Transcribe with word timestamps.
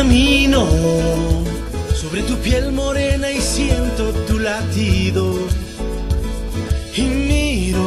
Camino 0.00 0.66
sobre 1.92 2.22
tu 2.22 2.34
piel 2.38 2.72
morena 2.72 3.30
y 3.30 3.38
siento 3.38 4.14
tu 4.26 4.38
latido. 4.38 5.34
Y 6.96 7.02
miro 7.02 7.84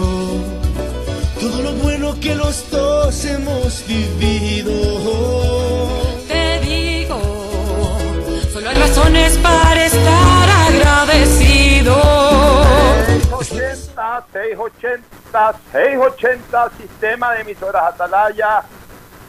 todo 1.42 1.64
lo 1.64 1.74
bueno 1.74 2.14
que 2.22 2.36
los 2.36 2.70
dos 2.70 3.26
hemos 3.26 3.84
vivido. 3.88 4.74
Te 6.28 6.60
digo, 6.60 7.20
solo 8.54 8.70
hay 8.70 8.76
razones 8.76 9.36
para 9.40 9.84
estar 9.84 10.50
agradecido. 10.68 11.96
680, 13.42 14.24
680, 14.32 15.56
680, 15.72 16.72
sistema 16.78 17.34
de 17.34 17.42
emisoras 17.42 17.96
Atalaya. 17.96 18.64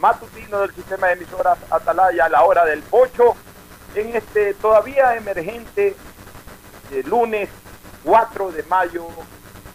matutino 0.00 0.60
del 0.60 0.74
sistema 0.74 1.08
de 1.08 1.12
emisoras 1.14 1.58
Atalaya, 1.70 2.28
la 2.28 2.42
hora 2.42 2.64
del 2.64 2.82
pocho, 2.82 3.36
en 3.94 4.16
este 4.16 4.54
todavía 4.54 5.16
emergente 5.16 5.94
eh, 6.90 7.02
lunes 7.04 7.48
4 8.04 8.52
de 8.52 8.62
mayo 8.64 9.06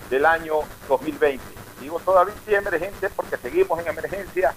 del 0.10 0.26
año 0.26 0.56
2020. 0.88 1.44
Digo 1.80 2.00
todavía 2.00 2.34
emergente 2.48 3.10
porque 3.10 3.38
seguimos 3.38 3.80
en 3.80 3.88
emergencia, 3.88 4.54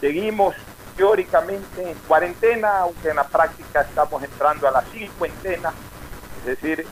seguimos 0.00 0.54
teóricamente 0.96 1.90
en 1.90 1.96
cuarentena, 2.00 2.80
aunque 2.80 3.10
en 3.10 3.16
la 3.16 3.24
práctica 3.24 3.82
estamos 3.82 4.22
entrando 4.22 4.68
a 4.68 4.72
la 4.72 4.82
cincuentena, 4.82 5.72
es 6.40 6.44
decir, 6.44 6.86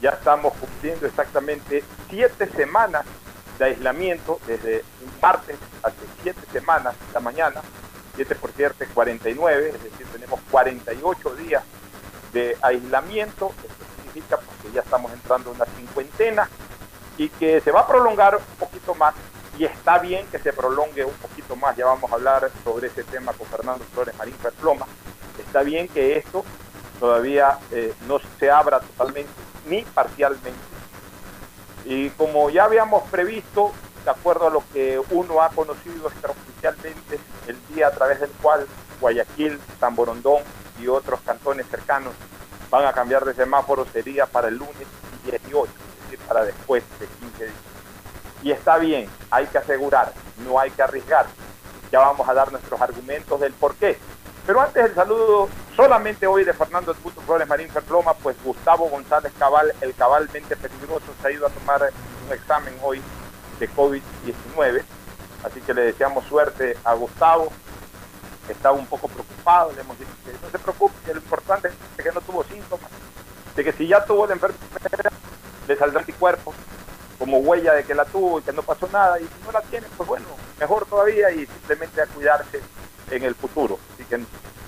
ya 0.00 0.10
estamos 0.10 0.52
cumpliendo 0.54 1.06
exactamente 1.06 1.84
siete 2.10 2.48
semanas 2.50 3.06
de 3.62 3.68
aislamiento 3.68 4.40
desde 4.46 4.84
un 5.04 5.12
martes 5.20 5.56
hace 5.84 5.96
siete 6.22 6.40
semanas, 6.52 6.96
la 7.14 7.20
mañana, 7.20 7.60
7 8.16 8.34
por 8.34 8.50
7, 8.56 8.88
49, 8.92 9.68
es 9.68 9.82
decir, 9.84 10.06
tenemos 10.12 10.40
48 10.50 11.34
días 11.36 11.62
de 12.32 12.56
aislamiento, 12.60 13.54
esto 13.62 13.84
significa 13.96 14.40
que 14.62 14.72
ya 14.72 14.80
estamos 14.80 15.12
entrando 15.12 15.50
a 15.50 15.52
una 15.54 15.64
cincuentena 15.66 16.48
y 17.16 17.28
que 17.28 17.60
se 17.60 17.70
va 17.70 17.80
a 17.80 17.86
prolongar 17.86 18.36
un 18.36 18.42
poquito 18.58 18.96
más 18.96 19.14
y 19.56 19.64
está 19.64 19.98
bien 19.98 20.26
que 20.26 20.40
se 20.40 20.52
prolongue 20.52 21.04
un 21.04 21.14
poquito 21.14 21.54
más, 21.54 21.76
ya 21.76 21.86
vamos 21.86 22.10
a 22.10 22.16
hablar 22.16 22.50
sobre 22.64 22.88
ese 22.88 23.04
tema 23.04 23.32
con 23.32 23.46
Fernando 23.46 23.84
Flores 23.92 24.16
Marín 24.16 24.34
Perploma, 24.34 24.86
está 25.38 25.62
bien 25.62 25.86
que 25.86 26.16
esto 26.16 26.44
todavía 26.98 27.58
eh, 27.70 27.94
no 28.08 28.18
se 28.40 28.50
abra 28.50 28.80
totalmente 28.80 29.30
ni 29.68 29.82
parcialmente 29.82 30.71
y 31.84 32.10
como 32.10 32.50
ya 32.50 32.64
habíamos 32.64 33.02
previsto, 33.10 33.72
de 34.04 34.10
acuerdo 34.10 34.46
a 34.46 34.50
lo 34.50 34.64
que 34.72 35.00
uno 35.10 35.42
ha 35.42 35.50
conocido 35.50 36.08
extraoficialmente, 36.08 37.20
el 37.46 37.56
día 37.68 37.88
a 37.88 37.90
través 37.90 38.20
del 38.20 38.30
cual 38.30 38.66
Guayaquil, 39.00 39.60
San 39.80 39.94
Borondón 39.94 40.42
y 40.80 40.88
otros 40.88 41.20
cantones 41.20 41.66
cercanos 41.68 42.12
van 42.70 42.86
a 42.86 42.92
cambiar 42.92 43.24
de 43.24 43.34
semáforo 43.34 43.86
sería 43.92 44.26
para 44.26 44.48
el 44.48 44.56
lunes 44.56 44.86
18, 45.24 45.70
es 45.70 46.02
decir, 46.04 46.18
para 46.26 46.44
después 46.44 46.82
de 46.98 47.06
15 47.06 47.44
días. 47.44 47.56
Y 48.42 48.50
está 48.50 48.78
bien, 48.78 49.08
hay 49.30 49.46
que 49.46 49.58
asegurar, 49.58 50.12
no 50.38 50.58
hay 50.58 50.70
que 50.70 50.82
arriesgar. 50.82 51.26
Ya 51.92 52.00
vamos 52.00 52.28
a 52.28 52.34
dar 52.34 52.50
nuestros 52.50 52.80
argumentos 52.80 53.38
del 53.40 53.52
por 53.52 53.74
qué. 53.74 53.98
Pero 54.46 54.60
antes 54.60 54.82
del 54.82 54.94
saludo, 54.94 55.48
solamente 55.76 56.26
hoy 56.26 56.42
de 56.44 56.52
Fernando 56.52 56.90
El 56.90 56.98
Puto 56.98 57.20
Flores 57.20 57.46
Marín 57.46 57.68
Ferploma, 57.68 58.14
pues 58.14 58.36
Gustavo 58.42 58.88
González 58.88 59.32
Cabal, 59.38 59.72
el 59.80 59.94
cabalmente 59.94 60.56
peligroso, 60.56 61.06
se 61.20 61.28
ha 61.28 61.30
ido 61.30 61.46
a 61.46 61.50
tomar 61.50 61.92
un 62.26 62.32
examen 62.32 62.74
hoy 62.82 63.00
de 63.60 63.70
COVID-19. 63.70 64.82
Así 65.44 65.60
que 65.60 65.74
le 65.74 65.82
deseamos 65.82 66.24
suerte 66.26 66.76
a 66.82 66.94
Gustavo. 66.94 67.52
Estaba 68.48 68.76
un 68.76 68.86
poco 68.86 69.06
preocupado, 69.06 69.72
le 69.72 69.80
hemos 69.82 69.96
dicho 69.96 70.10
que 70.24 70.32
no 70.32 70.50
se 70.50 70.58
preocupe, 70.58 70.94
que 71.06 71.14
lo 71.14 71.20
importante 71.20 71.70
es 71.96 72.04
que 72.04 72.10
no 72.10 72.20
tuvo 72.20 72.42
síntomas, 72.42 72.90
de 73.54 73.64
que 73.64 73.72
si 73.72 73.86
ya 73.86 74.04
tuvo 74.04 74.26
la 74.26 74.32
enfermedad, 74.32 75.12
le 75.68 75.76
saldrá 75.76 76.00
anticuerpos 76.00 76.56
como 77.20 77.38
huella 77.38 77.74
de 77.74 77.84
que 77.84 77.94
la 77.94 78.04
tuvo 78.04 78.40
y 78.40 78.42
que 78.42 78.52
no 78.52 78.62
pasó 78.62 78.88
nada, 78.92 79.20
y 79.20 79.22
si 79.22 79.46
no 79.46 79.52
la 79.52 79.62
tiene, 79.62 79.86
pues 79.96 80.08
bueno, 80.08 80.26
mejor 80.58 80.84
todavía 80.86 81.30
y 81.30 81.46
simplemente 81.46 82.02
a 82.02 82.06
cuidarse 82.06 82.60
en 83.10 83.22
el 83.22 83.34
futuro. 83.34 83.78
Así 83.94 84.04
que 84.04 84.20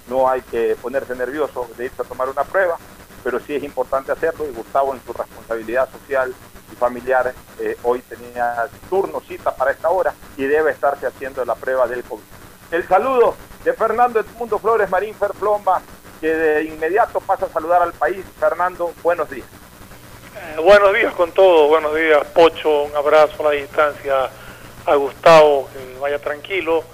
no 0.09 0.29
hay 0.29 0.43
que 0.43 0.77
ponerse 0.81 1.15
nervioso 1.15 1.69
de 1.77 1.87
irse 1.87 2.03
a 2.03 2.05
tomar 2.05 2.29
una 2.29 2.45
prueba, 2.45 2.77
pero 3.23 3.41
sí 3.41 3.55
es 3.55 3.63
importante 3.63 4.13
hacerlo 4.13 4.47
y 4.47 4.55
Gustavo 4.55 4.95
en 4.95 5.03
su 5.05 5.13
responsabilidad 5.13 5.89
social 5.91 6.35
y 6.73 6.77
familiar 6.77 7.35
eh, 7.61 7.77
hoy 7.83 8.01
tenía 8.01 8.67
turno, 8.91 9.21
cita 9.27 9.55
para 9.55 9.71
esta 9.71 9.89
hora 9.89 10.13
y 10.37 10.45
debe 10.45 10.73
estarse 10.73 11.07
haciendo 11.07 11.45
la 11.45 11.55
prueba 11.55 11.87
del 11.87 12.03
COVID. 12.05 12.23
El 12.71 12.87
saludo 12.89 13.35
de 13.65 13.73
Fernando 13.73 14.21
Edmundo 14.21 14.59
Flores 14.59 14.91
Marín 14.91 15.15
Ferplomba, 15.15 15.81
que 16.21 16.35
de 16.35 16.65
inmediato 16.65 17.21
pasa 17.21 17.47
a 17.47 17.49
saludar 17.49 17.83
al 17.83 17.93
país. 17.93 18.25
Fernando, 18.39 18.93
buenos 19.03 19.31
días. 19.31 19.47
Eh, 20.37 20.61
buenos 20.61 20.93
días 20.93 21.15
con 21.15 21.33
todos, 21.33 21.69
buenos 21.69 21.95
días 21.95 22.27
Pocho, 22.35 22.85
un 22.85 22.97
abrazo 22.97 23.35
a 23.41 23.51
la 23.55 23.61
distancia 23.61 24.29
a 24.87 24.95
Gustavo, 24.97 25.69
que 25.73 25.99
vaya 25.99 26.19
tranquilo. 26.19 26.85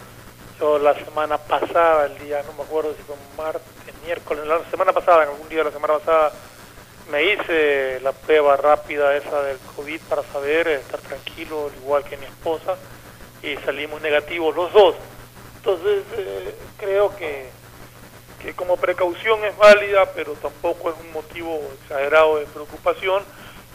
La 0.61 0.95
semana 0.95 1.39
pasada, 1.39 2.05
el 2.05 2.19
día, 2.19 2.43
no 2.43 2.53
me 2.53 2.65
acuerdo 2.65 2.95
si 2.95 3.03
fue 3.05 3.17
martes, 3.35 3.63
miércoles, 4.05 4.47
la 4.47 4.63
semana 4.71 4.93
pasada, 4.93 5.23
en 5.23 5.31
algún 5.31 5.49
día 5.49 5.61
de 5.61 5.65
la 5.65 5.71
semana 5.71 5.99
pasada, 5.99 6.33
me 7.11 7.33
hice 7.33 7.99
la 8.01 8.13
prueba 8.13 8.59
rápida 8.59 9.17
esa 9.17 9.43
del 9.43 9.57
COVID 9.75 10.01
para 10.03 10.23
saber, 10.25 10.69
estar 10.69 11.01
tranquilo, 11.01 11.71
igual 11.81 12.05
que 12.05 12.19
mi 12.19 12.27
esposa, 12.27 12.77
y 13.43 13.57
salimos 13.65 14.03
negativos 14.03 14.55
los 14.55 14.71
dos. 14.75 14.97
Entonces, 15.57 16.05
eh, 16.19 16.55
creo 16.77 17.17
que, 17.17 17.49
que 18.43 18.53
como 18.53 18.77
precaución 18.77 19.43
es 19.47 19.57
válida, 19.57 20.13
pero 20.15 20.35
tampoco 20.35 20.91
es 20.91 20.97
un 21.01 21.11
motivo 21.13 21.59
exagerado 21.81 22.37
de 22.37 22.45
preocupación. 22.45 23.23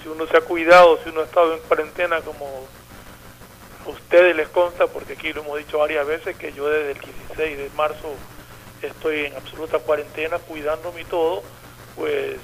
Si 0.03 0.09
uno 0.09 0.27
se 0.27 0.37
ha 0.37 0.41
cuidado, 0.41 0.99
si 1.03 1.09
uno 1.09 1.21
ha 1.21 1.25
estado 1.25 1.55
en 1.55 1.61
cuarentena 1.61 2.21
como 2.21 2.45
ustedes 3.85 4.35
les 4.35 4.47
consta, 4.49 4.87
porque 4.87 5.13
aquí 5.13 5.33
lo 5.33 5.41
hemos 5.41 5.57
dicho 5.57 5.79
varias 5.79 6.05
veces, 6.05 6.35
que 6.37 6.53
yo 6.53 6.69
desde 6.69 6.91
el 6.91 6.99
16 6.99 7.57
de 7.57 7.69
marzo 7.75 8.13
estoy 8.81 9.25
en 9.25 9.35
absoluta 9.35 9.79
cuarentena, 9.79 10.39
cuidándome 10.39 11.01
y 11.01 11.05
todo, 11.05 11.43
pues 11.95 12.37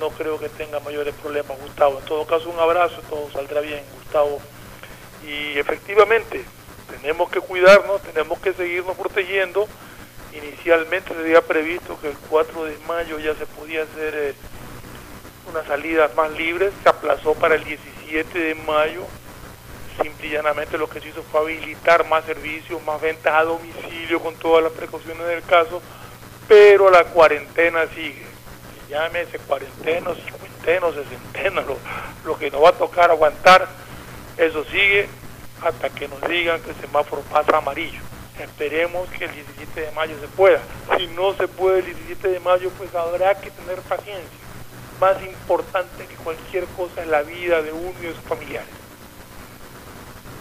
no 0.00 0.10
creo 0.10 0.38
que 0.38 0.48
tenga 0.48 0.80
mayores 0.80 1.14
problemas 1.14 1.58
Gustavo. 1.60 1.98
En 1.98 2.04
todo 2.04 2.26
caso 2.26 2.50
un 2.50 2.58
abrazo, 2.58 3.00
todo 3.08 3.30
saldrá 3.32 3.60
bien 3.60 3.82
Gustavo. 3.96 4.40
Y 5.26 5.58
efectivamente, 5.58 6.44
tenemos 6.90 7.30
que 7.30 7.40
cuidarnos, 7.40 8.02
tenemos 8.02 8.38
que 8.40 8.52
seguirnos 8.52 8.96
protegiendo. 8.96 9.66
Inicialmente 10.32 11.14
se 11.14 11.20
había 11.20 11.42
previsto 11.42 11.98
que 12.00 12.08
el 12.08 12.16
4 12.28 12.64
de 12.64 12.76
mayo 12.88 13.18
ya 13.18 13.34
se 13.34 13.46
podía 13.46 13.84
hacer 13.84 14.14
eh, 14.16 14.34
unas 15.48 15.66
salidas 15.66 16.14
más 16.16 16.30
libres, 16.32 16.72
se 16.82 16.88
aplazó 16.88 17.34
para 17.34 17.54
el 17.54 17.64
17 17.64 18.38
de 18.38 18.54
mayo. 18.54 19.06
Simple 20.00 20.26
y 20.26 20.30
llámamente 20.30 20.76
lo 20.76 20.88
que 20.88 21.00
se 21.00 21.08
hizo 21.08 21.22
fue 21.22 21.40
habilitar 21.40 22.08
más 22.08 22.24
servicios, 22.24 22.82
más 22.84 23.00
ventas 23.00 23.32
a 23.32 23.44
domicilio 23.44 24.20
con 24.20 24.34
todas 24.36 24.64
las 24.64 24.72
precauciones 24.72 25.26
del 25.26 25.42
caso, 25.42 25.80
pero 26.48 26.90
la 26.90 27.04
cuarentena 27.04 27.86
sigue. 27.94 28.26
Llámese 28.88 29.38
cuarentena, 29.38 30.14
cincuentena, 30.14 30.86
sesentena, 30.92 31.62
lo, 31.62 31.76
lo 32.24 32.38
que 32.38 32.50
nos 32.50 32.62
va 32.62 32.70
a 32.70 32.72
tocar 32.72 33.10
aguantar, 33.10 33.68
eso 34.36 34.64
sigue 34.64 35.08
hasta 35.62 35.88
que 35.90 36.08
nos 36.08 36.20
digan 36.28 36.60
que 36.62 36.70
el 36.70 36.76
semáforo 36.76 37.22
pasa 37.22 37.56
amarillo. 37.56 38.00
Esperemos 38.38 39.08
que 39.10 39.26
el 39.26 39.32
17 39.32 39.80
de 39.80 39.90
mayo 39.92 40.16
se 40.20 40.26
pueda. 40.28 40.60
Si 40.98 41.06
no 41.08 41.34
se 41.34 41.46
puede 41.46 41.78
el 41.78 41.86
17 41.86 42.28
de 42.28 42.40
mayo, 42.40 42.70
pues 42.76 42.92
habrá 42.94 43.34
que 43.40 43.50
tener 43.50 43.80
paciencia. 43.82 44.38
Más 45.00 45.22
importante 45.22 46.06
que 46.06 46.14
cualquier 46.16 46.64
cosa 46.76 47.02
es 47.02 47.08
la 47.08 47.22
vida 47.22 47.62
de 47.62 47.72
uno 47.72 47.94
y 48.00 48.06
de 48.06 48.14
sus 48.14 48.24
familiares. 48.24 48.83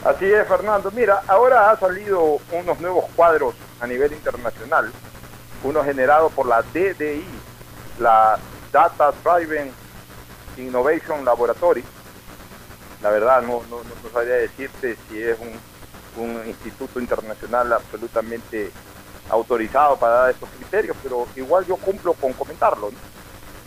Así 0.05 0.25
es, 0.25 0.45
Fernando. 0.49 0.91
Mira, 0.91 1.23
ahora 1.27 1.71
ha 1.71 1.77
salido 1.79 2.39
unos 2.51 2.79
nuevos 2.81 3.05
cuadros 3.15 3.55
a 3.79 3.87
nivel 3.87 4.11
internacional, 4.11 4.91
uno 5.63 5.81
generado 5.81 6.29
por 6.29 6.45
la 6.45 6.61
DDI, 6.61 7.23
la 7.99 8.37
Data 8.73 9.13
Driven 9.23 9.71
Innovation 10.57 11.23
Laboratory. 11.23 11.85
La 13.01 13.11
verdad, 13.11 13.43
no, 13.43 13.61
no, 13.69 13.79
sabría 14.11 14.35
decirte 14.35 14.97
si 15.07 15.21
es 15.21 15.37
un, 15.39 16.21
un 16.21 16.47
instituto 16.47 16.99
internacional 16.99 17.71
absolutamente 17.71 18.71
autorizado 19.29 19.95
para 19.95 20.15
dar 20.15 20.31
estos 20.31 20.49
criterios, 20.49 20.97
pero 21.01 21.27
igual 21.37 21.65
yo 21.65 21.77
cumplo 21.77 22.13
con 22.13 22.33
comentarlo. 22.33 22.91
¿no? 22.91 22.97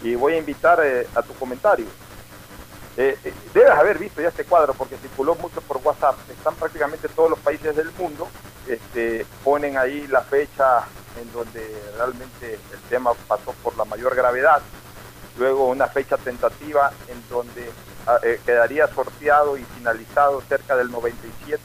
Y 0.06 0.14
voy 0.16 0.34
a 0.34 0.38
invitar 0.38 0.80
eh, 0.84 1.06
a 1.14 1.22
tu 1.22 1.32
comentario. 1.34 1.86
Eh, 2.98 3.18
eh, 3.24 3.34
debes 3.52 3.70
haber 3.72 3.98
visto 3.98 4.22
ya 4.22 4.28
este 4.28 4.44
cuadro 4.44 4.72
porque 4.72 4.96
circuló 4.96 5.34
mucho 5.34 5.60
por 5.60 5.78
WhatsApp. 5.84 6.16
Están 6.30 6.54
prácticamente 6.54 7.08
todos 7.08 7.30
los 7.30 7.38
países 7.40 7.76
del 7.76 7.90
mundo. 7.92 8.28
Este, 8.66 9.26
ponen 9.44 9.76
ahí 9.76 10.06
la 10.06 10.22
fecha 10.22 10.84
en 11.20 11.30
donde 11.32 11.82
realmente 11.96 12.54
el 12.54 12.80
tema 12.88 13.12
pasó 13.28 13.52
por 13.62 13.76
la 13.76 13.84
mayor 13.84 14.14
gravedad. 14.16 14.62
Luego 15.38 15.66
una 15.68 15.88
fecha 15.88 16.16
tentativa 16.16 16.90
en 17.08 17.22
donde 17.28 17.70
ah, 18.06 18.18
eh, 18.22 18.40
quedaría 18.46 18.88
sorteado 18.88 19.58
y 19.58 19.64
finalizado 19.64 20.40
cerca 20.48 20.74
del 20.76 20.90
97% 20.90 21.58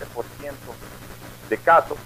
de 1.50 1.58
casos. 1.60 1.98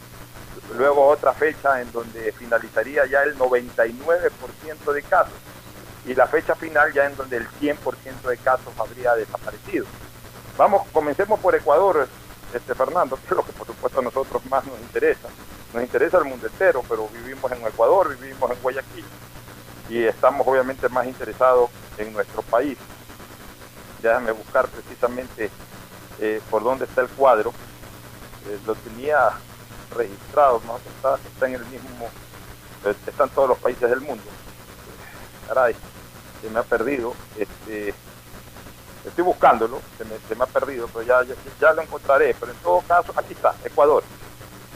Luego 0.77 1.07
otra 1.07 1.33
fecha 1.33 1.81
en 1.81 1.91
donde 1.91 2.31
finalizaría 2.31 3.05
ya 3.07 3.23
el 3.23 3.35
99% 3.37 4.93
de 4.93 5.01
casos 5.03 5.33
y 6.05 6.13
la 6.13 6.27
fecha 6.27 6.55
final 6.55 6.93
ya 6.93 7.05
en 7.05 7.15
donde 7.15 7.37
el 7.37 7.47
100% 7.47 8.21
de 8.27 8.37
casos 8.37 8.73
habría 8.77 9.15
desaparecido. 9.15 9.85
Vamos, 10.57 10.87
comencemos 10.93 11.39
por 11.39 11.55
Ecuador, 11.55 12.07
este 12.53 12.75
Fernando, 12.75 13.15
que 13.21 13.25
es 13.25 13.31
lo 13.31 13.45
que 13.45 13.51
por 13.53 13.67
supuesto 13.67 13.99
a 13.99 14.03
nosotros 14.03 14.45
más 14.45 14.65
nos 14.65 14.79
interesa. 14.79 15.27
Nos 15.73 15.83
interesa 15.83 16.17
el 16.19 16.25
mundo 16.25 16.47
entero, 16.47 16.83
pero 16.87 17.07
vivimos 17.09 17.51
en 17.51 17.65
Ecuador, 17.65 18.17
vivimos 18.17 18.49
en 18.51 18.61
Guayaquil 18.61 19.05
y 19.89 20.03
estamos 20.03 20.47
obviamente 20.47 20.87
más 20.89 21.05
interesados 21.05 21.69
en 21.97 22.13
nuestro 22.13 22.41
país. 22.43 22.77
Déjame 24.01 24.31
buscar 24.31 24.67
precisamente 24.67 25.49
eh, 26.19 26.41
por 26.49 26.63
dónde 26.63 26.85
está 26.85 27.01
el 27.01 27.09
cuadro. 27.09 27.51
Eh, 28.47 28.59
lo 28.65 28.75
tenía 28.75 29.31
registrado, 29.95 30.61
¿no? 30.65 30.77
está, 30.77 31.15
está 31.15 31.47
en 31.47 31.55
el 31.55 31.65
mismo, 31.65 32.09
eh, 32.85 32.95
están 33.07 33.29
todos 33.29 33.49
los 33.49 33.57
países 33.57 33.89
del 33.89 34.01
mundo. 34.01 34.23
Caray, 35.47 35.75
se 36.45 36.51
me 36.51 36.59
ha 36.59 36.63
perdido. 36.63 37.13
Este, 37.37 37.93
estoy 39.05 39.23
buscándolo, 39.23 39.81
se 39.97 40.05
me, 40.05 40.17
se 40.27 40.35
me 40.35 40.43
ha 40.43 40.47
perdido, 40.47 40.87
pero 40.93 41.03
ya, 41.03 41.23
ya, 41.23 41.35
ya 41.59 41.73
lo 41.73 41.81
encontraré. 41.81 42.35
Pero 42.39 42.51
en 42.51 42.57
todo 42.59 42.81
caso, 42.81 43.13
aquí 43.15 43.33
está, 43.33 43.55
Ecuador. 43.63 44.03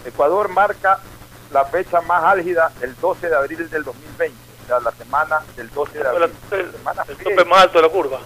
Ecuador 0.06 0.50
marca 0.50 1.00
la 1.52 1.66
fecha 1.66 2.02
más 2.02 2.24
álgida 2.24 2.72
el 2.82 2.96
12 3.00 3.30
de 3.30 3.36
abril 3.36 3.70
del 3.70 3.84
2020, 3.84 4.38
o 4.64 4.68
sea, 4.68 4.80
la 4.80 4.92
semana 4.92 5.42
del 5.56 5.70
12 5.70 5.98
de 5.98 6.08
abril. 6.08 6.32
El, 6.52 6.60
el, 6.60 6.72
semana 6.72 7.06
el 7.08 7.18
tope 7.18 7.46
más 7.46 7.64
alto 7.64 7.78
de 7.80 7.88
la 7.88 7.90
curva. 7.90 8.20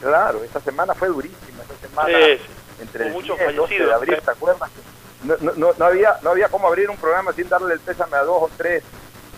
Claro, 0.00 0.44
esta 0.44 0.60
semana 0.60 0.94
fue 0.94 1.08
durísima, 1.08 1.62
esta 1.62 1.88
semana 1.88 2.16
Sí, 2.16 2.40
entre 2.80 3.06
el 3.06 3.12
Con 3.12 3.22
muchos 3.22 3.38
10 3.38 3.48
y 3.48 3.50
el 3.50 3.56
12 3.56 3.74
de 3.78 3.92
abril, 3.92 4.16
sí. 4.16 4.24
¿te 4.24 4.30
acuerdas? 4.30 4.70
No, 5.24 5.34
no, 5.40 5.52
no, 5.56 5.72
no 5.76 5.84
había, 5.84 6.16
no 6.22 6.30
había 6.30 6.48
cómo 6.48 6.68
abrir 6.68 6.88
un 6.88 6.96
programa 6.96 7.32
sin 7.32 7.48
darle 7.48 7.74
el 7.74 7.80
pésame 7.80 8.16
a 8.16 8.22
dos 8.22 8.42
o 8.42 8.50
tres, 8.56 8.84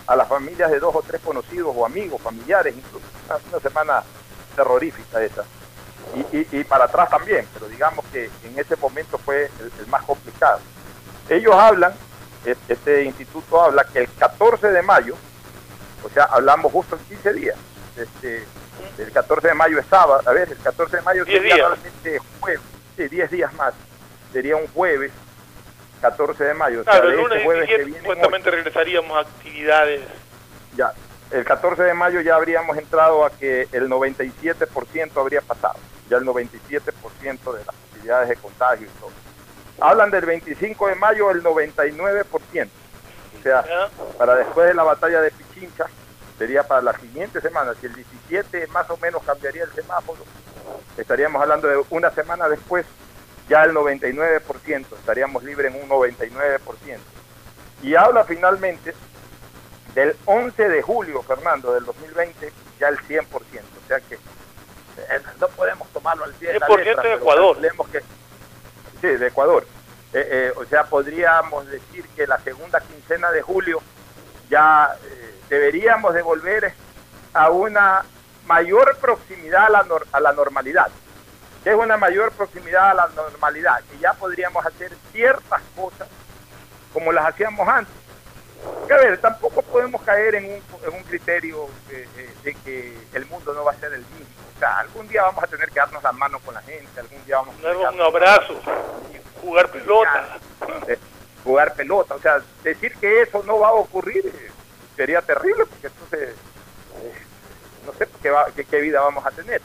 a 0.07 0.15
las 0.15 0.27
familias 0.27 0.71
de 0.71 0.79
dos 0.79 0.95
o 0.95 1.01
tres 1.01 1.21
conocidos 1.21 1.73
o 1.75 1.85
amigos, 1.85 2.21
familiares, 2.21 2.75
incluso. 2.75 3.05
Una, 3.27 3.37
una 3.51 3.59
semana 3.59 4.03
terrorífica 4.55 5.21
esa. 5.23 5.43
Y, 6.15 6.37
y, 6.37 6.47
y 6.59 6.63
para 6.63 6.85
atrás 6.85 7.09
también, 7.09 7.47
pero 7.53 7.67
digamos 7.67 8.03
que 8.11 8.29
en 8.43 8.59
ese 8.59 8.75
momento 8.75 9.17
fue 9.17 9.49
el, 9.59 9.71
el 9.79 9.87
más 9.87 10.03
complicado. 10.03 10.59
Ellos 11.29 11.55
hablan, 11.55 11.93
e- 12.45 12.55
este 12.67 13.03
instituto 13.03 13.61
habla 13.61 13.85
que 13.85 13.99
el 13.99 14.09
14 14.15 14.71
de 14.71 14.81
mayo, 14.81 15.15
o 16.03 16.09
sea, 16.09 16.23
hablamos 16.25 16.71
justo 16.71 16.97
en 16.97 17.05
15 17.05 17.33
días, 17.33 17.55
este, 17.95 18.45
el 18.97 19.11
14 19.11 19.49
de 19.49 19.53
mayo 19.53 19.79
es 19.79 19.85
sábado, 19.85 20.21
a 20.25 20.31
ver, 20.33 20.49
el 20.51 20.57
14 20.57 20.97
de 20.97 21.01
mayo 21.03 21.23
10 21.23 21.37
sería 21.39 21.55
días. 21.55 21.67
realmente 21.69 22.19
jueves, 22.41 22.61
sí, 22.97 23.07
10 23.07 23.31
días 23.31 23.53
más, 23.53 23.73
sería 24.33 24.55
un 24.57 24.67
jueves, 24.69 25.11
14 26.01 26.43
de 26.43 26.53
mayo, 26.53 26.81
o 26.81 26.83
sea, 26.83 26.93
Claro, 26.93 27.09
el 27.09 27.15
de 27.15 27.21
lunes 27.21 27.37
este 27.37 27.45
jueves 27.45 27.67
que 27.69 27.75
17 27.77 27.85
viene 27.85 27.99
supuestamente 27.99 28.51
regresaríamos 28.51 29.17
a 29.17 29.19
actividades. 29.21 30.01
ya, 30.75 30.93
el 31.31 31.45
14 31.45 31.83
de 31.83 31.93
mayo 31.93 32.21
ya 32.21 32.35
habríamos 32.35 32.77
entrado 32.77 33.25
a 33.25 33.29
que 33.29 33.67
el 33.71 33.89
97% 33.89 35.11
habría 35.15 35.41
pasado, 35.41 35.75
ya 36.09 36.17
el 36.17 36.25
97% 36.25 37.53
de 37.53 37.65
las 37.65 37.75
posibilidades 37.75 38.29
de 38.29 38.35
contagio 38.35 38.87
y 38.87 38.99
todo. 38.99 39.11
Hablan 39.79 40.11
del 40.11 40.25
25 40.25 40.87
de 40.87 40.95
mayo 40.95 41.31
el 41.31 41.41
99%, 41.41 42.69
o 43.39 43.43
sea, 43.43 43.63
¿ya? 43.65 43.89
para 44.17 44.35
después 44.35 44.67
de 44.67 44.73
la 44.73 44.83
batalla 44.83 45.21
de 45.21 45.31
Pichincha, 45.31 45.85
sería 46.37 46.63
para 46.63 46.81
la 46.81 46.93
siguiente 46.99 47.39
semana, 47.39 47.73
si 47.79 47.85
el 47.85 47.93
17 47.95 48.67
más 48.67 48.89
o 48.89 48.97
menos 48.97 49.23
cambiaría 49.23 49.63
el 49.63 49.71
semáforo, 49.71 50.23
estaríamos 50.97 51.41
hablando 51.41 51.67
de 51.67 51.81
una 51.89 52.11
semana 52.11 52.49
después, 52.49 52.85
ya 53.51 53.63
el 53.65 53.73
99%, 53.73 54.85
estaríamos 54.97 55.43
libres 55.43 55.73
en 55.75 55.83
un 55.83 55.89
99%. 55.89 56.97
Y 57.83 57.95
habla 57.95 58.23
finalmente 58.23 58.93
del 59.93 60.15
11 60.25 60.69
de 60.69 60.81
julio, 60.81 61.21
Fernando, 61.23 61.73
del 61.73 61.83
2020, 61.83 62.53
ya 62.79 62.87
el 62.87 62.97
100%, 62.99 63.25
o 63.27 63.87
sea 63.89 63.99
que 63.99 64.15
eh, 64.15 65.19
no 65.37 65.47
podemos 65.49 65.85
tomarlo 65.89 66.23
al 66.23 66.33
pie 66.35 66.53
de 66.53 66.59
la 66.59 66.67
100% 66.67 66.85
letra, 66.85 67.03
de 67.03 67.13
Ecuador. 67.15 67.57
que 67.91 68.01
Sí, 69.01 69.07
de 69.07 69.27
Ecuador. 69.27 69.67
Eh, 70.13 70.27
eh, 70.31 70.53
o 70.55 70.63
sea, 70.65 70.85
podríamos 70.85 71.67
decir 71.67 72.05
que 72.15 72.25
la 72.27 72.39
segunda 72.39 72.79
quincena 72.79 73.31
de 73.31 73.41
julio 73.41 73.81
ya 74.49 74.95
deberíamos 75.49 76.13
de 76.13 76.21
volver 76.21 76.73
a 77.33 77.49
una 77.49 78.03
mayor 78.45 78.95
proximidad 79.01 79.65
a 79.65 79.69
la, 79.69 79.83
nor- 79.83 80.05
a 80.13 80.19
la 80.21 80.31
normalidad. 80.31 80.87
¿Qué 81.63 81.69
es 81.71 81.75
una 81.75 81.97
mayor 81.97 82.31
proximidad 82.31 82.89
a 82.91 82.93
la 82.93 83.07
normalidad? 83.15 83.81
Que 83.89 83.97
ya 83.99 84.13
podríamos 84.13 84.65
hacer 84.65 84.95
ciertas 85.11 85.61
cosas 85.75 86.07
como 86.93 87.11
las 87.11 87.25
hacíamos 87.27 87.67
antes. 87.67 87.93
Que 88.87 88.93
a 88.93 88.97
ver, 88.97 89.17
tampoco 89.19 89.61
podemos 89.61 90.01
caer 90.01 90.35
en 90.35 90.45
un, 90.45 90.63
en 90.87 90.93
un 90.93 91.03
criterio 91.03 91.67
eh, 91.89 92.07
eh, 92.17 92.33
de 92.43 92.53
que 92.55 92.97
el 93.13 93.25
mundo 93.27 93.53
no 93.53 93.63
va 93.63 93.71
a 93.71 93.75
ser 93.79 93.93
el 93.93 94.01
mismo. 94.01 94.25
O 94.55 94.59
sea, 94.59 94.77
algún 94.79 95.07
día 95.07 95.23
vamos 95.23 95.43
a 95.43 95.47
tener 95.47 95.69
que 95.69 95.79
darnos 95.79 96.03
la 96.03 96.11
mano 96.11 96.39
con 96.39 96.53
la 96.53 96.61
gente, 96.61 96.99
algún 96.99 97.23
día 97.25 97.37
vamos 97.37 97.55
a 97.55 97.61
tener 97.61 97.77
que 97.77 97.83
un 97.95 98.01
abrazo, 98.01 98.61
jugar 99.41 99.69
pelota. 99.71 100.37
eh, 100.87 100.97
jugar 101.43 101.73
pelota. 101.73 102.15
O 102.15 102.19
sea, 102.19 102.39
decir 102.63 102.95
que 102.97 103.21
eso 103.23 103.41
no 103.45 103.59
va 103.59 103.69
a 103.69 103.73
ocurrir 103.73 104.31
sería 104.95 105.21
terrible 105.21 105.65
porque 105.65 105.87
entonces 105.87 106.29
eh, 107.01 107.13
no 107.85 107.93
sé 107.93 108.07
qué, 108.21 108.29
va- 108.29 108.47
qué- 108.55 108.65
qué 108.65 108.79
vida 108.81 109.01
vamos 109.01 109.25
a 109.25 109.31
tener. 109.31 109.61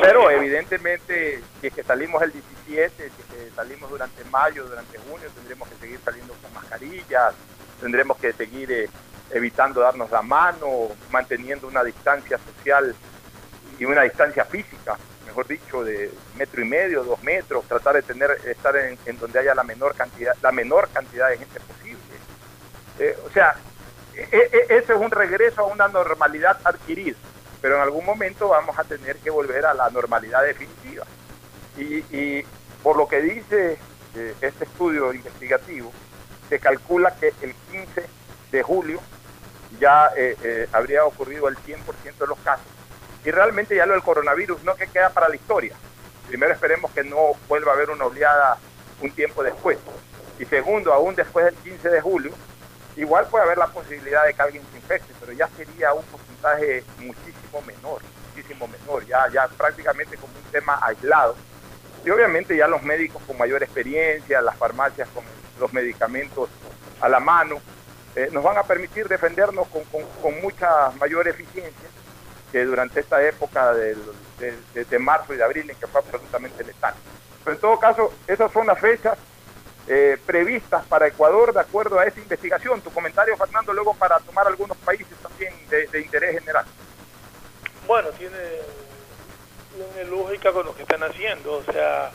Pero 0.00 0.30
evidentemente, 0.30 1.40
si 1.60 1.66
es 1.68 1.72
que 1.72 1.82
salimos 1.84 2.22
el 2.22 2.32
17, 2.32 2.92
si 2.96 3.02
es 3.04 3.12
que 3.12 3.50
salimos 3.54 3.88
durante 3.90 4.24
mayo, 4.24 4.64
durante 4.66 4.98
junio, 4.98 5.28
tendremos 5.34 5.68
que 5.68 5.76
seguir 5.76 6.00
saliendo 6.04 6.34
con 6.42 6.52
mascarillas, 6.52 7.34
tendremos 7.80 8.16
que 8.18 8.32
seguir 8.32 8.72
eh, 8.72 8.90
evitando 9.30 9.80
darnos 9.80 10.10
la 10.10 10.22
mano, 10.22 10.88
manteniendo 11.10 11.68
una 11.68 11.84
distancia 11.84 12.38
social 12.38 12.94
y 13.78 13.84
una 13.84 14.02
distancia 14.02 14.44
física, 14.44 14.96
mejor 15.26 15.46
dicho, 15.46 15.84
de 15.84 16.10
metro 16.36 16.62
y 16.62 16.64
medio, 16.68 17.04
dos 17.04 17.22
metros, 17.22 17.64
tratar 17.66 17.94
de 17.94 18.02
tener, 18.02 18.30
estar 18.46 18.76
en, 18.76 18.98
en 19.06 19.18
donde 19.18 19.38
haya 19.38 19.54
la 19.54 19.64
menor 19.64 19.94
cantidad, 19.94 20.34
la 20.42 20.52
menor 20.52 20.88
cantidad 20.92 21.28
de 21.28 21.38
gente 21.38 21.60
posible. 21.60 21.98
Eh, 22.98 23.16
o 23.24 23.30
sea, 23.30 23.54
e- 24.14 24.28
e- 24.52 24.76
eso 24.76 24.92
es 24.94 25.00
un 25.00 25.10
regreso 25.10 25.62
a 25.62 25.66
una 25.66 25.88
normalidad 25.88 26.58
adquirida. 26.64 27.16
Pero 27.64 27.76
en 27.76 27.80
algún 27.80 28.04
momento 28.04 28.48
vamos 28.50 28.78
a 28.78 28.84
tener 28.84 29.16
que 29.16 29.30
volver 29.30 29.64
a 29.64 29.72
la 29.72 29.88
normalidad 29.88 30.42
definitiva. 30.42 31.06
Y, 31.78 32.04
y 32.14 32.44
por 32.82 32.98
lo 32.98 33.08
que 33.08 33.22
dice 33.22 33.78
eh, 34.14 34.34
este 34.42 34.64
estudio 34.64 35.14
investigativo, 35.14 35.90
se 36.50 36.58
calcula 36.58 37.16
que 37.16 37.32
el 37.40 37.54
15 37.70 38.04
de 38.52 38.62
julio 38.62 39.00
ya 39.80 40.10
eh, 40.14 40.36
eh, 40.42 40.68
habría 40.72 41.06
ocurrido 41.06 41.48
el 41.48 41.56
100% 41.56 42.18
de 42.18 42.26
los 42.26 42.38
casos. 42.40 42.66
Y 43.24 43.30
realmente 43.30 43.74
ya 43.74 43.86
lo 43.86 43.94
del 43.94 44.02
coronavirus 44.02 44.62
no 44.62 44.74
que 44.74 44.88
queda 44.88 45.08
para 45.08 45.30
la 45.30 45.36
historia. 45.36 45.74
Primero 46.28 46.52
esperemos 46.52 46.90
que 46.90 47.02
no 47.02 47.32
vuelva 47.48 47.72
a 47.72 47.76
haber 47.76 47.88
una 47.88 48.04
oleada 48.04 48.58
un 49.00 49.10
tiempo 49.10 49.42
después. 49.42 49.78
Y 50.38 50.44
segundo, 50.44 50.92
aún 50.92 51.14
después 51.14 51.46
del 51.46 51.54
15 51.54 51.88
de 51.88 52.00
julio, 52.02 52.32
igual 52.96 53.26
puede 53.28 53.44
haber 53.44 53.58
la 53.58 53.66
posibilidad 53.66 54.24
de 54.24 54.34
que 54.34 54.42
alguien 54.42 54.62
se 54.70 54.76
infecte, 54.78 55.12
pero 55.20 55.32
ya 55.32 55.48
sería 55.56 55.92
un 55.92 56.04
porcentaje 56.04 56.84
muchísimo 56.98 57.62
menor, 57.66 58.02
muchísimo 58.28 58.68
menor, 58.68 59.06
ya, 59.06 59.28
ya 59.32 59.48
prácticamente 59.48 60.16
como 60.16 60.32
un 60.34 60.52
tema 60.52 60.78
aislado. 60.82 61.36
Y 62.04 62.10
obviamente 62.10 62.56
ya 62.56 62.68
los 62.68 62.82
médicos 62.82 63.22
con 63.26 63.38
mayor 63.38 63.62
experiencia, 63.62 64.40
las 64.42 64.56
farmacias 64.56 65.08
con 65.14 65.24
los 65.58 65.72
medicamentos 65.72 66.50
a 67.00 67.08
la 67.08 67.20
mano, 67.20 67.60
eh, 68.16 68.28
nos 68.30 68.44
van 68.44 68.58
a 68.58 68.62
permitir 68.62 69.08
defendernos 69.08 69.66
con, 69.68 69.82
con, 69.84 70.40
mucha 70.40 70.90
mayor 71.00 71.26
eficiencia 71.26 71.88
que 72.52 72.64
durante 72.64 73.00
esta 73.00 73.20
época 73.26 73.74
de, 73.74 73.96
de, 74.72 74.98
marzo 75.00 75.34
y 75.34 75.36
de 75.36 75.42
abril 75.42 75.68
en 75.68 75.76
que 75.76 75.86
fue 75.88 76.00
absolutamente 76.00 76.62
letal. 76.62 76.94
Pero 77.42 77.56
en 77.56 77.60
todo 77.60 77.78
caso, 77.80 78.12
esas 78.28 78.52
son 78.52 78.68
las 78.68 78.78
fechas 78.78 79.18
eh, 79.86 80.18
previstas 80.24 80.84
para 80.86 81.06
Ecuador 81.06 81.52
de 81.52 81.60
acuerdo 81.60 81.98
a 81.98 82.04
esa 82.04 82.20
investigación. 82.20 82.80
Tu 82.80 82.90
comentario, 82.90 83.36
Fernando, 83.36 83.72
luego 83.72 83.94
para 83.94 84.18
tomar 84.20 84.46
algunos 84.46 84.76
países 84.78 85.16
también 85.22 85.52
de, 85.68 86.00
interés 86.00 86.38
general. 86.38 86.64
Bueno, 87.86 88.08
tiene, 88.10 88.38
tiene 89.74 90.10
lógica 90.10 90.52
con 90.52 90.66
lo 90.66 90.74
que 90.74 90.82
están 90.82 91.02
haciendo. 91.02 91.54
O 91.54 91.64
sea, 91.64 92.10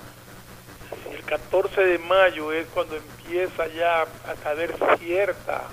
el 1.12 1.24
14 1.24 1.82
de 1.82 1.98
mayo 2.00 2.52
es 2.52 2.68
cuando 2.74 2.96
empieza 2.96 3.68
ya 3.68 4.02
a 4.02 4.50
haber 4.50 4.76
cierta 4.98 5.64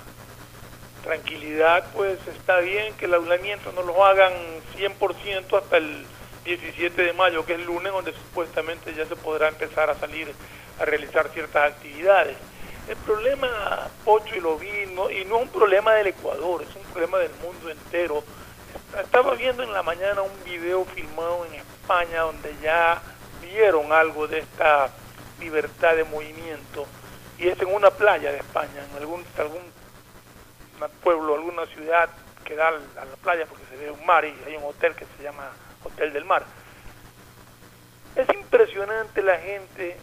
tranquilidad, 1.02 1.84
pues 1.94 2.18
está 2.26 2.58
bien 2.58 2.92
que 2.94 3.04
el 3.04 3.14
aulamiento 3.14 3.70
no 3.72 3.82
lo 3.82 4.04
hagan 4.04 4.32
100% 4.76 5.56
hasta 5.56 5.76
el 5.76 6.04
17 6.46 7.02
de 7.02 7.12
mayo, 7.12 7.44
que 7.44 7.54
es 7.54 7.58
el 7.58 7.66
lunes, 7.66 7.92
donde 7.92 8.12
supuestamente 8.12 8.94
ya 8.94 9.04
se 9.04 9.16
podrá 9.16 9.48
empezar 9.48 9.90
a 9.90 9.94
salir 9.96 10.32
a 10.78 10.84
realizar 10.84 11.28
ciertas 11.30 11.72
actividades. 11.72 12.36
El 12.88 12.96
problema, 12.98 13.88
Pocho, 14.04 14.36
y 14.36 14.40
lo 14.40 14.56
vi, 14.56 14.68
y 14.68 14.94
no 14.94 15.08
es 15.08 15.30
un 15.30 15.48
problema 15.48 15.92
del 15.94 16.06
Ecuador, 16.06 16.62
es 16.62 16.74
un 16.76 16.82
problema 16.84 17.18
del 17.18 17.32
mundo 17.42 17.68
entero. 17.68 18.22
Estaba 19.02 19.34
viendo 19.34 19.64
en 19.64 19.72
la 19.72 19.82
mañana 19.82 20.22
un 20.22 20.44
video 20.44 20.84
filmado 20.84 21.44
en 21.46 21.54
España 21.54 22.20
donde 22.20 22.54
ya 22.62 23.02
vieron 23.42 23.92
algo 23.92 24.28
de 24.28 24.38
esta 24.38 24.90
libertad 25.40 25.96
de 25.96 26.04
movimiento 26.04 26.86
y 27.38 27.48
es 27.48 27.60
en 27.60 27.74
una 27.74 27.90
playa 27.90 28.30
de 28.30 28.38
España, 28.38 28.86
en 28.90 28.96
algún, 28.96 29.24
algún 29.38 29.62
pueblo, 31.02 31.34
alguna 31.34 31.66
ciudad 31.66 32.08
que 32.44 32.54
da 32.54 32.68
a 32.68 33.04
la 33.04 33.16
playa 33.22 33.46
porque 33.46 33.64
se 33.68 33.76
ve 33.76 33.90
un 33.90 34.06
mar 34.06 34.24
y 34.24 34.34
hay 34.46 34.56
un 34.56 34.64
hotel 34.64 34.94
que 34.94 35.06
se 35.16 35.22
llama 35.24 35.50
Hotel 35.84 36.12
del 36.12 36.24
Mar. 36.24 36.44
Es 38.14 38.28
impresionante 38.34 39.22
la 39.22 39.38
gente 39.38 39.96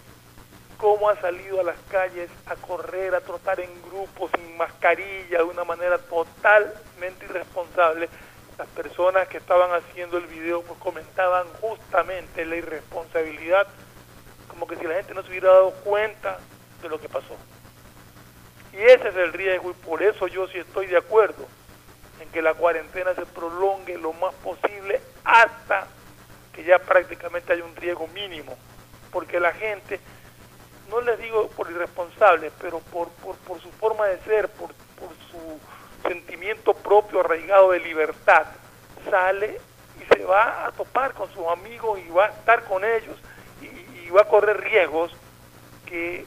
cómo 0.77 1.09
ha 1.09 1.15
salido 1.21 1.61
a 1.61 1.63
las 1.63 1.77
calles 1.89 2.29
a 2.45 2.55
correr, 2.55 3.15
a 3.15 3.21
trotar 3.21 3.59
en 3.59 3.81
grupos, 3.83 4.29
sin 4.35 4.57
mascarilla, 4.57 5.37
de 5.37 5.43
una 5.43 5.63
manera 5.63 5.97
totalmente 5.97 7.25
irresponsable. 7.25 8.09
Las 8.57 8.67
personas 8.67 9.27
que 9.29 9.37
estaban 9.37 9.71
haciendo 9.71 10.17
el 10.17 10.27
video 10.27 10.61
pues 10.61 10.77
comentaban 10.79 11.47
justamente 11.61 12.45
la 12.45 12.57
irresponsabilidad, 12.57 13.65
como 14.47 14.67
que 14.67 14.75
si 14.75 14.83
la 14.83 14.95
gente 14.95 15.13
no 15.13 15.23
se 15.23 15.29
hubiera 15.29 15.49
dado 15.49 15.71
cuenta 15.85 16.37
de 16.81 16.89
lo 16.89 16.99
que 16.99 17.09
pasó. 17.09 17.35
Y 18.73 18.77
ese 18.77 19.07
es 19.07 19.15
el 19.15 19.33
riesgo 19.33 19.71
y 19.71 19.85
por 19.85 20.03
eso 20.03 20.27
yo 20.27 20.47
sí 20.49 20.57
estoy 20.57 20.87
de 20.87 20.97
acuerdo 20.97 21.47
en 22.19 22.29
que 22.29 22.41
la 22.41 22.53
cuarentena 22.53 23.15
se 23.15 23.25
prolongue 23.25 23.97
lo 23.97 24.13
más 24.13 24.33
posible 24.35 25.01
hasta 25.23 25.87
que 26.53 26.63
ya 26.63 26.79
prácticamente 26.79 27.53
haya 27.53 27.63
un 27.63 27.75
riesgo 27.75 28.07
mínimo, 28.07 28.57
porque 29.11 29.39
la 29.39 29.53
gente, 29.53 29.99
no 30.89 31.01
les 31.01 31.19
digo 31.19 31.49
por 31.49 31.69
irresponsable, 31.71 32.51
pero 32.61 32.79
por, 32.79 33.09
por, 33.09 33.61
su 33.61 33.71
forma 33.71 34.05
de 34.07 34.19
ser, 34.19 34.49
por, 34.49 34.73
por 34.99 35.09
su 35.31 35.59
sentimiento 36.07 36.73
propio 36.73 37.21
arraigado 37.21 37.71
de 37.71 37.79
libertad, 37.79 38.45
sale 39.09 39.59
y 39.99 40.15
se 40.15 40.25
va 40.25 40.67
a 40.67 40.71
topar 40.71 41.13
con 41.13 41.31
sus 41.33 41.47
amigos 41.47 41.99
y 41.99 42.09
va 42.09 42.25
a 42.25 42.29
estar 42.29 42.63
con 42.65 42.83
ellos 42.83 43.17
y, 43.61 43.65
y 43.65 44.09
va 44.09 44.21
a 44.21 44.25
correr 44.25 44.59
riesgos 44.61 45.11
que 45.85 46.25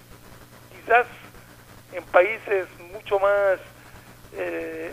quizás 0.70 1.06
en 1.92 2.04
países 2.04 2.68
mucho 2.92 3.18
más 3.18 3.58
eh, 4.32 4.92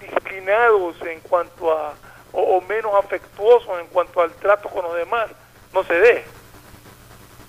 disciplinados 0.00 1.00
en 1.02 1.20
cuanto 1.20 1.72
a, 1.72 1.94
o, 2.32 2.60
menos 2.62 2.92
afectuosos 2.94 3.80
en 3.80 3.86
cuanto 3.88 4.20
al 4.20 4.32
trato 4.32 4.68
con 4.68 4.84
los 4.84 4.94
demás, 4.94 5.30
no 5.72 5.84
se 5.84 5.94
dé. 5.94 6.24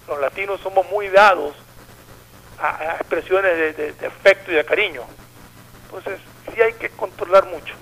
Los 0.07 0.19
latinos 0.19 0.59
somos 0.61 0.89
muy 0.89 1.07
dados 1.09 1.55
a, 2.59 2.95
expresiones 2.99 3.77
de, 3.77 4.07
afecto 4.07 4.51
y 4.51 4.55
de 4.55 4.65
cariño. 4.65 5.03
Entonces, 5.85 6.19
sí 6.53 6.61
hay 6.61 6.73
que 6.73 6.89
controlar 6.89 7.45
mucho. 7.45 7.75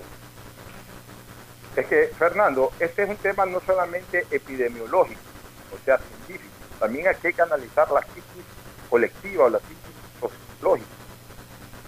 Es 1.76 1.86
que, 1.86 2.10
Fernando, 2.18 2.72
este 2.80 3.04
es 3.04 3.08
un 3.08 3.16
tema 3.16 3.46
no 3.46 3.60
solamente 3.60 4.26
epidemiológico, 4.30 5.20
o 5.72 5.84
sea, 5.84 5.98
científico, 5.98 6.52
también 6.80 7.06
hay 7.06 7.32
que 7.32 7.42
analizar 7.42 7.90
la 7.90 8.00
psiquis 8.00 8.44
colectiva 8.90 9.44
o 9.44 9.50
la 9.50 9.58
psiquis 9.58 9.78
lógico. 10.60 10.88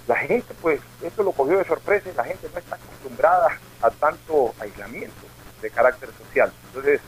La 0.07 0.17
gente, 0.17 0.55
pues, 0.61 0.81
esto 1.03 1.23
lo 1.23 1.33
cogió 1.33 1.59
de 1.59 1.65
sorpresa 1.65 2.09
y 2.09 2.17
la 2.17 2.25
gente 2.25 2.49
no 2.53 2.59
está 2.59 2.77
acostumbrada 2.77 3.59
a 3.83 3.91
tanto 3.91 4.55
aislamiento 4.61 5.27
de 5.63 5.71
carácter 5.71 6.11
social. 6.13 6.53
Entonces, 6.69 7.01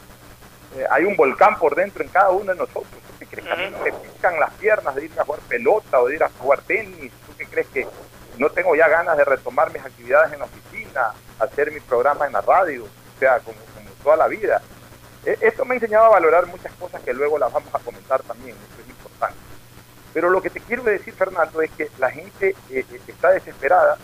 eh, 0.77 0.87
hay 0.91 1.05
un 1.05 1.17
volcán 1.17 1.59
por 1.59 1.75
dentro 1.75 2.03
en 2.03 2.11
cada 2.11 2.31
uno 2.31 2.53
de 2.53 2.59
nosotros. 2.59 2.87
¿Tú 2.91 3.19
qué 3.19 3.27
crees 3.27 3.47
que 3.47 3.53
a 3.53 3.57
mí 3.57 3.77
me 3.83 3.93
pican 3.93 4.41
las 4.41 4.53
piernas 4.55 4.95
de 4.95 5.05
ir 5.05 5.21
a 5.21 5.25
jugar 5.25 5.41
pelota 5.43 6.01
o 6.01 6.09
de 6.09 6.15
ir 6.17 6.25
a 6.25 6.31
jugar 6.39 6.63
tenis? 6.63 7.13
¿Tú 7.27 7.33
qué 7.37 7.47
crees 7.47 7.69
que 7.69 7.87
no 8.39 8.49
tengo 8.51 8.75
ya 8.75 8.89
ganas 8.89 9.17
de 9.17 9.25
retomar 9.25 9.73
mis 9.73 9.85
actividades 9.85 10.33
en 10.33 10.39
la 10.39 10.47
oficina, 10.47 11.13
hacer 11.39 11.71
mi 11.71 11.81
programa 11.81 12.27
en 12.27 12.33
la 12.33 12.41
radio, 12.41 12.85
o 12.85 13.19
sea, 13.19 13.39
como, 13.41 13.59
como 13.75 13.91
toda 14.03 14.17
la 14.17 14.29
vida? 14.29 14.63
E, 15.25 15.37
esto 15.41 15.65
me 15.65 15.75
ha 15.75 15.77
enseñado 15.77 16.07
a 16.07 16.11
valorar 16.11 16.47
muchas 16.47 16.73
cosas 16.75 17.03
que 17.03 17.13
luego 17.13 17.39
las 17.39 17.53
vamos 17.53 17.75
a 17.75 17.79
comentar 17.79 18.23
también, 18.23 18.57
eso 18.57 18.83
es 18.83 18.89
importante. 18.89 19.39
Pero 20.15 20.31
lo 20.31 20.43
que 20.43 20.51
te 20.51 20.61
quiero 20.61 20.83
decir, 20.83 21.15
Fernando, 21.15 21.63
es 21.63 21.71
que 21.73 21.91
la 21.99 22.11
gente 22.11 22.51
eh, 22.71 22.85
eh, 22.91 23.01
está 23.07 23.31
desesperada, 23.31 23.99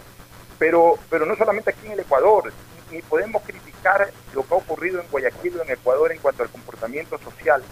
pero, 0.58 0.98
pero 1.10 1.26
no 1.26 1.36
solamente 1.36 1.70
aquí 1.70 1.86
en 1.86 1.92
el 1.92 2.00
Ecuador, 2.00 2.52
ni 2.90 3.02
podemos 3.02 3.42
criticar 3.42 4.10
lo 4.34 4.46
que 4.46 4.54
ha 4.54 4.56
ocurrido 4.56 5.00
en 5.00 5.08
Guayaquil 5.08 5.58
o 5.58 5.62
en 5.62 5.70
Ecuador 5.70 6.12
en 6.12 6.18
cuanto 6.18 6.42
al 6.42 6.48
comportamiento 6.48 7.18
social, 7.18 7.62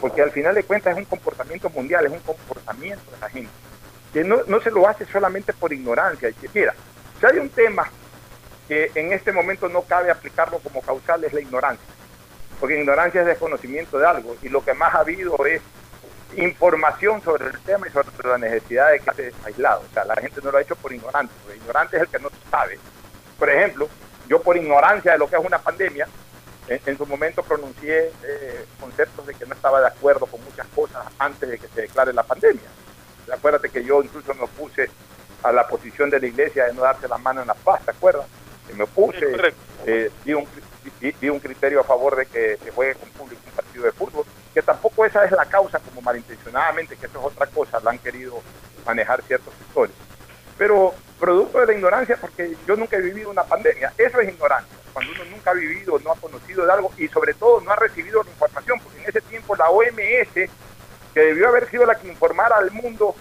porque 0.00 0.22
al 0.22 0.30
final 0.30 0.54
de 0.54 0.62
cuentas 0.64 0.92
es 0.92 0.98
un 0.98 1.04
comportamiento 1.04 1.68
mundial, 1.70 2.06
es 2.06 2.12
un 2.12 2.20
comportamiento 2.20 3.10
de 3.10 3.18
la 3.18 3.28
gente, 3.28 3.52
que 4.12 4.24
no, 4.24 4.42
no 4.46 4.60
se 4.60 4.70
lo 4.70 4.88
hace 4.88 5.04
solamente 5.06 5.52
por 5.52 5.72
ignorancia. 5.72 6.28
Y 6.28 6.34
que, 6.34 6.48
mira, 6.54 6.74
si 7.20 7.26
hay 7.26 7.38
un 7.38 7.50
tema 7.50 7.90
que 8.68 8.90
en 8.94 9.12
este 9.12 9.32
momento 9.32 9.68
no 9.68 9.82
cabe 9.82 10.10
aplicarlo 10.10 10.58
como 10.58 10.82
causal 10.82 11.24
es 11.24 11.32
la 11.32 11.40
ignorancia, 11.40 11.86
porque 12.60 12.78
ignorancia 12.78 13.22
es 13.22 13.26
desconocimiento 13.26 13.98
de 13.98 14.06
algo, 14.06 14.36
y 14.42 14.48
lo 14.48 14.64
que 14.64 14.74
más 14.74 14.94
ha 14.94 15.00
habido 15.00 15.44
es 15.46 15.60
información 16.36 17.22
sobre 17.22 17.46
el 17.46 17.60
tema 17.60 17.86
y 17.86 17.90
sobre 17.90 18.10
la 18.28 18.38
necesidad 18.38 18.90
de 18.90 19.00
que 19.00 19.10
esté 19.10 19.32
aislado. 19.44 19.82
O 19.88 19.94
sea, 19.94 20.04
la 20.04 20.16
gente 20.16 20.40
no 20.42 20.50
lo 20.50 20.58
ha 20.58 20.62
hecho 20.62 20.76
por 20.76 20.92
ignorante, 20.92 21.32
porque 21.42 21.58
ignorante 21.58 21.96
es 21.96 22.02
el 22.02 22.08
que 22.08 22.18
no 22.18 22.30
sabe. 22.50 22.78
Por 23.38 23.50
ejemplo, 23.50 23.88
yo 24.28 24.40
por 24.40 24.56
ignorancia 24.56 25.12
de 25.12 25.18
lo 25.18 25.28
que 25.28 25.36
es 25.36 25.44
una 25.44 25.58
pandemia, 25.58 26.06
en, 26.68 26.96
su 26.96 27.04
momento 27.06 27.42
pronuncié 27.42 28.12
eh, 28.22 28.64
conceptos 28.80 29.26
de 29.26 29.34
que 29.34 29.44
no 29.44 29.54
estaba 29.54 29.80
de 29.80 29.88
acuerdo 29.88 30.26
con 30.26 30.42
muchas 30.44 30.66
cosas 30.68 31.04
antes 31.18 31.48
de 31.48 31.58
que 31.58 31.68
se 31.68 31.82
declare 31.82 32.12
la 32.12 32.22
pandemia. 32.22 32.62
Acuérdate 33.32 33.68
que 33.68 33.84
yo 33.84 34.02
incluso 34.02 34.32
me 34.34 34.44
opuse 34.44 34.88
a 35.42 35.52
la 35.52 35.66
posición 35.66 36.08
de 36.08 36.20
la 36.20 36.26
iglesia 36.26 36.66
de 36.66 36.74
no 36.74 36.82
darse 36.82 37.08
la 37.08 37.18
mano 37.18 37.42
en 37.42 37.48
la 37.48 37.54
paz, 37.54 37.84
¿te 37.84 37.90
acuerdas? 37.90 38.26
Me 38.76 38.84
opuse, 38.84 39.26
eh, 39.86 40.10
di, 40.24 40.32
un, 40.32 40.46
di 41.20 41.28
un 41.28 41.40
criterio 41.40 41.80
a 41.80 41.84
favor 41.84 42.16
de 42.16 42.26
que 42.26 42.56
se 42.62 42.70
juegue 42.70 42.94
con 42.94 43.08
público 43.10 43.42
un 43.44 43.52
partido 43.52 43.84
de 43.84 43.92
fútbol 43.92 44.24
que 44.52 44.62
tampoco 44.62 45.04
esa 45.04 45.24
es 45.24 45.32
la 45.32 45.46
causa 45.46 45.78
como 45.78 46.00
malintencionadamente, 46.00 46.96
que 46.96 47.06
eso 47.06 47.18
es 47.18 47.24
otra 47.24 47.46
cosa, 47.46 47.80
la 47.80 47.90
han 47.90 47.98
querido 47.98 48.42
manejar 48.84 49.22
ciertos 49.22 49.54
sectores. 49.54 49.94
Pero 50.58 50.94
producto 51.18 51.60
de 51.60 51.66
la 51.66 51.72
ignorancia, 51.72 52.16
porque 52.20 52.54
yo 52.66 52.76
nunca 52.76 52.96
he 52.96 53.00
vivido 53.00 53.30
una 53.30 53.44
pandemia, 53.44 53.92
eso 53.96 54.20
es 54.20 54.28
ignorancia, 54.28 54.76
cuando 54.92 55.12
uno 55.12 55.24
nunca 55.26 55.50
ha 55.50 55.54
vivido, 55.54 55.98
no 56.00 56.12
ha 56.12 56.16
conocido 56.16 56.66
de 56.66 56.72
algo 56.72 56.92
y 56.98 57.08
sobre 57.08 57.34
todo 57.34 57.60
no 57.60 57.70
ha 57.70 57.76
recibido 57.76 58.22
la 58.22 58.30
información, 58.30 58.80
porque 58.80 59.00
en 59.02 59.08
ese 59.08 59.20
tiempo 59.22 59.56
la 59.56 59.70
OMS, 59.70 60.50
que 61.14 61.20
debió 61.20 61.48
haber 61.48 61.68
sido 61.70 61.86
la 61.86 61.94
que 61.94 62.08
informara 62.08 62.56
al 62.56 62.70
mundo 62.70 63.14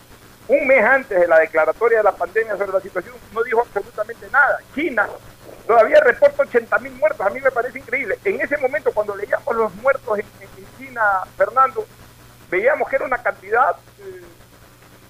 un 0.47 0.67
mes 0.67 0.83
antes 0.83 1.19
de 1.19 1.27
la 1.27 1.39
declaratoria 1.39 2.00
de 2.00 2.03
la 2.03 2.11
pandemia 2.11 2.57
sobre 2.57 2.73
la 2.73 2.81
situación, 2.81 3.15
no 3.33 3.43
dijo 3.43 3.61
absolutamente 3.61 4.27
nada. 4.31 4.59
China 4.75 5.07
Todavía 5.71 6.01
reporta 6.01 6.43
80 6.43 6.79
mil 6.79 6.91
muertos, 6.93 7.25
a 7.25 7.29
mí 7.29 7.39
me 7.39 7.51
parece 7.51 7.79
increíble. 7.79 8.17
En 8.25 8.41
ese 8.41 8.57
momento, 8.57 8.91
cuando 8.91 9.15
leíamos 9.15 9.55
los 9.55 9.73
muertos 9.75 10.19
en, 10.19 10.25
en 10.41 10.50
China, 10.91 11.24
Fernando, 11.38 11.86
veíamos 12.50 12.89
que 12.89 12.95
era 12.98 13.05
una 13.05 13.17
cantidad 13.24 13.75
eh, 14.00 14.21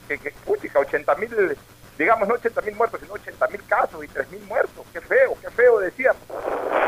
que, 0.08 0.18
que 0.20 0.32
puchica, 0.46 0.80
80 0.80 1.16
mil, 1.16 1.58
digamos 1.98 2.28
no 2.28 2.36
80 2.36 2.62
mil 2.62 2.76
muertos, 2.76 3.00
sino 3.02 3.14
80 3.14 3.48
mil 3.48 3.64
casos 3.66 4.04
y 4.04 4.08
3 4.08 4.30
mil 4.32 4.42
muertos. 4.44 4.86
Qué 4.94 5.02
feo, 5.02 5.36
qué 5.42 5.50
feo 5.50 5.80
decíamos. 5.80 6.22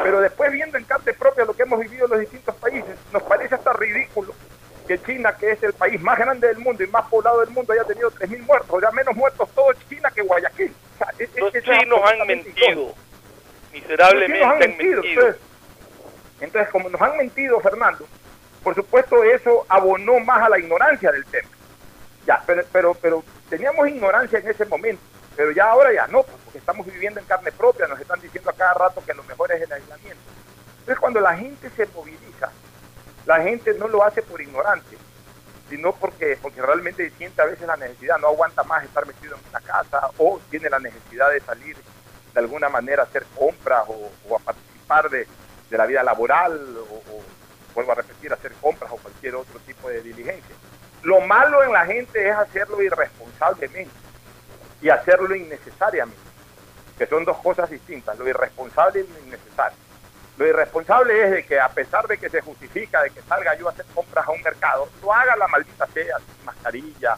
Pero 0.04 0.22
después 0.22 0.52
viendo 0.52 0.78
en 0.78 0.84
carne 0.84 1.14
propia 1.14 1.46
lo 1.46 1.54
que 1.56 1.64
hemos 1.64 1.80
vivido 1.80 2.06
en 2.06 2.12
los 2.12 2.20
distintos 2.20 2.56
países, 2.56 2.96
nos 3.12 3.24
parece 3.24 3.56
hasta 3.56 3.74
ridículo 3.74 4.34
que 4.88 5.02
China, 5.02 5.36
que 5.38 5.52
es 5.52 5.64
el 5.64 5.74
país 5.74 6.00
más 6.02 6.20
grande 6.20 6.48
del 6.48 6.60
mundo 6.60 6.84
y 6.84 6.88
más 6.88 7.08
poblado 7.10 7.40
del 7.40 7.50
mundo, 7.52 7.74
haya 7.74 7.86
tenido 7.86 8.12
3 8.12 8.30
mil 8.30 8.44
muertos, 8.44 8.70
o 8.70 8.80
sea, 8.80 8.92
menos 8.92 9.16
muertos 9.16 9.50
todo 9.56 9.74
China 9.90 10.12
que 10.12 10.22
Guayaquil. 10.22 10.76
O 10.94 10.98
sea, 10.98 11.08
es- 11.18 11.36
Los 11.38 11.56
es- 11.56 11.64
chinos 11.64 12.00
han 12.06 12.28
mentido. 12.28 12.94
Miserablemente 13.72 14.40
Los 14.40 14.40
chinos 14.40 14.46
han 14.46 14.52
han 14.52 14.60
mentido. 14.60 15.02
mentido. 15.02 15.22
Entonces, 15.26 15.42
entonces, 16.42 16.72
como 16.72 16.90
nos 16.90 17.02
han 17.02 17.18
mentido, 17.18 17.60
Fernando, 17.62 18.06
por 18.64 18.76
supuesto 18.76 19.24
eso 19.24 19.66
abonó 19.68 20.20
más 20.20 20.42
a 20.44 20.50
la 20.50 20.60
ignorancia 20.60 21.12
del 21.12 21.26
tema. 21.26 21.50
Ya, 22.26 22.42
pero, 22.46 22.64
pero, 22.72 22.94
pero 22.94 23.24
teníamos 23.50 23.88
ignorancia 23.90 24.40
en 24.40 24.48
ese 24.48 24.66
momento, 24.66 25.02
pero 25.36 25.52
ya 25.52 25.66
ahora 25.66 25.94
ya 25.94 26.08
no, 26.08 26.24
pues, 26.24 26.38
porque 26.46 26.60
estamos 26.60 26.86
viviendo 26.86 27.20
en 27.20 27.26
carne 27.26 27.52
propia, 27.52 27.88
nos 27.88 28.00
están 28.00 28.22
diciendo 28.22 28.50
a 28.50 28.54
cada 28.54 28.74
rato 28.74 29.04
que 29.06 29.14
lo 29.14 29.24
mejor 29.24 29.52
es 29.52 29.62
el 29.62 29.72
aislamiento. 29.72 30.22
Entonces 30.80 31.00
cuando 31.00 31.20
la 31.20 31.36
gente 31.36 31.70
se 31.72 31.86
moviliza, 31.88 32.52
la 33.26 33.42
gente 33.42 33.74
no 33.74 33.88
lo 33.88 34.04
hace 34.04 34.22
por 34.22 34.42
ignorante, 34.42 34.98
sino 35.70 35.94
porque, 35.94 36.38
porque 36.42 36.62
realmente 36.62 37.10
siente 37.18 37.42
a 37.42 37.46
veces 37.46 37.68
la 37.68 37.78
necesidad, 37.78 38.18
no 38.20 38.28
aguanta 38.28 38.64
más 38.64 38.84
estar 38.84 39.06
metido 39.06 39.36
en 39.36 39.42
una 39.50 39.60
casa 39.60 40.10
o 40.18 40.40
tiene 40.50 40.70
la 40.70 40.80
necesidad 40.80 41.32
de 41.32 41.42
salir 41.42 41.76
de 42.34 42.40
alguna 42.40 42.70
manera 42.70 43.04
a 43.04 43.06
hacer 43.06 43.26
compras 43.36 43.84
o, 43.88 44.36
a 44.36 44.40
participar 44.40 45.10
de, 45.10 45.28
de 45.70 45.78
la 45.78 45.86
vida 45.86 46.04
laboral 46.04 46.78
o, 46.90 47.24
vuelvo 47.74 47.92
a 47.92 47.96
repetir, 47.96 48.32
hacer 48.32 48.54
compras 48.62 48.92
o 48.92 48.98
cualquier 48.98 49.36
otro 49.36 49.60
tipo 49.62 49.90
de 49.90 50.02
diligencia. 50.02 50.56
Lo 51.04 51.22
malo 51.22 51.64
en 51.64 51.74
la 51.74 51.86
gente 51.86 52.28
es 52.28 52.36
hacerlo 52.36 52.82
irresponsablemente 52.82 53.92
y 54.82 54.90
hacerlo 54.90 55.36
innecesariamente, 55.36 56.22
que 56.98 57.06
son 57.08 57.26
dos 57.26 57.38
cosas 57.38 57.70
distintas, 57.70 58.18
lo 58.18 58.28
irresponsable 58.28 59.02
y 59.02 59.08
lo 59.08 59.20
innecesario. 59.28 59.78
Lo 60.38 60.48
irresponsable 60.48 61.24
es 61.24 61.32
de 61.32 61.46
que 61.46 61.60
a 61.60 61.70
pesar 61.70 62.08
de 62.08 62.18
que 62.18 62.30
se 62.30 62.42
justifica 62.42 63.04
de 63.04 63.12
que 63.12 63.22
salga 63.22 63.56
yo 63.56 63.68
a 63.68 63.72
hacer 63.72 63.86
compras 63.94 64.28
a 64.28 64.32
un 64.32 64.42
mercado, 64.42 64.90
lo 65.02 65.14
haga 65.14 65.36
la 65.36 65.48
maldita 65.48 65.86
sea, 65.88 66.18
sin 66.18 66.46
mascarilla, 66.46 67.18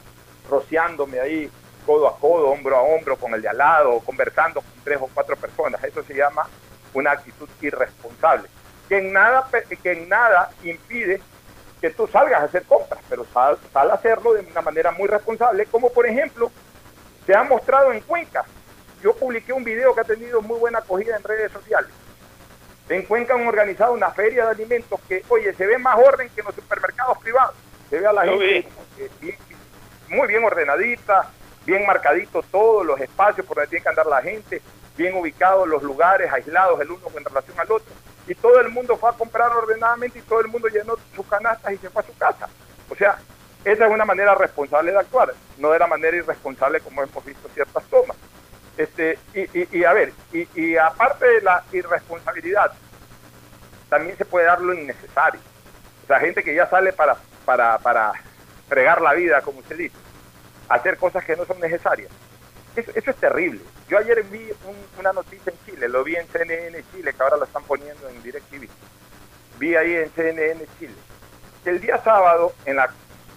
rociándome 0.49 1.19
ahí 1.19 1.49
codo 1.85 2.07
a 2.07 2.19
codo, 2.19 2.49
hombro 2.49 2.75
a 2.75 2.81
hombro 2.81 3.15
con 3.15 3.33
el 3.33 3.41
de 3.41 3.49
al 3.49 3.57
lado, 3.57 3.99
conversando 4.01 4.61
con 4.61 4.71
tres 4.83 4.97
o 4.99 5.09
cuatro 5.13 5.35
personas. 5.37 5.83
Eso 5.83 6.03
se 6.03 6.15
llama 6.15 6.47
una 6.93 7.11
actitud 7.11 7.47
irresponsable, 7.61 8.49
que 8.89 8.97
en 8.99 9.13
nada, 9.13 9.47
que 9.81 9.91
en 9.91 10.09
nada 10.09 10.49
impide 10.63 11.21
que 11.81 11.89
tú 11.89 12.07
salgas 12.07 12.41
a 12.41 12.45
hacer 12.45 12.63
compras, 12.63 12.99
pero 13.09 13.25
sal, 13.33 13.57
sal 13.73 13.91
a 13.91 13.95
hacerlo 13.95 14.33
de 14.33 14.41
una 14.41 14.61
manera 14.61 14.91
muy 14.91 15.07
responsable, 15.07 15.65
como 15.67 15.91
por 15.91 16.05
ejemplo 16.07 16.51
se 17.25 17.35
ha 17.35 17.43
mostrado 17.43 17.91
en 17.91 18.01
Cuenca. 18.01 18.45
Yo 19.03 19.15
publiqué 19.15 19.53
un 19.53 19.63
video 19.63 19.93
que 19.93 20.01
ha 20.01 20.05
tenido 20.05 20.41
muy 20.41 20.57
buena 20.59 20.79
acogida 20.79 21.15
en 21.15 21.23
redes 21.23 21.51
sociales. 21.51 21.91
En 22.89 23.03
Cuenca 23.03 23.33
han 23.33 23.45
organizado 23.47 23.93
una 23.93 24.11
feria 24.11 24.45
de 24.45 24.51
alimentos 24.51 24.99
que, 25.07 25.23
oye, 25.29 25.53
se 25.55 25.65
ve 25.65 25.77
más 25.77 25.97
orden 25.97 26.29
que 26.29 26.41
en 26.41 26.45
los 26.45 26.55
supermercados 26.55 27.17
privados. 27.19 27.55
Se 27.89 27.99
ve 27.99 28.07
a 28.07 28.13
la 28.13 28.25
Yo 28.25 28.39
gente 28.39 28.69
eh, 28.99 29.09
bien- 29.19 29.37
muy 30.07 30.27
bien 30.27 30.43
ordenadita, 30.43 31.29
bien 31.65 31.85
marcadito 31.85 32.43
todos 32.51 32.85
los 32.85 32.99
espacios 33.01 33.45
por 33.45 33.57
donde 33.57 33.69
tiene 33.69 33.83
que 33.83 33.89
andar 33.89 34.05
la 34.05 34.21
gente, 34.21 34.61
bien 34.95 35.15
ubicados 35.15 35.67
los 35.67 35.81
lugares, 35.83 36.31
aislados 36.31 36.79
el 36.79 36.91
uno 36.91 37.07
en 37.17 37.25
relación 37.25 37.59
al 37.59 37.71
otro. 37.71 37.91
Y 38.27 38.35
todo 38.35 38.59
el 38.59 38.69
mundo 38.69 38.97
fue 38.97 39.09
a 39.09 39.13
comprar 39.13 39.51
ordenadamente 39.51 40.19
y 40.19 40.21
todo 40.23 40.41
el 40.41 40.47
mundo 40.47 40.67
llenó 40.67 40.95
sus 41.15 41.25
canastas 41.27 41.73
y 41.73 41.77
se 41.77 41.89
fue 41.89 42.01
a 42.01 42.05
su 42.05 42.17
casa. 42.17 42.47
O 42.89 42.95
sea, 42.95 43.17
esa 43.63 43.85
es 43.85 43.91
una 43.91 44.05
manera 44.05 44.35
responsable 44.35 44.91
de 44.91 44.99
actuar, 44.99 45.33
no 45.57 45.71
de 45.71 45.79
la 45.79 45.87
manera 45.87 46.15
irresponsable 46.17 46.79
como 46.81 47.03
hemos 47.03 47.25
visto 47.25 47.47
ciertas 47.53 47.83
tomas. 47.85 48.17
Este, 48.77 49.17
y, 49.33 49.41
y- 49.59 49.67
y 49.71 49.83
a 49.85 49.93
ver, 49.93 50.11
y, 50.33 50.75
aparte 50.75 51.25
de 51.25 51.41
la 51.41 51.63
irresponsabilidad, 51.71 52.71
también 53.89 54.17
se 54.17 54.25
puede 54.25 54.45
dar 54.45 54.59
lo 54.61 54.73
innecesario. 54.73 55.39
O 56.03 56.07
sea, 56.07 56.19
gente 56.19 56.43
que 56.43 56.53
ya 56.53 56.67
sale 56.69 56.93
para, 56.93 57.15
para, 57.45 57.77
para 57.79 58.11
fregar 58.67 59.01
la 59.01 59.13
vida, 59.13 59.41
como 59.41 59.59
usted 59.59 59.77
dice, 59.77 59.95
hacer 60.67 60.97
cosas 60.97 61.23
que 61.23 61.35
no 61.35 61.45
son 61.45 61.59
necesarias. 61.59 62.11
Eso, 62.75 62.91
eso 62.93 63.11
es 63.11 63.17
terrible. 63.17 63.61
Yo 63.87 63.97
ayer 63.97 64.23
vi 64.23 64.51
un- 64.65 64.99
una 64.99 65.13
noticia 65.13 65.51
en 65.51 65.57
Chile, 65.65 65.87
lo 65.87 66.03
vi 66.03 66.15
en 66.15 66.27
CNN 66.27 66.83
Chile, 66.91 67.13
que 67.13 67.23
ahora 67.23 67.37
lo 67.37 67.45
están 67.45 67.63
poniendo 67.63 68.09
en 68.09 68.21
DirecTV. 68.23 68.67
Vi 69.59 69.75
ahí 69.75 69.95
en 69.95 70.11
CNN 70.11 70.65
Chile. 70.79 70.95
que 71.63 71.69
El 71.71 71.81
día 71.81 71.99
sábado, 72.03 72.53
en 72.65 72.75
la, 72.75 72.89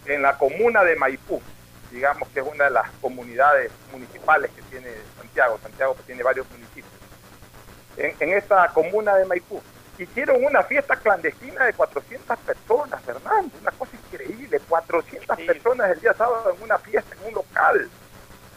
en 0.06 0.20
la 0.22 0.36
comuna 0.36 0.84
de 0.84 0.96
Maipú, 0.96 1.40
digamos 1.90 2.28
que 2.30 2.40
es 2.40 2.46
una 2.46 2.64
de 2.64 2.70
las 2.70 2.90
comunidades 3.00 3.70
municipales 3.90 4.50
que 4.54 4.60
tiene 4.62 4.88
Santiago, 5.16 5.58
Santiago 5.62 5.96
que 5.96 6.02
tiene 6.02 6.22
varios 6.22 6.46
municipios, 6.50 6.92
en, 7.96 8.14
en 8.20 8.36
esta 8.36 8.68
comuna 8.68 9.16
de 9.16 9.24
Maipú, 9.24 9.62
hicieron 9.98 10.44
una 10.44 10.62
fiesta 10.62 10.94
clandestina 10.96 11.64
de 11.64 11.72
400 11.72 12.38
personas, 12.40 13.02
Fernando, 13.02 13.56
una 13.60 13.72
cosa 13.72 13.92
increíble, 13.96 14.60
400 14.68 15.36
Sí. 15.36 15.44
personas 15.44 15.90
el 15.90 16.00
día 16.00 16.12
sábado 16.14 16.54
en 16.54 16.62
una 16.62 16.78
fiesta, 16.78 17.16
en 17.20 17.28
un 17.28 17.34
local. 17.34 17.88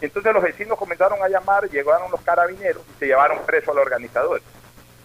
Entonces 0.02 0.34
los 0.34 0.44
vecinos 0.44 0.78
comenzaron 0.78 1.22
a 1.22 1.30
llamar, 1.30 1.70
llegaron 1.70 2.12
los 2.12 2.22
carabineros 2.22 2.84
y 2.96 3.00
se 3.00 3.06
llevaron 3.06 3.40
preso 3.46 3.72
al 3.72 3.78
organizador. 3.78 4.42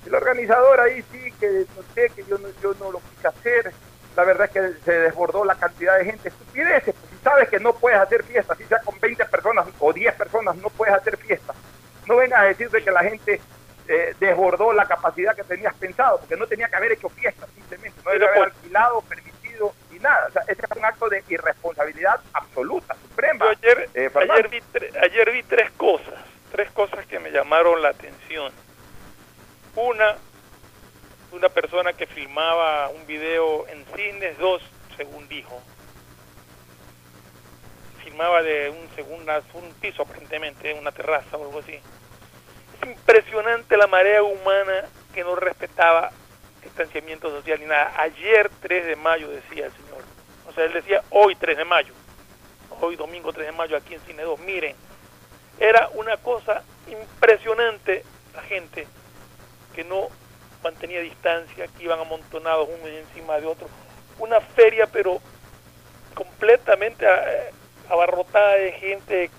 El 0.07 0.15
organizador 0.15 0.81
ahí 0.81 1.05
sí, 1.13 1.33
que 1.39 1.67
no 1.77 1.83
sé, 1.95 2.11
que 2.15 2.25
yo 2.25 2.39
no, 2.39 2.49
yo 2.63 2.75
no 2.81 2.93
lo 2.93 3.01
quise 3.11 3.29
hacer. 3.29 3.73
La 4.17 4.25
verdad 4.25 4.47
es 4.47 4.53
que 4.53 4.81
se 4.85 4.93
desbordó 4.93 5.45
la 5.45 5.57
cantidad 5.57 5.99
de 5.99 6.05
gente. 6.07 6.29
Estupideces, 6.29 6.95
pues 6.95 7.11
si 7.11 7.19
sabes 7.23 7.49
que 7.49 7.61
no 7.61 7.75
puedes 7.75 7.99
hacer 7.99 8.23
fiestas, 8.25 8.57
si 8.57 8.65
sea 8.65 8.81
con 8.81 8.99
20 8.99 9.25
personas 9.27 9.67
o 9.79 9.93
10 9.93 10.15
personas, 10.15 10.57
no 10.57 10.71
puedes 10.71 10.95
hacer 10.95 11.17
fiestas. 11.19 11.57
No 12.07 12.17
vengas 12.17 12.41
a 12.41 12.45
decir 12.45 12.71
de 12.71 12.83
que 12.83 12.91
la 12.91 13.03
gente 13.03 13.41
eh, 13.89 14.15
desbordó 14.19 14.73
la 14.73 14.87
capacidad 14.87 15.37
que 15.37 15.45
tenías 15.45 15.75
pensado, 15.75 16.19
porque 16.21 16.37
no 16.37 16.47
tenía 16.47 16.69
que 16.69 16.77
haber 16.77 16.93
hecho 16.93 17.09
fiestas 17.11 17.51
simplemente, 17.55 18.01
no 18.05 18.11
debe 18.13 18.27
haber 18.27 18.39
pues- 18.39 18.55
alquilado, 18.55 19.01
permitido 19.03 19.36
nada. 20.07 20.27
O 20.29 20.33
sea, 20.33 20.43
ese 20.43 20.63
es 20.63 20.77
un 20.77 20.85
acto 20.85 21.09
de 21.09 21.23
irresponsabilidad 21.29 22.21
absoluta, 22.33 22.95
suprema. 23.09 23.45
Yo 23.45 23.51
ayer, 23.51 23.91
Eh, 23.95 24.11
ayer, 24.15 24.49
vi 24.49 24.63
ayer 25.03 25.31
vi 25.33 25.43
tres 25.43 25.71
cosas, 25.73 26.15
tres 26.53 26.71
cosas 26.71 27.07
que 27.07 27.19
me 27.19 27.31
llamaron 27.31 27.83
la 27.83 27.89
atención. 27.91 28.53
Una, 29.75 30.17
una 31.33 31.49
persona 31.49 31.93
que 31.93 32.07
filmaba 32.07 32.89
un 32.89 33.07
video 33.07 33.67
en 33.69 33.85
cines, 33.95 34.39
dos, 34.39 34.63
según 34.97 35.29
dijo, 35.29 35.61
filmaba 38.03 38.43
de 38.43 38.71
un 38.71 38.89
segundo, 38.95 39.33
un 39.55 39.75
piso 39.75 40.03
aparentemente, 40.03 40.73
una 40.75 40.93
terraza 40.93 41.37
o 41.37 41.45
algo 41.45 41.59
así. 41.59 41.75
Es 41.75 42.89
impresionante 42.89 43.77
la 43.77 43.87
marea 43.87 44.23
humana 44.23 44.85
que 45.13 45.25
no 45.25 45.35
respetaba 45.35 46.13
distanciamiento 46.67 47.31
social 47.31 47.59
ni 47.61 47.67
nada. 47.67 47.93
Ayer 47.99 48.51
3 48.61 48.87
de 48.87 48.97
mayo 48.97 49.29
decía 49.29 49.67
el 49.67 49.73
señor. 49.73 50.05
O 50.49 50.53
sea, 50.53 50.65
él 50.65 50.73
decía 50.73 51.03
hoy 51.11 51.35
3 51.35 51.57
de 51.57 51.65
mayo 51.65 51.95
hoy 52.81 52.97
domingo 52.97 53.33
3 53.33 53.47
de 53.47 53.53
mayo 53.53 53.77
aquí 53.77 53.95
en 53.95 54.01
Cine 54.01 54.23
2. 54.23 54.41
Miren, 54.41 54.77
era 55.59 55.89
una 55.95 56.17
cosa 56.19 56.63
impresionante 56.87 58.05
la 58.35 58.43
gente 58.43 58.87
que 59.75 59.85
no 59.85 60.09
mantenía 60.63 61.01
distancia, 61.01 61.69
que 61.69 61.85
iban 61.85 62.01
amontonados 62.01 62.69
unos 62.69 62.89
encima 62.89 63.39
de 63.41 63.47
otros. 63.47 63.71
Una 64.19 64.41
feria, 64.41 64.87
pero 64.87 65.21
completamente 66.15 67.07
eh, 67.07 67.51
abarrotada 67.89 68.55
de 68.55 68.73
gente 68.73 69.31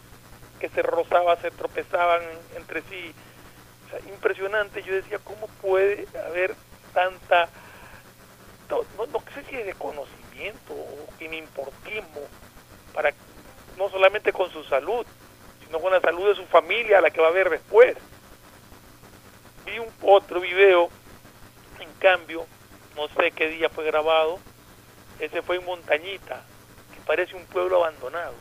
que 0.59 0.69
se 0.69 0.81
rozaba, 0.81 1.35
se 1.37 1.51
tropezaban 1.51 2.21
entre 2.55 2.81
sí. 2.83 3.13
O 3.85 3.89
sea, 3.89 3.99
impresionante. 4.11 4.83
Yo 4.83 4.93
decía, 4.93 5.19
¿cómo 5.23 5.47
puede 5.61 6.07
haber 6.27 6.55
tanta, 6.93 7.49
no, 8.69 8.81
no, 9.05 9.23
sé 9.33 9.43
si 9.49 9.55
es 9.55 9.65
desconocimiento 9.65 10.73
o 10.73 11.23
inimportismo 11.23 12.21
para 12.93 13.13
no 13.77 13.89
solamente 13.89 14.33
con 14.33 14.51
su 14.51 14.63
salud, 14.65 15.05
sino 15.65 15.79
con 15.79 15.91
la 15.91 16.01
salud 16.01 16.27
de 16.27 16.35
su 16.35 16.45
familia, 16.47 16.97
a 16.97 17.01
la 17.01 17.11
que 17.11 17.21
va 17.21 17.27
a 17.27 17.31
ver 17.31 17.49
después. 17.49 17.95
Vi 19.65 19.79
un 19.79 19.91
otro 20.01 20.39
video, 20.39 20.89
en 21.79 21.91
cambio, 21.99 22.45
no 22.95 23.07
sé 23.09 23.31
qué 23.31 23.49
día 23.49 23.69
fue 23.69 23.85
grabado, 23.85 24.39
ese 25.19 25.41
fue 25.41 25.57
en 25.57 25.65
Montañita, 25.65 26.43
que 26.93 27.01
parece 27.05 27.35
un 27.35 27.45
pueblo 27.45 27.83
abandonado. 27.83 28.33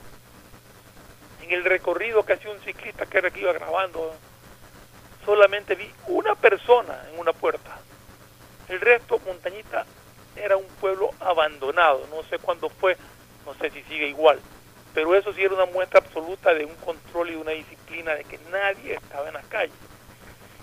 En 1.42 1.52
el 1.52 1.64
recorrido 1.64 2.24
que 2.24 2.35
hacía 2.35 2.50
un 2.50 2.61
ciclista 2.61 3.06
que 3.06 3.18
era 3.18 3.30
que 3.30 3.40
iba 3.40 3.52
grabando, 3.52 4.14
solamente 5.24 5.74
vi 5.74 5.90
una 6.06 6.35
persona 6.35 7.04
en 7.12 7.18
una 7.18 7.32
puerta. 7.32 7.78
El 8.68 8.81
resto, 8.81 9.20
Montañita, 9.24 9.87
era 10.37 10.57
un 10.57 10.66
pueblo 10.81 11.11
abandonado. 11.20 12.07
No 12.11 12.22
sé 12.24 12.38
cuándo 12.38 12.68
fue, 12.68 12.96
no 13.44 13.55
sé 13.55 13.70
si 13.70 13.83
sigue 13.85 14.09
igual. 14.09 14.40
Pero 14.94 15.14
eso 15.14 15.33
sí 15.33 15.42
era 15.42 15.55
una 15.55 15.66
muestra 15.66 16.00
absoluta 16.00 16.55
de 16.55 16.64
un 16.64 16.74
control 16.76 17.31
y 17.31 17.37
una 17.37 17.52
disciplina 17.52 18.14
de 18.14 18.24
que 18.24 18.38
nadie 18.50 18.94
estaba 18.94 19.29
en 19.29 19.35
las 19.35 19.46
calles. 19.46 19.76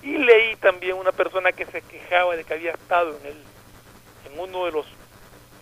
Y 0.02 0.18
leí 0.18 0.56
también 0.58 0.98
una 0.98 1.12
persona 1.12 1.52
que 1.52 1.66
se 1.66 1.82
quejaba 1.82 2.36
de 2.36 2.44
que 2.44 2.54
había 2.54 2.72
estado 2.72 3.18
en, 3.20 3.26
el, 3.28 3.44
en 4.26 4.40
uno 4.40 4.66
de 4.66 4.72
los 4.72 4.86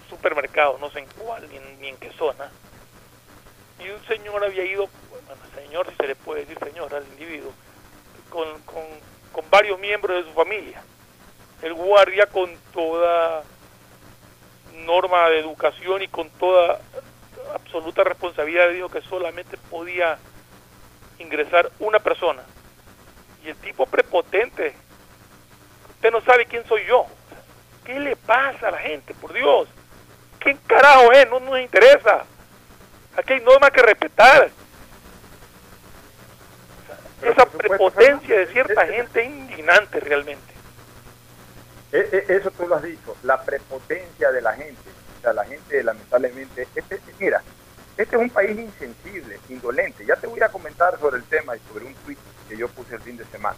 supermercados, 0.09 0.79
no 0.79 0.89
sé 0.91 0.99
en 0.99 1.07
cuál 1.17 1.47
ni 1.49 1.57
en, 1.57 1.81
ni 1.81 1.87
en 1.89 1.97
qué 1.97 2.11
zona, 2.13 2.51
y 3.79 3.89
un 3.89 4.03
señor 4.05 4.43
había 4.43 4.65
ido, 4.65 4.89
bueno, 5.09 5.41
señor 5.55 5.89
si 5.89 5.95
se 5.95 6.07
le 6.07 6.15
puede 6.15 6.41
decir 6.41 6.57
señor 6.59 6.93
al 6.93 7.05
individuo, 7.07 7.51
con, 8.29 8.61
con, 8.61 8.83
con 9.31 9.49
varios 9.49 9.79
miembros 9.79 10.17
de 10.17 10.29
su 10.29 10.35
familia. 10.35 10.83
El 11.61 11.73
guardia 11.73 12.25
con 12.25 12.55
toda 12.73 13.43
norma 14.85 15.29
de 15.29 15.39
educación 15.39 16.01
y 16.01 16.07
con 16.07 16.29
toda 16.31 16.79
absoluta 17.53 18.03
responsabilidad 18.03 18.69
dijo 18.69 18.89
que 18.89 19.01
solamente 19.01 19.57
podía 19.69 20.17
ingresar 21.19 21.71
una 21.79 21.99
persona. 21.99 22.43
Y 23.43 23.49
el 23.49 23.55
tipo 23.57 23.85
prepotente, 23.85 24.73
usted 25.95 26.11
no 26.11 26.21
sabe 26.21 26.45
quién 26.45 26.65
soy 26.67 26.85
yo. 26.85 27.05
¿Qué 27.85 27.99
le 27.99 28.15
pasa 28.15 28.67
a 28.67 28.71
la 28.71 28.77
gente, 28.77 29.13
por 29.15 29.33
Dios? 29.33 29.67
¿Quién 30.39 30.57
carajo 30.67 31.11
es? 31.11 31.29
No 31.29 31.39
nos 31.39 31.59
interesa. 31.59 32.25
Aquí 33.17 33.33
hay 33.33 33.41
normas 33.41 33.71
que 33.71 33.81
respetar. 33.81 34.49
Pero 37.19 37.31
Esa 37.31 37.45
prepotencia 37.45 38.39
de 38.39 38.47
cierta 38.47 38.87
gente 38.87 39.21
es 39.21 39.27
indignante 39.27 39.99
realmente. 39.99 40.50
E- 41.91 42.09
e- 42.11 42.35
Eso 42.35 42.51
tú 42.51 42.67
lo 42.67 42.75
has 42.75 42.83
dicho, 42.83 43.15
la 43.23 43.41
prepotencia 43.43 44.31
de 44.31 44.41
la 44.41 44.53
gente. 44.53 44.89
O 45.17 45.21
sea, 45.21 45.33
la 45.33 45.45
gente 45.45 45.83
lamentablemente, 45.83 46.67
este, 46.73 46.99
mira, 47.19 47.41
este 47.97 48.15
es 48.15 48.21
un 48.21 48.29
país 48.29 48.57
insensible, 48.57 49.39
indolente. 49.49 50.05
Ya 50.05 50.15
te 50.15 50.27
voy 50.27 50.41
a 50.41 50.49
comentar 50.49 50.97
sobre 50.99 51.17
el 51.17 51.23
tema 51.25 51.55
y 51.55 51.59
sobre 51.71 51.85
un 51.85 51.93
tweet 51.95 52.17
que 52.49 52.57
yo 52.57 52.67
puse 52.69 52.95
el 52.95 53.01
fin 53.01 53.17
de 53.17 53.25
semana. 53.25 53.57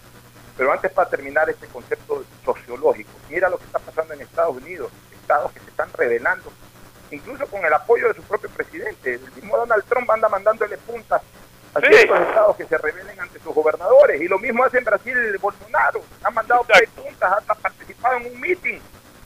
Pero 0.57 0.71
antes 0.71 0.91
para 0.91 1.09
terminar 1.09 1.49
este 1.49 1.67
concepto 1.67 2.23
sociológico, 2.43 3.11
mira 3.29 3.49
lo 3.49 3.57
que 3.57 3.65
está 3.65 3.79
pasando 3.79 4.13
en 4.13 4.21
Estados 4.21 4.55
Unidos, 4.57 4.91
estados 5.11 5.51
que 5.51 5.59
se 5.59 5.69
están 5.69 5.89
revelando, 5.93 6.51
incluso 7.11 7.47
con 7.47 7.63
el 7.65 7.73
apoyo 7.73 8.07
de 8.09 8.13
su 8.15 8.23
propio 8.23 8.49
presidente. 8.49 9.15
El 9.15 9.31
mismo 9.35 9.57
Donald 9.57 9.83
Trump 9.85 10.09
anda 10.11 10.27
mandándole 10.29 10.77
puntas 10.79 11.21
a 11.75 11.79
Sí. 11.79 11.87
ciertos 11.87 12.19
estados 12.19 12.55
que 12.57 12.65
se 12.65 12.77
rebelen 12.77 13.19
ante 13.19 13.39
sus 13.39 13.53
gobernadores. 13.53 14.21
Y 14.21 14.27
lo 14.27 14.37
mismo 14.39 14.63
hace 14.63 14.77
en 14.77 14.83
Brasil 14.83 15.37
Bolsonaro. 15.39 16.01
Ha 16.23 16.29
mandado 16.29 16.65
Exacto. 16.69 17.01
puntas, 17.03 17.33
hasta 17.33 17.55
participado 17.55 18.17
en 18.17 18.27
un 18.33 18.39
meeting 18.39 18.79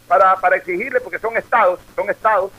para, 0.08 0.36
para 0.38 0.56
exigirle, 0.58 1.02
porque 1.02 1.20
son 1.20 1.36
estados, 1.38 1.80
son 1.96 2.10
estados. 2.10 2.52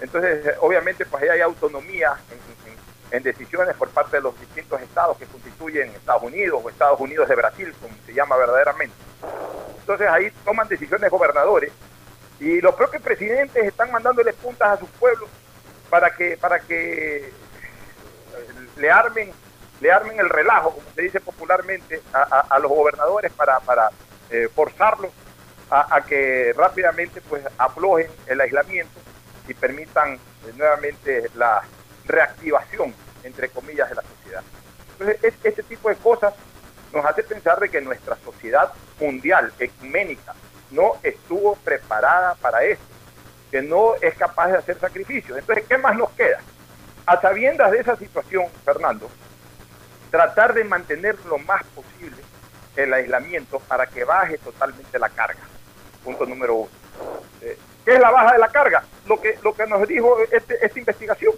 Entonces, 0.00 0.54
obviamente, 0.60 1.06
pues 1.06 1.22
ahí 1.22 1.28
hay 1.30 1.40
autonomía 1.40 2.14
en, 2.30 2.38
en- 2.72 3.16
en 3.16 3.22
decisiones 3.22 3.76
por 3.76 3.88
parte 3.90 4.16
de 4.16 4.22
los 4.22 4.38
distintos 4.40 4.80
estados 4.80 5.16
que 5.18 5.26
constituyen 5.26 5.90
Estados 5.90 6.22
Unidos 6.22 6.60
o 6.64 6.68
Estados 6.70 6.98
Unidos 6.98 7.28
de 7.28 7.34
Brasil, 7.34 7.74
como 7.80 7.94
se 8.06 8.14
llama 8.14 8.36
verdaderamente. 8.36 8.94
Entonces 9.80 10.08
ahí 10.08 10.30
toman 10.44 10.66
decisiones 10.68 11.10
gobernadores 11.10 11.72
y 12.40 12.60
los 12.62 12.74
propios 12.74 13.02
presidentes 13.02 13.64
están 13.64 13.92
mandándole 13.92 14.32
puntas 14.32 14.70
a 14.70 14.76
sus 14.78 14.88
pueblos 14.90 15.28
para 15.90 16.10
que 16.16 16.36
para 16.38 16.58
que 16.60 17.30
le 18.76 18.90
armen 18.90 19.32
le 19.80 19.90
armen 19.90 20.20
el 20.20 20.28
relajo, 20.28 20.74
como 20.76 20.86
se 20.94 21.02
dice 21.02 21.20
popularmente, 21.20 22.00
a, 22.12 22.22
a- 22.22 22.46
a 22.54 22.58
los 22.60 22.70
gobernadores 22.70 23.32
para, 23.32 23.58
para 23.60 23.90
eh, 24.30 24.48
forzarlos 24.54 25.10
a, 25.70 25.96
a 25.96 26.06
que 26.06 26.54
rápidamente 26.56 27.20
pues 27.20 27.44
aflojen 27.58 28.08
el 28.26 28.40
aislamiento 28.40 29.00
y 29.48 29.54
permitan 29.54 30.14
eh, 30.14 30.52
nuevamente 30.54 31.28
la 31.34 31.62
reactivación, 32.04 32.94
entre 33.24 33.48
comillas, 33.48 33.88
de 33.88 33.96
la 33.96 34.02
sociedad. 34.02 34.42
Entonces, 34.92 35.18
es- 35.24 35.34
este 35.42 35.62
tipo 35.64 35.88
de 35.88 35.96
cosas 35.96 36.32
nos 36.92 37.04
hace 37.04 37.24
pensar 37.24 37.58
de 37.58 37.68
que 37.68 37.80
nuestra 37.80 38.16
sociedad 38.16 38.70
mundial, 39.00 39.52
ecuménica, 39.58 40.32
no 40.70 40.92
estuvo 41.02 41.56
preparada 41.56 42.36
para 42.36 42.62
esto, 42.62 42.84
que 43.50 43.62
no 43.62 43.94
es 44.00 44.14
capaz 44.16 44.48
de 44.48 44.58
hacer 44.58 44.78
sacrificios. 44.78 45.36
Entonces, 45.38 45.64
¿qué 45.68 45.76
más 45.76 45.96
nos 45.96 46.10
queda? 46.12 46.38
A 47.06 47.20
sabiendas 47.20 47.70
de 47.72 47.78
esa 47.80 47.96
situación, 47.96 48.46
Fernando, 48.64 49.10
tratar 50.10 50.54
de 50.54 50.64
mantener 50.64 51.16
lo 51.26 51.38
más 51.38 51.62
posible 51.74 52.22
el 52.76 52.92
aislamiento 52.92 53.58
para 53.60 53.86
que 53.86 54.04
baje 54.04 54.38
totalmente 54.38 54.98
la 54.98 55.08
carga. 55.08 55.40
Punto 56.04 56.24
número 56.26 56.54
uno. 56.54 56.70
Eh, 57.40 57.58
¿Qué 57.84 57.94
es 57.94 58.00
la 58.00 58.10
baja 58.10 58.32
de 58.32 58.38
la 58.38 58.48
carga? 58.48 58.84
Lo 59.06 59.20
que, 59.20 59.38
lo 59.42 59.54
que 59.54 59.66
nos 59.66 59.86
dijo 59.88 60.16
este- 60.30 60.64
esta 60.64 60.78
investigación. 60.78 61.34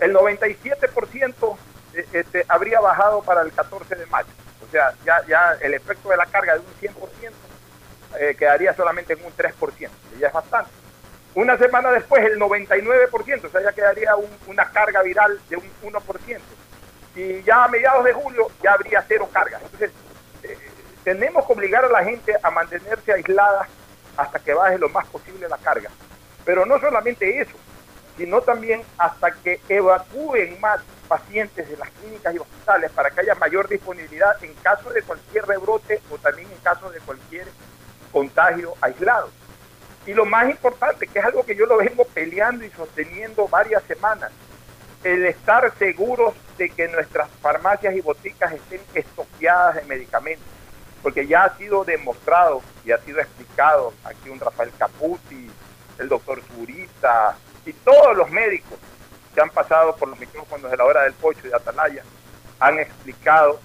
El 0.00 0.12
97% 0.12 1.56
eh, 1.94 2.06
este, 2.12 2.44
habría 2.48 2.80
bajado 2.80 3.22
para 3.22 3.42
el 3.42 3.52
14 3.52 3.94
de 3.94 4.06
mayo. 4.06 4.28
O 4.66 4.70
sea, 4.70 4.92
ya, 5.04 5.24
ya 5.26 5.56
el 5.60 5.74
efecto 5.74 6.08
de 6.08 6.16
la 6.16 6.26
carga 6.26 6.54
de 6.54 6.60
un 6.60 6.74
100% 6.80 7.32
eh, 8.18 8.34
quedaría 8.36 8.74
solamente 8.74 9.12
en 9.12 9.24
un 9.24 9.32
3%, 9.32 9.52
que 10.12 10.18
ya 10.18 10.26
es 10.28 10.32
bastante. 10.32 10.70
Una 11.36 11.58
semana 11.58 11.92
después 11.92 12.24
el 12.24 12.38
99%, 12.38 13.46
o 13.46 13.50
sea, 13.50 13.60
ya 13.60 13.72
quedaría 13.72 14.16
un- 14.16 14.38
una 14.46 14.70
carga 14.70 15.02
viral 15.02 15.38
de 15.50 15.56
un 15.58 15.70
1%. 15.82 16.40
Y 17.14 17.42
ya 17.42 17.64
a 17.64 17.68
mediados 17.68 18.04
de 18.04 18.14
julio 18.14 18.48
ya 18.62 18.72
habría 18.72 19.04
cero 19.06 19.28
carga. 19.30 19.60
Entonces, 19.62 19.90
eh, 20.42 20.56
tenemos 21.04 21.46
que 21.46 21.52
obligar 21.52 21.84
a 21.84 21.88
la 21.88 22.02
gente 22.02 22.34
a 22.42 22.50
mantenerse 22.50 23.12
aislada 23.12 23.68
hasta 24.16 24.38
que 24.38 24.54
baje 24.54 24.78
lo 24.78 24.88
más 24.88 25.06
posible 25.08 25.46
la 25.46 25.58
carga. 25.58 25.90
Pero 26.46 26.64
no 26.64 26.80
solamente 26.80 27.38
eso, 27.38 27.56
sino 28.16 28.40
también 28.40 28.82
hasta 28.96 29.30
que 29.30 29.60
evacúen 29.68 30.58
más 30.58 30.80
pacientes 31.06 31.68
de 31.68 31.76
las 31.76 31.90
clínicas 31.90 32.34
y 32.34 32.38
hospitales 32.38 32.90
para 32.92 33.10
que 33.10 33.20
haya 33.20 33.34
mayor 33.34 33.68
disponibilidad 33.68 34.42
en 34.42 34.54
caso 34.54 34.90
de 34.90 35.02
cualquier 35.02 35.44
rebrote 35.46 36.00
o 36.10 36.16
también 36.16 36.50
en 36.50 36.58
caso 36.60 36.90
de 36.90 36.98
cualquier 37.00 37.46
contagio 38.10 38.72
aislado. 38.80 39.28
Y 40.06 40.14
lo 40.14 40.24
más 40.24 40.48
importante, 40.48 41.06
que 41.06 41.18
es 41.18 41.24
algo 41.24 41.44
que 41.44 41.56
yo 41.56 41.66
lo 41.66 41.78
vengo 41.78 42.04
peleando 42.04 42.64
y 42.64 42.70
sosteniendo 42.70 43.48
varias 43.48 43.82
semanas, 43.84 44.30
el 45.02 45.26
estar 45.26 45.72
seguros 45.78 46.34
de 46.56 46.70
que 46.70 46.88
nuestras 46.88 47.28
farmacias 47.42 47.94
y 47.94 48.00
boticas 48.00 48.52
estén 48.52 48.80
estoqueadas 48.94 49.76
de 49.76 49.82
medicamentos, 49.82 50.46
porque 51.02 51.26
ya 51.26 51.44
ha 51.44 51.56
sido 51.56 51.84
demostrado 51.84 52.62
y 52.84 52.92
ha 52.92 52.98
sido 52.98 53.20
explicado 53.20 53.92
aquí 54.04 54.28
un 54.28 54.40
Rafael 54.40 54.72
Caputi, 54.78 55.50
el 55.98 56.08
doctor 56.08 56.40
Zurita 56.42 57.36
y 57.64 57.72
todos 57.72 58.16
los 58.16 58.30
médicos 58.30 58.78
que 59.34 59.40
han 59.40 59.50
pasado 59.50 59.96
por 59.96 60.08
los 60.08 60.18
micrófonos 60.18 60.70
de 60.70 60.76
la 60.76 60.84
hora 60.84 61.02
del 61.02 61.12
pocho 61.14 61.40
y 61.44 61.50
de 61.50 61.56
Atalaya 61.56 62.02
han 62.60 62.78
explicado 62.78 63.60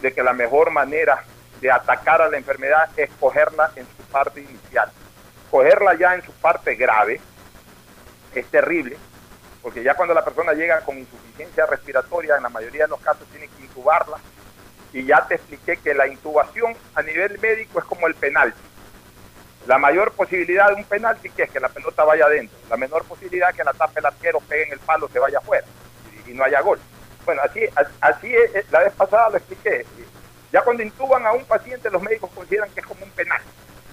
de 0.00 0.12
que 0.12 0.22
la 0.22 0.32
mejor 0.32 0.70
manera 0.70 1.24
de 1.60 1.70
atacar 1.70 2.22
a 2.22 2.28
la 2.28 2.36
enfermedad 2.36 2.88
es 2.96 3.10
cogerla 3.18 3.70
en 3.76 3.86
su 3.96 4.02
parte 4.04 4.40
inicial. 4.40 4.90
Cogerla 5.50 5.94
ya 5.94 6.14
en 6.14 6.22
su 6.24 6.32
parte 6.32 6.74
grave 6.74 7.20
es 8.34 8.46
terrible, 8.50 8.96
porque 9.62 9.82
ya 9.82 9.94
cuando 9.94 10.14
la 10.14 10.24
persona 10.24 10.52
llega 10.52 10.80
con 10.82 10.98
insuficiencia 10.98 11.66
respiratoria, 11.66 12.36
en 12.36 12.42
la 12.42 12.48
mayoría 12.48 12.84
de 12.84 12.88
los 12.90 13.00
casos 13.00 13.26
tiene 13.30 13.48
que 13.48 13.62
intubarla, 13.62 14.18
y 14.92 15.04
ya 15.04 15.26
te 15.26 15.34
expliqué 15.36 15.76
que 15.78 15.94
la 15.94 16.06
intubación 16.06 16.76
a 16.94 17.02
nivel 17.02 17.38
médico 17.40 17.78
es 17.78 17.84
como 17.84 18.06
el 18.06 18.14
penalti. 18.14 18.58
La 19.66 19.78
mayor 19.78 20.12
posibilidad 20.12 20.68
de 20.68 20.74
un 20.74 20.84
penalti 20.84 21.28
que 21.30 21.42
es 21.44 21.50
que 21.50 21.58
la 21.60 21.68
pelota 21.68 22.04
vaya 22.04 22.26
adentro, 22.26 22.56
la 22.70 22.76
menor 22.76 23.04
posibilidad 23.04 23.52
que 23.54 23.64
la 23.64 23.72
tape 23.72 23.98
el 24.00 24.06
arquero, 24.06 24.40
pegue 24.40 24.64
en 24.64 24.72
el 24.74 24.78
palo, 24.80 25.08
se 25.08 25.18
vaya 25.18 25.38
afuera 25.38 25.66
y, 26.26 26.30
y 26.30 26.34
no 26.34 26.44
haya 26.44 26.60
gol. 26.60 26.78
Bueno, 27.24 27.42
así, 27.42 27.60
así 28.00 28.32
es, 28.34 28.54
es- 28.54 28.70
la 28.70 28.80
vez 28.84 28.92
pasada 28.94 29.30
lo 29.30 29.36
expliqué. 29.38 29.84
Ya 30.52 30.62
cuando 30.62 30.84
intuban 30.84 31.26
a 31.26 31.32
un 31.32 31.44
paciente, 31.44 31.90
los 31.90 32.00
médicos 32.00 32.30
consideran 32.32 32.70
que 32.70 32.80
es 32.80 32.86
como 32.86 33.04
un 33.04 33.10
penal. 33.10 33.40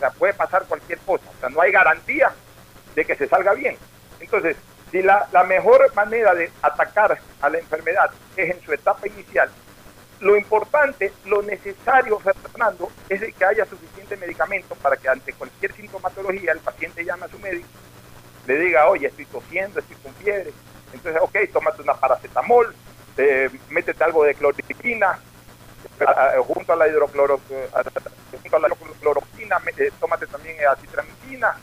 Sea, 0.03 0.11
puede 0.11 0.33
pasar 0.33 0.65
cualquier 0.65 0.99
cosa. 0.99 1.23
O 1.29 1.39
sea, 1.39 1.47
no 1.47 1.61
hay 1.61 1.71
garantía 1.71 2.29
de 2.93 3.05
que 3.05 3.15
se 3.15 3.25
salga 3.25 3.53
bien. 3.53 3.77
Entonces, 4.19 4.57
si 4.91 5.01
la, 5.01 5.29
mejor 5.47 5.95
manera 5.95 6.35
de 6.35 6.51
atacar 6.61 7.17
a 7.39 7.49
la 7.49 7.57
enfermedad 7.57 8.11
es 8.35 8.53
en 8.53 8.61
su 8.61 8.73
etapa 8.73 9.07
inicial, 9.07 9.49
lo 10.19 10.35
importante, 10.35 11.13
lo 11.23 11.41
necesario, 11.41 12.19
Fernando, 12.19 12.91
es 13.07 13.21
que 13.33 13.45
haya 13.45 13.65
suficiente 13.65 14.17
medicamento 14.17 14.75
para 14.75 14.97
que 14.97 15.07
ante 15.07 15.31
cualquier 15.31 15.71
sintomatología 15.71 16.51
el 16.51 16.59
paciente 16.59 17.05
llame 17.05 17.23
a 17.23 17.29
su 17.29 17.39
médico, 17.39 17.69
le 18.45 18.57
diga, 18.57 18.89
oye, 18.89 19.07
estoy 19.07 19.25
tosiendo, 19.27 19.79
estoy 19.79 19.95
con 20.03 20.13
fiebre. 20.15 20.51
Entonces, 20.91 21.21
ok, 21.21 21.37
tómate 21.53 21.81
una 21.81 21.93
paracetamol, 21.93 22.75
eh, 23.15 23.49
métete 23.69 24.03
algo 24.03 24.25
de 24.25 24.35
cloripina, 24.35 25.17
junto 26.45 26.73
a 26.73 26.75
la 26.75 26.87
hidrocloro, 26.87 27.39
junto 28.31 28.57
a 28.57 28.59
la 28.59 28.69
cloroquina, 28.99 29.32
eh, 29.77 29.91
tómate 29.99 30.27
también 30.27 30.57
eh, 30.59 30.65
acitramicina, 30.65 31.57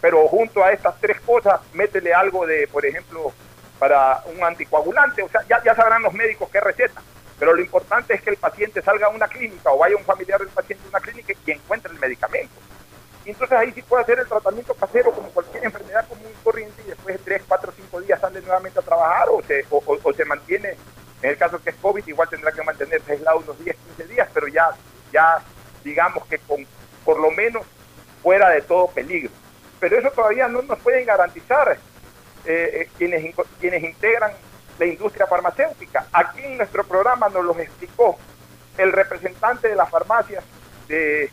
pero 0.00 0.26
junto 0.28 0.62
a 0.62 0.72
estas 0.72 0.98
tres 1.00 1.20
cosas, 1.20 1.60
métele 1.72 2.12
algo 2.12 2.46
de, 2.46 2.68
por 2.68 2.84
ejemplo, 2.84 3.32
para 3.78 4.22
un 4.34 4.42
anticoagulante, 4.44 5.22
o 5.22 5.28
sea, 5.28 5.42
ya, 5.48 5.62
ya 5.64 5.74
sabrán 5.74 6.02
los 6.02 6.12
médicos 6.12 6.48
qué 6.50 6.60
receta, 6.60 7.02
pero 7.38 7.54
lo 7.54 7.62
importante 7.62 8.14
es 8.14 8.22
que 8.22 8.30
el 8.30 8.36
paciente 8.36 8.82
salga 8.82 9.06
a 9.06 9.10
una 9.10 9.28
clínica 9.28 9.70
o 9.70 9.78
vaya 9.78 9.96
un 9.96 10.04
familiar 10.04 10.38
del 10.38 10.48
paciente 10.48 10.84
a 10.86 10.88
una 10.90 11.00
clínica 11.00 11.34
y 11.44 11.50
encuentre 11.50 11.92
el 11.92 11.98
medicamento. 11.98 12.54
Entonces 13.24 13.58
ahí 13.58 13.72
sí 13.72 13.82
puede 13.82 14.02
hacer 14.02 14.18
el 14.18 14.28
tratamiento 14.28 14.74
casero 14.74 15.10
como 15.10 15.30
cualquier 15.30 15.64
enfermedad 15.64 16.06
común 16.06 16.26
y 16.30 16.44
corriente 16.44 16.82
y 16.84 16.90
después 16.90 17.16
de 17.16 17.24
3, 17.24 17.42
4, 17.48 17.72
5 17.74 18.00
días 18.02 18.20
sale 18.20 18.40
nuevamente 18.42 18.78
a 18.78 18.82
trabajar 18.82 19.28
o 19.30 19.42
se, 19.42 19.64
o 19.70 20.12
se 20.12 20.24
mantiene, 20.26 20.76
en 21.22 21.30
el 21.30 21.38
caso 21.38 21.62
que 21.62 21.70
es 21.70 21.76
COVID, 21.76 22.06
igual 22.06 22.28
tendrá 22.28 22.52
que 22.52 22.62
mantenerse 22.62 23.12
aislado 23.12 23.38
unos 23.38 23.58
10, 23.64 23.76
15 23.96 24.12
días, 24.12 24.28
pero 24.34 24.46
ya, 24.48 24.68
ya 25.10 25.42
digamos 25.82 26.26
que 26.26 26.38
con 26.38 26.66
por 27.04 27.20
lo 27.20 27.30
menos 27.30 27.64
fuera 28.22 28.50
de 28.50 28.62
todo 28.62 28.88
peligro. 28.88 29.30
Pero 29.80 29.98
eso 29.98 30.10
todavía 30.10 30.48
no 30.48 30.62
nos 30.62 30.78
pueden 30.78 31.04
garantizar 31.04 31.72
eh, 31.72 31.78
eh, 32.46 32.88
quienes, 32.96 33.34
quienes 33.60 33.82
integran 33.82 34.32
la 34.78 34.86
industria 34.86 35.26
farmacéutica. 35.26 36.06
Aquí 36.12 36.42
en 36.42 36.56
nuestro 36.56 36.84
programa 36.84 37.28
nos 37.28 37.44
lo 37.44 37.58
explicó 37.58 38.18
el 38.78 38.92
representante 38.92 39.68
de 39.68 39.76
las 39.76 39.90
farmacias 39.90 40.42
de, 40.88 41.30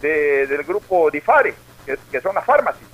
del 0.00 0.62
grupo 0.64 1.10
DIFARE, 1.10 1.54
que, 1.84 1.98
que 2.10 2.20
son 2.20 2.34
las 2.34 2.44
farmacias. 2.44 2.88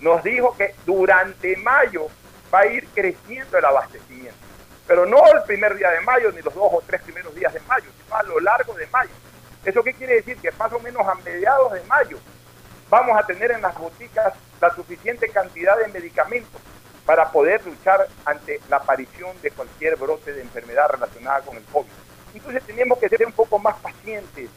Nos 0.00 0.22
dijo 0.22 0.56
que 0.56 0.74
durante 0.84 1.56
mayo 1.56 2.08
va 2.52 2.60
a 2.60 2.66
ir 2.66 2.86
creciendo 2.88 3.58
el 3.58 3.64
abastecimiento. 3.64 4.36
Pero 4.86 5.04
no 5.04 5.18
el 5.32 5.42
primer 5.42 5.76
día 5.76 5.90
de 5.90 6.00
mayo, 6.00 6.30
ni 6.32 6.42
los 6.42 6.54
dos 6.54 6.70
o 6.72 6.82
tres 6.86 7.02
primeros 7.02 7.34
días 7.34 7.52
de 7.52 7.60
mayo, 7.60 7.86
sino 8.02 8.16
a 8.16 8.22
lo 8.22 8.40
largo 8.40 8.74
de 8.74 8.86
mayo. 8.88 9.10
¿Eso 9.66 9.82
qué 9.82 9.92
quiere 9.94 10.14
decir? 10.14 10.36
Que 10.36 10.52
más 10.52 10.72
o 10.72 10.78
menos 10.78 11.06
a 11.06 11.16
mediados 11.16 11.72
de 11.72 11.82
mayo 11.84 12.18
vamos 12.88 13.18
a 13.18 13.26
tener 13.26 13.50
en 13.50 13.60
las 13.60 13.76
boticas 13.76 14.32
la 14.60 14.72
suficiente 14.72 15.28
cantidad 15.28 15.76
de 15.76 15.88
medicamentos 15.88 16.60
para 17.04 17.30
poder 17.32 17.64
luchar 17.66 18.06
ante 18.24 18.60
la 18.68 18.76
aparición 18.76 19.30
de 19.42 19.50
cualquier 19.50 19.96
brote 19.96 20.32
de 20.32 20.42
enfermedad 20.42 20.90
relacionada 20.90 21.40
con 21.40 21.56
el 21.56 21.64
COVID. 21.64 21.90
Entonces 22.34 22.62
tenemos 22.64 22.98
que 22.98 23.08
ser 23.08 23.26
un 23.26 23.32
poco 23.32 23.58
más 23.58 23.76
pacientes, 23.80 24.48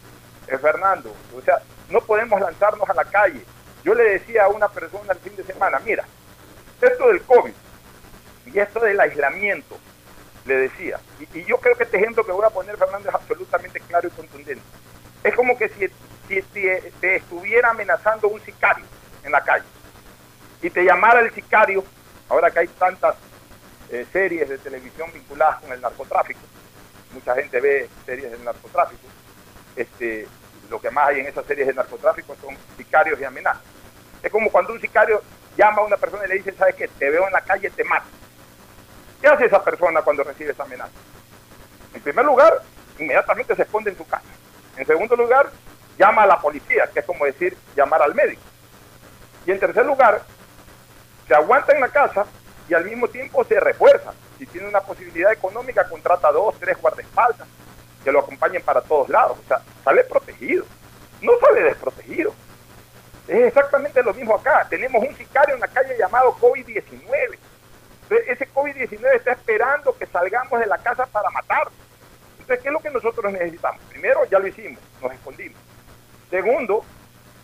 eh, 0.47 0.57
Fernando. 0.59 1.11
O 1.35 1.41
sea, 1.41 1.59
no 1.89 2.01
podemos 2.01 2.39
lanzarnos 2.39 2.87
a 2.87 2.93
la 2.93 3.05
calle. 3.05 3.43
Yo 3.83 3.95
le 3.95 4.03
decía 4.03 4.45
a 4.45 4.49
una 4.49 4.67
persona 4.67 5.13
el 5.13 5.19
fin 5.19 5.35
de 5.35 5.43
semana, 5.43 5.79
mira, 5.79 6.05
esto 6.81 7.07
del 7.07 7.23
COVID 7.23 7.53
y 8.45 8.59
esto 8.59 8.79
del 8.79 8.99
aislamiento, 8.99 9.75
le 10.45 10.55
decía, 10.55 10.99
y, 11.19 11.43
yo 11.45 11.57
creo 11.57 11.75
que 11.75 11.83
este 11.83 11.97
ejemplo 11.97 12.25
que 12.25 12.31
voy 12.31 12.45
a 12.45 12.49
poner, 12.49 12.77
Fernando, 12.77 13.09
es 13.09 13.15
absolutamente 13.15 13.79
claro 13.81 14.07
y 14.07 14.11
contundente. 14.11 14.61
Es 15.23 15.35
como 15.35 15.57
que 15.57 15.69
si, 15.69 15.89
te 16.41 17.15
estuviera 17.15 17.71
amenazando 17.71 18.27
un 18.27 18.39
sicario 18.41 18.85
en 19.23 19.31
la 19.31 19.43
calle 19.43 19.65
y 20.61 20.69
te 20.69 20.83
llamara 20.83 21.21
el 21.21 21.33
sicario, 21.33 21.83
ahora 22.29 22.51
que 22.51 22.59
hay 22.59 22.67
tantas 22.67 23.15
eh, 23.89 24.05
series 24.11 24.47
de 24.47 24.57
televisión 24.57 25.11
vinculadas 25.13 25.59
con 25.61 25.71
el 25.71 25.81
narcotráfico, 25.81 26.39
mucha 27.13 27.33
gente 27.35 27.59
ve 27.59 27.89
series 28.05 28.31
del 28.31 28.43
narcotráfico, 28.43 29.07
este, 29.75 30.27
lo 30.69 30.79
que 30.79 30.91
más 30.91 31.07
hay 31.07 31.21
en 31.21 31.27
esas 31.27 31.45
series 31.45 31.67
de 31.67 31.73
narcotráfico 31.73 32.35
son 32.41 32.55
sicarios 32.77 33.19
y 33.19 33.23
amenazas. 33.23 33.63
Es 34.21 34.31
como 34.31 34.51
cuando 34.51 34.73
un 34.73 34.81
sicario 34.81 35.21
llama 35.57 35.81
a 35.81 35.85
una 35.85 35.97
persona 35.97 36.25
y 36.25 36.29
le 36.29 36.35
dice, 36.35 36.53
¿sabes 36.53 36.75
qué? 36.75 36.87
Te 36.87 37.09
veo 37.09 37.25
en 37.25 37.33
la 37.33 37.41
calle, 37.41 37.69
te 37.69 37.83
mato. 37.83 38.05
¿Qué 39.21 39.27
hace 39.27 39.45
esa 39.45 39.63
persona 39.63 40.01
cuando 40.01 40.23
recibe 40.23 40.51
esa 40.51 40.63
amenaza? 40.63 40.91
En 41.93 42.01
primer 42.01 42.25
lugar, 42.25 42.61
inmediatamente 42.99 43.55
se 43.55 43.63
esconde 43.63 43.89
en 43.89 43.97
su 43.97 44.05
casa. 44.07 44.28
En 44.79 44.85
segundo 44.85 45.13
lugar, 45.17 45.51
llama 45.97 46.23
a 46.23 46.25
la 46.25 46.39
policía, 46.39 46.89
que 46.93 47.01
es 47.01 47.05
como 47.05 47.25
decir 47.25 47.55
llamar 47.75 48.01
al 48.01 48.15
médico. 48.15 48.41
Y 49.45 49.51
en 49.51 49.59
tercer 49.59 49.85
lugar, 49.85 50.21
se 51.27 51.35
aguanta 51.35 51.73
en 51.73 51.81
la 51.81 51.89
casa 51.89 52.25
y 52.69 52.73
al 52.73 52.85
mismo 52.85 53.09
tiempo 53.09 53.43
se 53.43 53.59
refuerza. 53.59 54.13
Si 54.37 54.45
tiene 54.45 54.69
una 54.69 54.79
posibilidad 54.79 55.33
económica, 55.33 55.89
contrata 55.89 56.31
dos, 56.31 56.55
tres 56.61 56.77
guardaespaldas 56.81 57.45
que 58.05 58.11
lo 58.13 58.21
acompañen 58.21 58.61
para 58.61 58.79
todos 58.79 59.09
lados. 59.09 59.37
O 59.43 59.47
sea, 59.49 59.61
sale 59.83 60.05
protegido, 60.05 60.63
no 61.21 61.33
sale 61.41 61.61
desprotegido. 61.63 62.33
Es 63.27 63.47
exactamente 63.47 64.01
lo 64.01 64.13
mismo 64.13 64.35
acá. 64.35 64.65
Tenemos 64.69 65.03
un 65.03 65.13
sicario 65.17 65.55
en 65.55 65.61
la 65.61 65.67
calle 65.67 65.97
llamado 65.97 66.37
COVID-19. 66.39 67.37
Ese 68.27 68.49
COVID-19 68.53 69.13
está 69.13 69.33
esperando 69.33 69.93
que 69.97 70.05
salgamos 70.05 70.57
de 70.57 70.67
la 70.67 70.77
casa 70.77 71.05
para 71.05 71.29
matar. 71.31 71.67
Entonces, 72.49 72.63
¿qué 72.63 72.69
es 72.69 72.73
lo 72.73 72.79
que 72.79 72.89
nosotros 72.89 73.31
necesitamos? 73.31 73.79
Primero, 73.89 74.25
ya 74.25 74.39
lo 74.39 74.47
hicimos, 74.47 74.81
nos 75.03 75.13
escondimos. 75.13 75.61
Segundo, 76.31 76.83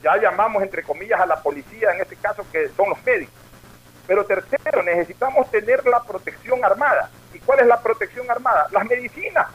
ya 0.02 0.18
llamamos 0.18 0.64
entre 0.64 0.82
comillas 0.82 1.22
a 1.22 1.28
la 1.28 1.44
policía, 1.44 1.92
en 1.94 2.02
este 2.02 2.16
caso 2.16 2.44
que 2.52 2.70
son 2.70 2.90
los 2.90 3.04
médicos. 3.04 3.36
Pero 4.08 4.26
tercero, 4.26 4.82
necesitamos 4.82 5.52
tener 5.52 5.86
la 5.86 6.02
protección 6.02 6.66
armada. 6.66 7.12
¿Y 7.36 7.40
cuál 7.40 7.60
es 7.60 7.68
la 7.68 7.80
protección 7.80 8.32
armada? 8.32 8.66
Las 8.72 8.84
medicinas, 8.86 9.46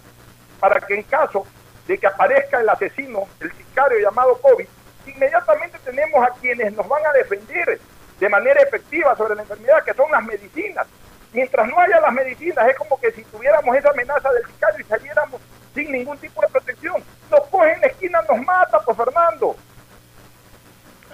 para 0.61 0.81
que 0.87 0.95
en 0.95 1.03
caso 1.03 1.45
de 1.89 1.99
que 1.99 2.07
aparezca 2.07 2.61
el 2.61 2.69
asesino, 2.69 3.27
el 3.41 3.51
sicario 3.55 3.99
llamado 3.99 4.41
COVID, 4.41 4.69
inmediatamente 5.05 5.81
tenemos 5.85 6.25
a 6.25 6.33
quienes 6.41 6.73
nos 6.75 6.87
van 6.87 7.05
a 7.07 7.13
defender 7.13 7.81
de 8.21 8.29
manera 8.29 8.63
efectiva 8.63 9.17
sobre 9.17 9.35
la 9.35 9.43
enfermedad, 9.43 9.83
que 9.85 9.95
son 9.95 10.13
las 10.13 10.23
medicinas. 10.23 10.87
Mientras 11.33 11.69
no 11.69 11.79
haya 11.79 12.01
las 12.01 12.13
medicinas, 12.13 12.69
es 12.69 12.77
como 12.77 13.01
que 13.01 13.13
si 13.13 13.23
tuviéramos 13.25 13.77
esa 13.77 13.91
amenaza 13.91 14.33
del 14.33 14.47
sicario 14.47 14.81
y 14.81 14.89
saliéramos 14.89 15.41
sin 15.75 15.93
ningún 15.93 16.19
tipo 16.19 16.41
de 16.41 16.49
protección. 16.49 17.03
Nos 17.31 17.47
cogen 17.49 17.75
en 17.75 17.81
la 17.83 17.87
esquina, 17.87 18.23
nos 18.29 18.45
mata, 18.45 18.81
pues 18.81 18.97
Fernando. 18.97 19.57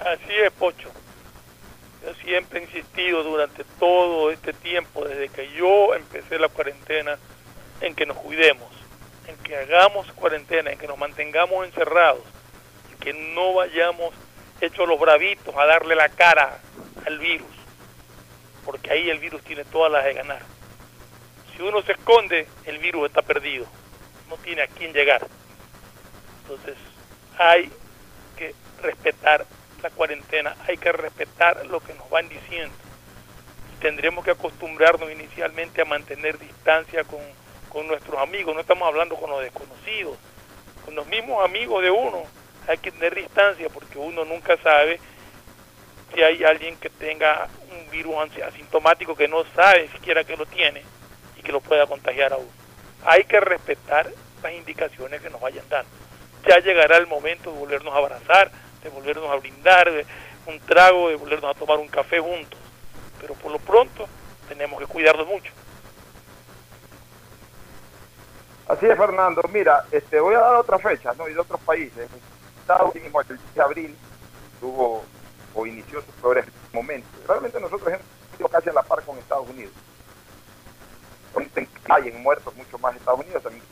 Así 0.00 0.34
es, 0.44 0.50
Pocho. 0.52 0.90
Yo 2.02 2.14
siempre 2.14 2.60
he 2.60 2.62
insistido 2.62 3.22
durante 3.24 3.64
todo 3.78 4.30
este 4.30 4.52
tiempo, 4.52 5.04
desde 5.04 5.28
que 5.28 5.50
yo 5.52 5.94
empecé 5.94 6.38
la 6.38 6.48
cuarentena, 6.48 7.18
en 7.80 7.94
que 7.94 8.06
nos 8.06 8.16
cuidemos, 8.16 8.70
en 9.26 9.36
que 9.38 9.56
hagamos 9.56 10.10
cuarentena, 10.12 10.70
en 10.70 10.78
que 10.78 10.86
nos 10.86 10.96
mantengamos 10.96 11.66
encerrados, 11.66 12.22
en 12.92 12.98
que 12.98 13.12
no 13.12 13.54
vayamos 13.54 14.14
hechos 14.62 14.88
los 14.88 14.98
bravitos 14.98 15.54
a 15.56 15.66
darle 15.66 15.94
la 15.94 16.08
cara 16.08 16.58
al 17.04 17.18
virus 17.18 17.55
porque 18.66 18.90
ahí 18.90 19.08
el 19.08 19.20
virus 19.20 19.42
tiene 19.42 19.64
todas 19.64 19.90
las 19.90 20.04
de 20.04 20.12
ganar. 20.12 20.42
Si 21.54 21.62
uno 21.62 21.80
se 21.82 21.92
esconde, 21.92 22.46
el 22.66 22.78
virus 22.78 23.06
está 23.06 23.22
perdido, 23.22 23.64
no 24.28 24.36
tiene 24.38 24.62
a 24.62 24.66
quién 24.66 24.92
llegar. 24.92 25.26
Entonces 26.42 26.76
hay 27.38 27.70
que 28.36 28.54
respetar 28.82 29.46
la 29.82 29.90
cuarentena, 29.90 30.56
hay 30.66 30.76
que 30.76 30.90
respetar 30.92 31.64
lo 31.66 31.80
que 31.80 31.94
nos 31.94 32.10
van 32.10 32.28
diciendo. 32.28 32.74
Tendremos 33.80 34.24
que 34.24 34.32
acostumbrarnos 34.32 35.10
inicialmente 35.12 35.82
a 35.82 35.84
mantener 35.84 36.38
distancia 36.38 37.04
con, 37.04 37.20
con 37.68 37.86
nuestros 37.86 38.20
amigos, 38.20 38.54
no 38.54 38.60
estamos 38.60 38.88
hablando 38.88 39.16
con 39.16 39.30
los 39.30 39.42
desconocidos, 39.42 40.18
con 40.84 40.94
los 40.94 41.06
mismos 41.06 41.44
amigos 41.44 41.82
de 41.82 41.90
uno, 41.90 42.24
hay 42.66 42.78
que 42.78 42.90
tener 42.90 43.14
distancia 43.14 43.68
porque 43.68 43.98
uno 43.98 44.24
nunca 44.24 44.56
sabe 44.56 44.98
si 46.16 46.22
hay 46.22 46.42
alguien 46.44 46.78
que 46.78 46.88
tenga 46.88 47.46
un 47.70 47.90
virus 47.90 48.14
asintomático 48.42 49.14
que 49.14 49.28
no 49.28 49.44
sabe 49.54 49.86
siquiera 49.88 50.24
que 50.24 50.34
lo 50.34 50.46
tiene 50.46 50.82
y 51.36 51.42
que 51.42 51.52
lo 51.52 51.60
pueda 51.60 51.86
contagiar 51.86 52.32
a 52.32 52.36
uno. 52.36 52.48
Hay 53.04 53.24
que 53.24 53.38
respetar 53.38 54.10
las 54.42 54.52
indicaciones 54.54 55.20
que 55.20 55.28
nos 55.28 55.42
vayan 55.42 55.68
dando. 55.68 55.90
Ya 56.48 56.58
llegará 56.60 56.96
el 56.96 57.06
momento 57.06 57.52
de 57.52 57.58
volvernos 57.58 57.92
a 57.92 57.98
abrazar, 57.98 58.50
de 58.82 58.88
volvernos 58.88 59.30
a 59.30 59.36
brindar 59.36 59.92
un 60.46 60.58
trago, 60.60 61.10
de 61.10 61.16
volvernos 61.16 61.54
a 61.54 61.58
tomar 61.58 61.78
un 61.78 61.88
café 61.88 62.18
juntos. 62.18 62.58
Pero 63.20 63.34
por 63.34 63.52
lo 63.52 63.58
pronto 63.58 64.08
tenemos 64.48 64.80
que 64.80 64.86
cuidarnos 64.86 65.26
mucho. 65.26 65.52
Así 68.68 68.86
es, 68.86 68.96
Fernando. 68.96 69.42
Mira, 69.52 69.84
este, 69.92 70.18
voy 70.18 70.34
a 70.34 70.40
dar 70.40 70.54
otra 70.56 70.78
fecha, 70.78 71.12
¿no? 71.18 71.28
Y 71.28 71.34
de 71.34 71.40
otros 71.40 71.60
países. 71.60 72.08
Estados 72.62 72.94
Unidos, 72.94 73.26
el 73.28 73.36
10 73.36 73.54
de 73.54 73.62
abril, 73.62 73.96
tuvo 74.60 75.04
o 75.56 75.66
inició 75.66 76.02
sus 76.02 76.14
peores 76.16 76.44
momentos. 76.72 77.10
Realmente 77.26 77.58
nosotros 77.58 77.88
hemos 77.88 78.06
ido 78.38 78.48
casi 78.48 78.68
a 78.68 78.72
la 78.74 78.82
par 78.82 79.02
con 79.02 79.18
Estados 79.18 79.48
Unidos. 79.48 79.72
Hay 81.88 82.08
en 82.08 82.22
muertos 82.22 82.54
mucho 82.56 82.78
más 82.78 82.94
Estados 82.94 83.20
Unidos 83.20 83.42
también. 83.42 83.62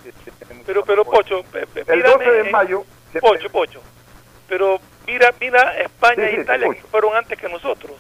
Pero, 0.67 0.85
pero 0.85 1.05
Pocho, 1.05 1.45
el 1.87 2.03
12 2.03 2.31
de 2.31 2.51
mayo. 2.51 2.85
Pocho, 3.21 3.51
Pocho. 3.51 3.81
Pero 4.49 4.79
mira, 5.07 5.33
mira 5.41 5.79
España 5.81 6.29
e 6.29 6.41
Italia 6.41 6.69
que 6.75 6.83
fueron 6.83 7.17
antes 7.17 7.39
que 7.39 7.49
nosotros. 7.49 7.97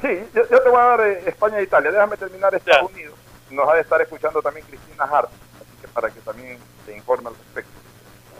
Sí, 0.00 0.08
yo, 0.34 0.46
te 0.46 0.68
voy 0.68 0.80
a 0.80 0.84
dar 0.84 1.00
eh, 1.00 1.22
España 1.26 1.58
e 1.58 1.64
Italia. 1.64 1.90
Déjame 1.90 2.16
terminar 2.16 2.54
Estados 2.54 2.90
Unidos. 2.90 3.14
Nos 3.50 3.68
ha 3.68 3.74
de 3.74 3.82
estar 3.82 4.00
escuchando 4.00 4.40
también 4.40 4.64
Cristina 4.66 5.04
Hart, 5.04 5.30
así 5.60 5.80
que 5.80 5.88
para 5.88 6.08
que 6.10 6.20
también 6.20 6.58
se 6.86 6.96
informe 6.96 7.28
al 7.28 7.36
respecto. 7.36 7.79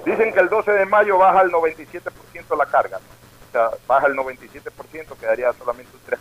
Dicen 0.04 0.32
que 0.32 0.40
el 0.40 0.48
12 0.48 0.72
de 0.72 0.86
mayo 0.86 1.18
baja 1.18 1.42
el 1.42 1.50
97% 1.50 2.56
la 2.56 2.66
carga, 2.66 2.98
o 2.98 3.52
sea, 3.52 3.70
baja 3.86 4.06
el 4.06 4.14
97%, 4.14 5.16
quedaría 5.18 5.52
solamente 5.52 5.92
un 5.94 6.02
3%. 6.04 6.18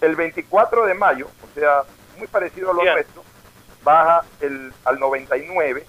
El 0.00 0.16
24 0.16 0.84
de 0.86 0.94
mayo, 0.94 1.28
o 1.42 1.58
sea, 1.58 1.82
muy 2.18 2.26
parecido 2.26 2.70
a 2.70 2.74
lo 2.74 2.84
nuestro, 2.84 3.22
baja 3.82 4.24
el, 4.40 4.72
al 4.84 4.98
99%, 4.98 5.84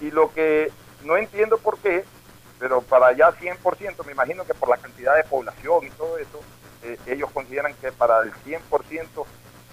y 0.00 0.10
lo 0.10 0.32
que 0.32 0.70
no 1.02 1.16
entiendo 1.16 1.58
por 1.58 1.78
qué, 1.78 2.04
pero 2.58 2.82
para 2.82 3.12
ya 3.12 3.30
100%, 3.30 4.04
me 4.04 4.12
imagino 4.12 4.44
que 4.44 4.54
por 4.54 4.68
la 4.68 4.76
cantidad 4.76 5.16
de 5.16 5.24
población 5.24 5.86
y 5.86 5.90
todo 5.90 6.18
eso, 6.18 6.40
eh, 6.82 6.98
ellos 7.06 7.30
consideran 7.32 7.74
que 7.74 7.90
para 7.92 8.20
el 8.20 8.32
100% 8.32 9.26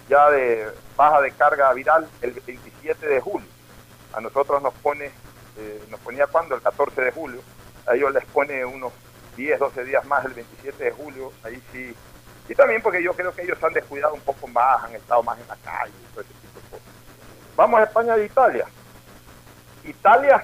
ya 0.09 0.29
de 0.31 0.67
baja 0.95 1.21
de 1.21 1.31
carga 1.31 1.71
viral 1.73 2.07
el 2.21 2.31
27 2.31 3.07
de 3.07 3.21
julio. 3.21 3.47
A 4.13 4.21
nosotros 4.21 4.61
nos 4.61 4.73
pone 4.75 5.11
eh, 5.57 5.83
nos 5.89 5.99
ponía 5.99 6.27
cuando, 6.27 6.55
el 6.55 6.61
14 6.61 7.01
de 7.01 7.11
julio, 7.11 7.41
a 7.85 7.95
ellos 7.95 8.13
les 8.13 8.25
pone 8.25 8.63
unos 8.65 8.93
10, 9.35 9.59
12 9.59 9.83
días 9.85 10.05
más 10.05 10.25
el 10.25 10.33
27 10.33 10.83
de 10.83 10.91
julio, 10.91 11.31
ahí 11.43 11.61
sí. 11.71 11.95
Y 12.49 12.55
también 12.55 12.81
porque 12.81 13.01
yo 13.01 13.13
creo 13.13 13.33
que 13.33 13.43
ellos 13.43 13.61
han 13.63 13.73
descuidado 13.73 14.13
un 14.13 14.21
poco 14.21 14.47
más, 14.47 14.83
han 14.83 14.95
estado 14.95 15.23
más 15.23 15.39
en 15.39 15.47
la 15.47 15.55
calle 15.57 15.93
todo 16.13 16.21
ese 16.21 16.33
tipo 16.33 16.59
de 16.59 16.69
cosas. 16.69 16.93
Vamos 17.55 17.79
a 17.79 17.83
España 17.83 18.15
e 18.15 18.25
Italia. 18.25 18.65
Italia 19.83 20.43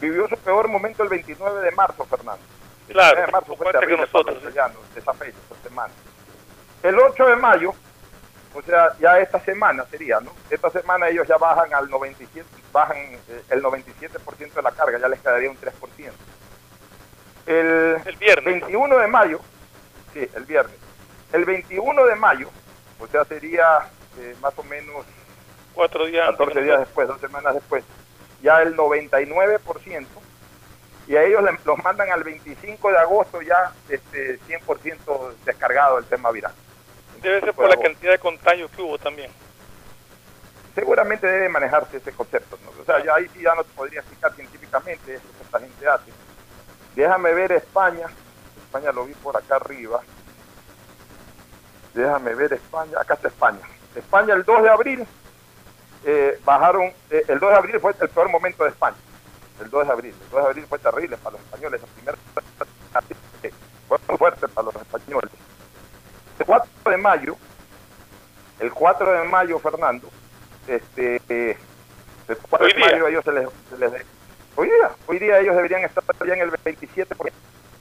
vivió 0.00 0.28
su 0.28 0.36
peor 0.36 0.68
momento 0.68 1.02
el 1.02 1.08
29 1.08 1.60
de 1.60 1.70
marzo, 1.72 2.04
Fernando. 2.04 2.42
El 2.88 2.94
Claro, 2.94 3.16
29 3.16 3.26
de 3.26 3.32
marzo 3.32 3.46
fue 3.46 3.56
cuenta 3.56 3.80
que 3.80 3.86
terrible 3.86 4.06
para 4.06 4.12
nosotros, 4.12 4.34
los 4.34 4.42
italianos, 4.42 4.82
esa 4.96 5.12
fecha, 5.14 5.38
esa 5.50 5.68
semana. 5.68 5.94
El 6.82 6.98
8 6.98 7.26
de 7.26 7.36
mayo, 7.36 7.74
o 8.58 8.62
sea, 8.62 8.96
ya 8.98 9.20
esta 9.20 9.38
semana 9.40 9.84
sería, 9.90 10.18
¿no? 10.20 10.32
Esta 10.50 10.68
semana 10.70 11.08
ellos 11.08 11.28
ya 11.28 11.36
bajan 11.36 11.72
al 11.72 11.88
97, 11.88 12.44
bajan 12.72 12.96
eh, 12.96 13.42
el 13.50 13.62
97% 13.62 14.52
de 14.52 14.62
la 14.62 14.72
carga, 14.72 14.98
ya 14.98 15.08
les 15.08 15.20
quedaría 15.20 15.50
un 15.50 15.56
3%. 15.56 15.72
El, 17.46 18.02
El 18.04 18.16
viernes. 18.16 18.60
21 18.60 18.98
de 18.98 19.06
mayo, 19.06 19.40
sí, 20.12 20.28
el 20.34 20.44
viernes. 20.44 20.76
El 21.32 21.44
21 21.44 22.04
de 22.04 22.16
mayo, 22.16 22.50
o 22.98 23.06
sea, 23.06 23.24
sería 23.24 23.88
eh, 24.18 24.34
más 24.40 24.52
o 24.56 24.64
menos 24.64 25.06
Cuatro 25.74 26.06
días 26.06 26.28
antes 26.28 26.38
14 26.38 26.58
que 26.58 26.64
días 26.64 26.80
después, 26.80 27.06
dos 27.06 27.20
semanas 27.20 27.54
después, 27.54 27.84
ya 28.42 28.60
el 28.62 28.76
99%, 28.76 30.06
y 31.06 31.14
a 31.14 31.22
ellos 31.22 31.44
los 31.64 31.84
mandan 31.84 32.10
al 32.10 32.24
25 32.24 32.90
de 32.90 32.98
agosto 32.98 33.40
ya 33.40 33.72
este 33.88 34.40
100% 34.40 35.34
descargado 35.44 35.98
el 35.98 36.04
tema 36.06 36.32
viral. 36.32 36.52
Debe 37.22 37.40
ser 37.40 37.54
por 37.54 37.68
la 37.68 37.76
cantidad 37.76 38.12
de 38.12 38.18
contagios 38.18 38.70
que 38.70 38.82
hubo 38.82 38.98
también. 38.98 39.30
Seguramente 40.74 41.26
debe 41.26 41.48
manejarse 41.48 41.96
ese 41.96 42.12
concepto, 42.12 42.58
¿no? 42.64 42.70
O 42.80 42.84
sea, 42.84 43.02
ya 43.04 43.14
ahí 43.14 43.28
sí 43.34 43.42
ya 43.42 43.54
no 43.54 43.64
te 43.64 43.72
podría 43.74 44.00
explicar 44.00 44.32
científicamente 44.34 45.14
eso 45.14 45.24
que 45.36 45.44
esta 45.44 45.58
gente 45.58 45.88
hace. 45.88 46.12
Déjame 46.94 47.32
ver 47.32 47.52
España, 47.52 48.06
España 48.56 48.92
lo 48.92 49.04
vi 49.04 49.14
por 49.14 49.36
acá 49.36 49.56
arriba. 49.56 50.00
Déjame 51.94 52.34
ver 52.34 52.52
España, 52.52 53.00
acá 53.00 53.14
está 53.14 53.28
España. 53.28 53.60
España 53.96 54.34
el 54.34 54.44
2 54.44 54.62
de 54.62 54.70
abril 54.70 55.06
eh, 56.04 56.40
bajaron, 56.44 56.92
eh, 57.10 57.24
el 57.26 57.40
2 57.40 57.50
de 57.50 57.56
abril 57.56 57.80
fue 57.80 57.94
el 58.00 58.08
peor 58.08 58.28
momento 58.28 58.62
de 58.62 58.70
España. 58.70 58.96
El 59.60 59.70
2 59.70 59.86
de 59.86 59.92
abril. 59.92 60.14
El 60.22 60.30
2 60.30 60.42
de 60.42 60.48
abril 60.48 60.66
fue 60.68 60.78
terrible 60.78 61.16
para 61.16 61.32
los 61.32 61.40
españoles. 61.40 61.82
El 61.82 61.88
primer 61.90 62.16
fue 63.88 63.98
fuerte 64.16 64.46
para 64.48 64.64
los 64.66 64.76
españoles. 64.76 65.30
El 66.48 66.54
4 66.54 66.90
de 66.92 66.96
mayo, 66.96 67.36
el 68.60 68.72
4 68.72 69.12
de 69.12 69.24
mayo, 69.28 69.58
Fernando, 69.58 70.08
este, 70.66 71.16
el 72.26 72.36
4 72.48 72.66
Hoy 72.66 72.72
de 72.72 72.78
día. 72.78 72.86
mayo 72.92 73.08
ellos 73.08 73.24
se 73.24 73.32
les, 73.32 73.48
se 73.68 73.76
les- 73.78 74.06
hoy 74.56 74.68
día, 74.68 74.90
hoy 75.06 75.18
día 75.18 75.38
ellos 75.40 75.54
deberían 75.56 75.82
estar 75.82 76.02
ya 76.26 76.32
en 76.32 76.40
el 76.40 76.50
27 76.64 77.14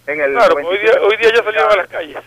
en 0.07 0.19
el 0.21 0.33
Claro, 0.33 0.55
hoy 0.55 0.77
día, 0.79 0.91
97%, 0.95 1.01
hoy 1.07 1.17
día 1.17 1.29
ya 1.33 1.43
salieron 1.43 1.71
a 1.71 1.75
las 1.77 1.87
calles. 1.87 2.17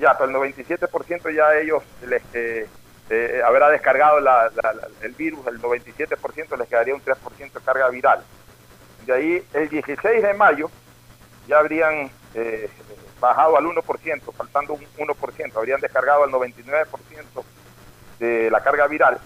ya, 0.00 0.18
pero 0.18 0.30
el 0.30 0.36
97% 0.36 1.30
ya 1.30 1.54
ellos 1.56 1.82
les 2.06 2.22
eh, 2.34 2.68
eh, 3.08 3.40
habrá 3.46 3.70
descargado 3.70 4.20
la- 4.20 4.50
la- 4.54 4.72
la- 4.74 4.88
el 5.00 5.12
virus, 5.12 5.46
el 5.46 5.58
97% 5.62 6.56
les 6.58 6.68
quedaría 6.68 6.94
un 6.94 7.00
3% 7.00 7.58
de 7.58 7.64
carga 7.64 7.88
viral. 7.88 8.22
De 9.06 9.14
ahí, 9.14 9.42
el 9.54 9.68
16 9.70 10.22
de 10.22 10.34
mayo 10.34 10.70
ya 11.46 11.58
habrían 11.58 12.10
eh, 12.34 12.68
bajado 13.20 13.56
al 13.56 13.64
1%, 13.64 14.32
faltando 14.34 14.74
un 14.74 14.86
1%, 14.96 15.56
habrían 15.56 15.80
descargado 15.80 16.24
al 16.24 16.30
99% 16.30 16.86
de 18.18 18.50
la 18.50 18.60
carga 18.62 18.86
viral. 18.86 19.18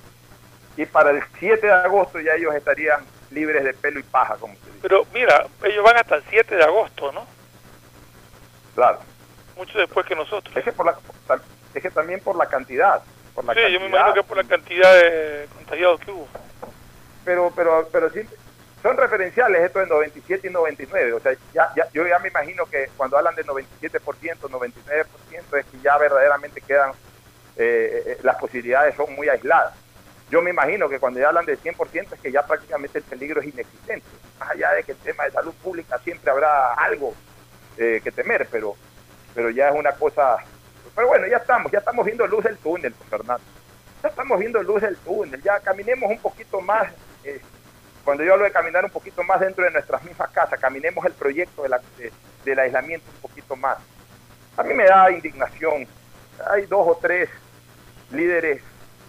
Y 0.76 0.86
para 0.86 1.10
el 1.10 1.22
7 1.38 1.66
de 1.66 1.72
agosto 1.72 2.20
ya 2.20 2.34
ellos 2.34 2.54
estarían 2.54 3.04
libres 3.30 3.64
de 3.64 3.74
pelo 3.74 4.00
y 4.00 4.02
paja, 4.02 4.36
como 4.36 4.54
se 4.54 4.66
dice. 4.66 4.78
Pero 4.82 5.06
mira, 5.12 5.46
ellos 5.64 5.84
van 5.84 5.96
hasta 5.96 6.16
el 6.16 6.24
7 6.28 6.54
de 6.54 6.64
agosto, 6.64 7.12
¿no? 7.12 7.26
Claro. 8.74 9.00
Mucho 9.56 9.78
después 9.78 10.06
que 10.06 10.14
nosotros. 10.14 10.56
Es 10.56 10.64
que, 10.64 10.72
por 10.72 10.86
la, 10.86 10.96
es 11.74 11.82
que 11.82 11.90
también 11.90 12.20
por 12.20 12.36
la 12.36 12.46
cantidad. 12.46 13.02
Por 13.34 13.44
la 13.44 13.54
Sí, 13.54 13.60
yo 13.70 13.80
me 13.80 13.86
imagino 13.86 14.14
que 14.14 14.22
por 14.22 14.36
la 14.36 14.44
cantidad 14.44 14.94
de 14.94 15.46
contagiados 15.54 16.00
que 16.00 16.10
hubo. 16.10 16.28
pero 17.24 17.52
pero 17.54 17.88
pero 17.92 18.10
sí 18.10 18.20
son 18.82 18.96
referenciales 18.96 19.62
esto 19.62 19.78
de 19.78 19.86
97 19.86 20.48
y 20.48 20.50
99 20.50 21.12
o 21.12 21.20
sea 21.20 21.32
ya, 21.54 21.72
ya 21.76 21.88
yo 21.92 22.06
ya 22.06 22.18
me 22.18 22.28
imagino 22.28 22.66
que 22.66 22.88
cuando 22.96 23.16
hablan 23.16 23.34
de 23.34 23.44
97% 23.44 24.00
99% 24.40 25.06
es 25.58 25.66
que 25.66 25.78
ya 25.82 25.96
verdaderamente 25.98 26.60
quedan 26.60 26.92
eh, 27.56 28.02
eh, 28.06 28.18
las 28.22 28.36
posibilidades 28.36 28.94
son 28.96 29.14
muy 29.14 29.28
aisladas. 29.28 29.74
Yo 30.30 30.40
me 30.40 30.50
imagino 30.50 30.88
que 30.88 30.98
cuando 30.98 31.20
ya 31.20 31.28
hablan 31.28 31.44
de 31.44 31.58
100% 31.58 32.14
es 32.14 32.20
que 32.20 32.32
ya 32.32 32.46
prácticamente 32.46 32.98
el 32.98 33.04
peligro 33.04 33.42
es 33.42 33.48
inexistente. 33.48 34.06
Más 34.40 34.50
allá 34.50 34.72
de 34.72 34.84
que 34.84 34.92
el 34.92 34.98
tema 34.98 35.24
de 35.24 35.32
salud 35.32 35.52
pública 35.62 35.98
siempre 35.98 36.30
habrá 36.30 36.72
algo 36.72 37.14
eh, 37.76 38.00
que 38.02 38.10
temer 38.10 38.48
pero 38.50 38.74
pero 39.34 39.50
ya 39.50 39.68
es 39.68 39.74
una 39.74 39.92
cosa 39.92 40.36
pero 40.94 41.08
bueno 41.08 41.26
ya 41.26 41.38
estamos 41.38 41.72
ya 41.72 41.78
estamos 41.78 42.04
viendo 42.04 42.26
luz 42.26 42.44
del 42.44 42.56
túnel 42.58 42.94
Fernando. 43.08 43.44
Ya 44.02 44.08
estamos 44.08 44.38
viendo 44.40 44.62
luz 44.62 44.82
del 44.82 44.96
túnel, 44.96 45.40
ya 45.42 45.60
caminemos 45.60 46.10
un 46.10 46.18
poquito 46.18 46.60
más, 46.60 46.90
eh, 47.22 47.40
cuando 48.04 48.24
yo 48.24 48.32
hablo 48.32 48.44
de 48.44 48.52
caminar 48.52 48.84
un 48.84 48.90
poquito 48.90 49.22
más 49.22 49.40
dentro 49.40 49.64
de 49.64 49.70
nuestras 49.70 50.02
mismas 50.04 50.30
casas, 50.30 50.58
caminemos 50.58 51.04
el 51.06 51.12
proyecto 51.12 51.64
del 52.44 52.58
aislamiento 52.58 53.06
un 53.14 53.20
poquito 53.20 53.56
más. 53.56 53.78
A 54.56 54.62
mí 54.62 54.74
me 54.74 54.84
da 54.84 55.10
indignación, 55.10 55.86
hay 56.50 56.66
dos 56.66 56.86
o 56.88 56.98
tres 57.00 57.28
líderes 58.10 58.62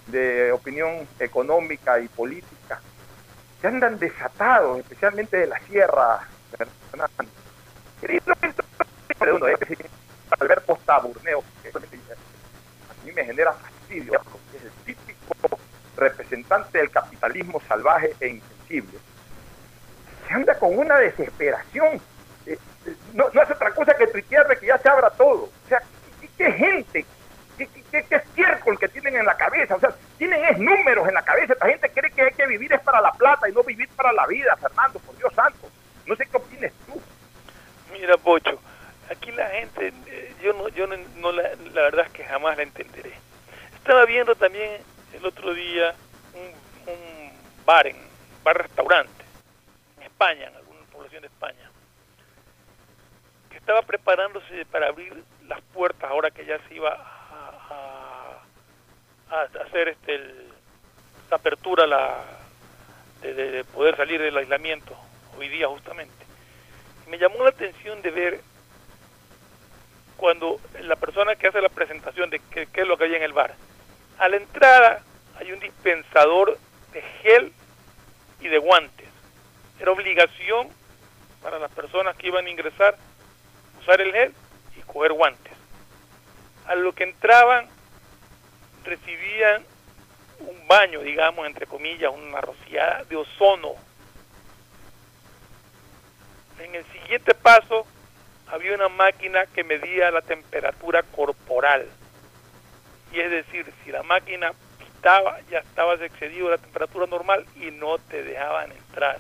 de 0.07 0.51
opinión 0.51 1.07
económica 1.19 1.99
y 1.99 2.07
política 2.07 2.79
que 3.61 3.67
andan 3.67 3.97
desatados, 3.97 4.79
especialmente 4.79 5.37
de 5.37 5.47
la 5.47 5.59
sierra, 5.61 6.27
Alberto 10.39 10.77
Taburneo, 10.85 11.43
que 11.61 11.69
a 11.69 13.05
mí 13.05 13.11
me 13.13 13.25
genera 13.25 13.53
fastidio, 13.53 14.21
porque 14.29 14.57
es 14.57 14.63
el 14.63 14.71
típico 14.85 15.59
representante 15.95 16.77
del 16.77 16.91
capitalismo 16.91 17.61
salvaje 17.67 18.13
e 18.19 18.27
Se 18.81 20.33
anda 20.33 20.57
con 20.57 20.77
una 20.77 20.97
desesperación. 20.97 22.01
Eh, 22.45 22.57
eh, 22.85 22.95
no, 23.13 23.29
no 23.33 23.41
es 23.41 23.49
otra 23.51 23.71
cosa 23.71 23.95
que 23.95 24.07
tuitear 24.07 24.47
de 24.47 24.57
que 24.57 24.67
ya 24.67 24.77
se 24.77 24.89
abra 24.89 25.09
todo. 25.11 25.43
O 25.43 25.67
sea, 25.69 25.81
¿qué, 26.21 26.27
qué 26.37 26.51
gente, 26.51 27.05
qué, 27.57 27.67
qué, 27.91 28.03
qué- 28.09 28.15
estiércol 28.15 28.79
que 28.79 28.87
tienen 28.89 29.17
en 29.17 29.25
la 29.25 29.35
cabeza? 29.37 29.75
O 29.75 29.79
sea, 29.79 29.93
tienen 30.17 30.43
es 30.45 30.57
números 30.57 31.07
en 31.07 31.13
la 31.13 31.21
cabeza. 31.23 31.53
Esta 31.53 31.67
gente 31.67 31.89
cree 31.91 32.11
que 32.11 32.21
hay 32.23 32.31
que 32.33 32.47
vivir 32.47 32.73
es 32.73 32.81
para 32.81 33.01
la 33.01 33.11
plata 33.11 33.47
y 33.49 33.51
no 33.53 33.63
vivir 33.63 33.87
para 33.95 34.11
la 34.13 34.25
vida, 34.27 34.55
Fernando, 34.57 34.99
por 34.99 35.15
Dios 35.17 35.33
santo. 35.35 35.69
No 36.05 36.15
sé 36.15 36.25
qué 36.25 36.37
opines 36.37 36.73
tú. 36.87 36.99
Mira, 37.91 38.17
Pocho, 38.17 38.59
aquí 39.09 39.31
la 39.31 39.47
gente, 39.49 39.93
eh, 40.07 40.33
yo 40.41 40.53
no, 40.53 40.67
yo 40.69 40.87
no, 40.87 40.95
no 41.17 41.31
la, 41.31 41.49
verdad 41.73 42.05
es 42.07 42.11
que 42.11 42.25
jamás 42.25 42.57
la 42.57 42.63
entenderé. 42.63 43.13
Estaba 43.75 44.05
viendo 44.05 44.35
también 44.35 44.81
el 45.13 45.25
otro 45.25 45.53
día 45.53 45.93
un, 46.33 46.91
un 46.91 47.31
bar, 47.65 47.87
bar-restaurante, 48.43 49.23
en 49.97 50.03
España, 50.03 50.47
en 50.47 50.55
alguna 50.55 50.81
población 50.91 51.21
de 51.21 51.27
España, 51.27 51.69
que 53.49 53.57
estaba 53.57 53.81
preparándose 53.83 54.65
para 54.65 54.87
abrir 54.87 55.23
las 55.47 55.61
puertas 55.73 56.09
ahora 56.09 56.31
que 56.31 56.45
ya 56.45 56.59
se 56.67 56.75
iba 56.75 56.91
a, 56.91 58.39
hacer 59.65 59.89
este 59.89 60.17
la 61.29 61.37
apertura 61.37 61.87
la, 61.87 62.23
de, 63.21 63.33
de- 63.33 63.51
de 63.51 63.63
poder 63.63 63.95
salir 63.97 64.21
del 64.21 64.37
aislamiento, 64.37 64.95
hoy 65.37 65.47
día 65.49 65.67
justamente. 65.67 66.13
Me 67.09 67.17
llamó 67.17 67.43
la 67.43 67.49
atención 67.49 68.01
de 68.03 68.11
ver 68.11 68.41
cuando 70.17 70.59
la 70.81 70.95
persona 70.95 71.35
que 71.35 71.47
hace 71.47 71.59
la 71.61 71.69
presentación 71.69 72.29
de 72.29 72.39
qué 72.51 72.67
es 72.73 72.87
lo 72.87 72.97
que 72.97 73.05
hay 73.05 73.15
en 73.15 73.23
el 73.23 73.33
bar, 73.33 73.55
a 74.19 74.29
la 74.29 74.37
entrada 74.37 75.01
hay 75.39 75.51
un 75.51 75.59
dispensador 75.59 76.57
de 76.93 77.01
gel 77.23 77.51
y 78.43 78.49
de 78.49 78.57
guantes. 78.57 79.07
Era 79.79 79.91
obligación 79.91 80.69
para 81.41 81.59
las 81.59 81.71
personas 81.71 82.15
que 82.15 82.27
iban 82.27 82.45
a 82.45 82.49
ingresar 82.49 82.97
usar 83.79 83.99
el 84.01 84.11
gel 84.11 84.33
y 84.77 84.81
coger 84.81 85.13
guantes. 85.13 85.53
A 86.67 86.75
lo 86.75 86.93
que 86.93 87.03
entraban 87.03 87.67
recibían 88.83 89.63
un 90.39 90.67
baño, 90.67 91.01
digamos, 91.01 91.45
entre 91.45 91.65
comillas, 91.65 92.11
una 92.13 92.41
rociada 92.41 93.03
de 93.05 93.15
ozono 93.15 93.75
en 96.63 96.75
el 96.75 96.85
siguiente 96.85 97.33
paso 97.33 97.85
había 98.47 98.75
una 98.75 98.89
máquina 98.89 99.45
que 99.47 99.63
medía 99.63 100.11
la 100.11 100.21
temperatura 100.21 101.03
corporal. 101.03 101.87
Y 103.11 103.19
es 103.19 103.29
decir, 103.29 103.71
si 103.83 103.91
la 103.91 104.03
máquina 104.03 104.53
pitaba, 105.03 105.37
ya 105.51 105.59
estabas 105.59 105.99
excedido 105.99 106.49
la 106.49 106.57
temperatura 106.57 107.05
normal 107.07 107.45
y 107.57 107.71
no 107.71 107.97
te 107.97 108.23
dejaban 108.23 108.71
entrar. 108.71 109.19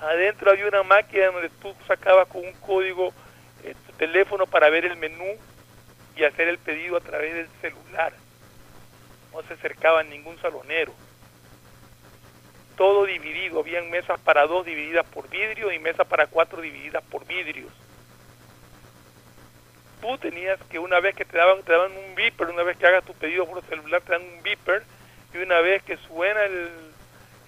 Adentro 0.00 0.52
había 0.52 0.68
una 0.68 0.84
máquina 0.84 1.26
donde 1.26 1.48
tú 1.60 1.74
sacabas 1.88 2.28
con 2.28 2.46
un 2.46 2.52
código 2.54 3.12
eh, 3.64 3.74
tu 3.84 3.92
teléfono 3.94 4.46
para 4.46 4.70
ver 4.70 4.84
el 4.84 4.96
menú 4.96 5.26
y 6.14 6.22
hacer 6.22 6.46
el 6.46 6.58
pedido 6.58 6.96
a 6.96 7.00
través 7.00 7.34
del 7.34 7.48
celular. 7.60 8.12
No 9.32 9.42
se 9.42 9.54
acercaba 9.54 10.04
ningún 10.04 10.38
salonero 10.40 10.92
todo 12.76 13.06
dividido, 13.06 13.60
habían 13.60 13.90
mesas 13.90 14.20
para 14.20 14.46
dos 14.46 14.66
divididas 14.66 15.06
por 15.06 15.30
vidrio 15.30 15.72
y 15.72 15.78
mesas 15.78 16.06
para 16.06 16.26
cuatro 16.26 16.60
divididas 16.60 17.02
por 17.04 17.26
vidrios. 17.26 17.72
Tú 20.00 20.18
tenías 20.18 20.58
que 20.70 20.78
una 20.78 21.00
vez 21.00 21.14
que 21.14 21.24
te 21.24 21.36
daban, 21.38 21.62
te 21.62 21.72
daban 21.72 21.92
un 21.96 22.14
beeper, 22.14 22.48
una 22.48 22.62
vez 22.62 22.76
que 22.76 22.86
hagas 22.86 23.04
tu 23.04 23.14
pedido 23.14 23.46
por 23.46 23.62
celular 23.64 24.02
te 24.02 24.12
dan 24.12 24.22
un 24.22 24.42
beeper 24.42 24.82
y 25.32 25.38
una 25.38 25.60
vez 25.60 25.82
que 25.82 25.96
suena 26.08 26.44
el, 26.44 26.68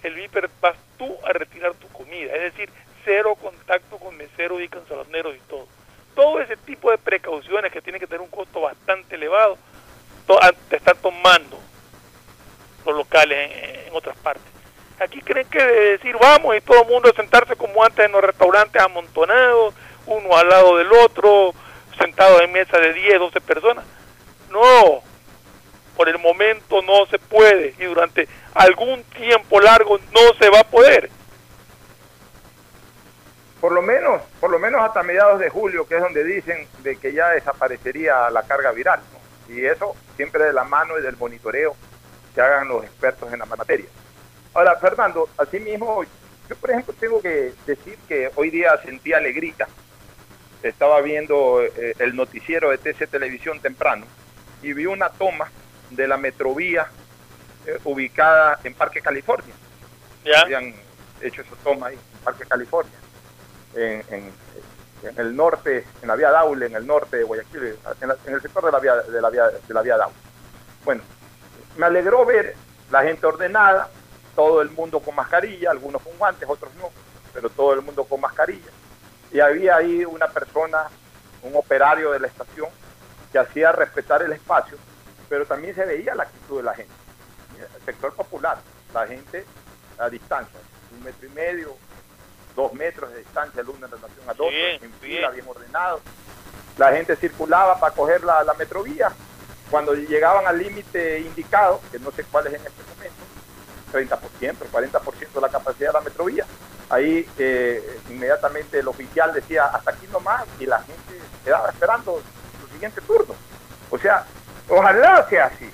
el 0.03 0.13
viper 0.13 0.49
vas 0.61 0.77
tú 0.97 1.15
a 1.25 1.33
retirar 1.33 1.73
tu 1.75 1.87
comida, 1.89 2.33
es 2.35 2.53
decir, 2.53 2.69
cero 3.05 3.35
contacto 3.35 3.97
con 3.97 4.17
meseros 4.17 4.61
y 4.61 4.67
canceloneros 4.67 5.35
y 5.35 5.39
todo. 5.49 5.67
Todo 6.15 6.41
ese 6.41 6.57
tipo 6.57 6.91
de 6.91 6.97
precauciones 6.97 7.71
que 7.71 7.81
tienen 7.81 7.99
que 7.99 8.07
tener 8.07 8.21
un 8.21 8.29
costo 8.29 8.61
bastante 8.61 9.15
elevado, 9.15 9.57
te 10.69 10.75
están 10.75 10.97
tomando 10.97 11.59
los 12.85 12.95
locales 12.95 13.51
en, 13.87 13.95
otras 13.95 14.15
partes. 14.17 14.43
Aquí 14.99 15.21
creen 15.21 15.47
que 15.49 15.63
decir 15.63 16.15
vamos 16.19 16.55
y 16.55 16.61
todo 16.61 16.83
el 16.83 16.89
mundo 16.89 17.11
sentarse 17.15 17.55
como 17.55 17.83
antes 17.83 18.05
en 18.05 18.11
los 18.11 18.23
restaurantes 18.23 18.81
amontonados, 18.81 19.73
uno 20.05 20.37
al 20.37 20.47
lado 20.47 20.77
del 20.77 20.91
otro, 20.93 21.53
sentado 21.99 22.41
en 22.41 22.51
mesa 22.51 22.77
de 22.79 22.93
10, 22.93 23.19
12 23.19 23.41
personas. 23.41 23.85
No, 24.49 25.03
por 25.95 26.09
el 26.09 26.17
momento 26.17 26.81
no 26.81 27.05
se 27.07 27.19
puede 27.19 27.75
y 27.77 27.83
durante 27.83 28.27
algún 28.53 29.03
tiempo 29.03 29.59
largo 29.59 29.99
no 30.11 30.33
se 30.39 30.49
va 30.49 30.61
a 30.61 30.63
poder. 30.63 31.09
Por 33.59 33.73
lo 33.73 33.81
menos, 33.81 34.21
por 34.39 34.49
lo 34.49 34.59
menos 34.59 34.81
hasta 34.81 35.03
mediados 35.03 35.39
de 35.39 35.49
julio, 35.49 35.85
que 35.85 35.95
es 35.95 36.01
donde 36.01 36.23
dicen 36.23 36.67
de 36.79 36.95
que 36.95 37.11
ya 37.11 37.29
desaparecería 37.29 38.29
la 38.29 38.43
carga 38.43 38.71
viral. 38.71 39.01
Y 39.49 39.65
eso 39.65 39.95
siempre 40.15 40.45
de 40.45 40.53
la 40.53 40.63
mano 40.63 40.97
y 40.97 41.01
del 41.01 41.17
monitoreo 41.17 41.75
que 42.33 42.41
hagan 42.41 42.69
los 42.69 42.83
expertos 42.85 43.31
en 43.33 43.39
la 43.39 43.45
materia. 43.45 43.87
Ahora, 44.53 44.77
Fernando, 44.77 45.27
así 45.37 45.59
mismo, 45.59 46.03
yo 46.49 46.55
por 46.55 46.71
ejemplo 46.71 46.93
tengo 46.99 47.21
que 47.21 47.53
decir 47.65 47.97
que 48.07 48.31
hoy 48.35 48.49
día 48.49 48.77
sentí 48.83 49.13
alegría. 49.13 49.67
Estaba 50.63 51.01
viendo 51.01 51.61
eh, 51.63 51.93
el 51.99 52.15
noticiero 52.15 52.69
de 52.71 52.77
TC 52.77 53.07
Televisión 53.09 53.59
temprano 53.59 54.05
y 54.61 54.73
vi 54.73 54.85
una 54.85 55.09
toma 55.09 55.49
de 55.89 56.07
la 56.07 56.17
metrovía 56.17 56.87
eh, 57.65 57.79
ubicada 57.85 58.59
en 58.63 58.73
Parque 58.73 59.01
California. 59.01 59.53
¿Ya? 60.25 60.41
Habían 60.41 60.73
hecho 61.21 61.41
esa 61.41 61.55
toma 61.63 61.87
ahí, 61.87 61.95
en 61.95 62.19
Parque 62.23 62.45
California. 62.45 62.93
En, 63.75 64.03
el 65.15 65.33
norte, 65.33 65.85
en 66.01 66.07
la 66.09 66.15
vía 66.17 66.29
Daule, 66.29 66.65
en 66.65 66.75
el 66.75 66.85
norte 66.85 67.17
de 67.17 67.23
Guayaquil, 67.23 67.77
en, 68.01 68.33
el 68.33 68.41
sector 68.41 68.65
de 68.65 68.71
la 68.71 68.79
vía, 68.79 68.95
de 68.95 69.21
la 69.21 69.29
vía, 69.29 69.47
de 69.47 69.73
la 69.73 69.81
vía 69.81 69.95
Daule. 69.95 70.15
Bueno, 70.83 71.03
me 71.77 71.85
alegró 71.85 72.25
ver 72.25 72.53
la 72.91 73.03
gente 73.03 73.25
ordenada, 73.25 73.89
todo 74.35 74.61
el 74.61 74.69
mundo 74.71 74.99
con 74.99 75.15
mascarilla, 75.15 75.71
algunos 75.71 76.01
con 76.01 76.17
guantes, 76.17 76.49
otros 76.49 76.73
no, 76.75 76.89
pero 77.33 77.49
todo 77.49 77.73
el 77.73 77.81
mundo 77.81 78.03
con 78.03 78.19
mascarilla. 78.19 78.71
Y 79.31 79.39
había 79.39 79.77
ahí 79.77 80.05
una 80.05 80.27
persona, 80.27 80.87
un 81.43 81.55
operario 81.55 82.11
de 82.11 82.19
la 82.19 82.27
estación, 82.27 82.69
que 83.31 83.39
hacía 83.39 83.71
respetar 83.71 84.21
el 84.23 84.33
espacio, 84.33 84.77
pero 85.27 85.45
también 85.45 85.75
se 85.75 85.85
veía 85.85 86.15
la 86.15 86.23
actitud 86.23 86.57
de 86.57 86.63
la 86.63 86.73
gente. 86.73 86.93
El 87.75 87.85
sector 87.85 88.13
popular, 88.13 88.57
la 88.93 89.05
gente 89.05 89.45
a 89.99 90.09
distancia, 90.09 90.59
un 90.91 91.03
metro 91.03 91.27
y 91.27 91.31
medio, 91.31 91.75
dos 92.55 92.73
metros 92.73 93.11
de 93.11 93.19
distancia 93.19 93.61
el 93.61 93.69
uno 93.69 93.85
en 93.85 93.91
relación 93.91 94.21
al 94.27 94.35
otro, 94.35 94.49
en 94.51 94.93
fila, 94.93 95.29
bien 95.29 95.45
ordenado. 95.47 96.01
La 96.77 96.91
gente 96.91 97.15
circulaba 97.15 97.79
para 97.79 97.93
coger 97.93 98.23
la, 98.23 98.43
la 98.43 98.53
metrovía. 98.53 99.11
Cuando 99.69 99.93
llegaban 99.93 100.47
al 100.47 100.57
límite 100.57 101.19
indicado, 101.19 101.81
que 101.91 101.99
no 101.99 102.11
sé 102.11 102.23
cuál 102.23 102.47
es 102.47 102.53
en 102.53 102.65
este 102.65 102.81
momento, 102.95 104.17
30%, 104.17 104.55
40% 104.71 105.33
de 105.33 105.41
la 105.41 105.49
capacidad 105.49 105.89
de 105.89 105.93
la 105.93 106.01
metrovía, 106.01 106.45
ahí 106.89 107.27
eh, 107.37 107.99
inmediatamente 108.09 108.79
el 108.79 108.87
oficial 108.87 109.33
decía 109.33 109.65
hasta 109.65 109.91
aquí 109.91 110.07
nomás 110.11 110.45
y 110.59 110.65
la 110.65 110.79
gente 110.79 111.19
quedaba 111.43 111.69
esperando 111.69 112.21
su 112.59 112.73
siguiente 112.73 113.01
turno. 113.01 113.35
O 113.89 113.97
sea, 113.97 114.25
ojalá 114.67 115.27
sea 115.29 115.45
así. 115.45 115.69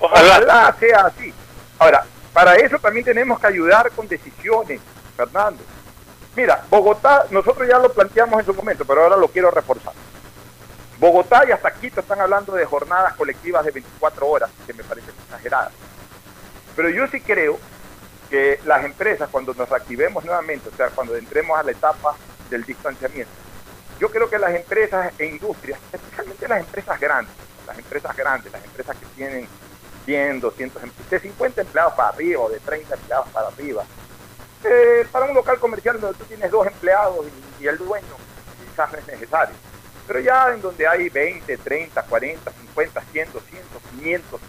Ojalá 0.00 0.74
sea 0.78 1.00
así. 1.06 1.34
Ahora, 1.78 2.04
para 2.32 2.54
eso 2.56 2.78
también 2.78 3.04
tenemos 3.04 3.38
que 3.40 3.46
ayudar 3.46 3.90
con 3.92 4.06
decisiones, 4.06 4.80
Fernando. 5.16 5.62
Mira, 6.36 6.62
Bogotá, 6.70 7.26
nosotros 7.30 7.66
ya 7.68 7.78
lo 7.78 7.92
planteamos 7.92 8.38
en 8.40 8.46
su 8.46 8.54
momento, 8.54 8.84
pero 8.84 9.02
ahora 9.02 9.16
lo 9.16 9.28
quiero 9.28 9.50
reforzar. 9.50 9.92
Bogotá 10.98 11.44
y 11.48 11.52
hasta 11.52 11.72
Quito 11.72 12.00
están 12.00 12.20
hablando 12.20 12.52
de 12.54 12.64
jornadas 12.64 13.14
colectivas 13.14 13.64
de 13.64 13.70
24 13.70 14.26
horas, 14.26 14.50
que 14.66 14.72
me 14.72 14.84
parecen 14.84 15.14
exageradas. 15.24 15.72
Pero 16.76 16.90
yo 16.90 17.06
sí 17.08 17.20
creo 17.20 17.58
que 18.28 18.60
las 18.64 18.84
empresas, 18.84 19.28
cuando 19.30 19.54
nos 19.54 19.70
activemos 19.72 20.24
nuevamente, 20.24 20.68
o 20.68 20.76
sea, 20.76 20.88
cuando 20.90 21.16
entremos 21.16 21.58
a 21.58 21.62
la 21.62 21.72
etapa 21.72 22.14
del 22.50 22.64
distanciamiento, 22.64 23.32
yo 23.98 24.10
creo 24.10 24.28
que 24.28 24.38
las 24.38 24.54
empresas 24.54 25.12
e 25.18 25.26
industrias, 25.26 25.78
especialmente 25.92 26.46
las 26.46 26.60
empresas 26.60 27.00
grandes, 27.00 27.34
las 27.66 27.78
empresas 27.78 28.16
grandes, 28.16 28.52
las 28.52 28.64
empresas 28.64 28.96
que 28.96 29.06
tienen 29.16 29.48
100, 30.04 30.40
200, 30.40 30.82
de 31.10 31.20
50 31.20 31.60
empleados 31.62 31.94
para 31.94 32.08
arriba 32.10 32.42
o 32.42 32.48
de 32.48 32.60
30 32.60 32.94
empleados 32.94 33.28
para 33.30 33.48
arriba, 33.48 33.84
eh, 34.64 35.06
para 35.10 35.26
un 35.26 35.34
local 35.34 35.58
comercial 35.58 36.00
donde 36.00 36.18
tú 36.18 36.24
tienes 36.24 36.50
dos 36.50 36.66
empleados 36.66 37.26
y, 37.60 37.66
el 37.66 37.76
dueño, 37.76 38.06
quizás 38.70 38.92
no 38.92 38.98
es 38.98 39.06
necesario. 39.06 39.54
Pero 40.06 40.20
ya 40.20 40.52
en 40.54 40.62
donde 40.62 40.86
hay 40.86 41.08
20, 41.08 41.58
30, 41.58 42.02
40, 42.02 42.50
50, 42.50 43.00
100, 43.12 43.32
200, 43.32 43.82
500 43.90 44.40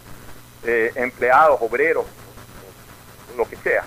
empleados, 0.94 1.58
obreros, 1.60 2.06
lo 3.40 3.48
que 3.48 3.56
sea. 3.56 3.84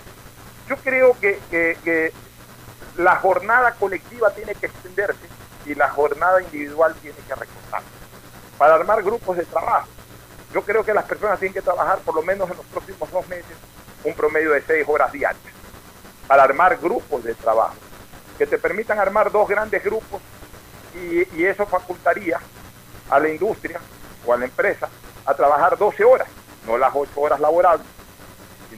Yo 0.67 0.75
creo 0.77 1.15
que, 1.19 2.11
la 2.97 3.15
jornada 3.15 3.71
colectiva 3.73 4.29
tiene 4.31 4.53
que 4.53 4.67
extenderse 4.67 5.27
y 5.65 5.73
la 5.73 5.89
jornada 5.89 6.43
individual 6.43 6.93
tiene 7.01 7.17
que 7.27 7.33
recortarse 7.33 7.87
para 8.57 8.75
armar 8.75 9.01
grupos 9.01 9.35
de 9.37 9.45
trabajo. 9.45 9.87
Yo 10.53 10.61
creo 10.61 10.83
que 10.83 10.93
las 10.93 11.05
personas 11.05 11.39
tienen 11.39 11.55
que 11.55 11.61
trabajar 11.63 11.99
por 11.99 12.13
lo 12.13 12.21
menos 12.21 12.51
en 12.51 12.57
los 12.57 12.65
próximos 12.67 13.09
dos 13.09 13.27
meses 13.27 13.57
un 14.03 14.13
promedio 14.13 14.51
de 14.51 14.61
seis 14.61 14.85
horas 14.87 15.11
diarias 15.11 15.41
para 16.27 16.43
armar 16.43 16.77
grupos 16.77 17.23
de 17.23 17.33
trabajo, 17.33 17.75
que 18.37 18.45
te 18.45 18.59
permitan 18.59 18.99
armar 18.99 19.31
dos 19.31 19.47
grandes 19.47 19.83
grupos 19.83 20.21
y, 20.93 21.43
eso 21.43 21.65
facultaría 21.65 22.39
a 23.09 23.19
la 23.19 23.29
industria 23.29 23.79
o 24.25 24.33
a 24.33 24.37
la 24.37 24.45
empresa 24.45 24.87
a 25.25 25.33
trabajar 25.33 25.77
12 25.77 26.03
horas, 26.03 26.27
no 26.67 26.77
las 26.77 26.91
8 26.93 27.11
horas 27.15 27.39
laborables, 27.39 27.87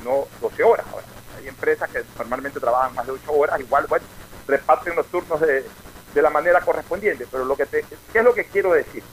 sino 0.06 0.28
12 0.40 0.64
horas. 0.64 0.86
Ahora, 0.92 1.06
hay 1.38 1.48
empresas 1.48 1.90
que 1.90 2.04
normalmente 2.18 2.60
trabajan 2.60 2.94
más 2.94 3.06
de 3.06 3.14
8 3.14 3.32
horas, 3.32 3.60
igual, 3.60 3.86
bueno, 3.88 4.06
reparten 4.48 4.96
los 4.96 5.08
turnos 5.08 5.42
de, 5.42 5.66
la 6.14 6.30
manera 6.30 6.62
correspondiente, 6.62 7.28
pero 7.30 7.44
lo 7.44 7.58
que 7.58 7.66
te, 7.66 7.84
¿qué 8.14 8.20
es 8.20 8.24
lo 8.24 8.34
que 8.34 8.46
quiero 8.46 8.72
decir? 8.72 9.04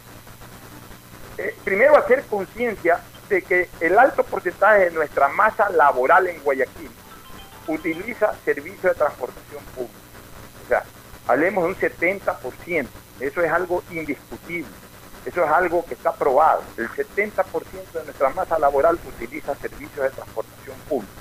Eh, 1.37 1.57
primero 1.65 1.97
hacer 1.97 2.23
conciencia 2.27 3.01
de 3.29 3.43
que 3.43 3.69
el 3.81 3.99
alto 3.99 4.23
porcentaje 4.23 4.85
de 4.85 4.91
nuestra 4.93 5.27
masa 5.27 5.69
laboral 5.71 6.29
en 6.29 6.41
Guayaquil 6.43 6.91
utiliza 7.67 8.33
servicios 8.45 8.83
de 8.83 8.95
transportación 8.95 9.65
pública. 9.75 9.99
O 10.65 10.69
sea, 10.69 10.85
hablemos 11.27 11.65
de 11.65 11.71
un 11.71 11.77
70%. 11.77 12.87
Eso 13.19 13.41
es 13.41 13.51
algo 13.51 13.83
indiscutible. 13.91 14.71
Eso 15.25 15.45
es 15.45 15.51
algo 15.51 15.85
que 15.85 15.95
está 15.95 16.13
probado. 16.13 16.63
El 16.77 16.89
70% 16.89 17.93
de 17.93 18.05
nuestra 18.05 18.31
masa 18.31 18.59
laboral 18.59 18.99
utiliza 19.07 19.55
servicios 19.55 20.05
de 20.05 20.11
transportación 20.11 20.77
pública. 20.89 21.13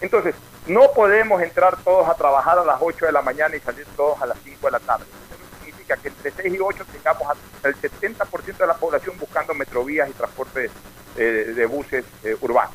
Entonces, 0.00 0.34
no 0.66 0.92
podemos 0.92 1.40
entrar 1.42 1.76
todos 1.82 2.08
a 2.08 2.14
trabajar 2.14 2.58
a 2.58 2.64
las 2.64 2.76
8 2.80 3.06
de 3.06 3.12
la 3.12 3.22
mañana 3.22 3.56
y 3.56 3.60
salir 3.60 3.86
todos 3.96 4.20
a 4.20 4.26
las 4.26 4.38
5 4.44 4.66
de 4.66 4.70
la 4.70 4.80
tarde. 4.80 5.04
Eso 5.04 5.58
significa 5.58 5.96
que 5.96 6.08
entre 6.08 6.30
6 6.30 6.54
y 6.54 6.58
8 6.60 6.84
tengamos 6.92 7.38
el 7.62 7.74
70% 7.76 8.56
de 8.58 8.66
la 8.66 8.74
población 8.74 9.16
buscando 9.18 9.54
metrovías 9.54 10.08
y 10.08 10.12
transporte 10.12 10.70
eh, 11.16 11.22
de 11.22 11.66
buses 11.66 12.04
eh, 12.24 12.36
urbanos. 12.40 12.74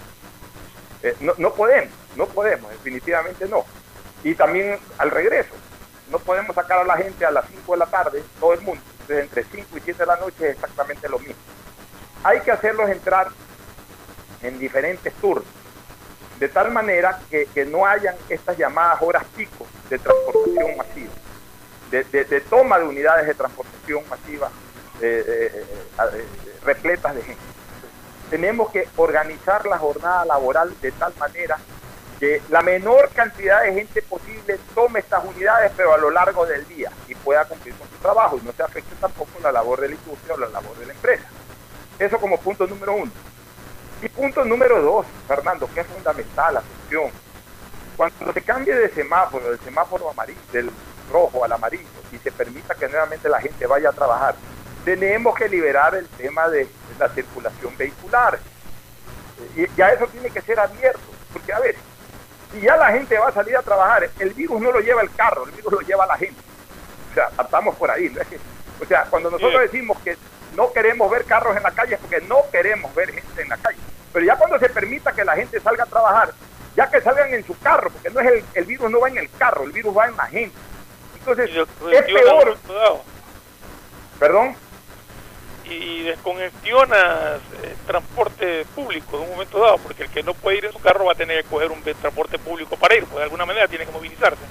Eh, 1.03 1.15
no, 1.19 1.33
no 1.37 1.53
podemos, 1.53 1.93
no 2.15 2.25
podemos, 2.25 2.71
definitivamente 2.71 3.47
no. 3.47 3.63
Y 4.23 4.33
también 4.33 4.79
al 4.97 5.11
regreso, 5.11 5.53
no 6.09 6.17
podemos 6.17 6.55
sacar 6.55 6.79
a 6.79 6.83
la 6.83 6.97
gente 6.97 7.25
a 7.25 7.31
las 7.31 7.45
5 7.47 7.71
de 7.71 7.77
la 7.77 7.85
tarde, 7.85 8.23
todo 8.39 8.53
el 8.53 8.61
mundo. 8.61 8.81
Entonces, 9.07 9.25
entre 9.25 9.43
5 9.43 9.77
y 9.77 9.81
7 9.81 9.99
de 9.99 10.05
la 10.05 10.15
noche 10.17 10.49
es 10.49 10.55
exactamente 10.55 11.07
lo 11.09 11.19
mismo. 11.19 11.35
Hay 12.23 12.41
que 12.41 12.51
hacerlos 12.51 12.89
entrar 12.89 13.27
en 14.41 14.59
diferentes 14.59 15.13
turnos, 15.15 15.45
de 16.39 16.49
tal 16.49 16.71
manera 16.71 17.19
que, 17.29 17.65
no 17.65 17.85
hayan 17.85 18.15
estas 18.29 18.57
llamadas 18.57 19.01
horas 19.01 19.23
pico 19.35 19.65
de 19.89 19.99
transportación 19.99 20.77
masiva, 20.77 21.13
de, 21.91 22.41
toma 22.49 22.79
de 22.79 22.85
unidades 22.85 23.27
de 23.27 23.33
transportación 23.33 24.03
masiva 24.09 24.49
eh, 25.01 25.51
eh, 25.53 26.25
repletas 26.63 27.15
de 27.15 27.21
gente 27.21 27.55
tenemos 28.29 28.71
que 28.71 28.87
organizar 28.97 29.65
la 29.65 29.77
jornada 29.77 30.25
laboral 30.25 30.73
de 30.81 30.91
tal 30.91 31.13
manera 31.17 31.57
que 32.19 32.41
la 32.49 32.61
menor 32.61 33.09
cantidad 33.13 33.63
de 33.63 33.73
gente 33.73 34.01
posible 34.01 34.57
tome 34.73 34.99
estas 34.99 35.23
unidades, 35.25 35.71
pero 35.75 35.93
a 35.93 35.97
lo 35.97 36.09
largo 36.09 36.45
del 36.45 36.65
día 36.67 36.91
pueda 37.25 37.43
cumplir 37.45 37.73
con 37.75 37.89
su 37.89 37.95
trabajo 37.95 38.37
y 38.37 38.45
no 38.45 38.53
se 38.53 38.63
afecte 38.63 38.95
tampoco 39.01 39.31
la 39.41 39.51
labor 39.51 39.81
de 39.81 39.89
la 39.89 39.95
industria 39.95 40.35
o 40.35 40.37
la 40.37 40.47
labor 40.47 40.77
de 40.77 40.85
la 40.85 40.93
empresa. 40.93 41.25
Eso 41.97 42.19
como 42.19 42.39
punto 42.39 42.67
número 42.67 42.93
uno. 42.93 43.11
Y 44.01 44.09
punto 44.09 44.45
número 44.45 44.81
dos, 44.81 45.05
Fernando, 45.27 45.67
que 45.73 45.81
es 45.81 45.87
fundamental 45.87 46.53
la 46.53 46.61
función. 46.61 47.09
Cuando 47.97 48.31
se 48.31 48.41
cambie 48.41 48.75
de 48.75 48.89
semáforo, 48.89 49.49
del 49.49 49.59
semáforo 49.59 50.09
amarillo, 50.11 50.39
del 50.51 50.69
rojo 51.11 51.43
al 51.43 51.51
amarillo, 51.51 51.87
y 52.11 52.17
se 52.19 52.31
permita 52.31 52.75
que 52.75 52.87
nuevamente 52.87 53.27
la 53.27 53.41
gente 53.41 53.65
vaya 53.65 53.89
a 53.89 53.93
trabajar, 53.93 54.35
tenemos 54.83 55.35
que 55.35 55.49
liberar 55.49 55.95
el 55.95 56.07
tema 56.09 56.47
de 56.49 56.67
la 56.99 57.09
circulación 57.09 57.75
vehicular. 57.77 58.37
Y 59.55 59.65
ya 59.75 59.89
eso 59.89 60.05
tiene 60.07 60.29
que 60.29 60.41
ser 60.41 60.59
abierto, 60.59 60.99
porque 61.33 61.53
a 61.53 61.59
ver, 61.59 61.75
si 62.51 62.61
ya 62.61 62.75
la 62.77 62.91
gente 62.91 63.17
va 63.17 63.29
a 63.29 63.33
salir 63.33 63.57
a 63.57 63.61
trabajar, 63.61 64.09
el 64.19 64.33
virus 64.33 64.61
no 64.61 64.71
lo 64.71 64.79
lleva 64.79 65.01
el 65.01 65.11
carro, 65.13 65.45
el 65.45 65.51
virus 65.51 65.73
lo 65.73 65.79
lleva 65.79 66.05
la 66.05 66.17
gente. 66.17 66.41
O 67.15 67.33
sea, 67.35 67.43
estamos 67.45 67.75
por 67.75 67.89
ahí. 67.89 68.13
O 68.81 68.85
sea, 68.85 69.05
cuando 69.05 69.31
nosotros 69.31 69.61
decimos 69.61 69.97
que 70.03 70.17
no 70.55 70.71
queremos 70.73 71.09
ver 71.09 71.23
carros 71.23 71.55
en 71.55 71.63
la 71.63 71.71
calle 71.71 71.95
es 71.95 71.99
porque 72.01 72.19
no 72.21 72.41
queremos 72.51 72.93
ver 72.93 73.13
gente 73.13 73.41
en 73.41 73.49
la 73.49 73.57
calle. 73.57 73.79
Pero 74.11 74.25
ya 74.25 74.35
cuando 74.35 74.59
se 74.59 74.69
permita 74.69 75.13
que 75.13 75.23
la 75.23 75.35
gente 75.35 75.59
salga 75.61 75.83
a 75.83 75.87
trabajar, 75.87 76.33
ya 76.75 76.89
que 76.89 76.99
salgan 76.99 77.33
en 77.33 77.45
su 77.45 77.57
carro, 77.59 77.89
porque 77.89 78.09
no 78.09 78.19
es 78.19 78.27
el, 78.27 78.43
el 78.53 78.65
virus 78.65 78.91
no 78.91 78.99
va 78.99 79.07
en 79.07 79.17
el 79.17 79.29
carro, 79.31 79.63
el 79.63 79.71
virus 79.71 79.95
va 79.97 80.07
en 80.07 80.17
la 80.17 80.25
gente. 80.25 80.57
Entonces, 81.17 81.49
es 81.91 82.03
peor. 82.03 82.57
Perdón. 84.19 84.55
Y 85.63 86.03
descongestionas 86.03 87.39
el 87.63 87.75
transporte 87.87 88.65
público 88.75 89.17
en 89.17 89.23
un 89.23 89.29
momento 89.31 89.59
dado, 89.59 89.77
porque 89.79 90.03
el 90.03 90.09
que 90.09 90.21
no 90.21 90.33
puede 90.33 90.57
ir 90.57 90.65
en 90.65 90.73
su 90.73 90.79
carro 90.79 91.05
va 91.05 91.13
a 91.13 91.15
tener 91.15 91.43
que 91.43 91.49
coger 91.49 91.71
un 91.71 91.81
transporte 91.81 92.37
público 92.37 92.75
para 92.75 92.95
ir, 92.95 93.05
pues 93.05 93.15
de 93.15 93.23
alguna 93.23 93.45
manera 93.45 93.67
tiene 93.67 93.85
que 93.85 93.91
movilizarse. 93.91 94.43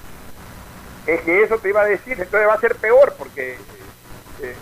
Es 1.07 1.21
que 1.21 1.43
eso 1.43 1.59
te 1.59 1.69
iba 1.69 1.83
a 1.83 1.87
decir, 1.87 2.19
entonces 2.19 2.49
va 2.49 2.55
a 2.55 2.61
ser 2.61 2.77
peor, 2.77 3.15
porque 3.19 3.59
eh, 4.41 4.55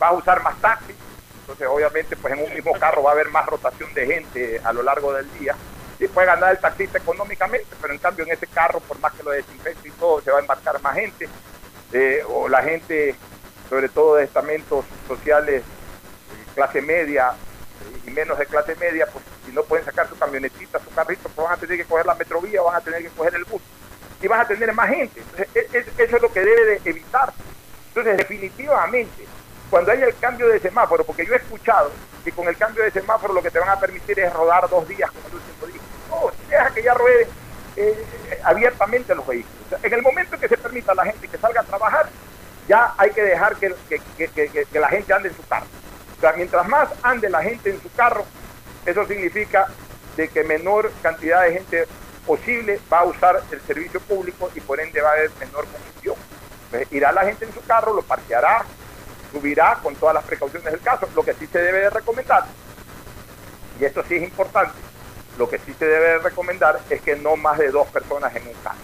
va 0.00 0.08
a 0.08 0.12
usar 0.12 0.40
más 0.42 0.60
taxis, 0.60 0.94
entonces 1.40 1.66
obviamente 1.68 2.16
pues 2.16 2.34
en 2.34 2.44
un 2.44 2.54
mismo 2.54 2.72
carro 2.78 3.02
va 3.02 3.10
a 3.10 3.14
haber 3.14 3.28
más 3.30 3.46
rotación 3.46 3.92
de 3.92 4.06
gente 4.06 4.60
a 4.62 4.72
lo 4.72 4.82
largo 4.82 5.12
del 5.12 5.30
día. 5.38 5.56
Y 5.98 6.06
puede 6.08 6.26
ganar 6.26 6.52
el 6.52 6.58
taxista 6.58 6.98
económicamente, 6.98 7.66
pero 7.80 7.92
en 7.92 7.98
cambio 7.98 8.24
en 8.24 8.32
ese 8.32 8.46
carro, 8.46 8.80
por 8.80 8.98
más 9.00 9.12
que 9.12 9.22
lo 9.22 9.30
desinfecte 9.30 9.88
y 9.88 9.92
todo, 9.92 10.20
se 10.20 10.30
va 10.30 10.38
a 10.38 10.40
embarcar 10.40 10.80
más 10.80 10.94
gente, 10.94 11.28
eh, 11.92 12.22
o 12.28 12.48
la 12.48 12.62
gente, 12.62 13.16
sobre 13.68 13.88
todo 13.88 14.16
de 14.16 14.24
estamentos 14.24 14.84
sociales, 15.08 15.64
clase 16.54 16.80
media 16.80 17.32
y 18.06 18.10
menos 18.10 18.38
de 18.38 18.46
clase 18.46 18.76
media, 18.76 19.06
pues 19.06 19.24
si 19.44 19.52
no 19.52 19.64
pueden 19.64 19.84
sacar 19.84 20.08
su 20.08 20.16
camionetita, 20.16 20.78
su 20.78 20.90
carrito, 20.94 21.28
pues 21.28 21.44
van 21.44 21.56
a 21.56 21.60
tener 21.60 21.76
que 21.76 21.84
coger 21.84 22.06
la 22.06 22.14
metrovía, 22.14 22.62
van 22.62 22.76
a 22.76 22.80
tener 22.80 23.02
que 23.02 23.08
coger 23.10 23.34
el 23.34 23.44
bus 23.44 23.62
y 24.22 24.28
van 24.28 24.40
a 24.40 24.46
tener 24.46 24.72
más 24.72 24.88
gente. 24.88 25.20
Entonces, 25.20 25.48
e, 25.54 25.78
eso 26.02 26.16
es 26.16 26.22
lo 26.22 26.32
que 26.32 26.40
debe 26.40 26.64
de 26.64 26.90
evitarse. 26.90 27.36
Entonces, 27.88 28.16
definitivamente, 28.16 29.26
cuando 29.68 29.90
haya 29.90 30.06
el 30.06 30.16
cambio 30.18 30.48
de 30.48 30.60
semáforo, 30.60 31.04
porque 31.04 31.26
yo 31.26 31.34
he 31.34 31.36
escuchado 31.36 31.90
que 32.24 32.32
con 32.32 32.46
el 32.46 32.56
cambio 32.56 32.84
de 32.84 32.90
semáforo 32.90 33.34
lo 33.34 33.42
que 33.42 33.50
te 33.50 33.58
van 33.58 33.68
a 33.68 33.80
permitir 33.80 34.20
es 34.20 34.32
rodar 34.32 34.68
dos 34.68 34.86
días 34.88 35.10
como 35.10 35.28
el 35.28 35.34
último 35.34 35.66
día. 35.66 35.82
No, 36.08 36.30
deja 36.48 36.70
que 36.72 36.82
ya 36.82 36.94
ruede 36.94 37.26
eh, 37.76 38.04
abiertamente 38.44 39.14
los 39.14 39.26
vehículos. 39.26 39.82
en 39.82 39.92
el 39.92 40.02
momento 40.02 40.38
que 40.38 40.48
se 40.48 40.56
permita 40.56 40.94
la 40.94 41.04
gente 41.04 41.26
que 41.26 41.38
salga 41.38 41.62
a 41.62 41.64
trabajar, 41.64 42.08
ya 42.68 42.94
hay 42.96 43.10
que 43.10 43.22
dejar 43.22 43.56
que, 43.56 43.74
que, 43.88 44.80
la 44.80 44.88
gente 44.88 45.12
ande 45.12 45.28
en 45.30 45.36
su 45.36 45.46
carro. 45.46 45.66
O 46.16 46.20
sea, 46.20 46.32
mientras 46.34 46.68
más 46.68 46.88
ande 47.02 47.28
la 47.28 47.42
gente 47.42 47.70
en 47.70 47.82
su 47.82 47.90
carro, 47.92 48.24
eso 48.86 49.04
significa 49.06 49.66
de 50.16 50.28
que 50.28 50.44
menor 50.44 50.92
cantidad 51.02 51.42
de 51.42 51.52
gente 51.54 51.86
posible 52.26 52.80
va 52.92 53.00
a 53.00 53.04
usar 53.04 53.42
el 53.50 53.60
servicio 53.62 54.00
público 54.00 54.50
y 54.54 54.60
por 54.60 54.80
ende 54.80 55.00
va 55.00 55.10
a 55.10 55.12
haber 55.12 55.30
menor 55.38 55.66
congestión. 55.66 56.16
irá 56.90 57.12
la 57.12 57.22
gente 57.22 57.44
en 57.44 57.52
su 57.52 57.60
carro, 57.62 57.94
lo 57.94 58.02
parqueará, 58.02 58.64
subirá 59.30 59.78
con 59.82 59.94
todas 59.96 60.14
las 60.14 60.24
precauciones 60.24 60.70
del 60.70 60.80
caso. 60.80 61.08
Lo 61.14 61.24
que 61.24 61.34
sí 61.34 61.46
se 61.46 61.58
debe 61.58 61.80
de 61.80 61.90
recomendar, 61.90 62.44
y 63.80 63.84
esto 63.84 64.02
sí 64.08 64.16
es 64.16 64.22
importante, 64.22 64.78
lo 65.38 65.48
que 65.48 65.58
sí 65.58 65.74
se 65.78 65.86
debe 65.86 66.08
de 66.08 66.18
recomendar 66.18 66.80
es 66.90 67.00
que 67.00 67.16
no 67.16 67.36
más 67.36 67.58
de 67.58 67.70
dos 67.70 67.88
personas 67.88 68.34
en 68.36 68.46
un 68.46 68.54
caso. 68.54 68.78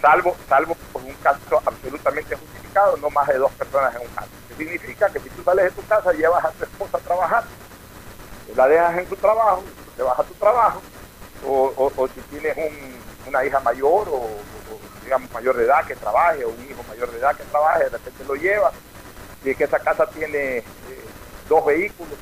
Salvo, 0.00 0.36
salvo 0.48 0.76
por 0.92 1.02
un 1.02 1.14
caso 1.14 1.62
absolutamente 1.64 2.36
justificado, 2.36 2.96
no 2.96 3.10
más 3.10 3.26
de 3.28 3.38
dos 3.38 3.52
personas 3.52 3.94
en 3.94 4.02
un 4.02 4.14
caso. 4.14 4.28
Que 4.48 4.54
significa 4.54 5.10
que 5.10 5.20
si 5.20 5.28
tú 5.30 5.42
sales 5.42 5.64
de 5.66 5.70
tu 5.82 5.86
casa, 5.86 6.12
llevas 6.12 6.44
a 6.44 6.50
tu 6.50 6.64
esposa 6.64 6.96
a 6.96 7.00
trabajar, 7.00 7.44
la 8.54 8.68
dejas 8.68 8.98
en 8.98 9.06
tu 9.06 9.16
trabajo, 9.16 9.64
te 9.96 10.02
vas 10.02 10.18
a 10.18 10.24
tu 10.24 10.34
trabajo, 10.34 10.80
o, 11.46 12.08
si 12.14 12.20
tienes 12.22 12.56
una 13.26 13.44
hija 13.44 13.60
mayor 13.60 14.08
o, 14.08 14.28
digamos, 15.04 15.30
mayor 15.32 15.56
de 15.56 15.64
edad 15.64 15.86
que 15.86 15.94
trabaje 15.94 16.44
o 16.44 16.48
un 16.48 16.64
hijo 16.64 16.82
mayor 16.88 17.10
de 17.10 17.18
edad 17.18 17.36
que 17.36 17.44
trabaje, 17.44 17.84
de 17.84 17.90
repente 17.90 18.24
lo 18.24 18.34
lleva, 18.34 18.72
y 19.44 19.50
es 19.50 19.56
que 19.56 19.64
esa 19.64 19.78
casa 19.78 20.06
tiene 20.06 20.58
eh, 20.58 20.64
dos 21.48 21.64
vehículos 21.64 22.18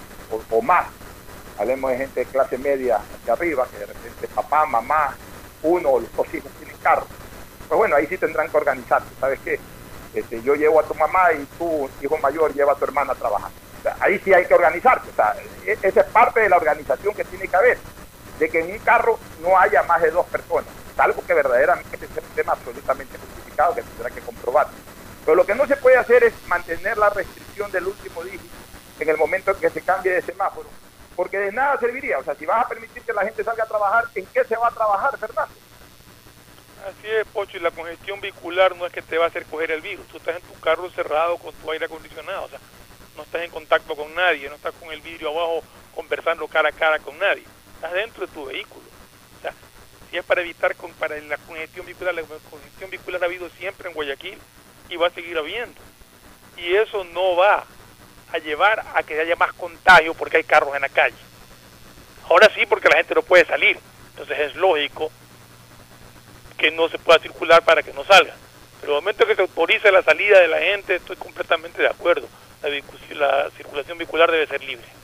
o, 0.51 0.63
más. 0.63 0.87
Hablemos 1.59 1.91
de 1.91 1.99
gente 1.99 2.21
de 2.21 2.27
clase 2.27 2.59
media 2.59 2.97
hacia 2.97 3.33
arriba, 3.33 3.67
que 3.71 3.79
de 3.79 3.87
repente 3.87 4.29
papá, 4.29 4.67
mamá, 4.67 5.17
uno 5.63 5.89
o 5.89 6.01
los 6.01 6.15
dos 6.17 6.35
hijos 6.35 6.51
tienen 6.59 6.77
carro. 6.79 7.07
Pues 7.69 7.79
bueno, 7.79 7.97
ahí 7.97 8.07
sí 8.07 8.19
tendrán 8.19 8.51
que 8.51 8.57
organizarse. 8.57 9.09
¿Sabes 9.21 9.41
qué? 9.45 9.59
Este, 10.15 10.43
yo 10.43 10.55
llevo 10.55 10.81
a 10.81 10.85
tu 10.85 10.95
mamá 10.95 11.33
y 11.33 11.45
tu 11.59 11.89
hijo 12.03 12.19
mayor 12.19 12.53
lleva 12.53 12.73
a 12.73 12.77
tu 12.77 12.85
hermana 12.85 13.13
a 13.13 13.17
trabajar. 13.17 13.51
ahí 14.01 14.21
sí 14.25 14.33
hay 14.35 14.47
que 14.47 14.55
organizarse. 14.55 15.09
O 15.09 15.15
sea, 15.15 15.35
e, 15.65 15.79
esa 15.81 16.01
es 16.01 16.07
parte 16.07 16.41
de 16.41 16.49
la 16.49 16.57
organización 16.57 17.15
que 17.15 17.25
tiene 17.25 17.49
que 17.49 17.57
haber. 17.57 17.79
De 18.39 18.49
que 18.49 18.61
en 18.61 18.73
un 18.73 18.79
carro 18.79 19.19
no 19.41 19.59
haya 19.59 19.83
más 19.85 20.03
de 20.03 20.11
dos 20.11 20.27
personas 20.27 20.71
algo 21.03 21.25
que 21.27 21.35
verdaderamente 21.35 21.97
es 21.97 22.11
un 22.11 22.35
tema 22.35 22.53
absolutamente 22.53 23.19
justificado 23.19 23.75
que 23.75 23.83
tendrá 23.83 24.11
que 24.11 24.21
comprobar. 24.21 24.69
Pero 25.25 25.35
lo 25.35 25.47
que 25.47 25.55
no 25.55 25.67
se 25.67 25.77
puede 25.77 25.97
hacer 25.97 26.25
es 26.25 26.35
mantener 26.47 26.99
la 26.99 27.11
restricción 27.11 27.71
del 27.73 27.87
último 27.87 28.23
dígito 28.23 28.45
en 29.01 29.09
el 29.09 29.17
momento 29.17 29.51
en 29.51 29.57
que 29.59 29.71
se 29.71 29.81
cambie 29.83 30.13
de 30.13 30.23
semáforo, 30.23 30.69
porque 31.17 31.39
de 31.39 31.53
nada 31.53 31.79
serviría. 31.79 32.19
O 32.19 32.25
sea, 32.25 32.35
si 32.35 32.47
vas 32.47 32.65
a 32.65 32.69
permitir 32.69 33.03
que 33.03 33.13
la 33.13 33.25
gente 33.25 33.43
salga 33.43 33.65
a 33.65 33.69
trabajar, 33.69 34.05
¿en 34.15 34.27
qué 34.27 34.45
se 34.45 34.57
va 34.57 34.69
a 34.69 34.71
trabajar, 34.71 35.19
Fernando? 35.19 35.55
Así 36.87 37.09
es, 37.11 37.27
Pocho, 37.29 37.57
y 37.57 37.61
la 37.61 37.71
congestión 37.71 38.21
vehicular 38.21 38.77
no 38.77 38.87
es 38.87 38.93
que 38.93 39.03
te 39.03 39.17
va 39.17 39.25
a 39.25 39.29
hacer 39.29 39.47
coger 39.47 39.71
el 39.71 39.81
virus. 39.81 40.07
Tú 40.09 40.19
estás 40.19 40.37
en 40.37 40.43
tu 40.43 40.61
carro 40.61 40.89
cerrado 40.91 41.39
con 41.39 41.55
tu 41.55 41.71
aire 41.73 41.87
acondicionado, 41.87 42.45
o 42.45 42.49
sea, 42.49 42.61
no 43.17 43.23
estás 43.23 43.43
en 43.43 43.51
contacto 43.51 43.97
con 43.97 44.15
nadie, 44.15 44.49
no 44.49 44.57
estás 44.57 44.75
con 44.75 44.93
el 44.93 45.01
vidrio 45.01 45.31
abajo 45.31 45.63
conversando 45.95 46.47
cara 46.47 46.69
a 46.69 46.73
cara 46.73 46.99
con 46.99 47.19
nadie. 47.19 47.45
Estás 47.85 48.01
dentro 48.01 48.27
de 48.27 48.33
tu 48.33 48.47
vehículo 48.47 48.83
y 50.11 50.17
es 50.17 50.25
para 50.25 50.41
evitar 50.41 50.75
con, 50.75 50.91
para 50.95 51.21
la 51.21 51.37
congestión 51.37 51.85
vehicular. 51.85 52.15
La 52.15 52.23
congestión 52.23 52.89
vehicular 52.89 53.23
ha 53.23 53.27
habido 53.27 53.51
siempre 53.59 53.91
en 53.91 53.95
Guayaquil 53.95 54.39
y 54.89 54.97
va 54.97 55.09
a 55.09 55.11
seguir 55.11 55.37
habiendo. 55.37 55.79
Y 56.57 56.77
eso 56.77 57.05
no 57.05 57.37
va 57.37 57.67
a 58.33 58.39
llevar 58.39 58.83
a 58.95 59.03
que 59.03 59.21
haya 59.21 59.37
más 59.37 59.53
contagio 59.53 60.15
porque 60.15 60.39
hay 60.39 60.45
carros 60.45 60.75
en 60.75 60.81
la 60.81 60.89
calle. 60.89 61.17
Ahora 62.31 62.51
sí, 62.55 62.65
porque 62.65 62.89
la 62.89 62.97
gente 62.97 63.15
no 63.17 63.21
puede 63.23 63.45
salir. 63.45 63.79
Entonces 64.13 64.39
es 64.39 64.57
lógico 64.57 65.13
que 66.57 66.71
no 66.71 66.89
se 66.89 66.99
pueda 66.99 67.19
circular 67.19 67.63
para 67.67 67.83
que 67.83 67.93
no 67.93 68.03
salga. 68.05 68.35
Pero 68.81 68.95
el 68.95 69.03
momento 69.03 69.27
que 69.27 69.37
se 69.37 69.43
autorice 69.43 69.93
la 69.93 70.03
salida 70.03 70.41
de 70.41 70.49
la 70.49 70.61
gente, 70.61 70.95
estoy 70.95 71.17
completamente 71.17 71.83
de 71.83 71.89
acuerdo. 71.89 72.27
La, 72.63 72.71
la 73.15 73.51
circulación 73.51 73.99
vehicular 73.99 74.31
debe 74.31 74.47
ser 74.47 74.65
libre. 74.65 75.04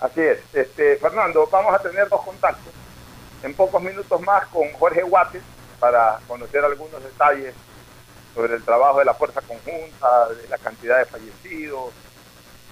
Así 0.00 0.20
es. 0.20 0.38
Este, 0.54 0.96
Fernando, 0.96 1.46
vamos 1.50 1.74
a 1.74 1.78
tener 1.78 2.08
dos 2.08 2.22
contactos 2.22 2.72
en 3.42 3.54
pocos 3.54 3.82
minutos 3.82 4.20
más 4.22 4.46
con 4.46 4.72
Jorge 4.72 5.02
Guates 5.02 5.42
para 5.78 6.18
conocer 6.26 6.64
algunos 6.64 7.02
detalles 7.02 7.54
sobre 8.34 8.54
el 8.54 8.64
trabajo 8.64 8.98
de 8.98 9.04
la 9.04 9.14
fuerza 9.14 9.40
conjunta, 9.42 10.28
de 10.28 10.48
la 10.48 10.58
cantidad 10.58 10.98
de 10.98 11.04
fallecidos, 11.04 11.92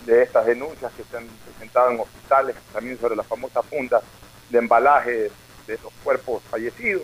de 0.06 0.22
estas 0.22 0.46
denuncias 0.46 0.92
que 0.96 1.04
se 1.04 1.16
han 1.16 1.26
presentado 1.26 1.90
en 1.90 2.00
hospitales, 2.00 2.56
también 2.72 2.98
sobre 2.98 3.16
la 3.16 3.22
famosa 3.22 3.62
funda 3.62 4.00
de 4.48 4.58
embalaje 4.58 5.30
de 5.66 5.74
esos 5.74 5.92
cuerpos 6.02 6.42
fallecidos. 6.50 7.02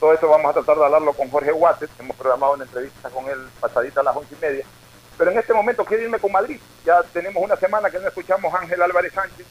Todo 0.00 0.12
eso 0.12 0.28
vamos 0.28 0.50
a 0.50 0.54
tratar 0.54 0.76
de 0.78 0.84
hablarlo 0.84 1.12
con 1.12 1.30
Jorge 1.30 1.52
Guates, 1.52 1.90
hemos 2.00 2.16
programado 2.16 2.54
una 2.54 2.64
entrevista 2.64 3.10
con 3.10 3.28
él 3.28 3.38
pasadita 3.60 4.00
a 4.00 4.04
las 4.04 4.16
once 4.16 4.34
y 4.34 4.42
media. 4.42 4.64
Pero 5.18 5.30
en 5.30 5.38
este 5.38 5.52
momento 5.52 5.84
quiero 5.84 6.04
irme 6.04 6.18
con 6.18 6.32
Madrid. 6.32 6.60
Ya 6.84 7.02
tenemos 7.12 7.42
una 7.42 7.56
semana 7.56 7.90
que 7.90 7.98
no 7.98 8.08
escuchamos 8.08 8.52
a 8.52 8.58
Ángel 8.58 8.82
Álvarez 8.82 9.12
Sánchez, 9.12 9.46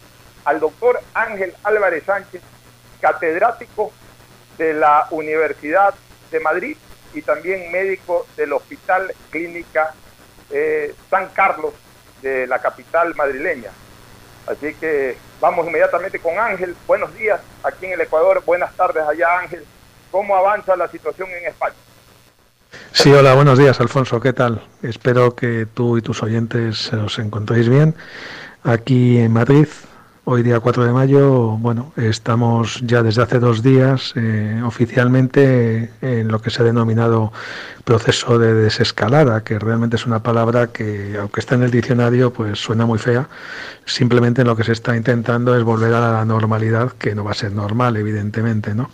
al 0.46 0.60
doctor 0.60 1.00
Ángel 1.14 1.56
Álvarez 1.64 2.04
Sánchez, 2.06 2.42
catedrático 3.00 3.92
de 4.58 4.74
la 4.74 5.08
Universidad 5.12 5.94
de 6.32 6.40
Madrid 6.40 6.78
y 7.14 7.22
también 7.22 7.72
médico 7.72 8.26
del 8.38 8.54
Hospital 8.54 9.14
Clínica 9.30 9.94
eh, 10.50 10.96
San 11.10 11.30
Carlos 11.30 11.74
de 12.22 12.48
la 12.48 12.60
capital 12.60 13.16
madrileña. 13.16 13.72
Así 14.48 14.74
que 14.76 15.18
vamos 15.40 15.68
inmediatamente 15.68 16.20
con 16.20 16.38
Ángel. 16.40 16.76
Buenos 16.88 17.14
días 17.16 17.40
aquí 17.64 17.86
en 17.86 17.94
el 17.94 18.02
Ecuador, 18.02 18.44
buenas 18.46 18.76
tardes 18.76 19.04
allá 19.08 19.40
Ángel. 19.40 19.66
¿Cómo 20.12 20.36
avanza 20.36 20.76
la 20.76 20.88
situación 20.88 21.30
en 21.32 21.48
España? 21.48 21.76
Sí, 22.92 23.12
hola, 23.12 23.34
buenos 23.34 23.58
días 23.58 23.80
Alfonso, 23.80 24.20
¿qué 24.20 24.34
tal? 24.34 24.62
Espero 24.82 25.36
que 25.36 25.68
tú 25.74 25.98
y 25.98 26.02
tus 26.02 26.24
oyentes 26.24 26.92
os 26.94 27.20
encontréis 27.20 27.70
bien. 27.70 27.96
Aquí 28.64 29.18
en 29.18 29.34
Madrid 29.34 29.68
Hoy 30.34 30.44
día 30.44 30.62
4 30.62 30.86
de 30.86 30.94
mayo, 30.94 31.58
bueno, 31.58 31.92
estamos 31.98 32.80
ya 32.86 33.04
desde 33.04 33.22
hace 33.22 33.38
dos 33.38 33.62
días 33.62 34.14
eh, 34.16 34.62
oficialmente 34.64 35.92
en 36.02 36.30
lo 36.30 36.42
que 36.42 36.50
se 36.50 36.62
ha 36.62 36.66
denominado 36.66 37.34
proceso 37.84 38.40
de 38.40 38.54
desescalada, 38.54 39.44
que 39.44 39.60
realmente 39.60 39.98
es 39.98 40.06
una 40.06 40.24
palabra 40.24 40.68
que, 40.68 41.18
aunque 41.20 41.42
está 41.42 41.56
en 41.56 41.64
el 41.64 41.72
diccionario, 41.72 42.32
pues 42.32 42.60
suena 42.60 42.86
muy 42.86 42.98
fea. 42.98 43.28
Simplemente 43.84 44.46
lo 44.46 44.56
que 44.56 44.64
se 44.64 44.72
está 44.72 44.96
intentando 44.96 45.54
es 45.54 45.64
volver 45.64 45.94
a 45.94 46.14
la 46.14 46.24
normalidad, 46.24 46.94
que 46.94 47.14
no 47.14 47.26
va 47.26 47.32
a 47.32 47.34
ser 47.34 47.52
normal, 47.52 47.98
evidentemente, 47.98 48.74
¿no? 48.74 48.90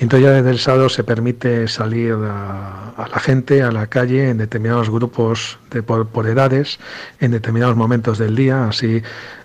Y 0.00 0.02
entonces 0.02 0.26
ya 0.26 0.32
desde 0.32 0.50
el 0.50 0.58
sábado 0.58 0.88
se 0.88 1.04
permite 1.04 1.68
salir 1.68 2.14
a, 2.14 3.06
la 3.08 3.20
gente 3.20 3.62
a 3.62 3.70
la 3.70 3.86
calle 3.86 4.30
en 4.30 4.38
determinados 4.38 4.90
grupos 4.90 5.60
de 5.70 5.84
por 5.84 6.26
edades, 6.26 6.80
en 7.20 7.30
determinados 7.30 7.76
momentos 7.76 8.18
del 8.18 8.34
día, 8.34 8.66
así 8.66 9.00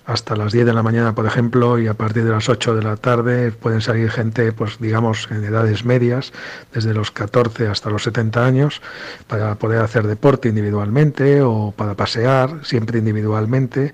hasta 0.07 0.37
las 0.37 0.53
10 0.53 0.65
de 0.65 0.73
la 0.73 0.83
mañana, 0.83 1.13
por 1.13 1.25
ejemplo, 1.25 1.77
y 1.77 1.87
a 1.87 1.93
partir 1.93 2.23
de 2.23 2.31
las 2.31 2.47
8 2.47 2.75
de 2.75 2.81
la 2.81 2.95
tarde 2.95 3.51
pueden 3.51 3.81
salir 3.81 4.09
gente, 4.09 4.53
pues 4.53 4.79
digamos, 4.79 5.27
en 5.29 5.43
edades 5.43 5.83
medias, 5.83 6.31
desde 6.73 6.93
los 6.93 7.11
14 7.11 7.67
hasta 7.67 7.89
los 7.89 8.03
70 8.03 8.45
años, 8.45 8.81
para 9.27 9.55
poder 9.55 9.81
hacer 9.81 10.07
deporte 10.07 10.47
individualmente 10.47 11.41
o 11.41 11.73
para 11.75 11.95
pasear, 11.95 12.61
siempre 12.63 12.99
individualmente. 12.99 13.93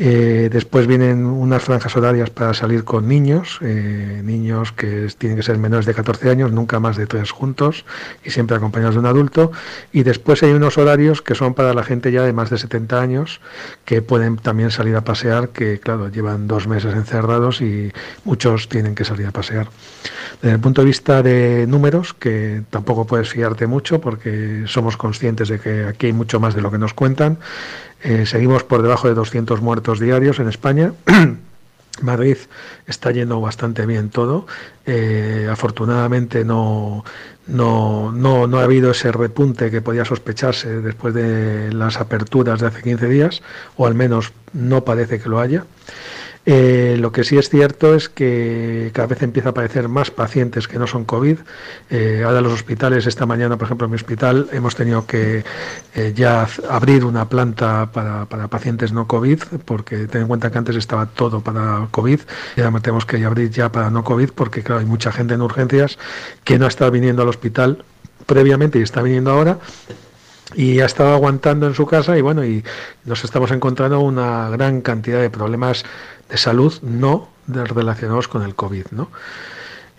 Eh, 0.00 0.48
después 0.52 0.86
vienen 0.86 1.26
unas 1.26 1.64
franjas 1.64 1.96
horarias 1.96 2.30
para 2.30 2.54
salir 2.54 2.84
con 2.84 3.08
niños, 3.08 3.58
eh, 3.62 4.20
niños 4.24 4.70
que 4.70 5.08
tienen 5.18 5.36
que 5.36 5.42
ser 5.42 5.58
menores 5.58 5.86
de 5.86 5.94
14 5.94 6.30
años, 6.30 6.52
nunca 6.52 6.78
más 6.78 6.96
de 6.96 7.06
tres 7.06 7.32
juntos 7.32 7.84
y 8.24 8.30
siempre 8.30 8.56
acompañados 8.56 8.94
de 8.94 9.00
un 9.00 9.06
adulto. 9.06 9.50
Y 9.92 10.04
después 10.04 10.42
hay 10.44 10.52
unos 10.52 10.78
horarios 10.78 11.20
que 11.20 11.34
son 11.34 11.54
para 11.54 11.74
la 11.74 11.82
gente 11.82 12.12
ya 12.12 12.22
de 12.22 12.32
más 12.32 12.48
de 12.48 12.58
70 12.58 13.00
años, 13.00 13.40
que 13.84 14.00
pueden 14.00 14.36
también 14.36 14.70
salir 14.70 14.94
a 14.94 15.00
pasear, 15.00 15.48
que 15.48 15.80
claro, 15.80 16.08
llevan 16.08 16.46
dos 16.46 16.68
meses 16.68 16.94
encerrados 16.94 17.60
y 17.60 17.92
muchos 18.24 18.68
tienen 18.68 18.94
que 18.94 19.04
salir 19.04 19.26
a 19.26 19.32
pasear. 19.32 19.68
Desde 20.40 20.54
el 20.54 20.60
punto 20.60 20.82
de 20.82 20.86
vista 20.86 21.22
de 21.24 21.66
números, 21.66 22.14
que 22.14 22.62
tampoco 22.70 23.04
puedes 23.04 23.30
fiarte 23.30 23.66
mucho 23.66 24.00
porque 24.00 24.62
somos 24.66 24.96
conscientes 24.96 25.48
de 25.48 25.58
que 25.58 25.84
aquí 25.84 26.06
hay 26.06 26.12
mucho 26.12 26.38
más 26.38 26.54
de 26.54 26.62
lo 26.62 26.70
que 26.70 26.78
nos 26.78 26.94
cuentan, 26.94 27.38
eh, 28.02 28.26
seguimos 28.26 28.64
por 28.64 28.82
debajo 28.82 29.08
de 29.08 29.14
200 29.14 29.60
muertos 29.60 30.00
diarios 30.00 30.38
en 30.38 30.48
España. 30.48 30.92
Madrid 32.02 32.36
está 32.86 33.10
yendo 33.10 33.40
bastante 33.40 33.86
bien 33.86 34.10
todo. 34.10 34.46
Eh, 34.86 35.48
afortunadamente 35.50 36.44
no, 36.44 37.04
no, 37.46 38.12
no, 38.12 38.46
no, 38.46 38.58
ha 38.58 38.62
habido 38.62 38.92
ese 38.92 39.10
repunte 39.10 39.70
que 39.70 39.80
podía 39.80 40.04
sospecharse 40.04 40.80
después 40.80 41.14
de 41.14 41.72
las 41.72 41.96
aperturas 41.96 42.60
de 42.60 42.68
hace 42.68 42.82
15 42.82 43.08
días, 43.08 43.42
o 43.76 43.86
al 43.86 43.94
menos 43.94 44.32
no 44.52 44.84
parece 44.84 45.20
que 45.20 45.28
lo 45.28 45.40
haya. 45.40 45.64
Eh, 46.46 46.96
lo 46.98 47.12
que 47.12 47.24
sí 47.24 47.36
es 47.36 47.50
cierto 47.50 47.94
es 47.94 48.08
que 48.08 48.90
cada 48.94 49.08
vez 49.08 49.22
empieza 49.22 49.50
a 49.50 49.52
aparecer 49.52 49.88
más 49.88 50.10
pacientes 50.10 50.66
que 50.66 50.78
no 50.78 50.86
son 50.86 51.04
COVID. 51.04 51.38
Eh, 51.90 52.22
ahora 52.24 52.40
los 52.40 52.52
hospitales, 52.52 53.06
esta 53.06 53.26
mañana, 53.26 53.56
por 53.56 53.66
ejemplo, 53.66 53.84
en 53.84 53.90
mi 53.90 53.96
hospital 53.96 54.48
hemos 54.52 54.74
tenido 54.74 55.06
que 55.06 55.44
eh, 55.94 56.12
ya 56.14 56.48
abrir 56.70 57.04
una 57.04 57.28
planta 57.28 57.90
para, 57.92 58.26
pacientes 58.48 58.92
no 58.92 59.06
COVID, 59.06 59.42
porque 59.64 60.06
ten 60.06 60.22
en 60.22 60.28
cuenta 60.28 60.50
que 60.50 60.58
antes 60.58 60.76
estaba 60.76 61.06
todo 61.06 61.40
para 61.40 61.86
COVID, 61.90 62.20
y 62.56 62.60
ahora 62.60 62.80
tenemos 62.80 63.04
que 63.04 63.22
abrir 63.24 63.50
ya 63.50 63.70
para 63.70 63.90
no 63.90 64.04
COVID, 64.04 64.30
porque 64.30 64.62
claro, 64.62 64.80
hay 64.80 64.86
mucha 64.86 65.12
gente 65.12 65.34
en 65.34 65.42
urgencias 65.42 65.98
que 66.44 66.58
no 66.58 66.64
ha 66.64 66.68
estado 66.68 66.90
viniendo 66.90 67.22
al 67.22 67.28
hospital 67.28 67.84
previamente 68.26 68.78
y 68.78 68.82
está 68.82 69.02
viniendo 69.02 69.30
ahora 69.30 69.58
y 70.54 70.80
ha 70.80 70.86
estado 70.86 71.14
aguantando 71.14 71.66
en 71.66 71.74
su 71.74 71.86
casa 71.86 72.16
y 72.16 72.20
bueno, 72.20 72.44
y 72.44 72.64
nos 73.04 73.24
estamos 73.24 73.50
encontrando 73.50 74.00
una 74.00 74.48
gran 74.50 74.80
cantidad 74.80 75.20
de 75.20 75.30
problemas 75.30 75.84
de 76.28 76.36
salud 76.36 76.74
no 76.82 77.28
relacionados 77.46 78.28
con 78.28 78.42
el 78.42 78.54
COVID. 78.54 78.86
¿no? 78.92 79.10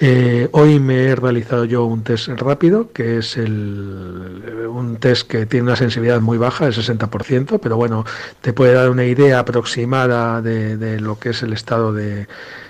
Eh, 0.01 0.47
hoy 0.53 0.79
me 0.79 1.07
he 1.07 1.15
realizado 1.15 1.65
yo 1.65 1.83
un 1.83 2.03
test 2.03 2.29
rápido, 2.29 2.89
que 2.93 3.17
es 3.17 3.35
el, 3.35 4.65
un 4.71 4.95
test 4.95 5.27
que 5.27 5.45
tiene 5.45 5.65
una 5.65 5.75
sensibilidad 5.75 6.21
muy 6.21 6.37
baja, 6.37 6.67
el 6.67 6.73
60%, 6.73 7.59
pero 7.61 7.75
bueno, 7.75 8.05
te 8.39 8.53
puede 8.53 8.73
dar 8.73 8.89
una 8.89 9.03
idea 9.03 9.39
aproximada 9.39 10.41
de, 10.41 11.01
lo 11.01 11.19
que 11.19 11.31
es 11.31 11.43
el 11.43 11.51
estado 11.51 11.91
de 11.91 12.27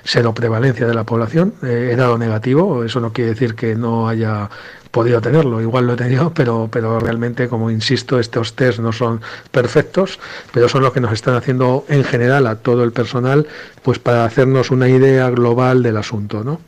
seroprevalencia 0.09 0.87
de 0.87 0.93
la 0.95 1.03
población. 1.03 1.53
Eh, 1.61 1.91
he 1.93 1.95
dado 1.95 2.17
negativo, 2.17 2.83
eso 2.83 2.99
no 2.99 3.13
quiere 3.13 3.31
decir 3.31 3.53
que 3.53 3.75
no 3.75 4.09
haya 4.09 4.49
podido 4.89 5.21
tenerlo, 5.21 5.61
igual 5.61 5.85
lo 5.85 5.93
he 5.93 5.97
tenido, 5.97 6.33
pero, 6.35 6.67
pero 6.71 6.99
realmente, 6.99 7.47
como 7.47 7.69
insisto, 7.69 8.19
estos 8.19 8.55
test 8.55 8.79
no 8.79 8.91
son 8.91 9.21
perfectos, 9.51 10.19
pero 10.51 10.67
son 10.67 10.81
lo 10.81 10.91
que 10.91 10.99
nos 10.99 11.13
están 11.13 11.35
haciendo 11.35 11.85
en 11.89 12.03
general 12.03 12.47
a 12.47 12.55
todo 12.55 12.83
el 12.83 12.91
personal, 12.91 13.45
pues 13.83 13.99
para 13.99 14.25
hacernos 14.25 14.71
una 14.71 14.89
idea 14.89 15.29
global 15.29 15.83
del 15.83 15.97
asunto, 15.97 16.43
¿no? 16.43 16.59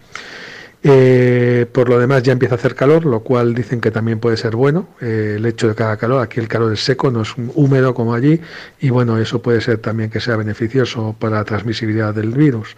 Eh, 0.84 1.68
por 1.72 1.90
lo 1.90 2.00
demás 2.00 2.24
ya 2.24 2.32
empieza 2.32 2.56
a 2.56 2.58
hacer 2.58 2.74
calor, 2.74 3.06
lo 3.06 3.20
cual 3.20 3.54
dicen 3.54 3.80
que 3.80 3.92
también 3.92 4.20
puede 4.20 4.36
ser 4.38 4.56
bueno. 4.56 4.90
Eh, 5.00 5.36
el 5.38 5.46
hecho 5.46 5.68
de 5.68 5.76
que 5.76 5.84
haga 5.84 5.98
calor, 5.98 6.22
aquí 6.22 6.40
el 6.40 6.48
calor 6.48 6.74
es 6.74 6.84
seco, 6.84 7.12
no 7.12 7.22
es 7.22 7.36
húmedo 7.54 7.94
como 7.94 8.14
allí, 8.16 8.42
y 8.80 8.90
bueno, 8.90 9.20
eso 9.20 9.42
puede 9.42 9.62
ser 9.62 9.78
también 9.78 10.10
que 10.10 10.20
sea 10.20 10.36
beneficioso 10.38 11.16
para 11.20 11.38
la 11.38 11.46
transmisibilidad 11.46 12.14
del 12.16 12.32
virus. 12.32 12.76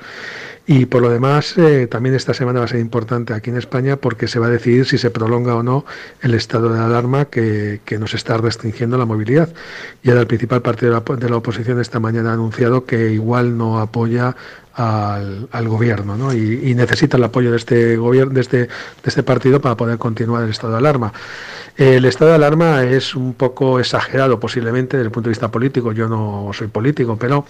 Y 0.66 0.86
por 0.86 1.02
lo 1.02 1.10
demás, 1.10 1.58
eh, 1.58 1.88
también 1.88 2.16
esta 2.16 2.34
semana 2.34 2.60
va 2.60 2.66
a 2.66 2.70
ser 2.70 2.80
importante 2.80 3.34
aquí 3.34 3.50
en 3.50 3.58
España 3.58 3.98
porque 3.98 4.30
se 4.30 4.40
va 4.40 4.48
a 4.48 4.50
decidir 4.50 4.86
si 4.86 4.98
se 4.98 5.10
prolonga 5.10 5.56
o 5.56 5.64
no 5.64 5.86
el 6.22 6.34
estado 6.36 6.72
de 6.72 6.80
alarma 6.80 7.26
que, 7.26 7.82
nos 8.00 8.14
está 8.14 8.38
restringiendo 8.38 8.98
la 8.98 9.06
movilidad. 9.06 9.50
Y 10.04 10.10
ahora 10.10 10.22
el 10.22 10.28
principal 10.28 10.62
partido 10.62 11.02
de 11.02 11.30
la, 11.30 11.36
oposición 11.38 11.82
esta 11.82 12.00
mañana 12.00 12.32
ha 12.32 12.34
anunciado 12.34 12.86
que 12.86 13.12
igual 13.12 13.58
no 13.58 13.80
apoya 13.80 14.38
al, 14.76 15.68
gobierno 15.68 16.18
¿no? 16.18 16.34
y, 16.34 16.74
necesita 16.76 17.18
el 17.18 17.24
apoyo 17.24 17.52
de 17.52 17.58
este 17.58 17.98
gobierno 17.98 18.34
de 18.34 18.42
este, 18.42 18.58
de 18.58 18.70
este 19.06 19.24
partido 19.24 19.62
para 19.62 19.78
poder 19.78 19.98
continuar 19.98 20.44
el 20.44 20.50
estado 20.50 20.74
de 20.74 20.80
alarma. 20.80 21.14
El 21.76 22.06
estado 22.06 22.30
de 22.30 22.36
alarma 22.36 22.84
es 22.84 23.16
un 23.16 23.34
poco 23.34 23.80
exagerado 23.80 24.40
posiblemente 24.40 24.96
desde 24.96 25.08
el 25.08 25.12
punto 25.12 25.30
de 25.30 25.32
vista 25.32 25.50
político. 25.50 25.92
Yo 25.92 26.08
no 26.08 26.52
soy 26.54 26.68
político, 26.68 27.18
pero 27.18 27.46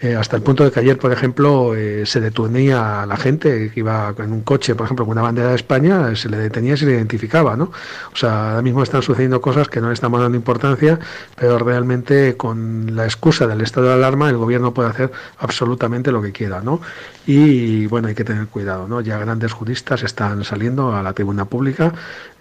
eh, 0.00 0.16
hasta 0.16 0.34
el 0.34 0.42
punto 0.42 0.64
de 0.64 0.72
que 0.72 0.80
ayer, 0.80 0.98
por 0.98 1.12
ejemplo, 1.12 1.76
eh, 1.76 2.04
se 2.04 2.20
detenía 2.20 3.02
a 3.02 3.06
la 3.06 3.16
gente 3.16 3.70
que 3.70 3.78
iba 3.78 4.12
en 4.18 4.32
un 4.32 4.42
coche, 4.42 4.74
por 4.74 4.86
ejemplo, 4.86 5.04
con 5.04 5.12
una 5.12 5.22
bandera 5.22 5.50
de 5.50 5.54
España, 5.54 6.12
se 6.16 6.28
le 6.28 6.38
detenía 6.38 6.74
y 6.74 6.76
se 6.76 6.86
le 6.86 6.92
identificaba, 6.94 7.56
¿no? 7.56 7.70
O 8.12 8.16
sea, 8.16 8.50
ahora 8.50 8.62
mismo 8.62 8.82
están 8.82 9.02
sucediendo 9.02 9.40
cosas 9.40 9.68
que 9.68 9.80
no 9.80 9.88
le 9.88 9.94
estamos 9.94 10.20
dando 10.20 10.36
importancia, 10.36 10.98
pero 11.36 11.56
realmente 11.60 12.36
con 12.36 12.96
la 12.96 13.04
excusa 13.04 13.46
del 13.46 13.60
estado 13.60 13.86
de 13.86 13.92
alarma 13.94 14.28
el 14.28 14.38
gobierno 14.38 14.74
puede 14.74 14.88
hacer 14.88 15.12
absolutamente 15.38 16.10
lo 16.10 16.20
que 16.20 16.32
quiera, 16.32 16.51
¿no? 16.60 16.80
Y 17.26 17.86
bueno, 17.86 18.08
hay 18.08 18.14
que 18.14 18.24
tener 18.24 18.46
cuidado. 18.48 19.00
Ya 19.00 19.18
grandes 19.18 19.52
juristas 19.52 20.02
están 20.02 20.44
saliendo 20.44 20.94
a 20.94 21.02
la 21.02 21.12
tribuna 21.12 21.44
pública 21.44 21.92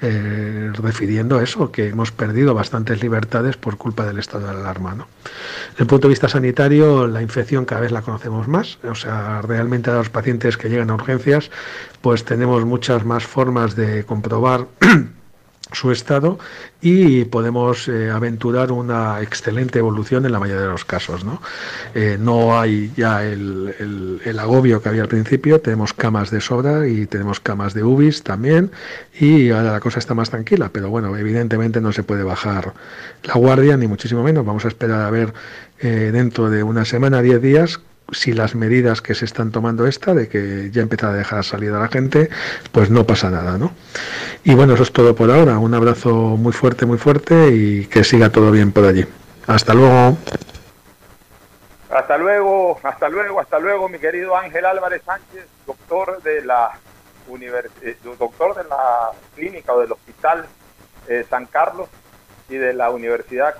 eh, 0.02 0.72
refiriendo 0.74 1.40
eso, 1.40 1.72
que 1.72 1.90
hemos 1.90 2.12
perdido 2.12 2.54
bastantes 2.54 3.02
libertades 3.02 3.58
por 3.58 3.78
culpa 3.78 4.06
del 4.06 4.20
estado 4.20 4.48
de 4.48 4.60
alarma. 4.60 4.96
Desde 5.72 5.84
el 5.84 5.88
punto 5.88 6.08
de 6.08 6.10
vista 6.10 6.28
sanitario, 6.28 7.08
la 7.08 7.22
infección 7.22 7.66
cada 7.66 7.82
vez 7.82 7.92
la 7.92 8.02
conocemos 8.02 8.48
más, 8.48 8.80
o 8.84 8.96
sea, 8.96 9.42
realmente 9.42 9.92
a 9.92 9.96
los 9.96 10.10
pacientes 10.10 10.58
que 10.58 10.70
llegan 10.70 10.90
a 10.90 10.96
urgencias, 10.96 11.52
pues 12.02 12.26
tenemos 12.26 12.66
muchas 12.66 13.06
más 13.06 13.24
formas 13.24 13.76
de 13.76 14.04
comprobar 14.06 14.68
su 15.72 15.92
estado 15.92 16.40
y 16.82 17.26
podemos 17.26 17.88
eh, 17.88 18.10
aventurar 18.10 18.72
una 18.72 19.22
excelente 19.22 19.80
evolución 19.80 20.26
en 20.26 20.32
la 20.32 20.40
mayoría 20.40 20.64
de 20.64 20.70
los 20.70 20.86
casos. 20.86 21.24
No, 21.24 21.42
eh, 21.94 22.18
no 22.20 22.60
hay 22.60 22.92
ya 22.96 23.24
el, 23.24 24.20
el, 24.26 24.40
agobio 24.40 24.82
que 24.82 24.90
había 24.90 25.04
al 25.04 25.08
principio, 25.08 25.62
tenemos 25.62 25.94
camas 25.94 26.32
de 26.32 26.42
sobra 26.42 26.88
y 26.88 27.06
tenemos 27.06 27.40
camas 27.40 27.74
de 27.74 27.84
UBIs 27.84 28.24
también 28.24 28.72
y 29.20 29.52
ahora 29.52 29.74
la 29.74 29.80
cosa 29.80 30.00
está 30.00 30.16
más 30.16 30.30
tranquila, 30.32 30.70
pero 30.74 30.90
bueno, 30.90 31.16
evidentemente 31.16 31.80
no 31.80 31.92
se 31.92 32.04
puede 32.04 32.24
bajar 32.24 32.74
la 33.24 33.34
guardia 33.36 33.78
ni 33.78 33.88
muchísimo 33.88 34.24
menos, 34.24 34.46
vamos 34.46 34.66
a 34.66 34.70
esperar 34.70 35.02
a 35.02 35.12
ver 35.12 35.34
eh, 35.80 36.10
dentro 36.12 36.50
de 36.50 36.64
una 36.64 36.86
semana, 36.86 37.22
diez 37.22 37.42
días, 37.42 37.80
si 38.12 38.34
las 38.34 38.56
medidas 38.56 39.02
que 39.02 39.16
se 39.16 39.26
están 39.26 39.52
tomando 39.52 39.88
esta, 39.88 40.14
de 40.14 40.28
que 40.28 40.70
ya 40.72 40.82
empieza 40.82 41.10
a 41.10 41.14
dejar 41.14 41.44
salir 41.44 41.72
a 41.72 41.80
la 41.80 41.88
gente, 41.88 42.30
pues 42.72 42.90
no 42.90 43.06
pasa 43.06 43.30
nada, 43.30 43.58
¿no? 43.58 43.72
Y 44.44 44.54
bueno, 44.54 44.74
eso 44.74 44.84
es 44.84 44.92
todo 44.92 45.16
por 45.16 45.32
ahora. 45.32 45.58
Un 45.60 45.74
abrazo 45.74 46.12
muy 46.12 46.54
fuerte, 46.54 46.86
muy 46.86 46.98
fuerte 46.98 47.50
y 47.54 47.86
que 47.88 48.04
siga 48.04 48.30
todo 48.30 48.52
bien 48.52 48.72
por 48.72 48.86
allí. 48.86 49.06
Hasta 49.48 49.74
luego. 49.74 50.18
Hasta 51.90 52.18
luego, 52.18 52.80
hasta 52.84 53.10
luego, 53.10 53.42
hasta 53.42 53.60
luego, 53.60 53.90
mi 53.90 54.00
querido 54.00 54.38
Ángel 54.38 54.66
Álvarez 54.66 55.02
Sánchez, 55.06 55.46
doctor 55.66 56.22
de 56.24 56.44
la 56.46 56.72
eh, 57.82 57.98
doctor 58.20 58.56
de 58.56 58.64
la 58.68 59.12
clínica 59.36 59.74
o 59.74 59.80
del 59.80 59.92
hospital 59.92 60.46
eh, 61.08 61.26
San 61.30 61.46
Carlos 61.46 61.88
y 62.50 62.56
de 62.56 62.74
la 62.74 62.90
Universidad 62.90 63.56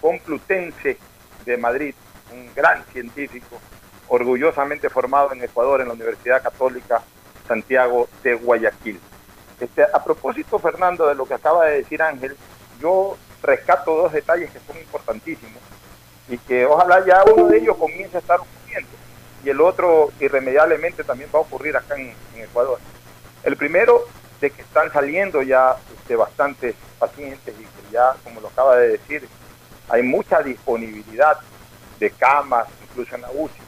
Complutense 0.00 0.98
de 1.44 1.56
Madrid 1.56 1.94
un 2.32 2.52
gran 2.54 2.84
científico, 2.92 3.60
orgullosamente 4.08 4.90
formado 4.90 5.32
en 5.32 5.42
Ecuador 5.42 5.80
en 5.80 5.88
la 5.88 5.94
Universidad 5.94 6.42
Católica 6.42 7.02
Santiago 7.46 8.08
de 8.22 8.34
Guayaquil. 8.34 9.00
Este, 9.60 9.82
a 9.82 10.02
propósito, 10.02 10.58
Fernando, 10.58 11.06
de 11.06 11.14
lo 11.14 11.26
que 11.26 11.34
acaba 11.34 11.66
de 11.66 11.78
decir 11.78 12.02
Ángel, 12.02 12.36
yo 12.80 13.16
rescato 13.42 13.94
dos 13.94 14.12
detalles 14.12 14.50
que 14.50 14.60
son 14.60 14.78
importantísimos 14.78 15.62
y 16.28 16.38
que 16.38 16.64
ojalá 16.66 17.04
ya 17.04 17.22
uno 17.24 17.48
de 17.48 17.58
ellos 17.58 17.76
comience 17.76 18.16
a 18.16 18.20
estar 18.20 18.40
ocurriendo 18.40 19.00
y 19.44 19.50
el 19.50 19.60
otro 19.60 20.10
irremediablemente 20.20 21.04
también 21.04 21.30
va 21.34 21.38
a 21.38 21.42
ocurrir 21.42 21.76
acá 21.76 21.96
en, 21.96 22.14
Ecuador. 22.36 22.78
El 23.42 23.56
primero, 23.56 24.04
de 24.40 24.50
que 24.50 24.62
están 24.62 24.90
saliendo 24.92 25.42
ya 25.42 25.76
este, 25.94 26.16
bastantes 26.16 26.74
pacientes 26.98 27.54
y 27.58 27.62
que 27.62 27.92
ya, 27.92 28.14
como 28.24 28.40
lo 28.40 28.48
acaba 28.48 28.76
de 28.76 28.88
decir, 28.88 29.28
hay 29.90 30.02
mucha 30.02 30.40
disponibilidad 30.40 31.38
de 32.00 32.10
camas, 32.10 32.66
incluso 32.82 33.14
en 33.14 33.22
la 33.22 33.30
UCI. 33.30 33.60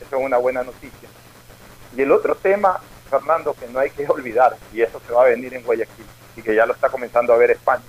Eso 0.00 0.16
es 0.16 0.24
una 0.24 0.38
buena 0.38 0.62
noticia. 0.62 1.08
Y 1.94 2.02
el 2.02 2.12
otro 2.12 2.36
tema, 2.36 2.80
Fernando, 3.10 3.52
que 3.52 3.66
no 3.66 3.80
hay 3.80 3.90
que 3.90 4.06
olvidar, 4.08 4.56
y 4.72 4.80
eso 4.80 5.02
se 5.06 5.12
va 5.12 5.24
a 5.24 5.28
venir 5.28 5.52
en 5.52 5.64
Guayaquil, 5.64 6.06
y 6.36 6.42
que 6.42 6.54
ya 6.54 6.64
lo 6.64 6.72
está 6.72 6.88
comenzando 6.88 7.34
a 7.34 7.36
ver 7.36 7.50
España, 7.50 7.82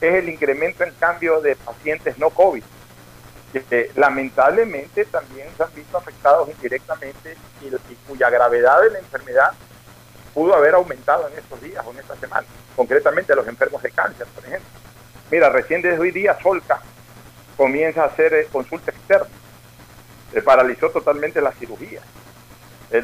es 0.00 0.14
el 0.14 0.28
incremento 0.28 0.82
en 0.82 0.92
cambio 0.94 1.40
de 1.40 1.54
pacientes 1.54 2.18
no 2.18 2.30
COVID. 2.30 2.64
que 3.52 3.92
lamentablemente 3.94 5.04
también 5.04 5.46
se 5.56 5.62
han 5.62 5.72
visto 5.74 5.96
afectados 5.96 6.48
indirectamente 6.48 7.36
y, 7.62 7.94
cuya 8.08 8.28
gravedad 8.28 8.82
de 8.82 8.90
la 8.90 8.98
enfermedad 8.98 9.52
pudo 10.34 10.56
haber 10.56 10.74
aumentado 10.74 11.28
en 11.28 11.38
estos 11.38 11.60
días 11.62 11.84
o 11.86 11.92
en 11.92 12.00
esta 12.00 12.16
semana, 12.16 12.46
concretamente 12.74 13.36
los 13.36 13.46
enfermos 13.46 13.80
de 13.80 13.92
cáncer, 13.92 14.26
por 14.34 14.44
ejemplo. 14.44 14.68
Mira, 15.30 15.50
recién 15.50 15.82
desde 15.82 16.00
hoy 16.00 16.10
día 16.10 16.36
Solca 16.42 16.80
comienza 17.56 18.02
a 18.02 18.06
hacer 18.06 18.46
consulta 18.50 18.90
externa, 18.90 19.28
se 20.32 20.42
paralizó 20.42 20.90
totalmente 20.90 21.40
la 21.40 21.52
cirugía, 21.52 22.00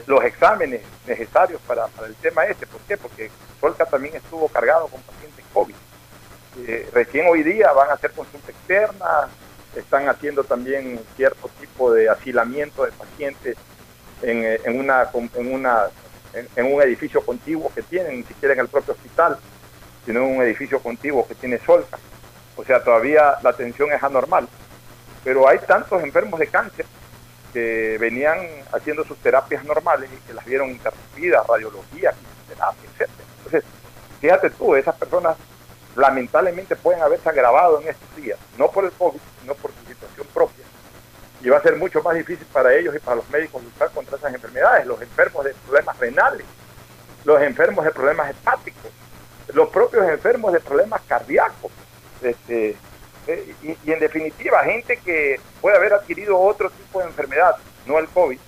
los 0.07 0.25
exámenes 0.25 0.83
necesarios 1.07 1.61
para, 1.67 1.87
el 2.07 2.15
tema 2.17 2.45
este, 2.45 2.67
¿por 2.67 2.81
qué? 2.83 2.97
Porque 2.97 3.31
Solca 3.61 3.87
también 3.87 4.17
estuvo 4.17 4.49
cargado 4.49 4.89
con 4.89 5.01
pacientes 5.03 5.45
COVID. 5.53 5.75
Eh, 6.67 6.89
recién 6.93 7.27
hoy 7.29 7.43
día 7.43 7.73
van 7.73 7.91
a 7.91 7.95
hacer 7.95 8.13
consulta 8.13 8.51
externa, 8.51 9.29
están 9.75 10.09
haciendo 10.09 10.45
también 10.45 11.01
cierto 11.17 11.49
tipo 11.61 11.93
de 11.93 12.09
asilamiento 12.09 12.85
de 12.85 12.93
pacientes 12.93 13.57
en, 14.23 14.45
eh, 14.45 14.61
en 16.57 16.73
un 16.73 16.83
edificio 16.83 17.25
contiguo 17.25 17.73
que 17.75 17.83
tienen, 17.83 18.19
ni 18.19 18.23
siquiera 18.25 18.55
en 18.55 18.61
el 18.61 18.69
propio 18.69 18.95
hospital, 18.95 19.39
sino 20.05 20.21
en 20.21 20.37
un 20.37 20.43
edificio 20.43 20.81
contiguo 20.81 21.27
que 21.27 21.35
tiene 21.35 21.59
Solca. 21.65 21.99
O 22.61 22.65
sea, 22.65 22.85
todavía 22.85 23.39
la 23.43 23.51
atención 23.51 23.91
es 23.91 24.03
anormal. 24.03 24.47
Pero 25.25 25.49
hay 25.49 25.59
tantos 25.61 26.03
enfermos 26.03 26.39
de 26.39 26.47
cáncer 26.47 26.85
que 27.55 27.97
venían 27.99 28.39
haciendo 28.71 29.03
sus 29.05 29.17
terapias 29.19 29.65
normales 29.65 30.11
y 30.13 30.27
que 30.27 30.35
las 30.35 30.45
vieron 30.45 30.69
interrumpidas, 30.69 31.47
radiología, 31.47 32.13
quimioterapia, 32.13 32.91
etc. 32.99 33.11
Entonces, 33.39 33.65
fíjate 34.21 34.51
tú, 34.51 34.77
esas 34.77 34.95
personas 34.95 35.37
lamentablemente 35.97 36.77
pueden 36.77 37.01
haberse 37.01 37.29
agravado 37.31 37.81
en 37.81 37.89
estos 37.89 38.17
días, 38.17 38.39
no 38.59 38.71
por 38.71 38.85
el 38.85 38.93
COVID, 38.93 39.21
sino 39.41 39.55
por 39.55 39.73
su 39.73 39.87
situación 39.87 40.27
propia. 40.35 40.65
Y 41.43 41.49
va 41.49 41.57
a 41.57 41.63
ser 41.63 41.77
mucho 41.77 42.03
más 42.03 42.15
difícil 42.15 42.47
para 42.53 42.75
ellos 42.75 42.95
y 42.95 42.99
para 42.99 43.17
los 43.17 43.29
médicos 43.31 43.65
luchar 43.65 43.91
contra 43.91 44.19
esas 44.19 44.35
enfermedades, 44.35 44.87
los 44.87 45.01
enfermos 45.01 45.47
de 45.47 45.55
problemas 45.55 45.99
renales, 45.99 46.47
los 47.25 47.41
enfermos 47.41 47.87
de 47.87 47.91
problemas 47.91 48.31
hepáticos, 48.31 48.91
los 49.55 49.71
propios 49.71 50.07
enfermos 50.09 50.53
de 50.53 50.61
problemas 50.61 51.01
cardíacos. 51.09 51.73
Este, 52.23 52.77
eh, 53.27 53.55
y, 53.63 53.93
en 53.93 54.01
definitiva, 54.01 54.65
gente 54.65 54.97
que 54.99 55.41
puede 55.61 55.77
haber 55.77 55.93
adquirido 55.95 56.39
otro 56.39 56.71
tipo 56.71 57.01
de 57.01 57.07
enfermedad, 57.07 57.57
no 57.87 57.99
el 57.99 58.09
COVID, 58.09 58.39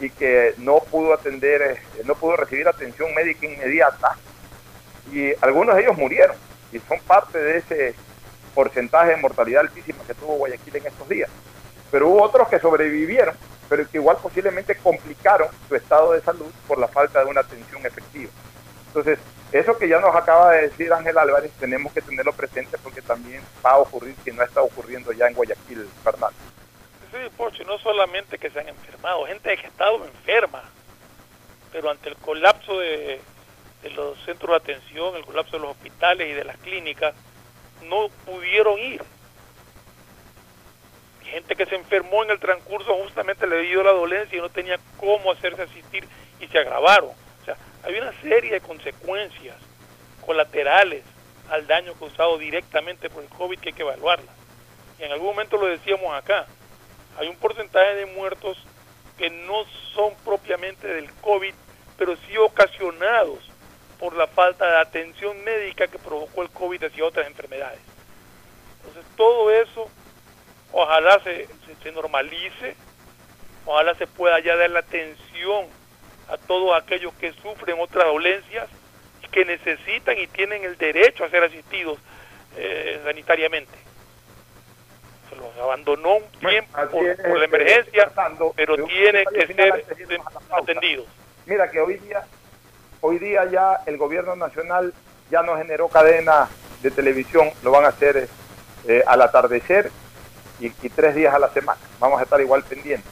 y 0.00 0.10
que 0.10 0.54
no 0.58 0.78
pudo 0.78 1.14
atender, 1.14 1.62
eh, 1.62 2.02
no 2.04 2.14
pudo 2.14 2.36
recibir 2.36 2.66
atención 2.66 3.14
médica 3.14 3.46
inmediata, 3.46 4.16
y 5.12 5.32
algunos 5.40 5.76
de 5.76 5.82
ellos 5.82 5.96
murieron, 5.96 6.36
y 6.72 6.78
son 6.80 6.98
parte 7.06 7.38
de 7.38 7.58
ese 7.58 7.94
porcentaje 8.54 9.10
de 9.10 9.16
mortalidad 9.16 9.62
altísima 9.62 10.04
que 10.06 10.14
tuvo 10.14 10.36
Guayaquil 10.36 10.76
en 10.76 10.86
estos 10.86 11.08
días. 11.08 11.30
Pero 11.90 12.08
hubo 12.08 12.22
otros 12.22 12.48
que 12.48 12.58
sobrevivieron, 12.58 13.34
pero 13.68 13.88
que 13.88 13.98
igual 13.98 14.16
posiblemente 14.22 14.76
complicaron 14.76 15.48
su 15.68 15.74
estado 15.74 16.12
de 16.12 16.20
salud 16.22 16.50
por 16.66 16.78
la 16.78 16.88
falta 16.88 17.20
de 17.20 17.26
una 17.26 17.40
atención 17.40 17.84
efectiva. 17.84 18.30
Entonces, 18.88 19.18
eso 19.54 19.78
que 19.78 19.86
ya 19.88 20.00
nos 20.00 20.16
acaba 20.16 20.50
de 20.50 20.62
decir 20.62 20.92
Ángel 20.92 21.16
Álvarez, 21.16 21.52
tenemos 21.60 21.92
que 21.92 22.02
tenerlo 22.02 22.32
presente 22.32 22.76
porque 22.76 23.00
también 23.00 23.40
va 23.64 23.70
a 23.70 23.78
ocurrir 23.78 24.16
si 24.24 24.32
no 24.32 24.42
está 24.42 24.60
ocurriendo 24.60 25.12
ya 25.12 25.28
en 25.28 25.34
Guayaquil, 25.34 25.88
Fernando. 26.02 26.36
Sí, 27.12 27.18
Pocho, 27.36 27.62
no 27.62 27.78
solamente 27.78 28.36
que 28.36 28.50
se 28.50 28.58
han 28.58 28.68
enfermado, 28.68 29.26
gente 29.26 29.56
que 29.56 29.66
ha 29.66 29.68
estado 29.68 30.04
enferma, 30.04 30.64
pero 31.70 31.88
ante 31.88 32.08
el 32.08 32.16
colapso 32.16 32.80
de, 32.80 33.20
de 33.84 33.90
los 33.90 34.18
centros 34.24 34.50
de 34.50 34.56
atención, 34.56 35.14
el 35.14 35.24
colapso 35.24 35.52
de 35.52 35.62
los 35.62 35.70
hospitales 35.70 36.28
y 36.28 36.32
de 36.32 36.42
las 36.42 36.56
clínicas, 36.56 37.14
no 37.84 38.08
pudieron 38.26 38.76
ir. 38.80 39.04
Gente 41.22 41.54
que 41.54 41.66
se 41.66 41.76
enfermó 41.76 42.24
en 42.24 42.30
el 42.30 42.40
transcurso 42.40 42.92
justamente 43.04 43.46
le 43.46 43.62
dio 43.62 43.84
la 43.84 43.92
dolencia 43.92 44.36
y 44.36 44.40
no 44.40 44.48
tenía 44.48 44.80
cómo 44.98 45.30
hacerse 45.30 45.62
asistir 45.62 46.08
y 46.40 46.48
se 46.48 46.58
agravaron. 46.58 47.10
Hay 47.84 47.94
una 47.96 48.12
serie 48.22 48.52
de 48.52 48.60
consecuencias 48.60 49.56
colaterales 50.24 51.04
al 51.50 51.66
daño 51.66 51.92
causado 51.94 52.38
directamente 52.38 53.10
por 53.10 53.22
el 53.22 53.28
COVID 53.28 53.58
que 53.58 53.68
hay 53.68 53.74
que 53.74 53.82
evaluarlas. 53.82 54.34
Y 54.98 55.02
en 55.04 55.12
algún 55.12 55.28
momento 55.28 55.58
lo 55.58 55.66
decíamos 55.66 56.14
acá, 56.14 56.46
hay 57.18 57.28
un 57.28 57.36
porcentaje 57.36 57.94
de 57.96 58.06
muertos 58.06 58.56
que 59.18 59.28
no 59.28 59.64
son 59.94 60.14
propiamente 60.24 60.88
del 60.88 61.12
COVID, 61.20 61.54
pero 61.98 62.16
sí 62.26 62.36
ocasionados 62.38 63.38
por 64.00 64.16
la 64.16 64.26
falta 64.28 64.66
de 64.66 64.78
atención 64.78 65.44
médica 65.44 65.86
que 65.86 65.98
provocó 65.98 66.42
el 66.42 66.50
COVID 66.50 66.84
hacia 66.84 67.04
otras 67.04 67.26
enfermedades. 67.26 67.80
Entonces 68.78 69.04
todo 69.16 69.50
eso 69.50 69.90
ojalá 70.72 71.20
se 71.22 71.46
normalice, 71.92 72.76
ojalá 73.66 73.94
se 73.94 74.06
pueda 74.06 74.40
ya 74.40 74.56
dar 74.56 74.70
la 74.70 74.80
atención 74.80 75.66
a 76.28 76.36
todos 76.36 76.76
aquellos 76.80 77.12
que 77.14 77.32
sufren 77.32 77.76
otras 77.80 78.06
dolencias 78.06 78.68
y 79.22 79.28
que 79.28 79.44
necesitan 79.44 80.18
y 80.18 80.26
tienen 80.26 80.64
el 80.64 80.76
derecho 80.76 81.24
a 81.24 81.30
ser 81.30 81.44
asistidos 81.44 81.98
eh, 82.56 83.00
sanitariamente. 83.04 83.72
Se 85.28 85.36
los 85.36 85.56
abandonó 85.58 86.16
un 86.16 86.30
tiempo 86.38 86.70
Bueno, 86.72 86.90
por, 86.90 87.06
es, 87.06 87.16
por 87.16 87.38
la 87.38 87.44
eh, 87.44 87.48
emergencia, 87.48 88.12
pero 88.56 88.76
tienen 88.86 89.24
que 89.32 89.46
ser 89.54 89.84
atendidos. 90.50 91.06
Mira 91.46 91.70
que 91.70 91.80
hoy 91.80 91.94
día, 91.98 92.24
hoy 93.00 93.18
día 93.18 93.44
ya 93.50 93.80
el 93.86 93.96
gobierno 93.96 94.36
nacional 94.36 94.94
ya 95.30 95.42
no 95.42 95.56
generó 95.56 95.88
cadena 95.88 96.48
de 96.82 96.90
televisión, 96.90 97.50
lo 97.62 97.70
van 97.70 97.84
a 97.84 97.88
hacer 97.88 98.28
eh, 98.86 99.02
al 99.06 99.22
atardecer 99.22 99.90
y, 100.60 100.66
y 100.66 100.88
tres 100.90 101.14
días 101.14 101.34
a 101.34 101.38
la 101.38 101.48
semana. 101.48 101.80
Vamos 101.98 102.20
a 102.20 102.24
estar 102.24 102.40
igual 102.40 102.62
pendientes. 102.62 103.10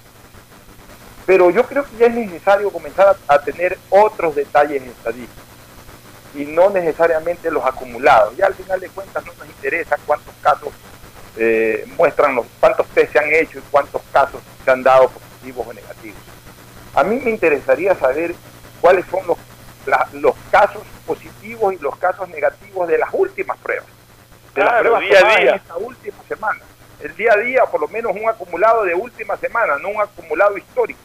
Pero 1.27 1.51
yo 1.51 1.65
creo 1.67 1.85
que 1.85 1.97
ya 1.99 2.07
es 2.07 2.15
necesario 2.15 2.71
comenzar 2.71 3.17
a, 3.29 3.35
a 3.35 3.41
tener 3.43 3.79
otros 3.91 4.35
detalles 4.35 4.83
estadísticos 4.83 5.43
y 6.35 6.45
no 6.47 6.71
necesariamente 6.71 7.51
los 7.51 7.65
acumulados. 7.65 8.37
Ya 8.37 8.47
al 8.47 8.55
final 8.55 8.81
de 8.81 8.89
cuentas 8.89 9.25
no 9.27 9.33
nos 9.35 9.47
interesa 9.47 9.97
cuántos 10.07 10.35
casos 10.43 10.71
eh, 11.37 11.87
muestran 11.97 12.35
los 12.35 12.47
cuántos 12.61 12.87
test 12.89 13.13
se 13.13 13.19
han 13.19 13.33
hecho 13.33 13.59
y 13.59 13.63
cuántos 13.71 14.03
casos 14.13 14.41
se 14.65 14.71
han 14.71 14.83
dado 14.83 15.09
positivos 15.11 15.67
o 15.67 15.73
negativos. 15.73 16.19
A 16.95 17.05
mí 17.05 17.21
me 17.25 17.31
interesaría 17.31 17.95
saber 17.95 18.35
cuáles 18.81 19.05
son 19.11 19.27
los, 19.27 19.39
la- 19.87 20.09
los 20.13 20.35
casos 20.51 20.83
positivos 21.07 21.73
y 21.75 21.79
los 21.79 21.97
casos 21.97 22.29
negativos 22.29 22.89
de 22.89 22.99
las 22.99 23.11
últimas 23.13 23.57
pruebas. 23.59 23.87
De 24.55 24.63
las 24.63 24.81
pruebas 24.81 25.01
día 25.03 25.19
a 25.19 25.23
día. 25.23 25.51
en 25.51 25.57
esta 25.57 25.77
última 25.77 26.17
semana. 26.29 26.61
El 27.01 27.17
día 27.17 27.33
a 27.33 27.37
día, 27.39 27.65
por 27.67 27.81
lo 27.81 27.89
menos 27.89 28.13
un 28.15 28.29
acumulado 28.29 28.85
de 28.85 28.95
última 28.95 29.37
semana, 29.37 29.77
no 29.79 29.89
un 29.89 30.01
acumulado 30.01 30.57
histórico. 30.59 31.01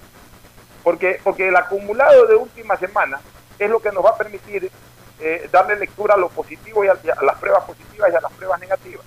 Porque, 0.88 1.20
porque 1.22 1.50
el 1.50 1.56
acumulado 1.58 2.28
de 2.28 2.36
última 2.38 2.78
semana 2.78 3.20
es 3.60 3.70
lo 3.70 3.82
que 3.82 3.92
nos 3.92 4.06
va 4.06 4.12
a 4.12 4.16
permitir 4.16 4.72
eh, 5.20 5.50
darle 5.52 5.76
lectura 5.76 6.14
a 6.14 6.18
lo 6.18 6.30
positivo 6.30 6.86
y 6.86 6.88
a, 6.88 6.94
las 7.24 7.36
pruebas 7.40 7.66
positivas 7.66 8.10
y 8.10 8.16
a 8.16 8.22
las 8.22 8.32
pruebas 8.32 8.58
negativas. 8.62 9.06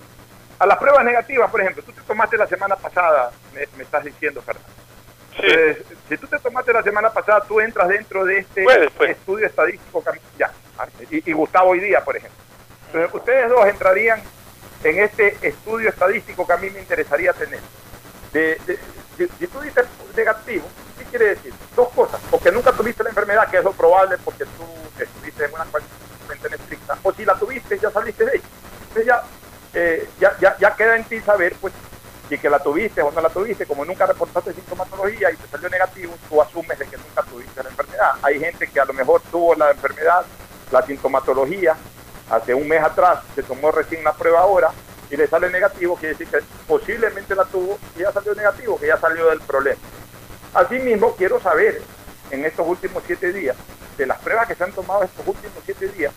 A 0.59 0.67
las 0.67 0.77
pruebas 0.77 1.03
negativas, 1.03 1.49
por 1.49 1.59
ejemplo, 1.59 1.81
tú 1.81 1.91
te 1.91 2.01
tomaste 2.01 2.37
la 2.37 2.45
semana 2.45 2.75
pasada, 2.75 3.31
me, 3.51 3.61
me 3.77 3.81
estás 3.81 4.03
diciendo, 4.03 4.43
Fernando. 4.43 4.69
Sí. 5.37 5.41
Entonces, 5.47 5.85
si 6.07 6.17
tú 6.19 6.27
te 6.27 6.37
tomaste 6.37 6.71
la 6.71 6.83
semana 6.83 7.09
pasada, 7.09 7.41
tú 7.47 7.59
entras 7.59 7.87
dentro 7.87 8.25
de 8.25 8.37
este 8.37 8.63
pues. 8.95 9.09
estudio 9.09 9.47
estadístico. 9.47 10.03
que- 10.03 10.21
Ya, 10.37 10.51
y, 11.09 11.31
y 11.31 11.33
Gustavo 11.33 11.71
hoy 11.71 11.79
día, 11.79 12.03
por 12.03 12.15
ejemplo. 12.15 12.37
Entonces, 12.93 13.09
ustedes 13.11 13.49
dos 13.49 13.65
entrarían 13.65 14.21
en 14.83 14.99
este 14.99 15.35
estudio 15.41 15.89
estadístico 15.89 16.45
que 16.45 16.53
a 16.53 16.57
mí 16.57 16.69
me 16.69 16.79
interesaría 16.79 17.33
tener. 17.33 17.59
De, 18.33 18.59
de- 18.67 18.77
si, 19.17 19.27
si 19.39 19.47
tú 19.47 19.59
dices 19.61 19.85
negativo, 20.15 20.67
¿qué 20.85 20.90
quiere 21.11 21.35
decir? 21.35 21.53
Dos 21.75 21.89
cosas. 21.89 22.19
O 22.31 22.39
que 22.39 22.51
nunca 22.51 22.71
tuviste 22.71 23.03
la 23.03 23.09
enfermedad, 23.09 23.49
que 23.49 23.57
es 23.57 23.63
lo 23.63 23.73
probable 23.73 24.17
porque 24.23 24.45
tú 24.45 24.65
estuviste 24.97 25.45
en 25.45 25.53
una 25.53 25.65
cuarentena 25.65 26.55
estricta. 26.55 26.97
O 27.03 27.13
si 27.13 27.25
la 27.25 27.35
tuviste, 27.35 27.77
ya 27.77 27.91
saliste 27.91 28.25
de 28.25 28.31
ella. 28.37 28.43
Entonces 28.81 29.05
ya, 29.05 29.23
eh, 29.73 30.09
ya, 30.59 30.75
queda 30.75 30.95
en 30.95 31.03
ti 31.03 31.19
saber, 31.21 31.55
pues, 31.61 31.73
si 32.29 32.37
que 32.37 32.49
la 32.49 32.59
tuviste 32.59 33.01
o 33.01 33.11
no 33.11 33.21
la 33.21 33.29
tuviste. 33.29 33.65
Como 33.65 33.85
nunca 33.85 34.05
reportaste 34.05 34.53
sintomatología 34.53 35.31
y 35.31 35.35
te 35.35 35.47
salió 35.47 35.69
negativo, 35.69 36.15
tú 36.29 36.41
asumes 36.41 36.79
de 36.79 36.87
que 36.87 36.97
nunca 36.97 37.21
tuviste 37.23 37.61
la 37.61 37.69
enfermedad. 37.69 38.11
Hay 38.23 38.39
gente 38.39 38.67
que 38.67 38.79
a 38.79 38.85
lo 38.85 38.93
mejor 38.93 39.21
tuvo 39.29 39.53
la 39.55 39.71
enfermedad, 39.71 40.25
la 40.71 40.81
sintomatología, 40.81 41.75
hace 42.29 42.53
un 42.53 42.67
mes 42.67 42.81
atrás, 42.81 43.19
se 43.35 43.43
tomó 43.43 43.71
recién 43.71 44.03
la 44.03 44.13
prueba 44.13 44.39
ahora 44.39 44.71
y 45.09 45.17
le 45.17 45.27
sale 45.27 45.49
negativo, 45.49 45.97
quiere 45.97 46.15
decir 46.15 46.27
que 46.27 46.39
posiblemente 46.65 47.35
la 47.35 47.43
tuvo 47.43 47.77
y 47.97 47.99
ya 47.99 48.13
salió 48.13 48.33
negativo, 48.33 48.79
que 48.79 48.87
ya 48.87 48.97
salió 48.97 49.29
del 49.29 49.41
problema. 49.41 49.79
Asimismo, 50.53 51.15
quiero 51.15 51.39
saber 51.39 51.81
en 52.31 52.45
estos 52.45 52.67
últimos 52.67 53.03
siete 53.05 53.31
días, 53.31 53.55
de 53.97 54.05
las 54.05 54.19
pruebas 54.19 54.47
que 54.47 54.55
se 54.55 54.63
han 54.63 54.71
tomado 54.71 55.03
estos 55.03 55.25
últimos 55.27 55.57
siete 55.65 55.87
días, 55.89 56.13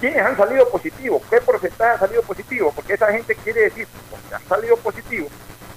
quiénes 0.00 0.20
han 0.24 0.36
salido 0.36 0.68
positivos, 0.68 1.22
qué 1.30 1.40
porcentaje 1.40 1.90
ha 1.94 1.98
salido 1.98 2.22
positivo, 2.22 2.72
porque 2.74 2.94
esa 2.94 3.10
gente 3.12 3.34
quiere 3.36 3.62
decir, 3.62 3.86
porque 4.10 4.34
han 4.34 4.46
salido 4.48 4.76
positivos, 4.78 5.30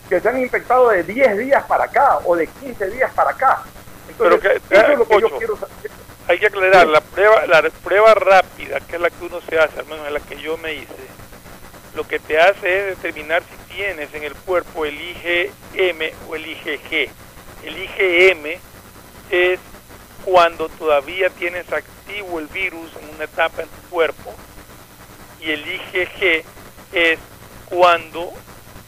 que 0.10 0.20
se 0.20 0.30
han 0.30 0.40
infectado 0.40 0.90
de 0.90 1.04
10 1.04 1.38
días 1.38 1.64
para 1.66 1.86
acá 1.86 2.20
o 2.26 2.36
de 2.36 2.48
15 2.48 2.90
días 2.92 3.12
para 3.14 3.32
acá. 3.32 3.64
Entonces, 4.10 4.40
Pero 4.42 4.60
que- 4.70 4.76
eso 4.76 4.92
es 4.94 4.98
lo 5.00 5.08
que 5.08 5.22
yo 5.22 5.38
quiero 5.38 5.58
saber. 5.58 5.92
Hay 6.30 6.40
que 6.40 6.48
aclarar, 6.48 6.88
la 6.88 7.00
prueba, 7.02 7.46
la 7.46 7.62
prueba 7.84 8.14
rápida, 8.14 8.80
que 8.82 8.96
es 8.96 9.02
la 9.02 9.10
que 9.10 9.26
uno 9.26 9.40
se 9.42 9.60
hace, 9.60 9.80
al 9.80 9.86
menos 9.86 10.06
es 10.08 10.14
la 10.14 10.20
que 10.20 10.38
yo 10.42 10.58
me 10.58 10.74
hice, 10.74 10.94
lo 11.96 12.06
que 12.06 12.20
te 12.20 12.40
hace 12.40 12.90
es 12.92 12.98
determinar 13.02 13.44
si 13.44 13.74
tienes 13.76 14.14
en 14.14 14.24
el 14.24 14.34
cuerpo 14.36 14.86
el 14.86 14.96
IgM 15.00 16.12
o 16.30 16.36
el 16.36 16.46
IgG. 16.48 17.10
El 17.68 17.78
IgM 17.78 18.46
es 19.30 19.60
cuando 20.24 20.70
todavía 20.70 21.30
tienes 21.32 21.70
activo 21.74 22.40
el 22.40 22.48
virus 22.48 22.90
en 22.96 23.14
una 23.14 23.26
etapa 23.26 23.62
en 23.62 23.68
tu 23.68 23.82
cuerpo 23.90 24.34
y 25.42 25.52
el 25.52 25.68
IgG 25.68 26.46
es 26.94 27.20
cuando 27.70 28.32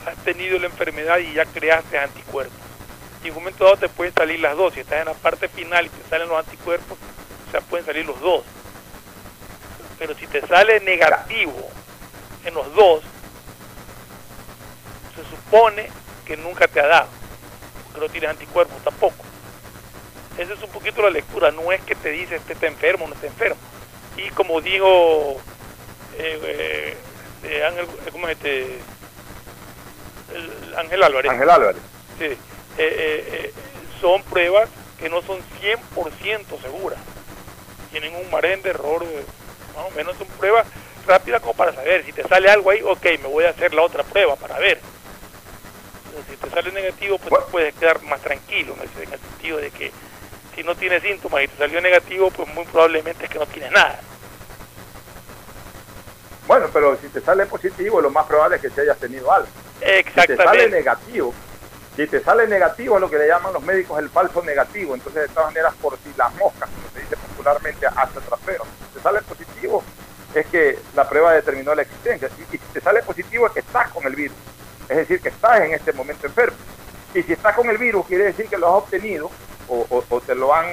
has 0.05 0.15
tenido 0.23 0.57
la 0.59 0.67
enfermedad 0.67 1.17
y 1.17 1.33
ya 1.33 1.43
creaste 1.45 1.99
anticuerpos. 1.99 2.55
Y 3.21 3.27
en 3.27 3.33
un 3.33 3.39
momento 3.39 3.65
dado 3.65 3.75
te 3.75 3.89
pueden 3.89 4.13
salir 4.13 4.39
las 4.39 4.55
dos. 4.55 4.73
Si 4.73 4.79
estás 4.79 4.99
en 4.99 5.07
la 5.07 5.13
parte 5.13 5.49
final 5.49 5.85
y 5.85 5.89
te 5.89 6.09
salen 6.09 6.29
los 6.29 6.39
anticuerpos, 6.39 6.97
o 7.49 7.51
sea, 7.51 7.59
pueden 7.59 7.85
salir 7.85 8.05
los 8.05 8.21
dos. 8.21 8.43
Pero 9.97 10.15
si 10.15 10.25
te 10.25 10.39
sale 10.47 10.79
negativo 10.79 11.69
en 12.45 12.53
los 12.53 12.73
dos, 12.73 13.03
se 15.17 15.35
supone 15.35 15.89
que 16.25 16.37
nunca 16.37 16.69
te 16.69 16.79
ha 16.79 16.87
dado, 16.87 17.09
porque 17.91 18.07
no 18.07 18.11
tienes 18.11 18.29
anticuerpos 18.29 18.81
tampoco. 18.83 19.23
Esa 20.37 20.53
es 20.53 20.61
un 20.61 20.69
poquito 20.69 21.01
la 21.01 21.09
lectura, 21.09 21.51
no 21.51 21.71
es 21.71 21.81
que 21.81 21.95
te 21.95 22.09
dice 22.09 22.37
este 22.37 22.53
está 22.53 22.67
enfermo 22.67 23.05
o 23.05 23.07
no 23.07 23.13
está 23.15 23.27
enfermo. 23.27 23.59
Y 24.17 24.29
como 24.29 24.61
dijo 24.61 25.37
eh, 26.17 26.95
eh, 27.43 27.63
Ángel, 27.65 27.87
¿cómo 28.11 28.27
es 28.27 28.37
este? 28.37 28.79
Ángel 30.77 31.03
Álvarez. 31.03 31.31
Ángel 31.31 31.49
Álvarez. 31.49 31.81
Sí, 32.17 32.37
eh, 32.77 33.53
son 33.99 34.21
pruebas 34.23 34.69
que 34.99 35.09
no 35.09 35.21
son 35.21 35.39
100% 35.61 36.61
seguras. 36.61 36.99
Tienen 37.91 38.15
un 38.15 38.29
margen 38.29 38.61
de 38.61 38.69
error, 38.69 39.03
más 39.75 39.85
o 39.85 39.91
menos 39.91 40.15
son 40.17 40.27
pruebas 40.27 40.67
rápida 41.07 41.39
como 41.39 41.53
para 41.53 41.73
saber. 41.73 42.05
Si 42.05 42.13
te 42.13 42.27
sale 42.27 42.49
algo 42.49 42.69
ahí, 42.69 42.81
ok, 42.81 43.03
me 43.21 43.27
voy 43.27 43.45
a 43.45 43.49
hacer 43.49 43.73
la 43.73 43.81
otra 43.81 44.03
prueba 44.03 44.35
para 44.35 44.59
ver. 44.59 44.79
Si 46.29 46.35
te 46.37 46.49
sale 46.49 46.71
negativo, 46.71 47.17
pues 47.17 47.43
puedes 47.51 47.73
quedar 47.75 48.01
más 48.03 48.21
tranquilo, 48.21 48.75
en 48.75 48.81
el, 48.81 49.19
sentido 49.19 49.57
de 49.57 49.71
que 49.71 49.91
si 50.55 50.63
no 50.63 50.75
tienes 50.75 51.01
síntomas 51.03 51.43
y 51.43 51.47
te 51.47 51.57
salió 51.57 51.81
negativo, 51.81 52.31
pues 52.31 52.47
muy 52.53 52.65
probablemente 52.65 53.25
es 53.25 53.29
que 53.29 53.39
no 53.39 53.45
tienes 53.45 53.71
nada. 53.71 53.99
Bueno, 56.47 56.67
pero 56.73 56.97
si 56.97 57.07
te 57.09 57.21
sale 57.21 57.45
positivo, 57.45 58.01
lo 58.01 58.09
más 58.09 58.25
probable 58.25 58.55
es 58.55 58.61
que 58.61 58.69
te 58.69 58.81
hayas 58.81 58.97
tenido 58.97 59.31
algo. 59.31 59.47
Exactamente. 59.81 60.33
Si 60.33 60.37
te 60.37 60.43
sale 60.43 60.69
negativo, 60.69 61.33
si 61.95 62.07
te 62.07 62.23
sale 62.23 62.47
negativo 62.47 62.95
es 62.95 63.01
lo 63.01 63.09
que 63.09 63.17
le 63.17 63.27
llaman 63.27 63.53
los 63.53 63.63
médicos 63.63 63.99
el 63.99 64.09
falso 64.09 64.41
negativo. 64.41 64.95
Entonces, 64.95 65.27
de 65.27 65.33
todas 65.33 65.49
maneras, 65.49 65.73
por 65.81 65.97
si 65.97 66.11
las 66.17 66.33
moscas, 66.35 66.69
como 66.69 66.89
se 66.93 67.01
dice 67.01 67.17
popularmente, 67.17 67.85
hace 67.85 68.19
trasero. 68.21 68.63
Si 68.63 68.97
te 68.97 69.03
sale 69.03 69.21
positivo, 69.21 69.83
es 70.33 70.45
que 70.47 70.79
la 70.95 71.07
prueba 71.07 71.33
determinó 71.33 71.75
la 71.75 71.83
existencia. 71.83 72.29
Y 72.37 72.51
si 72.51 72.57
te 72.57 72.81
sale 72.81 73.03
positivo 73.03 73.47
es 73.47 73.53
que 73.53 73.59
estás 73.59 73.89
con 73.89 74.05
el 74.05 74.15
virus, 74.15 74.37
es 74.89 74.97
decir, 74.97 75.21
que 75.21 75.29
estás 75.29 75.61
en 75.61 75.73
este 75.73 75.93
momento 75.93 76.25
enfermo. 76.25 76.57
Y 77.13 77.23
si 77.23 77.33
estás 77.33 77.55
con 77.55 77.69
el 77.69 77.77
virus, 77.77 78.05
quiere 78.07 78.25
decir 78.25 78.47
que 78.47 78.57
lo 78.57 78.67
has 78.67 78.83
obtenido 78.83 79.29
o, 79.67 80.21
te 80.25 80.33
lo 80.33 80.53
han 80.53 80.67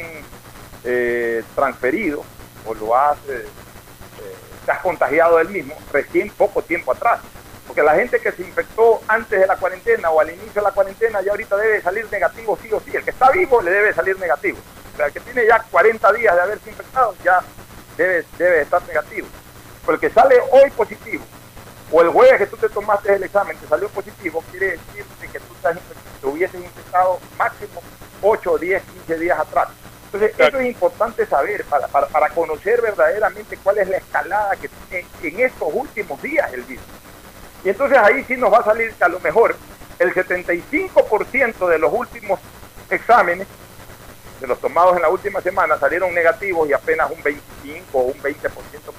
eh, 0.85 1.45
transferido 1.55 2.25
o 2.65 2.75
lo 2.75 2.97
has, 2.97 3.19
eh, 3.29 3.45
eh, 3.45 4.37
te 4.65 4.73
has 4.73 4.81
contagiado 4.81 5.37
del 5.37 5.51
mismo 5.51 5.75
recién 5.93 6.31
poco 6.31 6.63
tiempo 6.63 6.93
atrás. 6.93 7.21
Porque 7.67 7.83
la 7.83 7.95
gente 7.95 8.21
que 8.21 8.33
se 8.33 8.43
infectó 8.43 9.01
antes 9.07 9.39
de 9.39 9.47
la 9.47 9.57
cuarentena 9.57 10.11
o 10.11 10.21
al 10.21 10.31
inicio 10.31 10.55
de 10.55 10.63
la 10.63 10.71
cuarentena 10.71 11.21
ya 11.21 11.33
ahorita 11.33 11.57
debe 11.57 11.83
salir 11.83 12.07
negativo 12.11 12.59
sí 12.63 12.73
o 12.73 12.81
sí. 12.81 12.93
El 12.95 13.05
que 13.05 13.11
está 13.11 13.31
vivo 13.31 13.61
le 13.61 13.71
debe 13.71 13.93
salir 13.93 14.19
negativo. 14.19 14.59
O 14.95 14.97
sea, 14.97 15.07
el 15.07 15.13
que 15.13 15.21
tiene 15.21 15.47
ya 15.47 15.63
40 15.71 16.13
días 16.15 16.35
de 16.35 16.41
haberse 16.41 16.71
infectado 16.71 17.15
ya 17.23 17.41
debe, 17.99 18.25
debe 18.39 18.63
estar 18.63 18.83
negativo. 18.87 19.27
Porque 19.85 20.11
sale 20.11 20.37
hoy 20.53 20.71
positivo, 20.71 21.25
o 21.91 22.03
el 22.03 22.09
jueves 22.09 22.39
que 22.39 22.47
tú 22.47 22.57
te 22.57 22.69
tomaste 22.69 23.15
el 23.15 23.23
examen 23.23 23.57
te 23.59 23.67
salió 23.67 23.89
positivo, 23.89 24.43
quiere 24.51 24.73
decir 24.73 25.05
que 25.33 25.41
tú 25.41 25.55
estás 25.55 25.77
te 26.21 26.27
hubieses 26.27 26.61
infectado 26.61 27.19
máximo 27.37 27.83
8, 28.23 28.59
10, 28.59 28.83
15 28.83 29.19
días 29.19 29.39
atrás. 29.39 29.69
Entonces, 30.07 30.33
eso 30.39 30.59
es 30.59 30.67
importante 30.67 31.27
saber 31.27 31.65
para, 31.65 31.89
para, 31.89 32.07
para, 32.07 32.31
conocer 32.31 32.81
verdaderamente 32.81 33.59
cuál 33.63 33.79
es 33.79 33.89
la 33.89 33.99
escalada 33.99 34.57
que 34.57 34.69
tiene 34.69 35.07
en 35.23 35.41
estos 35.41 35.69
últimos 35.73 36.21
días 36.23 36.53
el 36.53 36.63
virus. 36.63 36.85
Y 37.65 37.71
entonces 37.71 37.99
ahí 37.99 38.25
sí 38.25 38.37
nos 38.37 38.53
va 38.53 38.59
a 38.59 38.65
salir 38.65 38.93
que 38.95 39.05
a 39.05 39.09
lo 39.09 39.21
mejor 39.21 39.57
el 39.99 40.15
75% 40.15 41.69
de 41.69 41.79
los 41.79 41.93
últimos 41.93 42.41
exámenes, 42.89 43.47
de 44.41 44.47
los 44.47 44.61
tomados 44.61 44.97
en 44.97 45.03
la 45.03 45.09
última 45.09 45.41
semana, 45.41 45.79
salieron 45.79 46.15
negativos 46.15 46.69
y 46.69 46.73
apenas 46.73 47.11
un 47.11 47.23
25 47.23 47.99
o 47.99 48.03
un 48.03 48.23
20% 48.23 48.41
positivo. 48.51 48.93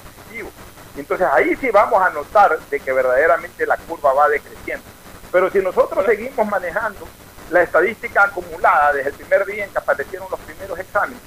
Entonces 1.00 1.26
ahí 1.32 1.56
sí 1.56 1.70
vamos 1.70 2.02
a 2.02 2.10
notar 2.10 2.58
de 2.58 2.80
que 2.80 2.92
verdaderamente 2.92 3.66
la 3.66 3.76
curva 3.76 4.12
va 4.12 4.28
decreciendo. 4.28 4.84
Pero 5.30 5.50
si 5.50 5.58
nosotros 5.58 6.04
seguimos 6.04 6.46
manejando 6.46 7.06
la 7.50 7.62
estadística 7.62 8.24
acumulada 8.24 8.92
desde 8.92 9.10
el 9.10 9.16
primer 9.16 9.46
día 9.46 9.64
en 9.64 9.70
que 9.70 9.78
aparecieron 9.78 10.28
los 10.30 10.40
primeros 10.40 10.78
exámenes, 10.78 11.20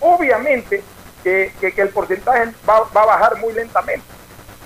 obviamente 0.00 0.82
que, 1.22 1.52
el 1.76 1.88
porcentaje 1.90 2.52
va, 2.68 2.78
a 2.78 3.06
bajar 3.06 3.36
muy 3.38 3.52
lentamente. 3.52 4.04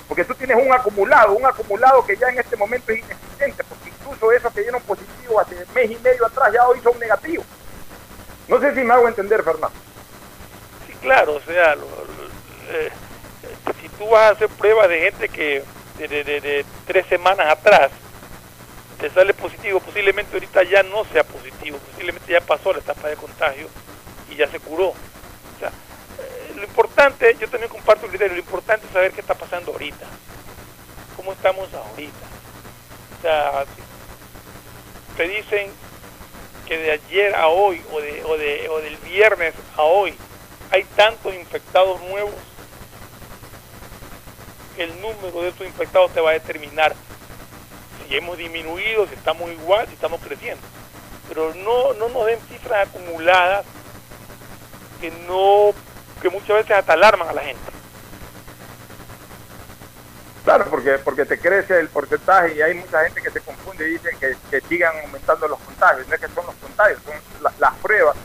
Porque 0.09 0.25
tú 0.25 0.35
tienes 0.35 0.57
un 0.57 0.73
acumulado, 0.73 1.35
un 1.35 1.45
acumulado 1.45 2.05
que 2.05 2.17
ya 2.17 2.29
en 2.29 2.39
este 2.39 2.57
momento 2.57 2.91
es 2.93 3.01
inexistente, 3.01 3.63
porque 3.65 3.91
incluso 3.91 4.33
esos 4.33 4.53
que 4.53 4.63
dieron 4.63 4.81
positivo 4.83 5.39
hace 5.39 5.55
mes 5.75 5.91
y 5.91 5.97
medio 5.97 6.27
atrás 6.27 6.51
ya 6.53 6.67
hoy 6.67 6.81
son 6.81 6.99
negativos. 6.99 7.47
No 8.49 8.59
sé 8.61 8.75
si 8.75 8.81
me 8.81 8.95
hago 8.95 9.07
entender, 9.07 9.43
Fernando. 9.43 9.77
Sí, 10.87 10.95
claro, 11.03 11.35
o 11.35 11.41
sea, 11.41 11.75
eh, 12.71 12.91
tú 13.99 14.09
vas 14.09 14.23
a 14.23 14.29
hacer 14.31 14.49
pruebas 14.49 14.89
de 14.89 15.01
gente 15.01 15.29
que 15.29 15.63
de, 15.99 16.65
tres 16.87 17.07
semanas 17.07 17.49
atrás 17.49 17.91
te 19.01 19.11
sale 19.11 19.35
positivo, 19.35 19.81
posiblemente 19.81 20.33
ahorita 20.33 20.63
ya 20.63 20.83
no 20.83 21.05
sea 21.07 21.25
positivo, 21.25 21.79
posiblemente 21.79 22.33
ya 22.33 22.41
pasó 22.41 22.73
la 22.73 22.79
etapa 22.79 23.09
de 23.09 23.17
contagio 23.17 23.69
y 24.31 24.37
ya 24.37 24.49
se 24.49 24.59
curó. 24.61 24.89
O 24.89 25.59
sea, 25.61 25.69
eh, 25.69 26.53
lo 26.57 26.65
importante, 26.65 27.37
yo 27.41 27.49
también 27.49 27.71
comparto 27.71 28.07
el 28.07 28.11
criterio, 28.11 28.35
lo 28.35 28.41
importante 28.41 28.87
es 28.87 28.93
saber 28.93 29.13
qué 29.13 29.21
está 29.21 29.35
pasando 29.35 29.73
ahorita, 29.73 30.07
cómo 31.17 31.33
estamos 31.33 31.73
ahorita. 31.75 32.27
O 33.19 33.23
sea, 33.23 33.65
te 35.17 35.29
dicen 35.29 35.71
que 36.67 36.79
de 36.79 36.93
ayer 36.93 37.35
a 37.35 37.49
hoy 37.49 37.83
o, 37.93 38.01
de, 38.01 38.25
o, 38.25 38.37
de, 38.37 38.69
o 38.69 38.81
del 38.81 38.97
viernes 38.99 39.55
a 39.77 39.83
hoy 39.83 40.15
hay 40.71 40.85
tantos 40.97 41.35
infectados 41.35 42.01
nuevos 42.03 42.35
el 44.79 45.01
número 45.01 45.43
de 45.43 45.49
estos 45.49 45.67
infectados 45.67 46.13
te 46.13 46.21
va 46.21 46.31
a 46.31 46.35
determinar 46.35 46.95
si 48.07 48.17
hemos 48.17 48.39
disminuido, 48.39 49.07
si 49.07 49.15
estamos 49.15 49.51
igual, 49.51 49.87
si 49.87 49.95
estamos 49.95 50.21
creciendo. 50.21 50.63
Pero 51.29 51.55
no, 51.55 51.93
no 51.95 52.09
nos 52.09 52.27
den 52.27 52.39
cifras 52.49 52.89
acumuladas 52.89 53.67
que 55.01 55.11
no 55.27 55.73
que 56.21 56.31
muchas 56.31 56.49
veces 56.49 56.73
hasta 56.73 56.95
alarman 56.95 57.29
a 57.29 57.33
la 57.33 57.43
gente. 57.43 57.71
Claro, 60.45 60.65
porque 60.71 60.99
porque 60.99 61.27
te 61.27 61.39
crece 61.39 61.79
el 61.79 61.89
porcentaje 61.89 62.55
y 62.55 62.63
hay 62.63 62.75
mucha 62.75 63.05
gente 63.05 63.21
que 63.21 63.31
se 63.31 63.41
confunde 63.41 63.87
y 63.87 63.93
dice 63.93 64.11
que, 64.19 64.61
sigan 64.63 64.99
aumentando 65.05 65.47
los 65.47 65.59
contagios. 65.61 66.09
No 66.09 66.15
es 66.15 66.21
que 66.21 66.29
son 66.29 66.47
los 66.47 66.55
contagios, 66.55 67.01
son 67.05 67.53
las 67.59 67.75
pruebas 67.77 68.17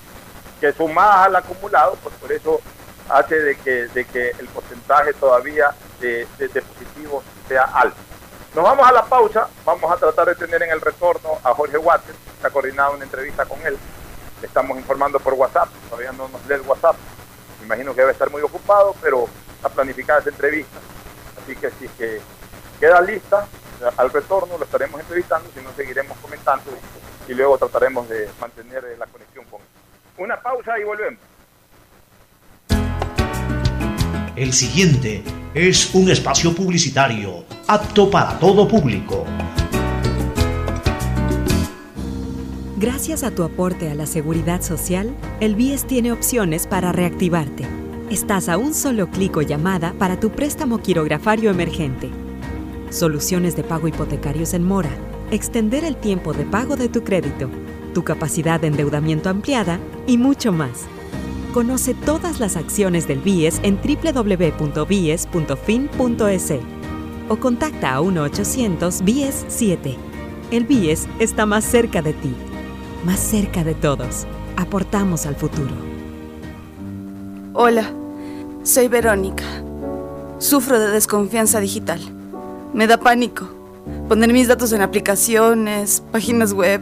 que 0.62 0.72
sumadas 0.72 1.28
al 1.28 1.36
acumulado, 1.36 1.98
pues 2.02 2.16
por 2.16 2.32
eso 2.32 2.62
hace 3.10 3.40
de 3.40 3.56
que, 3.56 3.88
de 3.88 4.06
que 4.06 4.30
el 4.40 4.48
porcentaje 4.48 5.14
todavía 5.14 5.74
de, 6.00 6.28
positivos 6.38 7.24
sea 7.48 7.64
alto. 7.64 7.98
Nos 8.56 8.64
vamos 8.64 8.88
a 8.88 8.92
la 8.92 9.06
pausa, 9.06 9.48
vamos 9.66 9.92
a 9.92 9.98
tratar 9.98 10.28
de 10.28 10.36
tener 10.36 10.62
en 10.64 10.72
el 10.72 10.82
retorno 10.82 11.40
a 11.44 11.54
Jorge 11.54 11.78
Watson, 11.78 12.16
que 12.40 12.48
ha 12.48 12.50
coordinado 12.50 12.94
una 12.94 13.04
entrevista 13.04 13.46
con 13.46 13.60
él. 13.66 13.78
Le 14.42 14.48
estamos 14.48 14.78
informando 14.78 15.20
por 15.20 15.34
WhatsApp, 15.34 15.70
todavía 15.90 16.12
no 16.12 16.28
nos 16.28 16.46
lee 16.46 16.56
el 16.56 16.62
WhatsApp. 16.62 16.96
Me 17.60 17.66
imagino 17.66 17.94
que 17.94 18.02
debe 18.02 18.12
estar 18.12 18.30
muy 18.30 18.42
ocupado, 18.42 18.96
pero 19.02 19.28
está 19.56 19.70
planificada 19.70 20.20
esa 20.20 20.30
entrevista. 20.30 20.78
Así 21.42 21.56
que 21.56 21.72
si 21.72 21.88
que 21.90 22.22
queda 22.80 23.02
lista, 23.02 23.48
al 23.98 24.12
retorno 24.12 24.58
lo 24.58 24.66
estaremos 24.66 25.00
entrevistando, 25.00 25.50
si 25.54 25.62
no 25.62 25.72
seguiremos 25.76 26.18
comentando 26.20 26.72
y 27.28 27.34
luego 27.34 27.58
trataremos 27.58 28.08
de 28.10 28.30
mantener 28.40 28.84
la 29.00 29.08
conexión 29.08 29.46
con 29.46 29.62
él. 29.62 29.68
Una 30.18 30.40
pausa 30.40 30.78
y 30.78 30.84
volvemos. 30.84 31.20
El 34.36 34.52
siguiente 34.52 35.24
es 35.54 35.94
un 35.94 36.10
espacio 36.10 36.56
publicitario 36.56 37.46
apto 37.68 38.10
para 38.10 38.40
todo 38.40 38.68
público. 38.68 39.26
Gracias 42.78 43.22
a 43.22 43.30
tu 43.30 43.44
aporte 43.44 43.92
a 43.92 43.94
la 43.94 44.08
seguridad 44.08 44.64
social, 44.64 45.14
el 45.40 45.54
BIES 45.54 45.86
tiene 45.86 46.12
opciones 46.12 46.66
para 46.66 46.92
reactivarte. 46.92 47.64
Estás 48.10 48.50
a 48.50 48.58
un 48.58 48.74
solo 48.74 49.12
clic 49.12 49.38
o 49.38 49.44
llamada 49.44 49.94
para 50.00 50.20
tu 50.20 50.32
préstamo 50.32 50.82
quirografario 50.82 51.52
emergente. 51.52 52.10
Soluciones 52.90 53.56
de 53.56 53.64
pago 53.64 53.88
hipotecarios 53.88 54.56
en 54.56 54.64
mora, 54.64 54.90
extender 55.30 55.84
el 55.84 55.96
tiempo 55.96 56.34
de 56.34 56.46
pago 56.46 56.76
de 56.76 56.90
tu 56.90 57.04
crédito, 57.04 57.52
tu 57.94 58.04
capacidad 58.04 58.60
de 58.60 58.66
endeudamiento 58.66 59.30
ampliada 59.30 59.80
y 60.08 60.18
mucho 60.18 60.52
más. 60.52 60.88
Conoce 61.54 61.94
todas 61.94 62.40
las 62.40 62.58
acciones 62.58 63.08
del 63.08 63.20
BIES 63.20 63.62
en 63.62 63.78
www.bies.fin.es. 63.78 65.24
o 67.30 67.38
contacta 67.38 67.96
a 67.96 68.02
1-800-BIES-7. 68.02 69.96
El 70.50 70.66
BIES 70.66 71.08
está 71.20 71.46
más 71.46 71.64
cerca 71.64 72.02
de 72.02 72.14
ti, 72.14 72.34
más 73.06 73.20
cerca 73.20 73.64
de 73.64 73.76
todos. 73.76 74.26
Aportamos 74.58 75.28
al 75.28 75.36
futuro. 75.36 75.76
Hola, 77.54 77.94
soy 78.64 78.88
Verónica. 78.88 79.46
Sufro 80.40 80.80
de 80.80 80.90
desconfianza 80.90 81.60
digital. 81.60 82.02
Me 82.74 82.88
da 82.88 82.98
pánico 82.98 83.48
poner 84.10 84.34
mis 84.34 84.48
datos 84.48 84.74
en 84.74 84.82
aplicaciones, 84.82 86.02
páginas 86.12 86.54
web. 86.54 86.82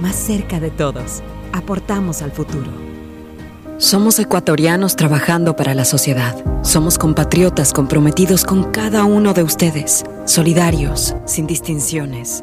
más 0.00 0.16
cerca 0.16 0.60
de 0.60 0.70
todos. 0.70 1.22
Aportamos 1.52 2.22
al 2.22 2.32
futuro. 2.32 2.70
Somos 3.78 4.18
ecuatorianos 4.18 4.96
trabajando 4.96 5.54
para 5.54 5.72
la 5.74 5.84
sociedad. 5.84 6.36
Somos 6.62 6.98
compatriotas 6.98 7.72
comprometidos 7.72 8.44
con 8.44 8.72
cada 8.72 9.04
uno 9.04 9.34
de 9.34 9.44
ustedes, 9.44 10.04
solidarios, 10.24 11.14
sin 11.26 11.46
distinciones. 11.46 12.42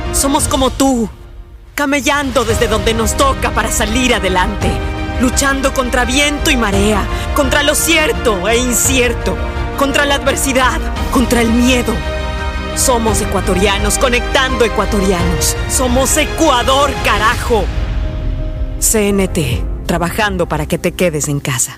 Somos 0.13 0.47
como 0.47 0.69
tú, 0.69 1.09
camellando 1.75 2.43
desde 2.43 2.67
donde 2.67 2.93
nos 2.93 3.15
toca 3.15 3.51
para 3.51 3.71
salir 3.71 4.13
adelante, 4.13 4.69
luchando 5.21 5.73
contra 5.73 6.05
viento 6.05 6.51
y 6.51 6.57
marea, 6.57 7.03
contra 7.35 7.63
lo 7.63 7.75
cierto 7.75 8.47
e 8.47 8.57
incierto, 8.57 9.37
contra 9.77 10.05
la 10.05 10.15
adversidad, 10.15 10.79
contra 11.11 11.41
el 11.41 11.51
miedo. 11.51 11.93
Somos 12.75 13.21
ecuatorianos 13.21 13.97
conectando 13.97 14.65
ecuatorianos. 14.65 15.55
Somos 15.69 16.15
Ecuador, 16.17 16.91
carajo. 17.03 17.65
CNT, 18.79 19.85
trabajando 19.85 20.47
para 20.47 20.65
que 20.65 20.77
te 20.77 20.93
quedes 20.93 21.27
en 21.27 21.39
casa. 21.39 21.77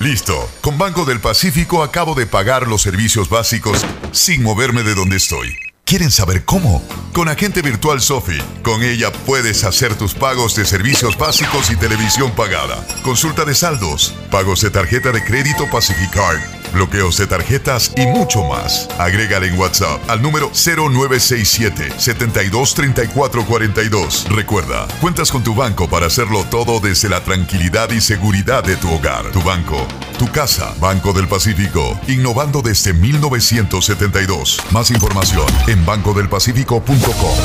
Listo. 0.00 0.48
Con 0.60 0.76
Banco 0.76 1.04
del 1.04 1.20
Pacífico 1.20 1.82
acabo 1.82 2.14
de 2.14 2.26
pagar 2.26 2.66
los 2.66 2.82
servicios 2.82 3.28
básicos 3.28 3.84
sin 4.12 4.42
moverme 4.42 4.82
de 4.82 4.94
donde 4.94 5.16
estoy. 5.16 5.63
¿Quieren 5.86 6.10
saber 6.10 6.46
cómo? 6.46 6.82
Con 7.12 7.28
Agente 7.28 7.60
Virtual 7.60 8.00
Sofi. 8.00 8.38
Con 8.62 8.82
ella 8.82 9.12
puedes 9.26 9.64
hacer 9.64 9.94
tus 9.94 10.14
pagos 10.14 10.56
de 10.56 10.64
servicios 10.64 11.18
básicos 11.18 11.70
y 11.70 11.76
televisión 11.76 12.32
pagada. 12.34 12.82
Consulta 13.02 13.44
de 13.44 13.54
saldos, 13.54 14.14
pagos 14.30 14.62
de 14.62 14.70
tarjeta 14.70 15.12
de 15.12 15.22
crédito 15.22 15.68
Pacificard, 15.70 16.40
bloqueos 16.74 17.16
de 17.16 17.26
tarjetas 17.26 17.92
y 17.96 18.06
mucho 18.06 18.44
más. 18.44 18.88
Agrégale 18.98 19.46
en 19.46 19.58
WhatsApp 19.58 19.98
al 20.10 20.20
número 20.20 20.50
0967 20.52 21.92
723442. 21.96 24.26
Recuerda, 24.28 24.86
cuentas 25.00 25.32
con 25.32 25.42
tu 25.42 25.54
banco 25.54 25.88
para 25.88 26.06
hacerlo 26.06 26.44
todo 26.50 26.80
desde 26.80 27.08
la 27.08 27.24
tranquilidad 27.24 27.90
y 27.90 28.00
seguridad 28.00 28.64
de 28.64 28.76
tu 28.76 28.92
hogar. 28.92 29.30
Tu 29.32 29.42
banco, 29.42 29.86
tu 30.18 30.30
casa, 30.30 30.74
Banco 30.80 31.12
del 31.12 31.28
Pacífico, 31.28 31.98
innovando 32.08 32.60
desde 32.60 32.92
1972. 32.92 34.60
Más 34.70 34.90
información 34.90 35.46
en 35.68 35.84
bancodelpacifico.com. 35.86 37.38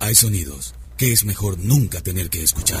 Hay 0.00 0.14
sonidos 0.14 0.74
que 0.96 1.12
es 1.12 1.24
mejor 1.24 1.58
nunca 1.58 2.00
tener 2.00 2.28
que 2.28 2.42
escuchar. 2.42 2.80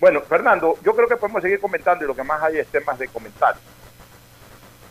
Bueno, 0.00 0.22
Fernando, 0.22 0.78
yo 0.82 0.96
creo 0.96 1.06
que 1.06 1.16
podemos 1.16 1.42
seguir 1.42 1.60
comentando 1.60 2.04
y 2.04 2.08
lo 2.08 2.16
que 2.16 2.22
más 2.22 2.42
hay 2.42 2.58
es 2.58 2.66
temas 2.68 2.98
de 2.98 3.06
comentar. 3.08 3.54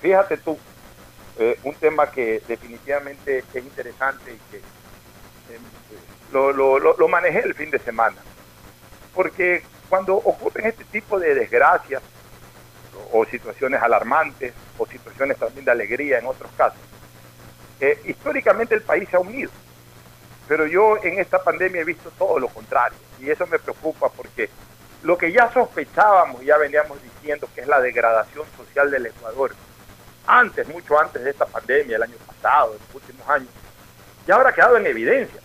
Fíjate 0.02 0.38
tú, 0.38 0.56
eh, 1.40 1.60
un 1.64 1.74
tema 1.74 2.12
que 2.12 2.44
definitivamente 2.48 3.40
es 3.40 3.64
interesante 3.64 4.34
y 4.34 4.52
que 4.52 4.62
lo, 6.32 6.52
lo, 6.52 6.78
lo, 6.78 7.08
manejé 7.08 7.40
el 7.40 7.56
fin 7.56 7.72
de 7.72 7.80
semana. 7.80 8.18
Porque 9.16 9.64
cuando 9.90 10.16
ocurren 10.16 10.68
este 10.68 10.84
tipo 10.84 11.20
de 11.20 11.34
desgracias 11.34 12.04
o, 13.12 13.26
situaciones 13.26 13.82
alarmantes 13.82 14.54
o 14.78 14.86
situaciones 14.86 15.38
también 15.38 15.66
de 15.66 15.72
alegría 15.72 16.20
en 16.20 16.28
otros 16.28 16.52
casos, 16.56 16.80
eh, 17.80 18.00
históricamente 18.06 18.76
el 18.76 18.84
país 18.84 19.10
se 19.10 19.16
ha 19.16 19.20
unido. 19.20 19.50
Pero 20.48 20.68
yo 20.68 20.98
en 21.02 21.20
esta 21.20 21.44
pandemia 21.44 21.82
he 21.82 21.86
visto 21.86 22.12
todo 22.12 22.38
lo 22.38 22.48
contrario 22.48 22.98
y 23.20 23.32
eso 23.32 23.48
me 23.48 23.58
preocupa 23.58 24.10
porque 24.10 24.50
lo 25.04 25.18
que 25.18 25.32
ya 25.32 25.52
sospechábamos, 25.54 26.42
ya 26.44 26.58
veníamos 26.58 27.02
diciendo 27.02 27.48
que 27.54 27.62
es 27.62 27.68
la 27.68 27.80
degradación 27.80 28.46
social 28.58 28.92
del 28.92 29.06
Ecuador, 29.08 29.52
antes, 30.28 30.68
mucho 30.68 31.00
antes 31.00 31.24
de 31.24 31.32
esta 31.32 31.46
pandemia, 31.46 31.96
el 31.96 32.04
año 32.04 32.18
pasado, 32.28 32.74
en 32.74 32.80
los 32.80 32.96
últimos 32.96 33.28
años, 33.30 33.50
ya 34.28 34.36
habrá 34.36 34.54
quedado 34.54 34.78
en 34.78 34.86
evidencia. 34.86 35.42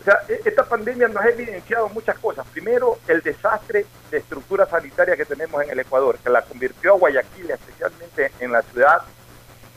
O 0.00 0.02
sea, 0.02 0.20
e-, 0.28 0.40
esta 0.44 0.64
pandemia 0.64 1.08
nos 1.08 1.22
ha 1.22 1.28
evidenciado 1.28 1.88
muchas 1.90 2.18
cosas. 2.18 2.46
Primero, 2.48 2.98
el 3.06 3.20
desastre 3.20 3.84
de 4.10 4.18
estructura 4.18 4.66
sanitaria 4.66 5.16
que 5.16 5.26
tenemos 5.26 5.62
en 5.62 5.70
el 5.70 5.80
Ecuador, 5.80 6.18
que 6.18 6.30
la 6.30 6.42
convirtió 6.42 6.94
a 6.94 6.98
Guayaquil, 6.98 7.50
especialmente 7.50 8.32
en 8.40 8.52
la 8.52 8.62
ciudad 8.62 9.02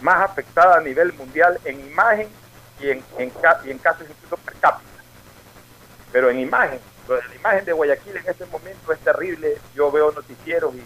más 0.01 0.21
afectada 0.21 0.77
a 0.77 0.81
nivel 0.81 1.13
mundial 1.13 1.59
en 1.65 1.79
imagen 1.79 2.27
y 2.79 2.89
en, 2.89 3.03
en, 3.17 3.31
y 3.65 3.71
en 3.71 3.77
casos 3.77 4.07
incluso 4.09 4.37
per 4.37 4.53
cápita. 4.55 4.89
Pero 6.11 6.29
en 6.29 6.39
imagen, 6.39 6.79
la 7.07 7.35
imagen 7.35 7.65
de 7.65 7.73
Guayaquil 7.73 8.17
en 8.17 8.29
este 8.29 8.45
momento 8.45 8.93
es 8.93 8.99
terrible. 8.99 9.57
Yo 9.75 9.91
veo 9.91 10.11
noticieros 10.11 10.73
y 10.75 10.83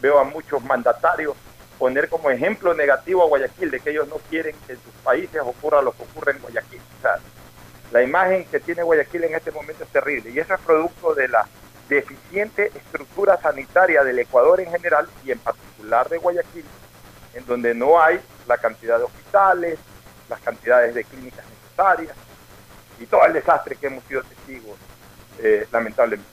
veo 0.00 0.18
a 0.18 0.24
muchos 0.24 0.62
mandatarios 0.64 1.36
poner 1.78 2.08
como 2.08 2.30
ejemplo 2.30 2.74
negativo 2.74 3.22
a 3.22 3.26
Guayaquil 3.26 3.70
de 3.70 3.80
que 3.80 3.90
ellos 3.90 4.08
no 4.08 4.16
quieren 4.30 4.54
que 4.66 4.72
en 4.74 4.82
sus 4.82 4.92
países 5.04 5.40
ocurra 5.42 5.82
lo 5.82 5.92
que 5.92 6.02
ocurre 6.02 6.32
en 6.32 6.38
Guayaquil. 6.38 6.80
O 6.98 7.02
sea, 7.02 7.18
la 7.92 8.02
imagen 8.02 8.44
que 8.46 8.60
tiene 8.60 8.82
Guayaquil 8.82 9.24
en 9.24 9.34
este 9.34 9.50
momento 9.50 9.84
es 9.84 9.90
terrible 9.90 10.30
y 10.30 10.38
eso 10.38 10.54
es 10.54 10.60
producto 10.60 11.14
de 11.14 11.28
la 11.28 11.46
deficiente 11.88 12.72
estructura 12.74 13.38
sanitaria 13.40 14.02
del 14.02 14.18
Ecuador 14.18 14.60
en 14.60 14.70
general 14.70 15.08
y 15.24 15.32
en 15.32 15.38
particular 15.38 16.08
de 16.08 16.18
Guayaquil, 16.18 16.64
en 17.34 17.46
donde 17.46 17.74
no 17.74 18.00
hay 18.00 18.20
la 18.46 18.58
cantidad 18.58 18.98
de 18.98 19.04
hospitales, 19.04 19.78
las 20.28 20.40
cantidades 20.40 20.94
de 20.94 21.04
clínicas 21.04 21.44
necesarias 21.46 22.16
y 22.98 23.06
todo 23.06 23.24
el 23.26 23.32
desastre 23.32 23.76
que 23.76 23.88
hemos 23.88 24.04
sido 24.04 24.22
testigos, 24.22 24.78
eh, 25.38 25.66
lamentablemente. 25.70 26.30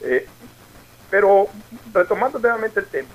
Eh, 0.00 0.26
pero 1.10 1.48
retomando 1.92 2.38
nuevamente 2.38 2.80
el 2.80 2.86
tema, 2.86 3.08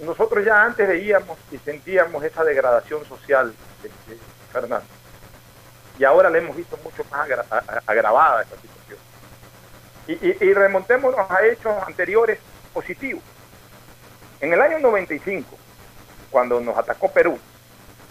nosotros 0.00 0.44
ya 0.44 0.62
antes 0.62 0.86
veíamos 0.86 1.38
y 1.50 1.58
sentíamos 1.58 2.22
esa 2.22 2.44
degradación 2.44 3.04
social, 3.06 3.52
de 3.82 3.90
Fernando, 4.52 4.86
y 5.98 6.04
ahora 6.04 6.30
la 6.30 6.38
hemos 6.38 6.56
visto 6.56 6.78
mucho 6.84 7.04
más 7.10 7.20
agra 7.20 7.44
agravada 7.86 8.42
esta 8.42 8.56
situación. 8.56 8.98
Y, 10.06 10.12
y, 10.12 10.36
y, 10.40 10.54
remontémonos 10.54 11.30
a 11.30 11.44
hechos 11.44 11.74
anteriores 11.86 12.38
positivos. 12.72 13.22
En 14.40 14.52
el 14.52 14.60
año 14.60 14.78
95, 14.78 15.58
cuando 16.30 16.60
nos 16.60 16.78
atacó 16.78 17.10
Perú 17.10 17.38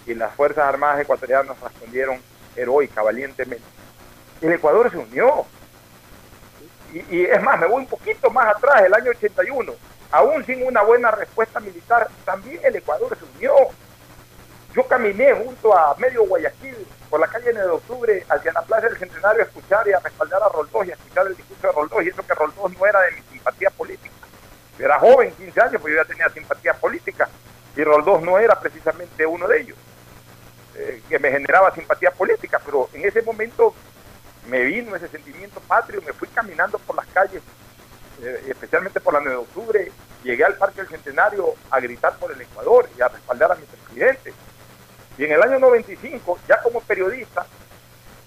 y 0.05 0.13
las 0.13 0.33
Fuerzas 0.35 0.65
Armadas 0.65 0.99
ecuatorianas 0.99 1.59
respondieron 1.59 2.19
heroica, 2.55 3.01
valientemente, 3.01 3.65
el 4.41 4.53
Ecuador 4.53 4.91
se 4.91 4.97
unió. 4.97 5.45
Y, 6.93 7.15
y 7.15 7.25
es 7.25 7.41
más, 7.41 7.59
me 7.59 7.67
voy 7.67 7.83
un 7.83 7.87
poquito 7.87 8.29
más 8.29 8.55
atrás, 8.55 8.83
el 8.83 8.93
año 8.93 9.11
81, 9.11 9.73
aún 10.11 10.45
sin 10.45 10.65
una 10.65 10.81
buena 10.81 11.11
respuesta 11.11 11.59
militar, 11.59 12.07
también 12.25 12.59
el 12.63 12.75
Ecuador 12.75 13.17
se 13.17 13.25
unió. 13.37 13.53
Yo 14.73 14.83
caminé 14.87 15.33
junto 15.33 15.77
a 15.77 15.95
medio 15.97 16.25
Guayaquil 16.25 16.75
por 17.09 17.19
la 17.19 17.27
calle 17.27 17.51
9 17.51 17.67
de 17.67 17.73
octubre 17.73 18.25
hacia 18.29 18.53
la 18.53 18.61
plaza 18.61 18.87
del 18.87 18.97
Centenario 18.97 19.41
a 19.41 19.45
escuchar 19.45 19.87
y 19.87 19.93
a 19.93 19.99
respaldar 19.99 20.41
a 20.43 20.49
Roldós 20.49 20.87
y 20.87 20.91
a 20.91 20.93
escuchar 20.93 21.27
el 21.27 21.35
discurso 21.35 21.67
de 21.67 21.73
Roldós 21.73 22.03
y 22.03 22.09
eso 22.09 22.25
que 22.25 22.33
Roldós 22.33 22.77
no 22.77 22.85
era 22.85 23.01
de 23.01 23.11
mi 23.11 23.21
simpatía 23.31 23.69
política. 23.71 24.13
Yo 24.77 24.85
era 24.85 24.99
joven, 24.99 25.31
15 25.31 25.61
años, 25.61 25.81
pues 25.81 25.95
yo 25.95 26.01
ya 26.01 26.07
tenía 26.07 26.29
simpatía 26.29 26.73
política 26.73 27.27
y 27.75 27.83
Roldós 27.83 28.21
no 28.21 28.37
era 28.37 28.59
precisamente 28.59 29.25
uno 29.25 29.47
de 29.47 29.61
ellos, 29.61 29.77
eh, 30.75 31.01
que 31.09 31.19
me 31.19 31.31
generaba 31.31 31.73
simpatía 31.73 32.11
política, 32.11 32.59
pero 32.63 32.89
en 32.93 33.05
ese 33.05 33.21
momento 33.21 33.73
me 34.47 34.63
vino 34.63 34.95
ese 34.95 35.07
sentimiento 35.07 35.59
patrio, 35.61 36.01
me 36.01 36.13
fui 36.13 36.27
caminando 36.29 36.77
por 36.79 36.95
las 36.95 37.05
calles, 37.07 37.41
eh, 38.21 38.45
especialmente 38.49 38.99
por 38.99 39.13
la 39.13 39.19
9 39.19 39.35
de 39.35 39.43
octubre, 39.43 39.91
llegué 40.23 40.43
al 40.43 40.55
Parque 40.55 40.81
del 40.81 40.89
Centenario 40.89 41.53
a 41.69 41.79
gritar 41.79 42.17
por 42.17 42.31
el 42.31 42.41
Ecuador 42.41 42.89
y 42.97 43.01
a 43.01 43.07
respaldar 43.07 43.51
a 43.51 43.55
mi 43.55 43.65
presidente. 43.65 44.33
Y 45.17 45.25
en 45.25 45.31
el 45.31 45.41
año 45.41 45.59
95, 45.59 46.39
ya 46.47 46.61
como 46.61 46.81
periodista, 46.81 47.45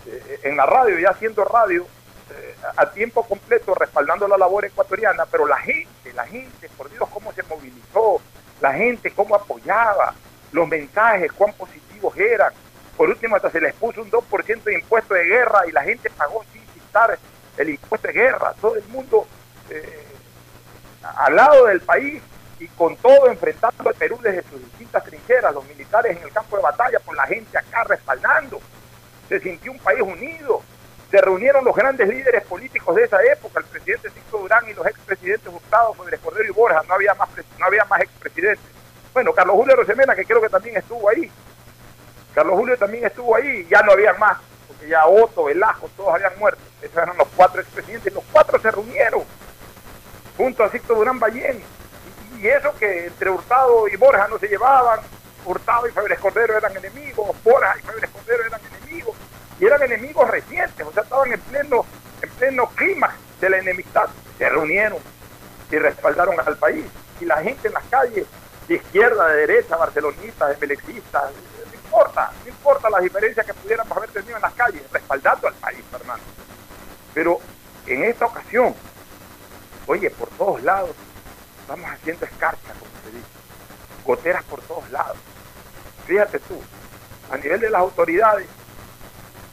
eh, 0.06 0.40
en 0.44 0.56
la 0.56 0.66
radio, 0.66 0.98
ya 0.98 1.10
haciendo 1.10 1.44
radio, 1.44 1.86
eh, 2.30 2.54
a 2.76 2.90
tiempo 2.90 3.24
completo, 3.26 3.74
respaldando 3.74 4.28
la 4.28 4.38
labor 4.38 4.64
ecuatoriana, 4.64 5.26
pero 5.26 5.46
la 5.46 5.58
gente, 5.58 6.12
la 6.14 6.26
gente, 6.26 6.68
por 6.76 6.90
Dios, 6.90 7.08
cómo 7.12 7.32
se 7.32 7.42
movilizó, 7.44 8.20
la 8.60 8.72
gente, 8.72 9.10
cómo 9.10 9.34
apoyaba, 9.34 10.14
los 10.52 10.68
mensajes, 10.68 11.32
cuán 11.32 11.52
positivos 11.54 12.16
eran. 12.16 12.52
Por 13.00 13.08
último, 13.08 13.34
hasta 13.34 13.50
se 13.50 13.62
les 13.62 13.72
puso 13.76 14.02
un 14.02 14.10
2% 14.10 14.62
de 14.62 14.74
impuesto 14.74 15.14
de 15.14 15.24
guerra 15.24 15.62
y 15.66 15.72
la 15.72 15.82
gente 15.82 16.10
pagó 16.10 16.44
sin 16.52 16.60
citar 16.74 17.18
el 17.56 17.70
impuesto 17.70 18.08
de 18.08 18.12
guerra. 18.12 18.52
Todo 18.60 18.76
el 18.76 18.84
mundo 18.88 19.26
eh, 19.70 20.04
al 21.16 21.34
lado 21.34 21.64
del 21.64 21.80
país 21.80 22.22
y 22.58 22.68
con 22.68 22.94
todo 22.98 23.28
enfrentando 23.28 23.88
al 23.88 23.94
Perú 23.94 24.18
desde 24.20 24.42
sus 24.42 24.62
distintas 24.62 25.02
trincheras, 25.02 25.54
los 25.54 25.64
militares 25.64 26.14
en 26.14 26.22
el 26.22 26.30
campo 26.30 26.58
de 26.58 26.62
batalla, 26.62 26.98
con 26.98 27.16
la 27.16 27.26
gente 27.26 27.56
acá 27.56 27.84
respaldando. 27.84 28.60
Se 29.30 29.40
sintió 29.40 29.72
un 29.72 29.78
país 29.78 30.02
unido. 30.02 30.60
Se 31.10 31.22
reunieron 31.22 31.64
los 31.64 31.74
grandes 31.74 32.06
líderes 32.06 32.44
políticos 32.44 32.94
de 32.96 33.04
esa 33.04 33.16
época, 33.32 33.60
el 33.60 33.64
presidente 33.64 34.10
Sixto 34.10 34.36
Durán 34.40 34.68
y 34.68 34.74
los 34.74 34.86
expresidentes 34.86 35.50
Gustavo 35.50 35.94
Rodríguez 35.94 36.20
Cordero 36.20 36.46
y 36.46 36.52
Borja, 36.52 36.82
no 36.86 36.92
había 36.92 37.14
más, 37.14 37.30
no 37.58 37.64
había 37.64 37.86
más 37.86 38.02
expresidentes. 38.02 38.66
Bueno, 39.14 39.32
Carlos 39.32 39.56
Julio 39.56 39.74
Rosemena, 39.74 40.14
que 40.14 40.26
creo 40.26 40.42
que 40.42 40.50
también 40.50 40.76
estuvo 40.76 41.08
ahí. 41.08 41.32
Carlos 42.34 42.56
Julio 42.56 42.76
también 42.76 43.04
estuvo 43.04 43.34
ahí, 43.34 43.66
ya 43.70 43.82
no 43.82 43.92
había 43.92 44.12
más, 44.14 44.38
porque 44.68 44.88
ya 44.88 45.06
Otto, 45.06 45.44
Velasco, 45.44 45.90
todos 45.96 46.14
habían 46.14 46.38
muerto. 46.38 46.60
Esos 46.80 46.96
eran 46.96 47.16
los 47.16 47.28
cuatro 47.36 47.60
expresidentes, 47.60 48.12
los 48.12 48.24
cuatro 48.32 48.60
se 48.60 48.70
reunieron 48.70 49.22
junto 50.36 50.64
a 50.64 50.70
Sixto 50.70 50.94
Durán 50.94 51.18
Ballén. 51.18 51.62
Y 52.38 52.46
eso 52.46 52.74
que 52.78 53.06
entre 53.06 53.30
Hurtado 53.30 53.88
y 53.88 53.96
Borja 53.96 54.26
no 54.28 54.38
se 54.38 54.48
llevaban, 54.48 55.00
Hurtado 55.44 55.88
y 55.88 55.92
Febres 55.92 56.18
Cordero 56.18 56.56
eran 56.56 56.76
enemigos, 56.76 57.36
Borja 57.42 57.74
y 57.78 57.82
Febres 57.82 58.10
Cordero 58.10 58.44
eran 58.46 58.60
enemigos, 58.76 59.16
y 59.58 59.66
eran 59.66 59.82
enemigos 59.82 60.30
recientes, 60.30 60.86
o 60.86 60.92
sea, 60.92 61.02
estaban 61.02 61.32
en 61.32 61.40
pleno, 61.40 61.84
en 62.22 62.30
pleno 62.30 62.66
clima 62.74 63.14
de 63.40 63.50
la 63.50 63.58
enemistad. 63.58 64.08
Se 64.38 64.48
reunieron 64.48 64.98
y 65.70 65.76
respaldaron 65.76 66.34
al 66.40 66.56
país. 66.56 66.86
Y 67.20 67.26
la 67.26 67.42
gente 67.42 67.68
en 67.68 67.74
las 67.74 67.84
calles, 67.84 68.26
de 68.68 68.74
izquierda, 68.76 69.28
de 69.28 69.46
derecha, 69.46 69.76
barcelonistas, 69.76 70.48
de 70.48 70.54
importa, 71.90 72.30
no 72.44 72.48
importa 72.48 72.90
las 72.90 73.02
diferencias 73.02 73.44
que 73.44 73.52
pudiéramos 73.54 73.96
haber 73.96 74.10
tenido 74.10 74.36
en 74.36 74.42
las 74.42 74.54
calles, 74.54 74.82
respaldando 74.92 75.48
al 75.48 75.54
país, 75.54 75.80
Fernando. 75.90 76.24
Pero 77.12 77.40
en 77.86 78.04
esta 78.04 78.26
ocasión, 78.26 78.74
oye, 79.86 80.08
por 80.10 80.28
todos 80.30 80.62
lados, 80.62 80.94
vamos 81.66 81.90
haciendo 81.90 82.24
escarcha, 82.24 82.72
como 82.78 82.92
se 83.04 83.10
dice, 83.16 83.28
goteras 84.04 84.44
por 84.44 84.60
todos 84.62 84.88
lados. 84.90 85.16
Fíjate 86.06 86.38
tú, 86.38 86.62
a 87.32 87.36
nivel 87.36 87.60
de 87.60 87.70
las 87.70 87.80
autoridades, 87.80 88.46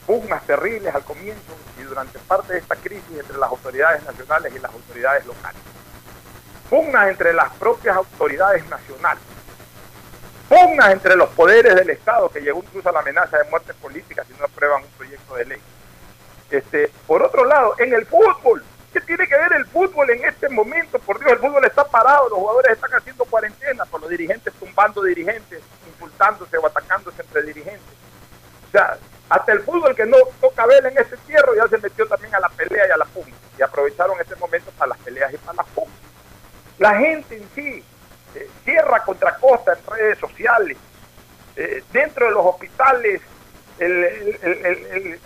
pugnas 0.05 0.45
terribles 0.45 0.93
al 0.93 1.03
comienzo 1.03 1.57
y 1.79 1.81
durante 1.81 2.19
parte 2.19 2.53
de 2.53 2.59
esta 2.59 2.75
crisis 2.75 3.19
entre 3.19 3.37
las 3.37 3.49
autoridades 3.49 4.03
nacionales 4.03 4.53
y 4.55 4.59
las 4.59 4.71
autoridades 4.71 5.25
locales. 5.25 5.61
Pugnas 6.69 7.09
entre 7.09 7.33
las 7.33 7.51
propias 7.53 7.97
autoridades 7.97 8.67
nacionales. 8.69 9.23
Pugnas 10.49 10.91
entre 10.91 11.15
los 11.15 11.29
poderes 11.29 11.75
del 11.75 11.89
Estado, 11.89 12.29
que 12.29 12.39
llegó 12.39 12.63
incluso 12.63 12.87
a 12.87 12.93
la 12.93 12.99
amenaza 12.99 13.37
de 13.37 13.49
muerte 13.49 13.73
política 13.73 14.23
si 14.23 14.33
no 14.39 14.45
aprueban 14.45 14.83
un 14.83 14.89
proyecto 14.91 15.35
de 15.35 15.45
ley. 15.45 15.61
Este, 16.49 16.89
por 17.05 17.21
otro 17.21 17.43
lado, 17.43 17.75
en 17.79 17.93
el 17.93 18.05
fútbol, 18.05 18.63
¿qué 18.93 19.01
tiene 19.01 19.27
que 19.27 19.37
ver 19.37 19.51
el 19.53 19.65
fútbol 19.65 20.09
en 20.09 20.23
este 20.23 20.47
momento? 20.47 20.99
Por 20.99 21.19
Dios, 21.19 21.33
el 21.33 21.39
fútbol 21.39 21.65
está 21.65 21.83
parado, 21.83 22.29
los 22.29 22.39
jugadores 22.39 22.71
están 22.71 22.91
haciendo 22.93 23.25
cuarentena, 23.25 23.83
por 23.85 23.99
los 23.99 24.09
dirigentes 24.09 24.53
tumbando 24.53 25.03
dirigentes, 25.03 25.61
insultándose 25.85 26.57
o 26.57 26.65
atacándose 26.65 27.21
entre 27.21 27.43
dirigentes. 27.43 27.97
O 28.69 28.71
sea, 28.71 28.97
hasta 29.29 29.51
el 29.51 29.59
fútbol 29.61 29.95
que 29.95 30.05
no 30.05 30.17
toca 30.39 30.65
ver 30.65 30.85
en 30.85 30.97
ese 30.97 31.17
cierre 31.25 31.57
ya 31.57 31.67
se 31.67 31.77
metió 31.77 32.07
también 32.07 32.33
a 32.35 32.39
la 32.39 32.49
pelea 32.49 32.87
y 32.87 32.91
a 32.91 32.97
la 32.97 33.05
pugna. 33.05 33.35
Y 33.59 33.61
aprovecharon 33.61 34.19
este 34.21 34.35
momento 34.37 34.71
para 34.77 34.89
las 34.89 34.99
peleas 34.99 35.33
y 35.33 35.37
para 35.37 35.57
las 35.57 35.67
pugnas. 35.67 35.97
La 36.77 36.95
gente 36.95 37.35
en 37.35 37.49
sí 37.53 37.83
cierra 38.67 39.01
contra 39.03 39.33
costa 39.37 39.73
en 39.73 39.95
redes 39.95 40.19
sociales. 40.19 40.77
Eh, 41.55 41.81
dentro 41.93 42.25
de 42.25 42.31
los 42.33 42.45
hospitales, 42.45 43.21
el, 43.79 44.03
el, 44.03 44.39
el, 44.41 44.85
el, 44.91 45.19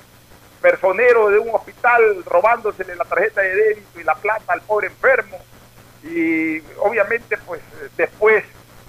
personero 0.61 1.29
de 1.29 1.39
un 1.39 1.55
hospital 1.55 2.23
robándosele 2.23 2.95
la 2.95 3.05
tarjeta 3.05 3.41
de 3.41 3.55
débito 3.55 3.99
y 3.99 4.03
la 4.03 4.13
plata 4.13 4.53
al 4.53 4.61
pobre 4.61 4.87
enfermo. 4.87 5.39
Y 6.03 6.59
obviamente, 6.77 7.35
pues 7.47 7.61
después 7.97 8.43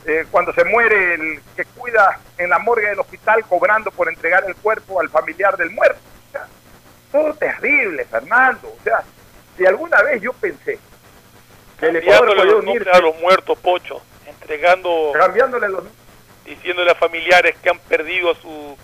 eh, 0.05 0.27
cuando 0.31 0.53
se 0.53 0.65
muere 0.65 1.15
el 1.15 1.41
que 1.57 1.65
cuida 1.65 2.21
en 2.37 2.51
la 2.51 2.59
morgue 2.59 2.89
del 2.89 3.01
hospital 3.01 3.43
cobrando 3.49 3.91
por 3.91 4.11
entregar 4.11 4.45
el 4.47 4.55
cuerpo 4.57 5.01
al 5.01 5.09
familiar 5.09 5.57
del 5.57 5.71
muerto. 5.71 5.99
O 6.29 6.33
sea, 6.33 6.47
todo 7.11 7.33
terrible, 7.35 8.05
Fernando. 8.05 8.69
O 8.69 8.83
sea, 8.85 9.03
si 9.57 9.65
alguna 9.65 10.03
vez 10.03 10.21
yo 10.21 10.35
pensé 10.35 10.79
que 11.81 11.87
el 11.87 11.97
Ecuador 11.97 12.37
podía 12.37 12.93
a 12.93 13.01
los 13.01 13.19
muertos, 13.19 13.59
Pocho, 13.61 14.03
entregando, 14.43 15.13
cambiándole 15.15 15.69
los 15.69 15.85
diciéndole 16.45 16.91
a 16.91 16.95
familiares 16.95 17.55
que 17.63 17.71
han 17.71 17.79
perdido 17.79 18.33
a 18.33 18.35
su 18.35 18.77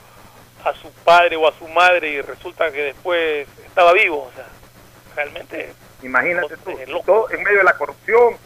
a 0.64 0.72
su 0.74 0.90
padre 1.04 1.36
o 1.36 1.46
a 1.46 1.52
su 1.56 1.66
madre 1.68 2.08
y 2.08 2.20
resulta 2.20 2.70
que 2.70 2.82
después 2.82 3.46
estaba 3.64 3.92
vivo, 3.92 4.28
o 4.30 4.32
sea, 4.34 4.46
realmente 5.14 5.72
imagínate 6.02 6.56
tú, 6.58 6.76
todo 7.04 7.30
en 7.30 7.42
medio 7.42 7.58
de 7.58 7.64
la 7.64 7.76
corrupción, 7.76 8.36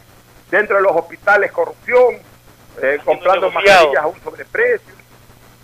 dentro 0.49 0.75
de 0.77 0.83
los 0.83 0.91
hospitales 0.95 1.51
corrupción, 1.51 2.19
eh, 2.81 2.99
comprando 3.03 3.51
mascarillas 3.51 4.03
a 4.03 4.07
un 4.07 4.21
sobreprecio, 4.21 4.93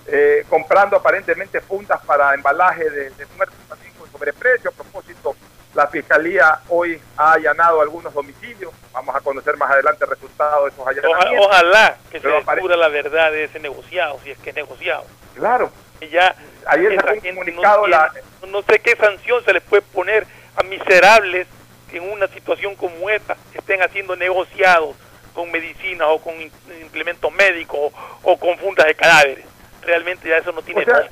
eh, 0.07 0.43
comprando 0.49 0.95
aparentemente 0.95 1.61
fundas 1.61 1.99
para 2.05 2.33
embalaje 2.33 2.89
de, 2.89 3.09
de 3.11 3.25
muertos 3.37 3.57
también 3.67 3.93
con 3.93 4.11
sobreprecio. 4.11 4.71
A 4.71 4.73
propósito, 4.73 5.35
la 5.79 5.87
Fiscalía 5.87 6.59
hoy 6.67 7.01
ha 7.15 7.33
allanado 7.33 7.79
algunos 7.79 8.13
domicilios. 8.13 8.73
Vamos 8.91 9.15
a 9.15 9.21
conocer 9.21 9.55
más 9.55 9.71
adelante 9.71 10.03
el 10.03 10.09
resultado 10.09 10.65
de 10.65 10.71
esos 10.71 10.85
allanamientos. 10.85 11.45
Ojalá 11.45 11.97
que 12.11 12.19
se 12.19 12.27
descubra 12.27 12.75
la 12.75 12.89
verdad 12.89 13.31
de 13.31 13.45
ese 13.45 13.59
negociado, 13.59 14.19
si 14.21 14.31
es 14.31 14.37
que 14.39 14.49
es 14.49 14.57
negociado. 14.57 15.05
Claro. 15.35 15.71
Y 16.01 16.09
ya 16.09 16.35
Ayer 16.65 16.99
se 17.01 17.09
ha 17.09 17.33
comunicado 17.33 17.81
no, 17.81 17.87
la... 17.87 18.11
no 18.49 18.61
sé 18.63 18.79
qué 18.79 18.97
sanción 18.97 19.43
se 19.45 19.53
les 19.53 19.63
puede 19.63 19.81
poner 19.81 20.27
a 20.57 20.63
miserables 20.63 21.47
que 21.89 21.97
en 21.97 22.11
una 22.11 22.27
situación 22.27 22.75
como 22.75 23.09
esta 23.09 23.37
estén 23.53 23.81
haciendo 23.81 24.17
negociados 24.17 24.97
con 25.33 25.49
medicina 25.49 26.07
o 26.07 26.19
con 26.19 26.35
implementos 26.81 27.31
médicos 27.31 27.93
o, 28.21 28.37
con 28.37 28.57
fundas 28.57 28.85
de 28.85 28.95
cadáveres. 28.95 29.45
Realmente 29.81 30.27
ya 30.27 30.39
eso 30.39 30.51
no 30.51 30.61
tiene... 30.61 30.81
O 30.81 30.85
sea, 30.85 31.09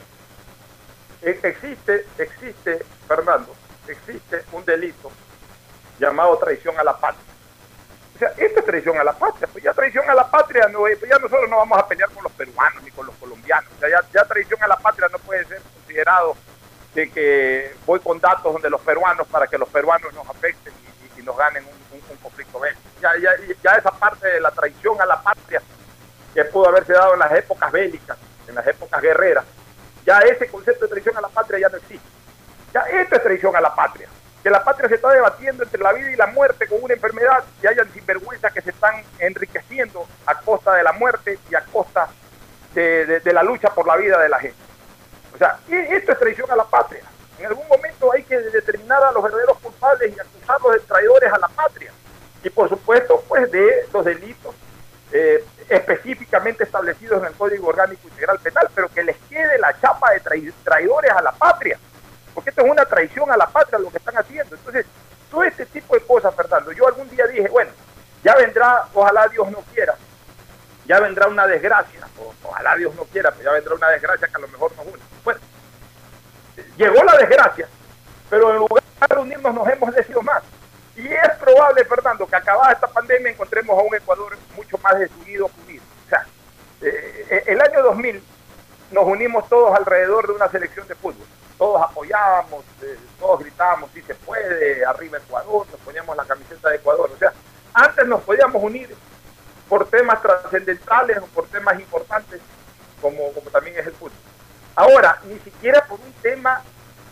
existe, 1.21 2.05
existe, 2.17 2.79
Fernando, 3.07 3.55
existe 3.91 4.43
un 4.51 4.63
delito 4.65 5.11
llamado 5.99 6.37
traición 6.37 6.77
a 6.79 6.83
la 6.83 6.97
patria. 6.97 7.23
O 8.15 8.19
sea, 8.19 8.29
esto 8.29 8.59
es 8.59 8.65
traición 8.65 8.97
a 8.97 9.03
la 9.03 9.13
patria. 9.13 9.47
Pues 9.51 9.63
ya 9.63 9.73
traición 9.73 10.09
a 10.09 10.15
la 10.15 10.29
patria, 10.29 10.67
no, 10.69 10.79
pues 10.79 11.01
ya 11.01 11.19
nosotros 11.19 11.49
no 11.49 11.57
vamos 11.57 11.77
a 11.77 11.87
pelear 11.87 12.09
con 12.09 12.23
los 12.23 12.31
peruanos 12.31 12.83
ni 12.83 12.91
con 12.91 13.05
los 13.05 13.15
colombianos. 13.15 13.71
O 13.75 13.79
sea, 13.79 13.89
ya, 14.11 14.25
traición 14.25 14.61
a 14.63 14.67
la 14.67 14.77
patria 14.77 15.07
no 15.11 15.19
puede 15.19 15.45
ser 15.45 15.61
considerado 15.61 16.35
de 16.95 17.11
que 17.11 17.75
voy 17.85 17.99
con 17.99 18.19
datos 18.19 18.51
donde 18.51 18.69
los 18.69 18.81
peruanos 18.81 19.27
para 19.27 19.45
que 19.47 19.57
los 19.57 19.69
peruanos 19.69 20.11
nos 20.13 20.27
afecten 20.27 20.73
y, 20.73 21.21
nos 21.21 21.35
ganen 21.35 21.65
un, 21.65 22.17
conflicto 22.17 22.57
bélico. 22.57 22.81
Ya 23.01 23.71
esa 23.77 23.91
parte 23.91 24.27
de 24.27 24.39
la 24.39 24.49
traición 24.51 24.99
a 25.01 25.05
la 25.05 25.21
patria 25.21 25.61
que 26.33 26.45
pudo 26.45 26.69
haberse 26.69 26.93
dado 26.93 27.13
en 27.13 27.19
las 27.19 27.31
épocas 27.33 27.71
bélicas, 27.71 28.17
en 28.47 28.55
las 28.55 28.65
épocas 28.65 29.01
guerreras, 29.01 29.43
ya 30.05 30.19
ese 30.19 30.47
concepto 30.47 30.85
de 30.85 30.91
traición 30.91 31.17
a 31.17 31.21
la 31.21 31.27
patria 31.27 31.59
ya 31.59 31.69
no 31.69 31.77
existe. 31.77 32.16
Esto 32.81 33.15
es 33.15 33.23
traición 33.23 33.55
a 33.55 33.61
la 33.61 33.73
patria. 33.73 34.07
Que 34.43 34.49
la 34.49 34.63
patria 34.63 34.87
se 34.87 34.95
está 34.95 35.09
debatiendo 35.09 35.63
entre 35.63 35.81
la 35.81 35.93
vida 35.93 36.11
y 36.11 36.15
la 36.15 36.27
muerte 36.27 36.67
con 36.67 36.83
una 36.83 36.93
enfermedad 36.93 37.43
y 37.61 37.67
hayan 37.67 37.91
sinvergüenzas 37.91 38.53
que 38.53 38.61
se 38.61 38.69
están 38.69 39.03
enriqueciendo 39.19 40.07
a 40.25 40.35
costa 40.35 40.73
de 40.75 40.83
la 40.83 40.93
muerte 40.93 41.39
y 41.49 41.55
a 41.55 41.61
costa 41.61 42.07
de, 42.73 43.21
la 43.33 43.43
lucha 43.43 43.69
por 43.69 43.87
la 43.87 43.95
vida 43.95 44.19
de 44.21 44.29
la 44.29 44.39
gente. 44.39 44.57
O 45.33 45.37
sea, 45.37 45.59
esto 45.67 46.11
es 46.11 46.19
traición 46.19 46.49
a 46.51 46.55
la 46.55 46.65
patria. 46.65 47.01
En 47.39 47.45
algún 47.45 47.67
momento 47.67 48.11
hay 48.11 48.23
que 48.23 48.37
determinar 48.37 49.03
a 49.03 49.11
los 49.11 49.23
verdaderos 49.23 49.57
culpables 49.59 50.15
y 50.15 50.19
acusarlos 50.19 50.73
de 50.73 50.79
traidores 50.81 51.31
a 51.31 51.37
la 51.37 51.47
patria. 51.47 51.91
Y 52.43 52.49
por 52.49 52.69
supuesto, 52.69 53.23
pues 53.27 53.51
de 53.51 53.87
los 53.91 54.05
delitos 54.05 54.55
eh, 55.11 55.43
específicamente 55.69 56.63
establecidos 56.63 57.21
en 57.21 57.27
el 57.27 57.33
Código 57.33 57.67
Orgánico 57.67 58.07
Integral 58.07 58.39
Penal, 58.39 58.69
pero 58.73 58.89
que 58.89 59.03
les 59.03 59.17
quede 59.29 59.57
la 59.59 59.77
chapa 59.79 60.11
de 60.11 60.21
traidores 60.63 61.11
a 61.11 61.21
la 61.21 61.31
patria. 61.31 61.79
Porque 62.37 62.51
esto 62.51 62.61
es 62.63 62.69
una 62.69 62.85
traición 62.85 63.31
a 63.31 63.35
la 63.35 63.47
patria 63.47 63.79
lo 63.79 63.89
que 63.89 63.97
están 63.97 64.15
haciendo. 64.15 64.55
Entonces, 64.55 64.85
todo 65.31 65.43
este 65.43 65.65
tipo 65.65 65.95
de 65.95 66.01
cosas, 66.01 66.35
Fernando, 66.35 66.71
yo 66.71 66.87
algún 66.87 67.09
día 67.09 67.25
dije, 67.25 67.49
bueno, 67.49 67.71
ya 68.23 68.35
vendrá, 68.35 68.87
ojalá 68.93 69.27
Dios 69.27 69.49
no 69.49 69.57
quiera, 69.73 69.95
ya 70.85 70.99
vendrá 70.99 71.25
una 71.29 71.47
desgracia, 71.47 72.07
ojalá 72.43 72.75
Dios 72.75 72.93
no 72.93 73.05
quiera, 73.05 73.31
pero 73.31 73.45
ya 73.45 73.53
vendrá 73.53 73.73
una 73.73 73.89
desgracia 73.89 74.27
que 74.27 74.35
a 74.35 74.39
lo 74.39 74.47
mejor 74.49 74.71
nos 74.75 74.85
une. 74.85 75.03
Bueno, 75.23 75.39
llegó 76.77 77.03
la 77.03 77.17
desgracia, 77.17 77.67
pero 78.29 78.51
en 78.51 78.57
lugar 78.57 78.83
de 79.09 79.17
unirnos 79.17 79.55
nos 79.55 79.67
hemos 79.69 79.95
decidido 79.95 80.21
más. 80.21 80.43
Y 80.95 81.07
es 81.07 81.29
probable, 81.39 81.85
Fernando, 81.85 82.27
que 82.27 82.35
acabada 82.35 82.71
esta 82.71 82.87
pandemia 82.87 83.31
encontremos 83.31 83.79
a 83.79 83.81
un 83.81 83.95
Ecuador 83.95 84.37
mucho 84.55 84.77
más 84.77 84.99
desunido 84.99 85.47
que 85.47 85.61
unido. 85.61 85.83
O 86.05 86.09
sea, 86.09 86.27
eh, 86.81 87.43
el 87.47 87.59
año 87.59 87.81
2000 87.81 88.23
nos 88.91 89.07
unimos 89.07 89.49
todos 89.49 89.75
alrededor 89.75 90.27
de 90.27 90.33
una 90.33 90.47
selección 90.49 90.87
de 90.87 90.93
fútbol. 90.93 91.25
Todos 91.57 91.81
apoyábamos, 91.81 92.63
eh, 92.81 92.97
todos 93.19 93.39
gritábamos, 93.39 93.89
si 93.91 94.01
se 94.03 94.13
puede, 94.13 94.85
arriba 94.85 95.17
Ecuador, 95.17 95.65
nos 95.71 95.79
poníamos 95.81 96.15
la 96.15 96.25
camiseta 96.25 96.69
de 96.69 96.75
Ecuador. 96.75 97.09
O 97.13 97.17
sea, 97.17 97.33
antes 97.73 98.07
nos 98.07 98.21
podíamos 98.21 98.61
unir 98.61 98.95
por 99.67 99.89
temas 99.89 100.21
trascendentales 100.21 101.17
o 101.17 101.25
por 101.27 101.47
temas 101.47 101.79
importantes, 101.79 102.41
como, 103.01 103.31
como 103.33 103.49
también 103.49 103.77
es 103.77 103.87
el 103.87 103.93
fútbol. 103.93 104.17
Ahora, 104.75 105.19
ni 105.25 105.39
siquiera 105.39 105.83
por 105.85 105.99
un 105.99 106.13
tema 106.21 106.61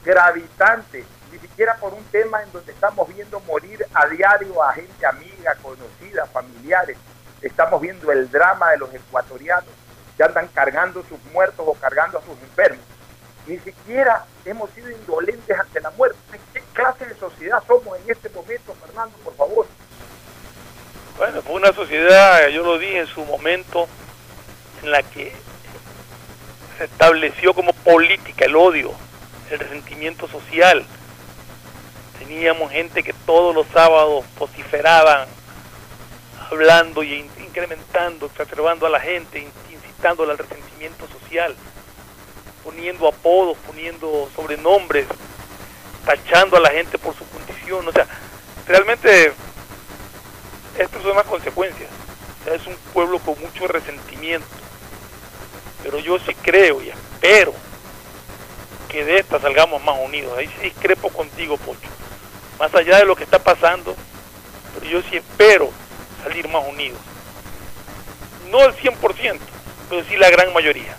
gravitante, 0.03 1.03
ni 1.31 1.39
siquiera 1.39 1.75
por 1.77 1.93
un 1.93 2.03
tema 2.05 2.43
en 2.43 2.51
donde 2.51 2.71
estamos 2.71 3.07
viendo 3.13 3.39
morir 3.41 3.85
a 3.93 4.05
diario 4.07 4.61
a 4.63 4.73
gente 4.73 5.05
amiga, 5.05 5.55
conocida, 5.61 6.27
familiares, 6.27 6.97
estamos 7.41 7.81
viendo 7.81 8.11
el 8.11 8.29
drama 8.29 8.71
de 8.71 8.77
los 8.77 8.93
ecuatorianos 8.93 9.69
que 10.15 10.23
andan 10.23 10.47
cargando 10.47 11.03
sus 11.03 11.21
muertos 11.33 11.65
o 11.67 11.73
cargando 11.73 12.19
a 12.19 12.21
sus 12.21 12.39
enfermos. 12.41 12.85
Ni 13.47 13.59
siquiera 13.59 14.25
hemos 14.43 14.69
sido 14.71 14.89
indolentes 14.89 15.59
ante 15.59 15.79
la 15.79 15.91
muerte. 15.91 16.17
¿Qué 16.51 16.61
clase 16.73 17.05
de 17.05 17.15
sociedad 17.15 17.61
somos 17.67 17.97
en 17.99 18.11
este 18.11 18.29
momento, 18.29 18.75
Fernando, 18.83 19.15
por 19.19 19.35
favor? 19.35 19.67
Bueno, 21.17 21.41
fue 21.43 21.55
una 21.55 21.71
sociedad, 21.71 22.47
yo 22.49 22.63
lo 22.63 22.79
dije 22.79 22.99
en 22.99 23.07
su 23.07 23.23
momento, 23.23 23.87
en 24.81 24.91
la 24.91 25.03
que 25.03 25.31
se 26.77 26.85
estableció 26.85 27.53
como 27.53 27.71
política 27.71 28.45
el 28.45 28.55
odio, 28.55 28.91
el 29.51 29.59
resentimiento 29.59 30.27
social. 30.27 30.83
Teníamos 32.17 32.71
gente 32.71 33.03
que 33.03 33.13
todos 33.27 33.53
los 33.53 33.67
sábados 33.67 34.25
vociferaban, 34.39 35.27
hablando 36.49 37.03
y 37.03 37.29
incrementando, 37.37 38.25
exacerbando 38.25 38.87
a 38.87 38.89
la 38.89 38.99
gente, 38.99 39.47
incitándola 39.71 40.31
al 40.31 40.39
resentimiento 40.39 41.07
social 41.07 41.55
poniendo 42.65 43.07
apodos, 43.07 43.55
poniendo 43.67 44.27
sobrenombres, 44.35 45.05
tachando 46.03 46.57
a 46.57 46.59
la 46.59 46.71
gente 46.71 46.97
por 46.97 47.15
su 47.15 47.23
condición. 47.29 47.87
O 47.87 47.91
sea, 47.91 48.07
realmente 48.67 49.31
esto 50.77 51.01
son 51.01 51.15
las 51.15 51.25
consecuencias. 51.25 51.89
es 52.51 52.65
un 52.65 52.75
pueblo 52.91 53.19
con 53.19 53.39
mucho 53.39 53.67
resentimiento. 53.67 54.47
Pero 55.83 55.99
yo 55.99 56.17
sí 56.17 56.33
creo 56.41 56.81
y 56.81 56.89
espero 56.89 57.53
que 58.89 59.05
de 59.05 59.19
esta 59.19 59.39
salgamos 59.39 59.83
más 59.83 59.97
unidos. 60.03 60.35
Ahí 60.35 60.47
sí 60.47 60.63
discrepo 60.63 61.09
contigo, 61.09 61.57
Pocho. 61.57 61.89
Más 62.59 62.73
allá 62.73 62.97
de 62.97 63.05
lo 63.05 63.15
que 63.15 63.25
está 63.25 63.37
pasando, 63.37 63.95
pero 64.73 64.85
yo 64.87 65.01
sí 65.03 65.17
espero 65.17 65.69
salir 66.23 66.49
más 66.49 66.63
unidos. 66.67 66.99
No 68.49 68.63
el 68.63 68.75
100%, 68.75 69.39
pero 69.89 70.03
sí 70.05 70.15
la 70.17 70.29
gran 70.31 70.51
mayoría. 70.53 70.95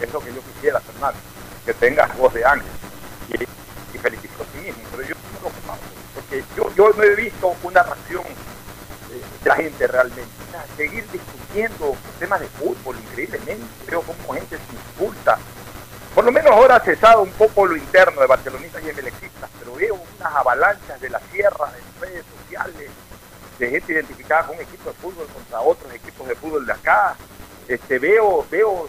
es 0.00 0.05
lo 0.16 0.24
que 0.24 0.32
yo 0.32 0.40
quisiera, 0.40 0.80
Fernando, 0.80 1.18
que 1.66 1.74
tengas 1.74 2.16
voz 2.16 2.32
de 2.32 2.42
ángel 2.42 2.70
y, 3.28 3.98
felicito 3.98 4.42
a 4.42 4.46
sí 4.52 4.64
mismo, 4.64 4.82
pero 4.90 5.02
yo 5.02 5.14
no 5.42 5.50
porque 6.14 6.44
yo, 6.56 6.90
no 6.96 7.02
he 7.02 7.14
visto 7.16 7.54
una 7.62 7.82
reacción 7.82 8.24
de 9.42 9.48
la 9.48 9.56
gente 9.56 9.86
realmente. 9.86 10.30
seguir 10.76 11.04
discutiendo 11.10 11.94
temas 12.18 12.40
de 12.40 12.48
fútbol, 12.48 12.96
increíblemente, 12.96 13.66
veo 13.86 14.00
como 14.02 14.34
gente 14.34 14.56
se 14.56 15.02
insulta. 15.02 15.38
Por 16.14 16.24
lo 16.24 16.32
menos 16.32 16.50
ahora 16.52 16.76
ha 16.76 16.80
cesado 16.80 17.22
un 17.22 17.32
poco 17.32 17.66
lo 17.66 17.76
interno 17.76 18.20
de 18.22 18.26
barcelonistas 18.26 18.82
y 18.84 18.88
emelexistas, 18.88 19.50
pero 19.58 19.74
veo 19.74 19.94
unas 20.18 20.34
avalanchas 20.34 20.98
de 20.98 21.10
la 21.10 21.20
sierra 21.30 21.72
en 21.76 22.00
redes 22.00 22.24
sociales, 22.38 22.90
de 23.58 23.70
gente 23.70 23.92
identificada 23.92 24.46
con 24.46 24.56
un 24.56 24.62
equipo 24.62 24.88
de 24.90 24.96
fútbol 24.96 25.26
contra 25.26 25.60
otros 25.60 25.92
equipos 25.92 26.26
de 26.26 26.34
fútbol 26.36 26.64
de 26.64 26.72
acá, 26.72 27.16
este, 27.68 27.98
veo, 27.98 28.46
veo 28.50 28.88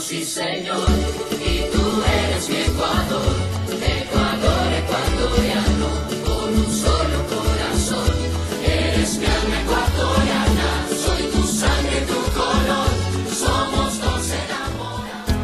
sí 0.00 0.24
señor, 0.24 0.86
y 1.32 1.70
tú 1.72 2.02
eres 2.22 2.48
mi 2.48 2.56
Ecuador, 2.56 3.34
Ecuador 3.72 4.72
ecuatoriano, 4.72 5.88
con 6.24 6.54
un 6.54 6.72
solo 6.72 7.26
corazón, 7.26 8.14
eres 8.64 9.18
mi 9.18 9.26
alma 9.26 9.60
ecuatoriana, 9.62 10.86
soy 11.04 11.22
tu 11.32 11.42
sangre, 11.42 12.00
tu 12.06 12.14
color, 12.38 12.88
somos 13.34 14.00
dos 14.00 14.30
enamorados. 14.30 15.34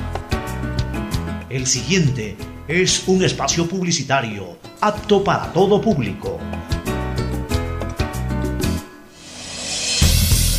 El 1.49 1.67
siguiente 1.67 2.37
es 2.69 3.03
un 3.07 3.25
espacio 3.25 3.67
publicitario 3.67 4.59
apto 4.81 5.25
para 5.25 5.53
todo 5.53 5.81
público. 5.81 6.39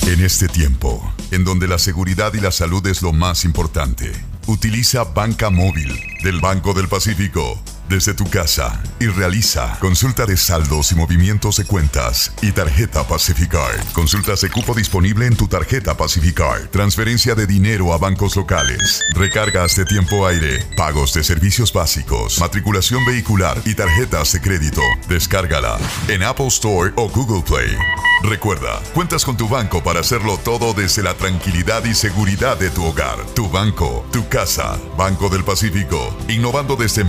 En 0.05 0.21
este 0.21 0.47
tiempo, 0.49 1.12
en 1.33 1.43
donde 1.43 1.67
la 1.67 1.79
seguridad 1.79 2.33
y 2.35 2.39
la 2.39 2.51
salud 2.51 2.85
es 2.85 3.01
lo 3.01 3.11
más 3.11 3.43
importante, 3.43 4.11
utiliza 4.45 5.03
Banca 5.03 5.49
Móvil 5.49 5.99
del 6.23 6.39
Banco 6.39 6.73
del 6.73 6.87
Pacífico 6.87 7.59
desde 7.89 8.13
tu 8.13 8.29
casa 8.29 8.81
y 8.99 9.07
realiza 9.07 9.77
consulta 9.79 10.25
de 10.25 10.37
saldos 10.37 10.91
y 10.91 10.95
movimientos 10.95 11.57
de 11.57 11.65
cuentas 11.65 12.31
y 12.41 12.51
tarjeta 12.51 13.07
Pacificard. 13.07 13.83
Consultas 13.93 14.41
de 14.41 14.49
cupo 14.49 14.73
disponible 14.73 15.25
en 15.25 15.35
tu 15.35 15.47
tarjeta 15.47 15.95
Pacificard. 15.95 16.69
Transferencia 16.69 17.35
de 17.35 17.47
dinero 17.47 17.93
a 17.93 17.97
bancos 17.97 18.35
locales. 18.35 19.01
Recargas 19.15 19.75
de 19.75 19.85
tiempo 19.85 20.25
aire. 20.27 20.63
Pagos 20.77 21.13
de 21.13 21.23
servicios 21.23 21.73
básicos. 21.73 22.39
Matriculación 22.39 23.05
vehicular 23.05 23.61
y 23.65 23.75
tarjetas 23.75 24.33
de 24.33 24.41
crédito. 24.41 24.81
Descárgala 25.07 25.77
en 26.07 26.23
Apple 26.23 26.47
Store 26.47 26.91
o 26.95 27.09
Google 27.09 27.43
Play. 27.43 27.75
Recuerda, 28.23 28.81
cuentas 28.93 29.25
con 29.25 29.35
tu 29.35 29.49
banco 29.49 29.83
para 29.83 29.99
hacerlo 29.99 30.37
todo 30.37 30.73
desde 30.73 31.03
la 31.03 31.13
tranquilidad 31.13 31.83
y 31.83 31.93
seguridad 31.93 32.57
de 32.57 32.69
tu 32.69 32.85
hogar. 32.85 33.17
Tu 33.35 33.49
banco, 33.49 34.05
tu 34.13 34.29
casa. 34.29 34.79
Banco 34.97 35.27
del 35.27 35.43
Pacífico. 35.43 36.15
Innovando 36.29 36.77
desde 36.77 37.03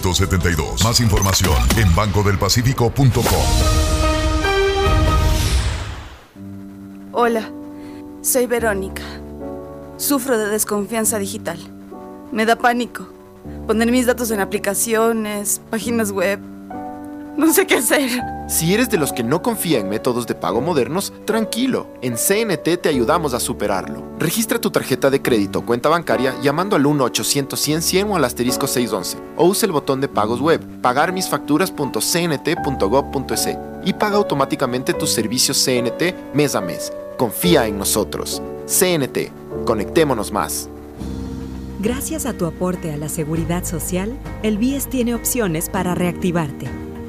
1972. 0.00 0.82
Más 0.84 1.00
información 1.00 1.54
en 1.76 1.94
bancodelpacifico.com. 1.94 3.22
Hola, 7.12 7.50
soy 8.22 8.46
Verónica. 8.46 9.02
Sufro 9.96 10.38
de 10.38 10.46
desconfianza 10.46 11.18
digital. 11.18 11.58
Me 12.32 12.46
da 12.46 12.56
pánico 12.56 13.08
poner 13.66 13.90
mis 13.90 14.06
datos 14.06 14.30
en 14.30 14.40
aplicaciones, 14.40 15.60
páginas 15.70 16.12
web. 16.12 16.40
No 17.36 17.52
sé 17.52 17.66
qué 17.66 17.76
hacer. 17.76 18.08
Si 18.48 18.74
eres 18.74 18.90
de 18.90 18.98
los 18.98 19.12
que 19.12 19.22
no 19.22 19.42
confía 19.42 19.78
en 19.78 19.88
métodos 19.88 20.26
de 20.26 20.34
pago 20.34 20.60
modernos, 20.60 21.12
tranquilo. 21.24 21.86
En 22.02 22.16
CNT 22.16 22.82
te 22.82 22.88
ayudamos 22.88 23.32
a 23.32 23.40
superarlo. 23.40 24.02
Registra 24.18 24.60
tu 24.60 24.70
tarjeta 24.70 25.10
de 25.10 25.22
crédito 25.22 25.60
o 25.60 25.64
cuenta 25.64 25.88
bancaria 25.88 26.34
llamando 26.42 26.74
al 26.74 26.84
1-800-100-100 26.84 28.10
o 28.10 28.16
al 28.16 28.24
asterisco 28.24 28.66
611. 28.66 29.18
O 29.36 29.46
usa 29.46 29.66
el 29.66 29.72
botón 29.72 30.00
de 30.00 30.08
pagos 30.08 30.40
web, 30.40 30.60
pagarmisfacturas.cnt.gov.es 30.82 33.48
y 33.84 33.92
paga 33.92 34.16
automáticamente 34.16 34.92
tus 34.92 35.10
servicios 35.10 35.64
CNT 35.64 36.34
mes 36.34 36.54
a 36.54 36.60
mes. 36.60 36.92
Confía 37.16 37.66
en 37.66 37.78
nosotros. 37.78 38.42
CNT. 38.66 39.30
Conectémonos 39.64 40.32
más. 40.32 40.68
Gracias 41.80 42.26
a 42.26 42.34
tu 42.34 42.44
aporte 42.44 42.92
a 42.92 42.98
la 42.98 43.08
seguridad 43.08 43.64
social, 43.64 44.14
el 44.42 44.58
BIES 44.58 44.90
tiene 44.90 45.14
opciones 45.14 45.70
para 45.70 45.94
reactivarte. 45.94 46.89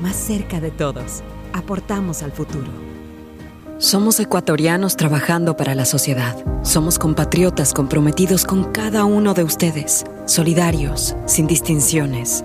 más 0.00 0.16
cerca 0.16 0.60
de 0.60 0.70
todos. 0.70 1.22
Aportamos 1.52 2.22
al 2.22 2.32
futuro. 2.32 2.70
Somos 3.78 4.20
ecuatorianos 4.20 4.96
trabajando 4.96 5.56
para 5.56 5.74
la 5.74 5.86
sociedad. 5.86 6.36
Somos 6.62 6.98
compatriotas 6.98 7.72
comprometidos 7.72 8.44
con 8.44 8.72
cada 8.72 9.04
uno 9.04 9.32
de 9.32 9.42
ustedes, 9.42 10.04
solidarios, 10.26 11.16
sin 11.26 11.46
distinciones. 11.46 12.44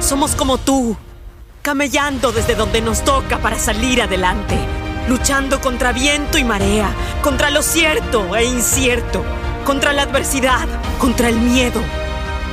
Somos 0.00 0.34
como 0.34 0.58
tú, 0.58 0.96
camellando 1.62 2.32
desde 2.32 2.54
donde 2.54 2.80
nos 2.80 3.04
toca 3.04 3.38
para 3.38 3.58
salir 3.58 4.00
adelante, 4.02 4.56
luchando 5.08 5.60
contra 5.60 5.92
viento 5.92 6.38
y 6.38 6.44
marea, 6.44 6.90
contra 7.22 7.50
lo 7.50 7.62
cierto 7.62 8.34
e 8.34 8.44
incierto, 8.44 9.22
contra 9.64 9.92
la 9.92 10.02
adversidad, 10.02 10.66
contra 10.98 11.28
el 11.28 11.38
miedo. 11.38 11.80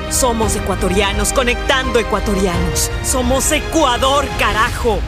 Somos 0.10 0.56
ecuatorianos 0.56 1.34
conectando 1.34 2.00
ecuatorianos. 2.00 2.92
Somos 3.04 3.52
Ecuador, 3.52 4.26
carajo. 4.40 5.00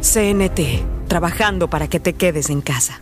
CNT, 0.00 1.08
trabajando 1.08 1.68
para 1.68 1.88
que 1.88 2.00
te 2.00 2.14
quedes 2.14 2.50
en 2.50 2.60
casa. 2.60 3.00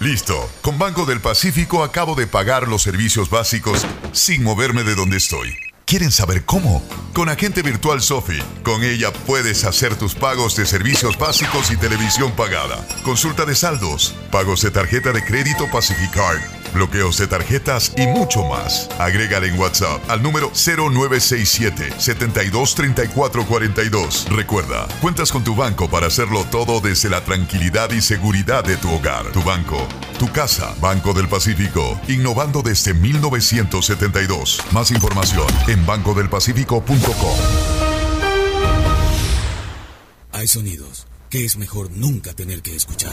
Listo. 0.00 0.48
Con 0.60 0.78
Banco 0.78 1.06
del 1.06 1.20
Pacífico 1.20 1.82
acabo 1.82 2.14
de 2.14 2.26
pagar 2.26 2.68
los 2.68 2.82
servicios 2.82 3.30
básicos 3.30 3.86
sin 4.12 4.42
moverme 4.42 4.82
de 4.82 4.94
donde 4.94 5.16
estoy. 5.16 5.63
¿Quieren 5.86 6.10
saber 6.10 6.46
cómo? 6.46 6.82
Con 7.12 7.28
Agente 7.28 7.60
Virtual 7.60 8.00
Sofi. 8.00 8.38
Con 8.62 8.82
ella 8.82 9.12
puedes 9.26 9.64
hacer 9.64 9.96
tus 9.96 10.14
pagos 10.14 10.56
de 10.56 10.64
servicios 10.64 11.18
básicos 11.18 11.70
y 11.70 11.76
televisión 11.76 12.32
pagada. 12.32 12.86
Consulta 13.04 13.44
de 13.44 13.54
saldos, 13.54 14.14
pagos 14.32 14.62
de 14.62 14.70
tarjeta 14.70 15.12
de 15.12 15.22
crédito 15.22 15.68
Pacificard, 15.70 16.40
bloqueos 16.74 17.16
de 17.18 17.26
tarjetas 17.26 17.92
y 17.96 18.06
mucho 18.06 18.44
más. 18.44 18.88
Agrégale 18.98 19.48
en 19.48 19.58
WhatsApp 19.58 20.02
al 20.10 20.22
número 20.22 20.50
0967 20.54 21.94
723442. 21.98 24.26
Recuerda, 24.30 24.86
cuentas 25.00 25.32
con 25.32 25.44
tu 25.44 25.54
banco 25.54 25.88
para 25.88 26.08
hacerlo 26.08 26.44
todo 26.50 26.80
desde 26.80 27.08
la 27.08 27.24
tranquilidad 27.24 27.90
y 27.92 28.00
seguridad 28.00 28.64
de 28.64 28.76
tu 28.76 28.92
hogar. 28.92 29.30
Tu 29.32 29.42
banco, 29.42 29.86
tu 30.18 30.30
casa, 30.30 30.74
Banco 30.80 31.14
del 31.14 31.28
Pacífico, 31.28 31.98
innovando 32.08 32.62
desde 32.62 32.92
1972. 32.92 34.60
Más 34.72 34.90
información 34.90 35.46
en 35.68 35.86
bancodelpacifico.com. 35.86 37.38
Hay 40.32 40.48
sonidos 40.48 41.06
que 41.30 41.44
es 41.44 41.56
mejor 41.56 41.90
nunca 41.90 42.34
tener 42.34 42.62
que 42.62 42.76
escuchar. 42.76 43.12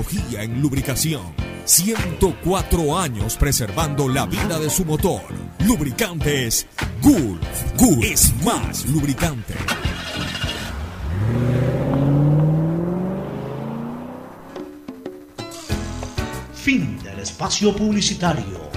en 0.09 0.61
lubricación. 0.61 1.21
104 1.65 2.97
años 2.97 3.37
preservando 3.37 4.09
la 4.09 4.25
vida 4.25 4.59
de 4.59 4.69
su 4.69 4.83
motor. 4.83 5.21
Lubricantes 5.65 6.65
Gulf. 7.01 7.41
Gulf 7.77 8.03
es 8.03 8.33
más 8.43 8.85
lubricante. 8.85 9.53
Fin 16.55 16.99
del 17.03 17.19
espacio 17.19 17.75
publicitario. 17.75 18.71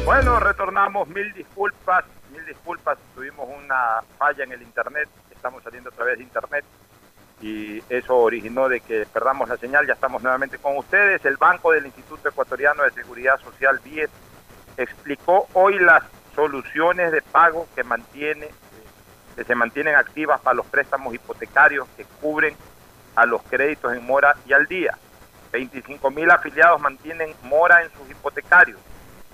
Bueno, 0.06 0.40
retornamos. 0.40 1.08
Mil 1.08 1.34
disculpas, 1.34 2.04
mil 2.34 2.46
disculpas. 2.46 2.98
Tuvimos 3.16 3.48
una 3.64 4.04
falla 4.18 4.44
en 4.44 4.52
el 4.52 4.62
internet. 4.62 5.08
Estamos 5.32 5.64
saliendo 5.64 5.90
a 5.90 5.94
través 5.94 6.18
de 6.18 6.26
internet 6.26 6.66
y 7.42 7.84
eso 7.90 8.16
originó 8.16 8.68
de 8.68 8.80
que 8.80 9.06
perdamos 9.06 9.48
la 9.50 9.58
señal. 9.58 9.86
Ya 9.86 9.94
estamos 9.94 10.22
nuevamente 10.24 10.58
con 10.58 10.78
ustedes. 10.78 11.24
El 11.26 11.38
Banco 11.38 11.72
del 11.72 11.86
Instituto 11.86 12.30
Ecuatoriano 12.30 12.84
de 12.84 12.92
Seguridad 12.92 13.40
Social, 13.40 13.80
BIES, 13.84 14.10
explicó 14.78 15.48
hoy 15.54 15.80
las 15.80 16.04
soluciones 16.36 17.12
de 17.12 17.22
pago 17.22 17.68
que 17.76 17.84
mantiene 17.84 18.50
que 19.36 19.44
se 19.44 19.54
mantienen 19.54 19.94
activas 19.96 20.42
para 20.42 20.56
los 20.56 20.66
préstamos 20.66 21.14
hipotecarios 21.14 21.88
que 21.96 22.06
cubren 22.20 22.56
a 23.16 23.28
los 23.28 23.44
créditos 23.44 23.94
en 23.94 24.04
mora 24.04 24.36
y 24.48 24.54
al 24.54 24.66
día. 24.66 24.98
25 25.52 26.10
mil 26.10 26.30
afiliados 26.32 26.82
mantienen 26.82 27.36
mora 27.44 27.84
en 27.84 27.92
sus 27.92 28.10
hipotecarios 28.10 28.80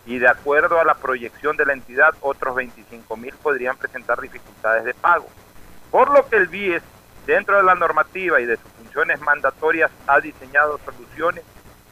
y 0.06 0.20
de 0.20 0.28
acuerdo 0.28 0.80
a 0.80 0.84
la 0.84 0.96
proyección 0.96 1.56
de 1.56 1.66
la 1.66 1.72
entidad, 1.72 2.14
otros 2.20 2.54
25 2.56 3.16
mil 3.16 3.34
podrían 3.36 3.78
presentar 3.78 4.20
dificultades 4.20 4.84
de 4.84 4.94
pago. 4.94 5.28
Por 5.90 6.12
lo 6.12 6.28
que 6.28 6.36
el 6.36 6.48
BIES 6.48 6.84
dentro 7.26 7.58
de 7.58 7.64
la 7.64 7.76
normativa 7.76 8.40
y 8.42 8.46
de 8.46 8.58
sus 8.58 8.72
funciones 8.72 9.20
mandatorias, 9.22 9.92
ha 10.08 10.20
diseñado 10.20 10.80
soluciones 10.86 11.44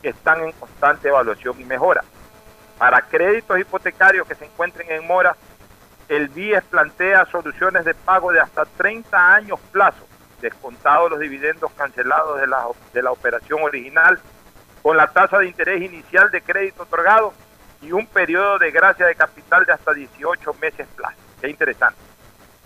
que 0.01 0.09
están 0.09 0.43
en 0.43 0.51
constante 0.53 1.09
evaluación 1.09 1.59
y 1.59 1.63
mejora. 1.63 2.03
Para 2.77 3.01
créditos 3.01 3.59
hipotecarios 3.59 4.27
que 4.27 4.35
se 4.35 4.45
encuentren 4.45 4.91
en 4.91 5.05
mora, 5.05 5.35
el 6.09 6.27
BIES 6.29 6.63
plantea 6.63 7.25
soluciones 7.27 7.85
de 7.85 7.93
pago 7.93 8.31
de 8.31 8.39
hasta 8.39 8.65
30 8.65 9.33
años 9.33 9.59
plazo, 9.71 10.05
descontados 10.41 11.11
los 11.11 11.19
dividendos 11.19 11.71
cancelados 11.73 12.41
de 12.41 12.47
la, 12.47 12.65
de 12.93 13.03
la 13.03 13.11
operación 13.11 13.61
original, 13.61 14.19
con 14.81 14.97
la 14.97 15.07
tasa 15.07 15.37
de 15.37 15.47
interés 15.47 15.81
inicial 15.81 16.31
de 16.31 16.41
crédito 16.41 16.83
otorgado 16.83 17.33
y 17.81 17.91
un 17.91 18.07
periodo 18.07 18.57
de 18.57 18.71
gracia 18.71 19.05
de 19.05 19.15
capital 19.15 19.65
de 19.65 19.73
hasta 19.73 19.93
18 19.93 20.53
meses 20.55 20.87
plazo. 20.95 21.17
Qué 21.39 21.49
interesante 21.49 22.10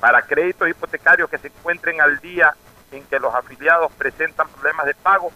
para 0.05 0.21
créditos 0.21 0.69
hipotecarios 0.69 1.27
que 1.27 1.39
se 1.39 1.47
encuentren 1.47 1.99
al 1.99 2.19
día 2.19 2.53
en 2.91 3.03
que 3.05 3.17
los 3.19 3.33
afiliados 3.33 3.91
presentan 3.93 4.47
problemas 4.49 4.85
de 4.85 4.93
pago, 4.93 5.31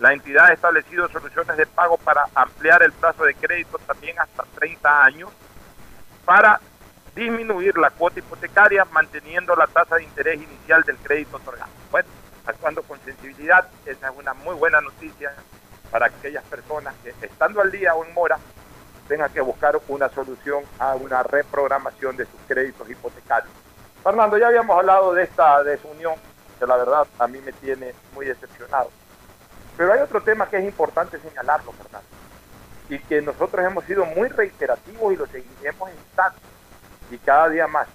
la 0.00 0.12
entidad 0.12 0.46
ha 0.46 0.52
establecido 0.52 1.08
soluciones 1.08 1.56
de 1.56 1.66
pago 1.66 1.96
para 1.98 2.24
ampliar 2.34 2.82
el 2.82 2.90
plazo 2.90 3.22
de 3.22 3.36
crédito 3.36 3.78
también 3.86 4.18
hasta 4.18 4.42
30 4.56 5.04
años, 5.04 5.30
para 6.24 6.60
disminuir 7.14 7.78
la 7.78 7.90
cuota 7.90 8.18
hipotecaria 8.18 8.84
manteniendo 8.86 9.54
la 9.54 9.68
tasa 9.68 9.94
de 9.94 10.02
interés 10.02 10.42
inicial 10.42 10.82
del 10.82 10.96
crédito 10.96 11.36
otorgado. 11.36 11.70
Bueno, 11.92 12.08
actuando 12.44 12.82
con 12.82 12.98
sensibilidad, 13.04 13.68
esa 13.86 14.08
es 14.08 14.16
una 14.16 14.34
muy 14.34 14.56
buena 14.56 14.80
noticia 14.80 15.32
para 15.92 16.06
aquellas 16.06 16.42
personas 16.42 16.92
que 17.04 17.10
estando 17.24 17.60
al 17.60 17.70
día 17.70 17.94
o 17.94 18.04
en 18.04 18.12
mora 18.14 18.36
tengan 19.06 19.32
que 19.32 19.40
buscar 19.42 19.78
una 19.86 20.08
solución 20.08 20.64
a 20.80 20.96
una 20.96 21.22
reprogramación 21.22 22.16
de 22.16 22.24
sus 22.24 22.40
créditos 22.48 22.90
hipotecarios. 22.90 23.67
Fernando, 24.02 24.38
ya 24.38 24.48
habíamos 24.48 24.76
hablado 24.76 25.12
de 25.12 25.24
esta 25.24 25.62
desunión, 25.62 26.14
que 26.58 26.66
la 26.66 26.76
verdad 26.76 27.06
a 27.18 27.26
mí 27.26 27.40
me 27.40 27.52
tiene 27.52 27.94
muy 28.14 28.26
decepcionado. 28.26 28.90
Pero 29.76 29.92
hay 29.92 30.00
otro 30.00 30.20
tema 30.22 30.48
que 30.48 30.58
es 30.58 30.64
importante 30.64 31.18
señalarlo, 31.18 31.72
Fernando, 31.72 32.08
y 32.88 32.98
que 32.98 33.22
nosotros 33.22 33.64
hemos 33.64 33.84
sido 33.84 34.04
muy 34.06 34.28
reiterativos 34.28 35.12
y 35.12 35.16
lo 35.16 35.26
seguiremos 35.26 35.90
instando, 35.90 36.38
y 37.10 37.18
cada 37.18 37.48
día 37.48 37.66
más. 37.66 37.88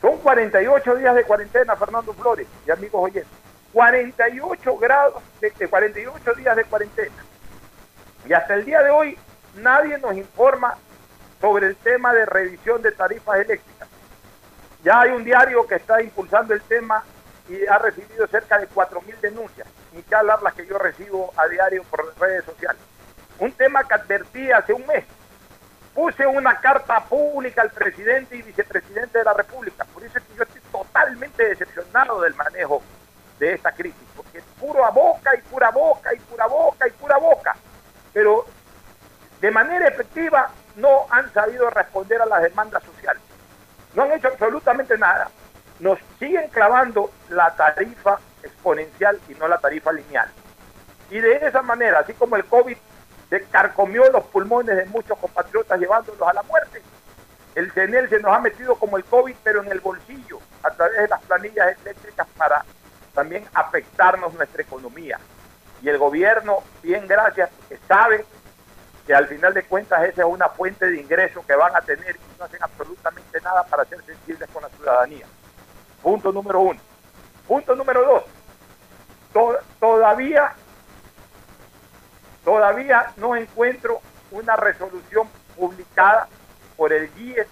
Son 0.00 0.18
48 0.18 0.96
días 0.96 1.14
de 1.14 1.24
cuarentena, 1.24 1.76
Fernando 1.76 2.12
Flores 2.12 2.46
y 2.66 2.70
amigos 2.70 3.02
oyentes. 3.02 3.32
48 3.72 4.76
grados, 4.76 5.22
de, 5.40 5.50
de 5.50 5.68
48 5.68 6.34
días 6.34 6.56
de 6.56 6.64
cuarentena. 6.64 7.24
Y 8.26 8.32
hasta 8.32 8.54
el 8.54 8.64
día 8.64 8.82
de 8.82 8.90
hoy 8.90 9.18
nadie 9.56 9.98
nos 9.98 10.14
informa 10.16 10.76
sobre 11.40 11.66
el 11.66 11.76
tema 11.76 12.14
de 12.14 12.24
revisión 12.24 12.80
de 12.82 12.92
tarifas 12.92 13.40
eléctricas. 13.40 13.88
Ya 14.84 15.00
hay 15.00 15.12
un 15.12 15.24
diario 15.24 15.66
que 15.66 15.76
está 15.76 16.02
impulsando 16.02 16.52
el 16.52 16.60
tema 16.60 17.02
y 17.48 17.66
ha 17.66 17.78
recibido 17.78 18.26
cerca 18.26 18.58
de 18.58 18.68
4.000 18.68 19.18
denuncias, 19.20 19.66
ni 19.94 20.02
que 20.02 20.14
hablar 20.14 20.42
las 20.42 20.52
que 20.52 20.66
yo 20.66 20.78
recibo 20.78 21.32
a 21.38 21.48
diario 21.48 21.82
por 21.84 22.04
las 22.04 22.18
redes 22.18 22.44
sociales. 22.44 22.82
Un 23.38 23.50
tema 23.52 23.82
que 23.84 23.94
advertí 23.94 24.52
hace 24.52 24.74
un 24.74 24.86
mes. 24.86 25.06
Puse 25.94 26.26
una 26.26 26.60
carta 26.60 27.02
pública 27.04 27.62
al 27.62 27.70
presidente 27.70 28.36
y 28.36 28.42
vicepresidente 28.42 29.18
de 29.18 29.24
la 29.24 29.32
República. 29.32 29.86
Por 29.86 30.04
eso 30.04 30.18
es 30.18 30.24
que 30.24 30.34
yo 30.34 30.42
estoy 30.42 30.60
totalmente 30.70 31.48
decepcionado 31.48 32.20
del 32.20 32.34
manejo 32.34 32.82
de 33.38 33.54
esta 33.54 33.72
crisis, 33.72 34.06
porque 34.14 34.38
es 34.38 34.44
puro 34.60 34.84
a 34.84 34.90
boca 34.90 35.34
y 35.34 35.40
pura 35.48 35.70
boca 35.70 36.12
y 36.12 36.18
pura 36.18 36.46
boca 36.46 36.86
y 36.86 36.90
pura 36.90 37.16
boca. 37.16 37.56
Pero 38.12 38.44
de 39.40 39.50
manera 39.50 39.88
efectiva 39.88 40.50
no 40.76 41.06
han 41.08 41.32
sabido 41.32 41.70
responder 41.70 42.20
a 42.20 42.26
las 42.26 42.42
demandas 42.42 42.82
sociales 42.82 43.22
no 43.94 44.02
han 44.02 44.12
hecho 44.12 44.28
absolutamente 44.28 44.96
nada. 44.98 45.28
Nos 45.80 45.98
siguen 46.18 46.48
clavando 46.48 47.10
la 47.28 47.54
tarifa 47.54 48.18
exponencial 48.42 49.18
y 49.28 49.34
no 49.34 49.48
la 49.48 49.58
tarifa 49.58 49.92
lineal. 49.92 50.28
Y 51.10 51.18
de 51.18 51.36
esa 51.36 51.62
manera, 51.62 52.00
así 52.00 52.12
como 52.14 52.36
el 52.36 52.44
COVID 52.44 52.76
carcomió 53.50 54.08
los 54.12 54.24
pulmones 54.26 54.76
de 54.76 54.86
muchos 54.86 55.18
compatriotas 55.18 55.78
llevándolos 55.80 56.28
a 56.28 56.32
la 56.32 56.42
muerte, 56.44 56.82
el 57.54 57.70
CENEL 57.72 58.08
se 58.08 58.20
nos 58.20 58.32
ha 58.32 58.40
metido 58.40 58.74
como 58.76 58.96
el 58.96 59.04
COVID, 59.04 59.34
pero 59.42 59.62
en 59.62 59.70
el 59.70 59.80
bolsillo, 59.80 60.38
a 60.62 60.70
través 60.70 60.98
de 60.98 61.08
las 61.08 61.22
planillas 61.22 61.76
eléctricas 61.82 62.26
para 62.36 62.64
también 63.14 63.44
afectarnos 63.54 64.34
nuestra 64.34 64.62
economía. 64.62 65.18
Y 65.82 65.88
el 65.88 65.98
gobierno, 65.98 66.62
bien 66.82 67.06
gracias, 67.06 67.50
sabe 67.86 68.24
que 69.06 69.14
al 69.14 69.26
final 69.26 69.52
de 69.52 69.62
cuentas 69.64 70.02
esa 70.04 70.22
es 70.22 70.28
una 70.28 70.48
fuente 70.48 70.86
de 70.86 71.00
ingreso 71.00 71.44
que 71.46 71.54
van 71.54 71.74
a 71.76 71.80
tener 71.80 72.16
y 72.16 72.38
no 72.38 72.44
hacen 72.44 72.62
absolutamente 72.62 73.40
nada 73.40 73.62
para 73.64 73.84
ser 73.84 74.02
sensibles 74.04 74.48
con 74.50 74.62
la 74.62 74.68
ciudadanía. 74.70 75.26
Punto 76.02 76.32
número 76.32 76.60
uno. 76.60 76.80
Punto 77.46 77.74
número 77.74 78.04
dos. 78.04 79.54
todavía, 79.78 80.52
todavía 82.44 83.12
no 83.16 83.36
encuentro 83.36 84.00
una 84.30 84.56
resolución 84.56 85.28
publicada 85.56 86.28
por 86.76 86.92
el 86.92 87.08
GIES 87.10 87.46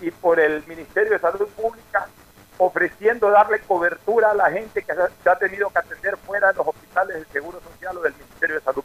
y 0.00 0.10
por 0.10 0.40
el 0.40 0.64
Ministerio 0.66 1.12
de 1.12 1.18
Salud 1.18 1.48
Pública 1.48 2.08
ofreciendo 2.58 3.30
darle 3.30 3.60
cobertura 3.60 4.30
a 4.30 4.34
la 4.34 4.50
gente 4.50 4.82
que 4.82 4.94
se 4.94 5.30
ha 5.30 5.36
tenido 5.36 5.70
que 5.70 5.78
atender 5.78 6.16
fuera 6.18 6.48
de 6.48 6.54
los 6.54 6.66
hospitales 6.66 7.16
del 7.16 7.26
Seguro 7.26 7.60
Social 7.60 7.96
o 7.98 8.02
del 8.02 8.14
Ministerio 8.14 8.56
de 8.56 8.62
Salud. 8.62 8.81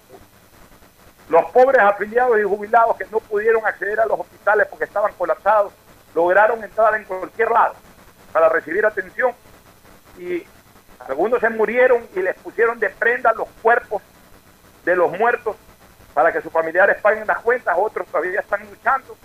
Los 1.30 1.46
pobres 1.52 1.82
afiliados 1.82 2.40
y 2.40 2.44
jubilados 2.44 2.96
que 2.98 3.06
no 3.12 3.20
pudieron 3.20 3.66
acceder 3.66 4.00
a 4.00 4.06
los 4.06 4.20
hospitales 4.20 4.68
porque 4.70 4.86
estaban 4.86 5.14
colapsados, 5.14 5.74
lograron 6.16 6.64
entrar 6.64 6.96
en 6.96 7.04
cualquier 7.04 7.52
lado 7.52 7.76
para 8.32 8.50
recibir 8.50 8.86
atención. 8.86 9.34
Y 10.18 10.46
algunos 11.08 11.40
se 11.42 11.50
murieron 11.50 12.08
y 12.16 12.22
les 12.22 12.36
pusieron 12.38 12.80
de 12.80 12.90
prenda 12.90 13.34
los 13.34 13.48
cuerpos 13.62 14.02
de 14.86 14.96
los 14.96 15.12
muertos 15.18 15.56
para 16.14 16.32
que 16.32 16.42
sus 16.42 16.52
familiares 16.52 16.98
paguen 17.02 17.28
las 17.28 17.40
cuentas, 17.40 17.76
otros 17.78 18.08
todavía 18.08 18.40
están 18.40 18.68
luchando 18.68 19.16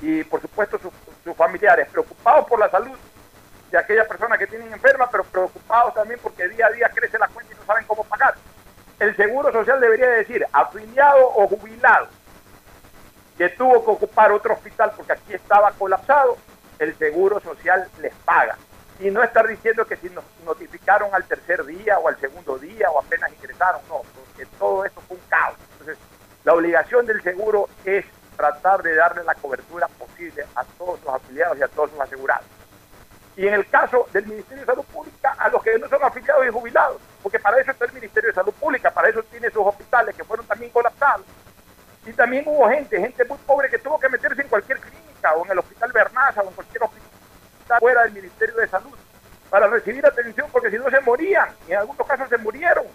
y 0.00 0.22
por 0.24 0.40
supuesto 0.40 0.78
sus, 0.78 0.92
familiares 1.36 1.88
preocupados 1.90 2.46
por 2.46 2.58
la 2.58 2.70
salud 2.70 2.96
de 3.70 3.78
aquellas 3.78 4.06
personas 4.08 4.38
que 4.38 4.46
tienen 4.46 4.72
enfermas, 4.72 5.08
pero 5.10 5.24
preocupados 5.24 5.94
también 5.94 6.18
porque 6.22 6.48
día 6.48 6.66
a 6.66 6.70
día 6.70 6.90
crece 6.94 7.18
la 7.18 7.28
cuenta 7.28 7.52
y 7.52 7.56
no 7.56 7.64
saben 7.64 7.84
cómo 7.86 8.04
pagar 8.04 8.34
el 9.00 9.16
Seguro 9.16 9.50
Social 9.50 9.80
debería 9.80 10.10
decir 10.10 10.46
afiliado 10.52 11.26
o 11.34 11.48
jubilado 11.48 12.06
que 13.36 13.48
tuvo 13.48 13.82
que 13.82 13.90
ocupar 13.90 14.30
otro 14.30 14.52
hospital 14.52 14.92
porque 14.94 15.14
aquí 15.14 15.32
estaba 15.32 15.72
colapsado, 15.72 16.36
el 16.78 16.94
Seguro 16.96 17.40
Social 17.40 17.88
les 18.00 18.14
paga. 18.16 18.56
y 18.98 19.10
no 19.10 19.22
estar 19.22 19.48
diciendo 19.48 19.86
que 19.86 19.96
si 19.96 20.10
nos 20.10 20.22
notificaron 20.44 21.08
al 21.14 21.24
tercer 21.24 21.64
día 21.64 21.98
o 21.98 22.08
al 22.08 22.20
segundo 22.20 22.58
día 22.58 22.90
o 22.90 22.98
apenas 22.98 23.32
ingresaron, 23.32 23.80
no, 23.88 24.02
porque 24.14 24.44
todo 24.58 24.84
esto 24.84 25.00
fue 25.08 25.16
un 25.16 25.22
caos. 25.26 25.56
Entonces, 25.72 25.96
la 26.44 26.52
obligación 26.52 27.06
del 27.06 27.22
seguro 27.22 27.70
es 27.86 28.04
tratar 28.36 28.82
de 28.82 28.94
darle 28.94 29.24
la 29.24 29.34
cobertura 29.36 29.88
posible 29.88 30.44
a 30.54 30.64
todos 30.76 31.02
los 31.02 31.14
afiliados 31.14 31.56
y 31.56 31.62
a 31.62 31.68
todos 31.68 31.90
los 31.92 32.00
asegurados. 32.00 32.44
Y 33.36 33.46
en 33.46 33.54
el 33.54 33.66
caso 33.70 34.06
del 34.12 34.26
Ministerio 34.26 34.60
de 34.60 34.66
Salud 34.66 34.84
Pública, 34.92 35.34
a 35.38 35.48
los 35.48 35.62
que 35.62 35.78
no 35.78 35.88
son 35.88 36.04
afiliados 36.04 36.46
y 36.46 36.50
jubilados, 36.50 37.00
porque 37.22 37.38
para 37.38 37.60
eso 37.60 37.70
está 37.70 37.84
el 37.84 37.92
Ministerio 37.92 38.28
de 38.30 38.34
Salud 38.34 38.52
Pública, 38.54 38.90
para 38.90 39.08
eso 39.08 39.22
tiene 39.24 39.50
sus 39.50 39.66
hospitales 39.66 40.14
que 40.14 40.24
fueron 40.24 40.46
también 40.46 40.70
colapsados. 40.70 41.26
Y 42.06 42.12
también 42.12 42.44
hubo 42.46 42.68
gente, 42.68 42.98
gente 42.98 43.24
muy 43.24 43.38
pobre 43.38 43.68
que 43.68 43.78
tuvo 43.78 43.98
que 43.98 44.08
meterse 44.08 44.40
en 44.42 44.48
cualquier 44.48 44.80
clínica 44.80 45.34
o 45.34 45.44
en 45.44 45.52
el 45.52 45.58
Hospital 45.58 45.92
Bernaza 45.92 46.42
o 46.42 46.48
en 46.48 46.54
cualquier 46.54 46.82
hospital 46.82 47.78
fuera 47.78 48.02
del 48.02 48.12
Ministerio 48.12 48.56
de 48.56 48.68
Salud 48.68 48.96
para 49.50 49.66
recibir 49.66 50.04
atención 50.06 50.48
porque 50.50 50.70
si 50.70 50.78
no 50.78 50.88
se 50.88 51.00
morían, 51.00 51.48
y 51.68 51.72
en 51.72 51.78
algunos 51.78 52.06
casos 52.06 52.28
se 52.28 52.38
murieron. 52.38 52.86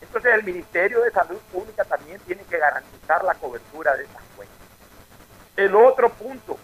Entonces 0.00 0.34
el 0.34 0.42
Ministerio 0.42 1.02
de 1.02 1.10
Salud 1.10 1.38
Pública 1.52 1.84
también 1.84 2.18
tiene 2.20 2.42
que 2.44 2.58
garantizar 2.58 3.22
la 3.22 3.34
cobertura 3.34 3.94
de 3.96 4.04
esas 4.04 4.22
cuentas. 4.34 4.56
El 5.56 5.76
otro 5.76 6.08
punto 6.08 6.58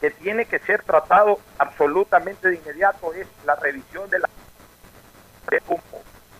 que 0.00 0.10
tiene 0.12 0.44
que 0.44 0.60
ser 0.60 0.82
tratado 0.84 1.40
absolutamente 1.58 2.48
de 2.48 2.56
inmediato 2.56 3.12
es 3.12 3.26
la 3.44 3.56
revisión 3.56 4.08
de 4.08 4.20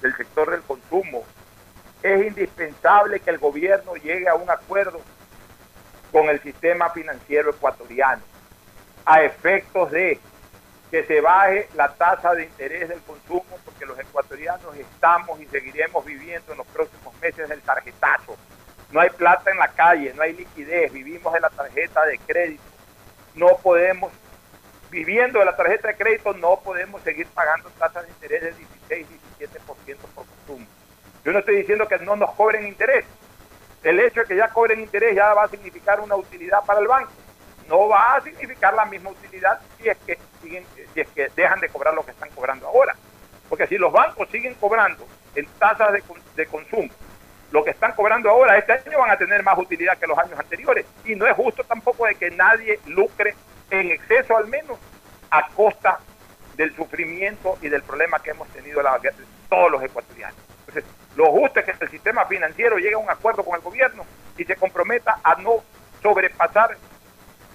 del 0.01 0.17
sector 0.17 0.51
del 0.51 0.63
consumo. 0.63 1.25
Es 2.03 2.27
indispensable 2.27 3.21
que 3.21 3.31
el 3.31 3.39
gobierno 3.39 3.95
llegue 3.97 4.29
a 4.29 4.35
un 4.35 4.49
acuerdo 4.51 5.01
con 6.13 6.29
el 6.29 6.41
sistema 6.41 6.91
financiero 6.91 7.51
ecuatoriano 7.51 8.23
a 9.05 9.23
efectos 9.23 9.91
de 9.91 10.21
que 10.91 11.05
se 11.05 11.21
baje 11.21 11.69
la 11.75 11.89
tasa 11.95 12.35
de 12.35 12.45
interés 12.45 12.89
del 12.89 13.01
consumo 13.01 13.59
porque 13.65 13.85
los 13.85 13.99
ecuatorianos 13.99 14.75
estamos 14.77 15.41
y 15.41 15.47
seguiremos 15.47 16.05
viviendo 16.05 16.53
en 16.53 16.59
los 16.59 16.67
próximos 16.69 17.15
meses 17.21 17.49
del 17.49 17.61
tarjetazo. 17.61 18.37
No 18.91 19.01
hay 19.01 19.11
plata 19.11 19.51
en 19.51 19.59
la 19.59 19.69
calle, 19.69 20.15
no 20.15 20.23
hay 20.23 20.33
liquidez, 20.33 20.93
vivimos 20.93 21.33
de 21.33 21.41
la 21.41 21.51
tarjeta 21.51 22.05
de 22.07 22.19
crédito. 22.19 22.63
No 23.35 23.49
podemos, 23.63 24.11
viviendo 24.91 25.41
de 25.41 25.45
la 25.45 25.57
tarjeta 25.57 25.89
de 25.89 25.97
crédito, 25.97 26.33
no 26.35 26.61
podemos 26.61 27.03
seguir 27.03 27.27
pagando 27.29 27.69
tasas 27.79 28.05
de 28.05 28.11
interés 28.11 28.43
del 28.43 28.55
16, 28.89 29.07
17% 29.39 29.97
por 30.15 30.27
consumo. 30.27 30.67
Yo 31.25 31.33
no 31.33 31.39
estoy 31.41 31.57
diciendo 31.57 31.87
que 31.87 31.99
no 31.99 32.17
nos 32.17 32.31
cobren 32.33 32.67
interés. 32.67 33.05
El 33.83 34.01
hecho 34.01 34.21
de 34.21 34.27
que 34.27 34.37
ya 34.37 34.49
cobren 34.49 34.81
interés 34.81 35.15
ya 35.15 35.35
va 35.35 35.45
a 35.45 35.49
significar 35.49 36.01
una 36.01 36.17
utilidad 36.17 36.65
para 36.65 36.81
el 36.81 36.89
banco 36.89 37.13
no 37.69 37.89
va 37.89 38.17
a 38.17 38.21
significar 38.23 38.75
la 38.75 38.87
misma 38.87 39.11
utilidad 39.11 39.61
si 39.77 39.89
es 39.89 39.97
que 39.99 40.19
siguen, 40.43 40.65
si 40.95 41.01
es 41.01 41.09
que 41.09 41.29
dejan 41.37 41.61
de 41.61 41.69
cobrar 41.69 41.95
lo 41.95 42.05
que 42.05 42.11
están 42.13 42.31
cobrando 42.31 42.67
ahora. 42.67 42.95
Porque 43.49 43.67
si 43.67 43.79
los 43.79 43.93
bancos 43.93 44.29
siguen 44.31 44.55
cobrando 44.55 45.07
en 45.35 45.47
tasas 45.59 45.93
de, 45.93 46.03
de 46.35 46.47
consumo 46.47 46.89
lo 47.51 47.65
que 47.65 47.71
están 47.71 47.93
cobrando 47.93 48.29
ahora, 48.29 48.59
este 48.59 48.73
año 48.73 48.99
van 48.99 49.11
a 49.11 49.17
tener 49.17 49.43
más 49.43 49.57
utilidad 49.59 49.97
que 49.97 50.07
los 50.07 50.19
años 50.19 50.39
anteriores. 50.39 50.85
Y 51.05 51.15
no 51.15 51.27
es 51.27 51.35
justo 51.35 51.65
tampoco 51.65 52.07
de 52.07 52.15
que 52.15 52.31
nadie 52.31 52.79
lucre 52.87 53.35
en 53.71 53.91
exceso 53.91 54.37
al 54.37 54.49
menos 54.49 54.79
a 55.31 55.49
costa 55.51 55.99
del 56.59 56.75
sufrimiento 56.75 57.57
y 57.63 57.69
del 57.69 57.83
problema 57.83 58.19
que 58.19 58.31
hemos 58.31 58.49
tenido 58.49 58.83
la, 58.83 59.01
todos 59.49 59.71
los 59.71 59.83
ecuatorianos. 59.83 60.37
Entonces, 60.67 60.85
lo 61.17 61.31
justo 61.31 61.61
es 61.61 61.65
que 61.65 61.85
el 61.85 61.91
sistema 61.91 62.27
financiero 62.27 62.77
llegue 62.77 62.95
a 62.95 62.99
un 62.99 63.09
acuerdo 63.09 63.45
con 63.45 63.55
el 63.55 63.63
gobierno 63.63 64.05
y 64.37 64.45
se 64.45 64.57
comprometa 64.57 65.21
a 65.23 65.37
no 65.37 65.63
sobrepasar 66.03 66.77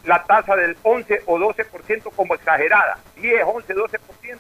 la 0.05 0.23
tasa 0.23 0.55
del 0.55 0.77
11 0.83 1.23
o 1.25 1.37
12% 1.37 2.15
como 2.15 2.33
exagerada, 2.33 2.97
10, 3.17 3.43
11, 3.45 3.75
12% 3.75 4.39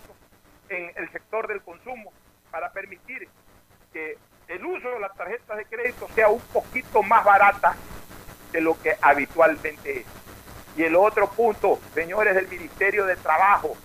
en 0.69 0.91
el 0.95 1.11
sector 1.11 1.47
del 1.47 1.61
consumo 1.61 2.13
para 2.49 2.71
permitir 2.71 3.27
que 3.91 4.17
el 4.47 4.65
uso 4.65 4.89
de 4.91 4.99
las 4.99 5.13
tarjetas 5.15 5.57
de 5.57 5.65
crédito 5.65 6.07
sea 6.15 6.29
un 6.29 6.41
poquito 6.41 7.03
más 7.03 7.23
barata 7.25 7.75
de 8.53 8.61
lo 8.61 8.79
que 8.81 8.95
habitualmente 9.01 9.99
es. 9.99 10.05
Y 10.77 10.83
el 10.83 10.95
otro 10.95 11.29
punto, 11.29 11.79
señores 11.93 12.33
del 12.33 12.47
Ministerio 12.47 13.05
de 13.05 13.15
Trabajo, 13.17 13.75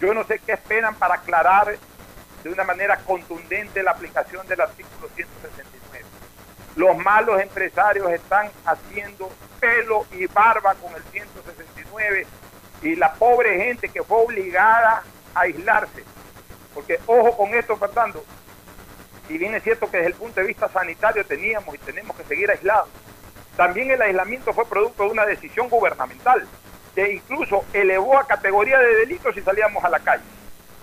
yo 0.00 0.12
no 0.12 0.24
sé 0.24 0.40
qué 0.44 0.52
esperan 0.52 0.94
para 0.94 1.14
aclarar 1.14 1.76
de 2.42 2.50
una 2.50 2.64
manera 2.64 2.98
contundente 2.98 3.82
la 3.82 3.92
aplicación 3.92 4.46
del 4.46 4.60
artículo 4.60 5.08
169. 5.14 6.06
Los 6.76 6.96
malos 6.98 7.40
empresarios 7.40 8.10
están 8.10 8.50
haciendo 8.64 9.30
pelo 9.58 10.06
y 10.12 10.26
barba 10.26 10.74
con 10.74 10.94
el 10.94 11.02
169 11.04 12.26
y 12.82 12.96
la 12.96 13.14
pobre 13.14 13.56
gente 13.64 13.88
que 13.88 14.02
fue 14.02 14.18
obligada 14.18 15.02
a 15.34 15.40
aislarse. 15.40 16.04
Porque 16.74 17.00
ojo 17.06 17.36
con 17.36 17.54
esto, 17.54 17.76
Fernando, 17.76 18.22
y 19.28 19.38
bien 19.38 19.54
es 19.54 19.62
cierto 19.62 19.90
que 19.90 19.96
desde 19.96 20.10
el 20.10 20.16
punto 20.16 20.40
de 20.40 20.46
vista 20.46 20.68
sanitario 20.68 21.24
teníamos 21.24 21.74
y 21.74 21.78
tenemos 21.78 22.16
que 22.16 22.24
seguir 22.24 22.50
aislados, 22.50 22.88
también 23.56 23.90
el 23.90 24.02
aislamiento 24.02 24.52
fue 24.52 24.68
producto 24.68 25.04
de 25.04 25.10
una 25.10 25.24
decisión 25.24 25.68
gubernamental 25.70 26.46
que 26.96 27.12
incluso 27.12 27.64
elevó 27.72 28.18
a 28.18 28.26
categoría 28.26 28.80
de 28.80 28.96
delitos 28.96 29.32
si 29.36 29.42
salíamos 29.42 29.84
a 29.84 29.90
la 29.90 30.00
calle 30.00 30.24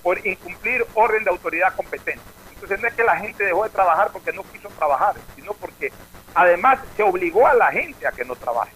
por 0.02 0.26
incumplir 0.26 0.86
orden 0.94 1.26
de 1.26 1.30
autoridad 1.30 1.76
competente. 1.76 2.24
Entonces 2.54 2.80
no 2.80 2.88
es 2.88 2.94
que 2.94 3.04
la 3.04 3.18
gente 3.18 3.44
dejó 3.44 3.66
de 3.66 3.70
trabajar 3.72 4.12
porque 4.14 4.32
no 4.32 4.44
quiso 4.44 4.70
trabajar, 4.70 5.16
sino 5.36 5.54
porque 5.54 5.92
Además, 6.36 6.80
se 6.96 7.04
obligó 7.04 7.48
a 7.48 7.54
la 7.54 7.72
gente 7.72 8.08
a 8.08 8.12
que 8.12 8.26
no 8.26 8.36
trabaje. 8.36 8.74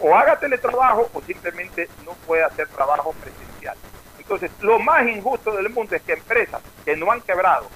O, 0.00 0.14
haga 0.14 0.38
teletrabajo 0.38 1.08
o 1.12 1.22
simplemente 1.22 1.88
no 2.04 2.12
puede 2.26 2.44
hacer 2.44 2.68
trabajo 2.68 3.12
presencial. 3.14 3.76
Entonces, 4.18 4.50
lo 4.60 4.78
más 4.78 5.06
injusto 5.08 5.50
del 5.52 5.70
mundo 5.70 5.96
es 5.96 6.02
que 6.02 6.12
empresas 6.12 6.60
que 6.84 6.94
no 6.94 7.10
han 7.10 7.22
quebrado, 7.22 7.68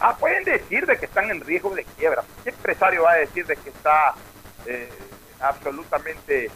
ah, 0.00 0.16
pueden 0.16 0.44
decir 0.44 0.86
de 0.86 0.96
que 0.96 1.06
están 1.06 1.30
en 1.30 1.40
riesgo 1.42 1.74
de 1.74 1.84
quiebra. 1.84 2.24
¿Qué 2.42 2.50
empresario 2.50 3.02
va 3.02 3.12
a 3.12 3.16
decir 3.16 3.46
de 3.46 3.56
que 3.56 3.68
está 3.68 4.14
eh, 4.64 4.88
absolutamente 5.40 6.50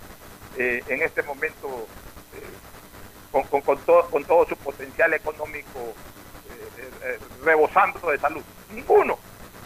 eh, 0.57 0.83
en 0.89 1.03
este 1.03 1.23
momento 1.23 1.87
eh, 2.35 3.41
con, 3.51 3.79
todo, 3.79 4.11
con 4.11 4.25
todo 4.25 4.47
su 4.47 4.57
potencial 4.57 5.15
económico 5.15 5.95
rebosando 7.43 8.11
de 8.11 8.19
salud? 8.19 8.43
Ninguno. 8.71 9.19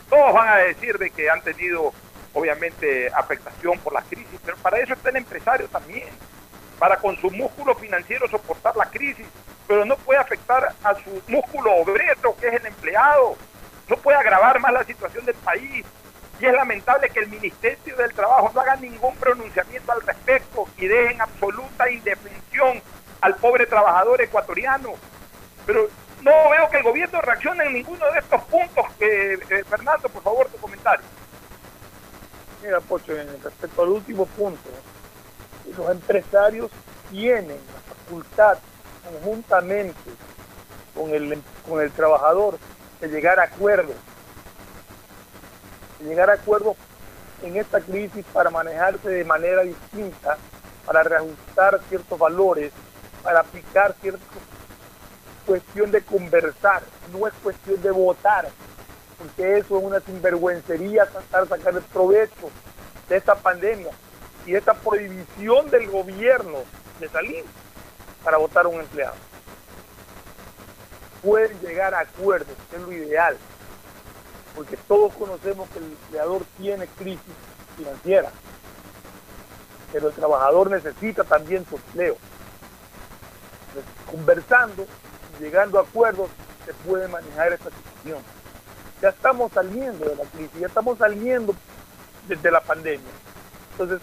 Todos 0.09 0.33
van 0.33 0.49
a 0.49 0.57
decir 0.57 0.99
de 0.99 1.11
que 1.11 1.29
han 1.29 1.43
tenido, 1.43 1.93
obviamente, 2.33 3.11
afectación 3.15 3.79
por 3.81 3.93
la 3.93 4.03
crisis, 4.03 4.39
pero 4.45 4.57
para 4.59 4.79
eso 4.79 4.93
está 4.93 5.11
el 5.11 5.17
empresario 5.17 5.69
también, 5.69 6.09
para 6.79 6.97
con 6.99 7.17
su 7.17 7.31
músculo 7.31 7.75
financiero 7.75 8.29
soportar 8.29 8.77
la 8.77 8.87
crisis, 8.87 9.27
pero 9.67 9.85
no 9.85 9.97
puede 9.97 10.21
afectar 10.21 10.75
a 10.83 10.95
su 10.97 11.23
músculo 11.27 11.75
obrero, 11.77 12.37
que 12.37 12.49
es 12.49 12.55
el 12.55 12.67
empleado, 12.67 13.37
no 13.89 13.97
puede 13.97 14.17
agravar 14.17 14.61
más 14.61 14.73
la 14.73 14.85
situación 14.85 15.25
del 15.25 15.35
país. 15.37 15.85
Y 16.45 16.47
es 16.47 16.53
lamentable 16.53 17.09
que 17.09 17.21
el 17.21 17.29
Ministerio 17.29 17.97
del 17.97 18.13
Trabajo 18.13 18.51
no 18.55 18.61
haga 18.61 18.77
ningún 18.77 19.17
pronunciamiento 19.17 19.91
al 19.93 20.03
respecto 20.03 20.69
y 20.77 20.87
deje 20.87 21.15
en 21.15 21.23
absoluta 21.23 21.91
indefensión 21.91 22.83
al 23.23 23.35
pobre 23.37 23.65
trabajador 23.65 24.21
ecuatoriano. 24.21 24.91
Pero 25.65 25.89
no 26.21 26.51
veo 26.51 26.69
que 26.69 26.77
el 26.77 26.83
gobierno 26.83 27.23
reaccione 27.23 27.65
en 27.65 27.73
ninguno 27.73 28.05
de 28.13 28.19
estos 28.19 28.43
puntos. 28.43 28.85
Eh, 29.01 29.39
Fernando, 29.71 30.07
por 30.11 30.23
favor, 30.23 30.49
tu 30.49 30.59
comentario. 30.59 31.07
Mira, 32.63 32.79
Pocho, 32.81 33.15
respecto 33.43 33.83
al 33.83 33.89
último 33.89 34.27
punto, 34.27 34.69
los 35.79 35.91
empresarios 35.91 36.71
tienen 37.11 37.57
la 37.57 37.95
facultad 37.95 38.59
conjuntamente 39.03 40.11
con 40.95 41.09
el, 41.09 41.43
con 41.67 41.81
el 41.81 41.91
trabajador 41.91 42.59
de 43.01 43.09
llegar 43.09 43.41
a 43.41 43.45
acuerdos, 43.45 43.97
llegar 46.05 46.31
a 46.31 46.35
acuerdos 46.35 46.77
en 47.43 47.57
esta 47.57 47.81
crisis 47.81 48.25
para 48.33 48.51
manejarse 48.51 49.09
de 49.09 49.25
manera 49.25 49.63
distinta, 49.63 50.37
para 50.87 51.03
reajustar 51.03 51.81
ciertos 51.89 52.19
valores, 52.19 52.73
para 53.23 53.41
aplicar 53.41 53.95
ciertos 54.01 54.29
cuestión 55.45 55.91
de 55.91 56.03
conversar, 56.03 56.83
no 57.13 57.27
es 57.27 57.35
cuestión 57.43 57.81
de 57.83 57.91
votar, 57.91 58.49
porque 59.19 59.59
eso 59.59 59.79
es 59.79 59.85
una 59.85 60.01
sinvergüencería 60.01 61.07
tratar 61.07 61.43
de 61.45 61.49
sacar 61.49 61.75
el 61.75 61.83
provecho 61.83 62.51
de 63.09 63.17
esta 63.17 63.35
pandemia 63.35 63.91
y 64.47 64.55
esta 64.55 64.75
prohibición 64.75 65.71
del 65.71 65.91
gobierno 65.91 66.59
de 67.01 67.09
salir 67.09 67.45
para 68.23 68.39
votar 68.39 68.67
a 68.67 68.69
un 68.69 68.81
empleado. 68.81 69.17
Pueden 71.23 71.59
llegar 71.61 71.95
a 71.95 72.01
acuerdos, 72.01 72.57
es 72.73 72.81
lo 72.81 72.93
ideal, 72.93 73.37
porque 74.55 74.77
todos 74.89 75.13
conocemos 75.15 75.69
que 75.71 75.79
el 75.79 75.85
empleador 75.85 76.43
tiene 76.59 76.87
crisis 76.87 77.35
financiera, 77.77 78.31
pero 79.93 80.09
el 80.09 80.15
trabajador 80.15 80.71
necesita 80.71 81.25
también 81.25 81.67
su 81.69 81.77
empleo. 81.77 82.17
conversando 84.11 84.87
llegando 85.41 85.79
a 85.79 85.83
acuerdos 85.83 86.31
se 86.65 86.73
puede 86.73 87.09
manejar 87.09 87.53
esta 87.53 87.71
situación. 87.71 88.23
Ya 89.03 89.09
estamos 89.11 89.53
saliendo 89.53 90.09
de 90.09 90.17
la 90.17 90.25
crisis, 90.25 90.61
ya 90.61 90.67
estamos 90.67 90.99
saliendo 90.99 91.55
desde 92.29 92.51
la 92.51 92.61
pandemia. 92.61 93.11
Entonces, 93.73 94.01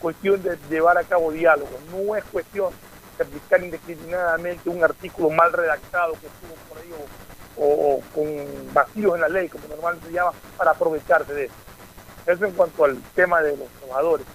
cuestión 0.00 0.42
de 0.42 0.58
llevar 0.70 0.98
a 0.98 1.04
cabo 1.04 1.32
diálogo, 1.32 1.70
no 1.90 2.14
es 2.14 2.24
cuestión 2.24 2.72
que 3.16 3.22
aplicar 3.24 3.62
indiscriminadamente 3.62 4.68
un 4.68 4.84
artículo 4.84 5.30
mal 5.30 5.52
redactado 5.52 6.12
que 6.12 6.26
estuvo 6.26 6.54
por 6.68 6.78
ahí 6.78 6.92
o, 7.58 8.00
con 8.14 8.26
vacíos 8.72 9.14
en 9.14 9.20
la 9.20 9.28
ley, 9.28 9.48
como 9.48 9.68
normalmente 9.68 10.06
se 10.06 10.12
llama, 10.12 10.32
para 10.56 10.72
aprovecharse 10.72 11.32
de 11.32 11.44
eso. 11.46 11.54
Eso 12.26 12.44
en 12.44 12.52
cuanto 12.52 12.84
al 12.84 13.00
tema 13.14 13.40
de 13.42 13.56
los 13.56 13.68
trabajadores. 13.80 14.26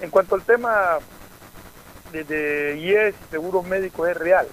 En 0.00 0.10
cuanto 0.10 0.34
al 0.34 0.42
tema 0.42 0.98
de, 2.12 2.24
de 2.24 2.76
IES 2.78 3.14
seguros 3.30 3.64
médicos 3.64 4.08
es 4.08 4.16
real. 4.16 4.46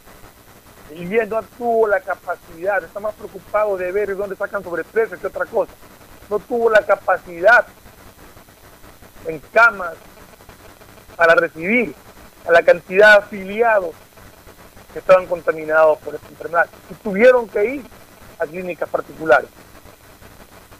IES 0.95 1.30
no 1.30 1.44
tuvo 1.57 1.88
la 1.88 1.99
capacidad, 1.99 2.84
está 2.84 2.99
más 2.99 3.14
preocupado 3.15 3.77
de 3.77 3.91
ver 3.91 4.15
dónde 4.15 4.36
sacan 4.36 4.64
sobreprecios 4.64 5.19
que 5.19 5.27
otra 5.27 5.45
cosa. 5.45 5.72
No 6.30 6.40
tuvo 6.40 6.69
la 6.69 6.81
capacidad 6.81 7.65
en 9.27 9.40
camas 9.52 9.94
para 11.15 11.36
recibir 11.36 11.94
a 12.48 12.52
la 12.52 12.64
cantidad 12.64 13.19
de 13.19 13.26
afiliados 13.26 13.91
que 14.94 14.99
estaban 14.99 15.27
contaminados 15.27 15.98
por 15.99 16.15
esta 16.15 16.27
enfermedad 16.30 16.68
y 16.90 16.94
tuvieron 16.95 17.48
que 17.48 17.65
ir 17.65 17.98
a 18.40 18.45
clínicas 18.45 18.90
particulares. 18.90 19.49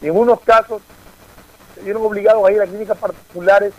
Y 0.00 0.06
en 0.08 0.16
unos 0.16 0.40
casos 0.40 0.82
se 1.74 1.82
vieron 1.82 2.02
obligados 2.04 2.46
a 2.46 2.52
ir 2.52 2.60
a 2.60 2.66
clínicas 2.66 2.96
particulares 2.98 3.72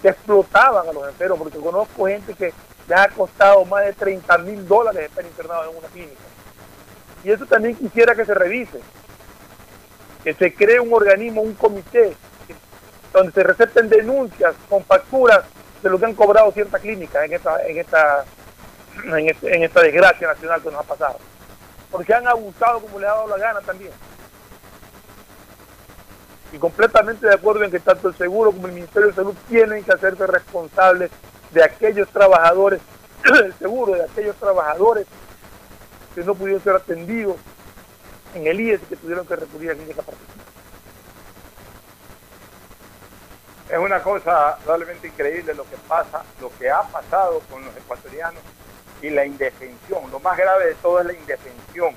que 0.00 0.08
explotaban 0.08 0.88
a 0.88 0.92
los 0.92 1.08
enfermos, 1.08 1.38
porque 1.38 1.58
conozco 1.58 2.06
gente 2.06 2.34
que 2.34 2.52
les 2.88 2.98
ha 2.98 3.08
costado 3.08 3.64
más 3.64 3.84
de 3.84 3.92
30 3.92 4.38
mil 4.38 4.66
dólares 4.66 5.06
estar 5.08 5.24
internado 5.24 5.70
en 5.70 5.76
una 5.76 5.88
clínica. 5.88 6.20
Y 7.24 7.30
eso 7.30 7.46
también 7.46 7.74
quisiera 7.74 8.14
que 8.14 8.24
se 8.24 8.34
revise, 8.34 8.80
que 10.22 10.34
se 10.34 10.54
cree 10.54 10.78
un 10.78 10.92
organismo, 10.92 11.42
un 11.42 11.54
comité, 11.54 12.14
donde 13.12 13.32
se 13.32 13.42
receten 13.42 13.88
denuncias 13.88 14.54
con 14.68 14.84
facturas 14.84 15.40
de 15.82 15.90
lo 15.90 15.98
que 15.98 16.04
han 16.04 16.14
cobrado 16.14 16.52
ciertas 16.52 16.80
clínicas 16.80 17.24
en 17.24 17.32
esta, 17.32 17.66
en 17.66 17.78
esta, 17.78 18.24
en 19.04 19.28
este- 19.28 19.56
en 19.56 19.62
esta 19.62 19.80
desgracia 19.80 20.28
nacional 20.28 20.62
que 20.62 20.70
nos 20.70 20.80
ha 20.80 20.82
pasado. 20.84 21.18
Porque 21.90 22.14
han 22.14 22.26
abusado 22.26 22.80
como 22.80 22.98
les 22.98 23.08
ha 23.08 23.14
dado 23.14 23.28
la 23.28 23.38
gana 23.38 23.60
también. 23.60 23.92
Y 26.52 26.58
completamente 26.58 27.26
de 27.26 27.34
acuerdo 27.34 27.64
en 27.64 27.70
que 27.70 27.80
tanto 27.80 28.08
el 28.08 28.16
seguro 28.16 28.52
como 28.52 28.66
el 28.66 28.74
Ministerio 28.74 29.08
de 29.08 29.14
Salud 29.14 29.34
tienen 29.48 29.84
que 29.84 29.92
hacerse 29.92 30.26
responsables 30.26 31.10
de 31.50 31.62
aquellos 31.62 32.08
trabajadores, 32.08 32.80
el 33.24 33.54
seguro 33.54 33.94
de 33.94 34.04
aquellos 34.04 34.36
trabajadores 34.36 35.06
que 36.14 36.22
no 36.22 36.34
pudieron 36.34 36.62
ser 36.62 36.76
atendidos 36.76 37.36
en 38.34 38.46
el 38.46 38.60
IES 38.60 38.82
y 38.82 38.86
que 38.86 38.96
tuvieron 38.96 39.26
que 39.26 39.36
recurrir 39.36 39.70
a 39.70 39.74
clínica 39.74 40.02
particular. 40.02 40.46
Es 43.68 43.78
una 43.78 44.02
cosa 44.02 44.58
realmente 44.64 45.08
increíble 45.08 45.52
lo 45.54 45.64
que 45.64 45.76
pasa, 45.88 46.22
lo 46.40 46.50
que 46.56 46.70
ha 46.70 46.82
pasado 46.82 47.40
con 47.50 47.64
los 47.64 47.76
ecuatorianos 47.76 48.40
y 49.06 49.10
la 49.10 49.24
indefensión. 49.24 50.10
Lo 50.10 50.20
más 50.20 50.36
grave 50.36 50.66
de 50.66 50.74
todo 50.74 51.00
es 51.00 51.06
la 51.06 51.12
indefensión, 51.12 51.94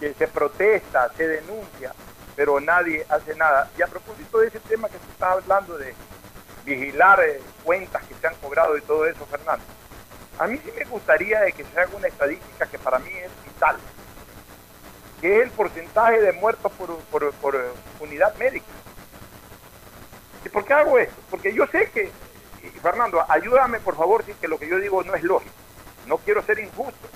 que 0.00 0.14
se 0.14 0.26
protesta, 0.28 1.10
se 1.16 1.26
denuncia, 1.26 1.94
pero 2.34 2.60
nadie 2.60 3.06
hace 3.08 3.34
nada. 3.36 3.70
Y 3.78 3.82
a 3.82 3.86
propósito 3.86 4.38
de 4.38 4.48
ese 4.48 4.60
tema 4.60 4.88
que 4.88 4.98
se 4.98 5.10
está 5.10 5.32
hablando 5.32 5.78
de 5.78 5.94
vigilar 6.64 7.20
eh, 7.20 7.40
cuentas 7.64 8.02
que 8.04 8.14
se 8.14 8.26
han 8.26 8.34
cobrado 8.36 8.76
y 8.76 8.82
todo 8.82 9.06
eso, 9.06 9.24
Fernando, 9.26 9.64
a 10.38 10.46
mí 10.46 10.60
sí 10.64 10.70
me 10.76 10.84
gustaría 10.84 11.40
de 11.40 11.52
que 11.52 11.64
se 11.64 11.80
haga 11.80 11.96
una 11.96 12.08
estadística 12.08 12.66
que 12.66 12.78
para 12.78 12.98
mí 12.98 13.10
es 13.10 13.30
vital, 13.44 13.76
que 15.20 15.38
es 15.38 15.44
el 15.44 15.50
porcentaje 15.50 16.20
de 16.20 16.32
muertos 16.32 16.72
por, 16.72 17.24
eh, 17.54 17.58
unidad 18.00 18.34
médica. 18.36 18.66
¿Y 20.44 20.48
por 20.48 20.64
qué 20.64 20.74
hago 20.74 20.98
esto? 20.98 21.16
Porque 21.30 21.52
yo 21.52 21.66
sé 21.66 21.90
que, 21.90 22.10
Fernando, 22.82 23.24
ayúdame 23.28 23.80
por 23.80 23.96
favor 23.96 24.24
si 24.24 24.32
que 24.34 24.48
lo 24.48 24.58
que 24.58 24.68
yo 24.68 24.78
digo 24.78 25.02
no 25.02 25.14
es 25.14 25.22
lógico. 25.22 25.67
No 26.08 26.16
quiero 26.18 26.42
ser 26.42 26.58
injusto, 26.58 27.08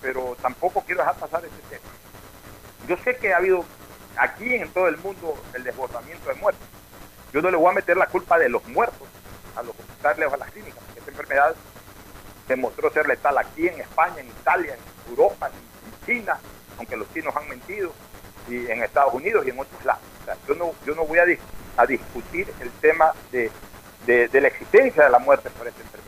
pero 0.00 0.36
tampoco 0.40 0.82
quiero 0.82 1.00
dejar 1.00 1.16
pasar 1.16 1.44
ese 1.44 1.56
tema. 1.68 1.82
Yo 2.86 2.96
sé 3.02 3.16
que 3.16 3.32
ha 3.32 3.38
habido 3.38 3.64
aquí 4.16 4.54
en 4.54 4.68
todo 4.70 4.88
el 4.88 4.98
mundo 4.98 5.34
el 5.54 5.64
desbordamiento 5.64 6.28
de 6.28 6.34
muertos. 6.36 6.62
Yo 7.32 7.42
no 7.42 7.50
le 7.50 7.56
voy 7.56 7.70
a 7.70 7.74
meter 7.74 7.96
la 7.96 8.06
culpa 8.06 8.38
de 8.38 8.48
los 8.48 8.64
muertos 8.68 9.08
a 9.56 9.62
los 9.62 9.70
hospitales 9.70 10.28
o 10.30 10.34
a 10.34 10.36
las 10.36 10.50
clínicas, 10.50 10.78
porque 10.84 10.98
esta 11.00 11.10
enfermedad 11.10 11.54
demostró 12.46 12.90
ser 12.92 13.08
letal 13.08 13.36
aquí 13.38 13.66
en 13.68 13.80
España, 13.80 14.20
en 14.20 14.28
Italia, 14.28 14.74
en 14.74 15.10
Europa, 15.10 15.48
en 15.50 16.06
China, 16.06 16.38
aunque 16.78 16.96
los 16.96 17.12
chinos 17.12 17.34
han 17.34 17.48
mentido, 17.48 17.92
y 18.48 18.70
en 18.70 18.82
Estados 18.84 19.12
Unidos 19.14 19.44
y 19.46 19.50
en 19.50 19.58
otros 19.58 19.84
lados. 19.84 20.02
Yo 20.46 20.54
no, 20.54 20.72
yo 20.84 20.94
no 20.94 21.04
voy 21.04 21.18
a, 21.18 21.24
dis- 21.24 21.38
a 21.76 21.86
discutir 21.86 22.52
el 22.60 22.70
tema 22.72 23.12
de, 23.32 23.50
de- 24.06 24.28
de 24.28 24.40
la 24.40 24.48
existencia 24.48 25.04
de 25.04 25.10
la 25.10 25.18
muerte 25.18 25.50
por 25.50 25.66
esta 25.66 25.80
enfermedad. 25.80 26.05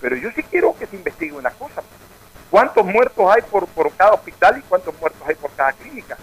Pero 0.00 0.16
yo 0.16 0.30
sí 0.32 0.42
quiero 0.42 0.74
que 0.78 0.86
se 0.86 0.96
investigue 0.96 1.32
una 1.32 1.50
cosa. 1.50 1.82
¿Cuántos 2.50 2.84
muertos 2.84 3.30
hay 3.34 3.42
por, 3.42 3.66
por 3.68 3.92
cada 3.92 4.12
hospital 4.12 4.58
y 4.58 4.62
cuántos 4.62 4.98
muertos 4.98 5.20
hay 5.26 5.34
por 5.34 5.50
cada 5.52 5.72
clínica? 5.72 6.16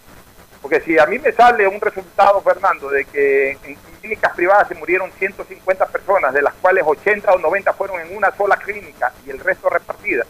Porque 0.61 0.81
si 0.81 0.97
a 0.97 1.06
mí 1.06 1.19
me 1.19 1.31
sale 1.31 1.68
un 1.68 1.80
resultado, 1.80 2.41
Fernando, 2.41 2.89
de 2.89 3.06
que 3.06 3.52
en 3.52 3.76
clínicas 4.02 4.34
privadas 4.34 4.68
se 4.68 4.76
murieron 4.76 5.11
150 5.11 5.85
personas, 5.88 6.34
de 6.34 6.41
las 6.41 6.53
cuales 6.56 6.84
80 6.85 7.31
o 7.34 7.38
90 7.38 7.73
fueron 7.73 8.02
en 8.02 8.15
una 8.15 8.35
sola 8.35 8.56
clínica 8.57 9.14
y 9.26 9.30
el 9.30 9.39
resto 9.39 9.69
repartida, 9.69 10.26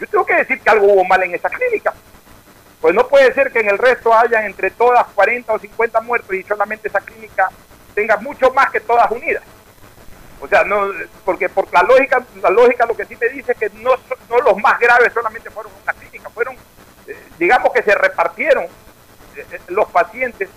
yo 0.00 0.06
tengo 0.06 0.24
que 0.24 0.36
decir 0.36 0.60
que 0.60 0.70
algo 0.70 0.92
hubo 0.92 1.04
mal 1.04 1.22
en 1.22 1.34
esa 1.34 1.48
clínica. 1.48 1.92
Pues 2.80 2.94
no 2.94 3.08
puede 3.08 3.32
ser 3.34 3.50
que 3.50 3.60
en 3.60 3.68
el 3.68 3.78
resto 3.78 4.14
hayan 4.14 4.44
entre 4.44 4.70
todas 4.70 5.04
40 5.14 5.52
o 5.52 5.58
50 5.58 6.00
muertos 6.00 6.34
y 6.34 6.42
solamente 6.44 6.88
esa 6.88 7.00
clínica 7.00 7.48
tenga 7.94 8.16
mucho 8.18 8.52
más 8.52 8.70
que 8.70 8.80
todas 8.80 9.10
unidas. 9.10 9.42
O 10.40 10.48
sea, 10.48 10.64
no, 10.64 10.88
porque 11.24 11.48
por 11.48 11.72
la 11.72 11.82
lógica, 11.82 12.24
la 12.42 12.50
lógica 12.50 12.86
lo 12.86 12.96
que 12.96 13.04
sí 13.04 13.16
me 13.20 13.28
dice 13.28 13.52
es 13.52 13.58
que 13.58 13.70
no, 13.80 13.90
no 14.28 14.40
los 14.40 14.56
más 14.58 14.78
graves 14.78 15.12
solamente 15.12 15.50
fueron 15.50 15.72
una 15.82 15.92
clínica, 15.92 16.30
fueron, 16.30 16.54
eh, 17.06 17.16
digamos 17.38 17.72
que 17.72 17.82
se 17.82 17.94
repartieron 17.94 18.64
eh, 18.64 19.46
eh, 19.52 19.60
los 19.68 19.88
pacientes 19.90 20.48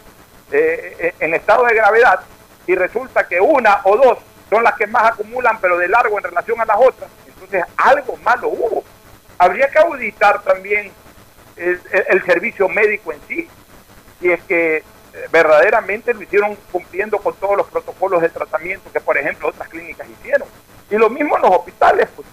eh, 0.51 1.13
en 1.19 1.33
estado 1.33 1.65
de 1.65 1.75
gravedad 1.75 2.19
y 2.67 2.75
resulta 2.75 3.27
que 3.27 3.39
una 3.39 3.81
o 3.83 3.95
dos 3.95 4.17
son 4.49 4.63
las 4.63 4.75
que 4.75 4.87
más 4.87 5.11
acumulan, 5.11 5.59
pero 5.61 5.77
de 5.77 5.87
largo 5.87 6.17
en 6.17 6.23
relación 6.23 6.59
a 6.59 6.65
las 6.65 6.77
otras. 6.77 7.09
Entonces, 7.27 7.63
algo 7.77 8.17
malo 8.17 8.49
hubo. 8.49 8.83
Habría 9.37 9.69
que 9.69 9.79
auditar 9.79 10.41
también 10.43 10.91
el, 11.55 12.23
servicio 12.25 12.67
médico 12.67 13.13
en 13.13 13.21
sí, 13.27 13.49
y 14.19 14.31
es 14.31 14.41
que 14.43 14.83
verdaderamente 15.31 16.13
lo 16.13 16.21
hicieron 16.23 16.55
cumpliendo 16.71 17.17
con 17.19 17.33
todos 17.35 17.57
los 17.57 17.67
protocolos 17.67 18.21
de 18.21 18.29
tratamiento 18.29 18.91
que, 18.91 18.99
por 19.01 19.17
ejemplo, 19.17 19.49
otras 19.49 19.67
clínicas 19.69 20.07
hicieron. 20.09 20.47
Y 20.89 20.95
lo 20.97 21.09
mismo 21.09 21.35
en 21.35 21.41
los 21.43 21.51
hospitales, 21.51 22.07
pues. 22.15 22.27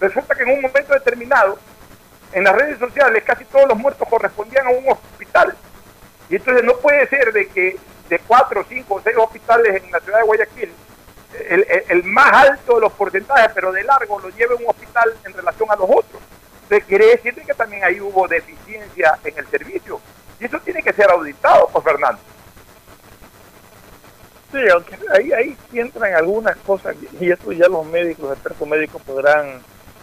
Resulta 0.00 0.34
que 0.34 0.42
en 0.42 0.50
un 0.50 0.62
momento 0.62 0.92
determinado, 0.92 1.58
en 2.32 2.44
las 2.44 2.54
redes 2.54 2.78
sociales, 2.78 3.22
casi 3.24 3.44
todos 3.46 3.66
los 3.68 3.78
muertos 3.78 4.06
correspondían 4.08 4.66
a 4.66 4.70
un 4.70 4.88
hospital. 4.88 5.56
Y 6.28 6.36
entonces 6.36 6.64
no 6.64 6.76
puede 6.78 7.06
ser 7.08 7.32
de 7.32 7.48
que 7.48 7.76
de 8.08 8.18
cuatro, 8.20 8.64
cinco 8.68 8.96
o 8.96 9.00
seis 9.02 9.16
hospitales 9.16 9.82
en 9.82 9.90
la 9.90 10.00
ciudad 10.00 10.18
de 10.18 10.24
Guayaquil, 10.24 10.72
el, 11.48 11.66
el- 11.68 11.84
el 11.88 12.04
más 12.04 12.32
alto 12.32 12.74
de 12.76 12.80
los 12.82 12.92
porcentajes, 12.92 13.50
pero 13.54 13.72
de 13.72 13.82
largo, 13.84 14.18
lo 14.20 14.28
lleve 14.30 14.54
un 14.54 14.66
hospital 14.68 15.14
en 15.24 15.32
relación 15.32 15.70
a 15.70 15.76
los 15.76 15.88
otros. 15.88 16.22
Entonces 16.64 16.86
quiere 16.86 17.06
decir 17.06 17.34
que 17.34 17.54
también 17.54 17.84
ahí 17.84 18.00
hubo 18.00 18.26
deficiencia 18.28 19.18
en 19.24 19.38
el 19.38 19.46
servicio. 19.48 20.00
Y 20.40 20.44
eso 20.44 20.58
tiene 20.60 20.82
que 20.82 20.92
ser 20.92 21.10
auditado, 21.10 21.68
pues 21.72 21.84
Fernando. 21.84 22.20
Sí, 24.52 24.58
aunque 24.72 24.96
ahí, 25.12 25.32
ahí 25.32 25.56
entran 25.72 26.14
algunas 26.14 26.56
cosas, 26.58 26.94
y 27.20 27.30
eso 27.30 27.52
ya 27.52 27.68
los 27.68 27.84
médicos, 27.86 28.24
los 28.24 28.32
expertos 28.32 28.68
médicos 28.68 29.02
podrán 29.02 29.60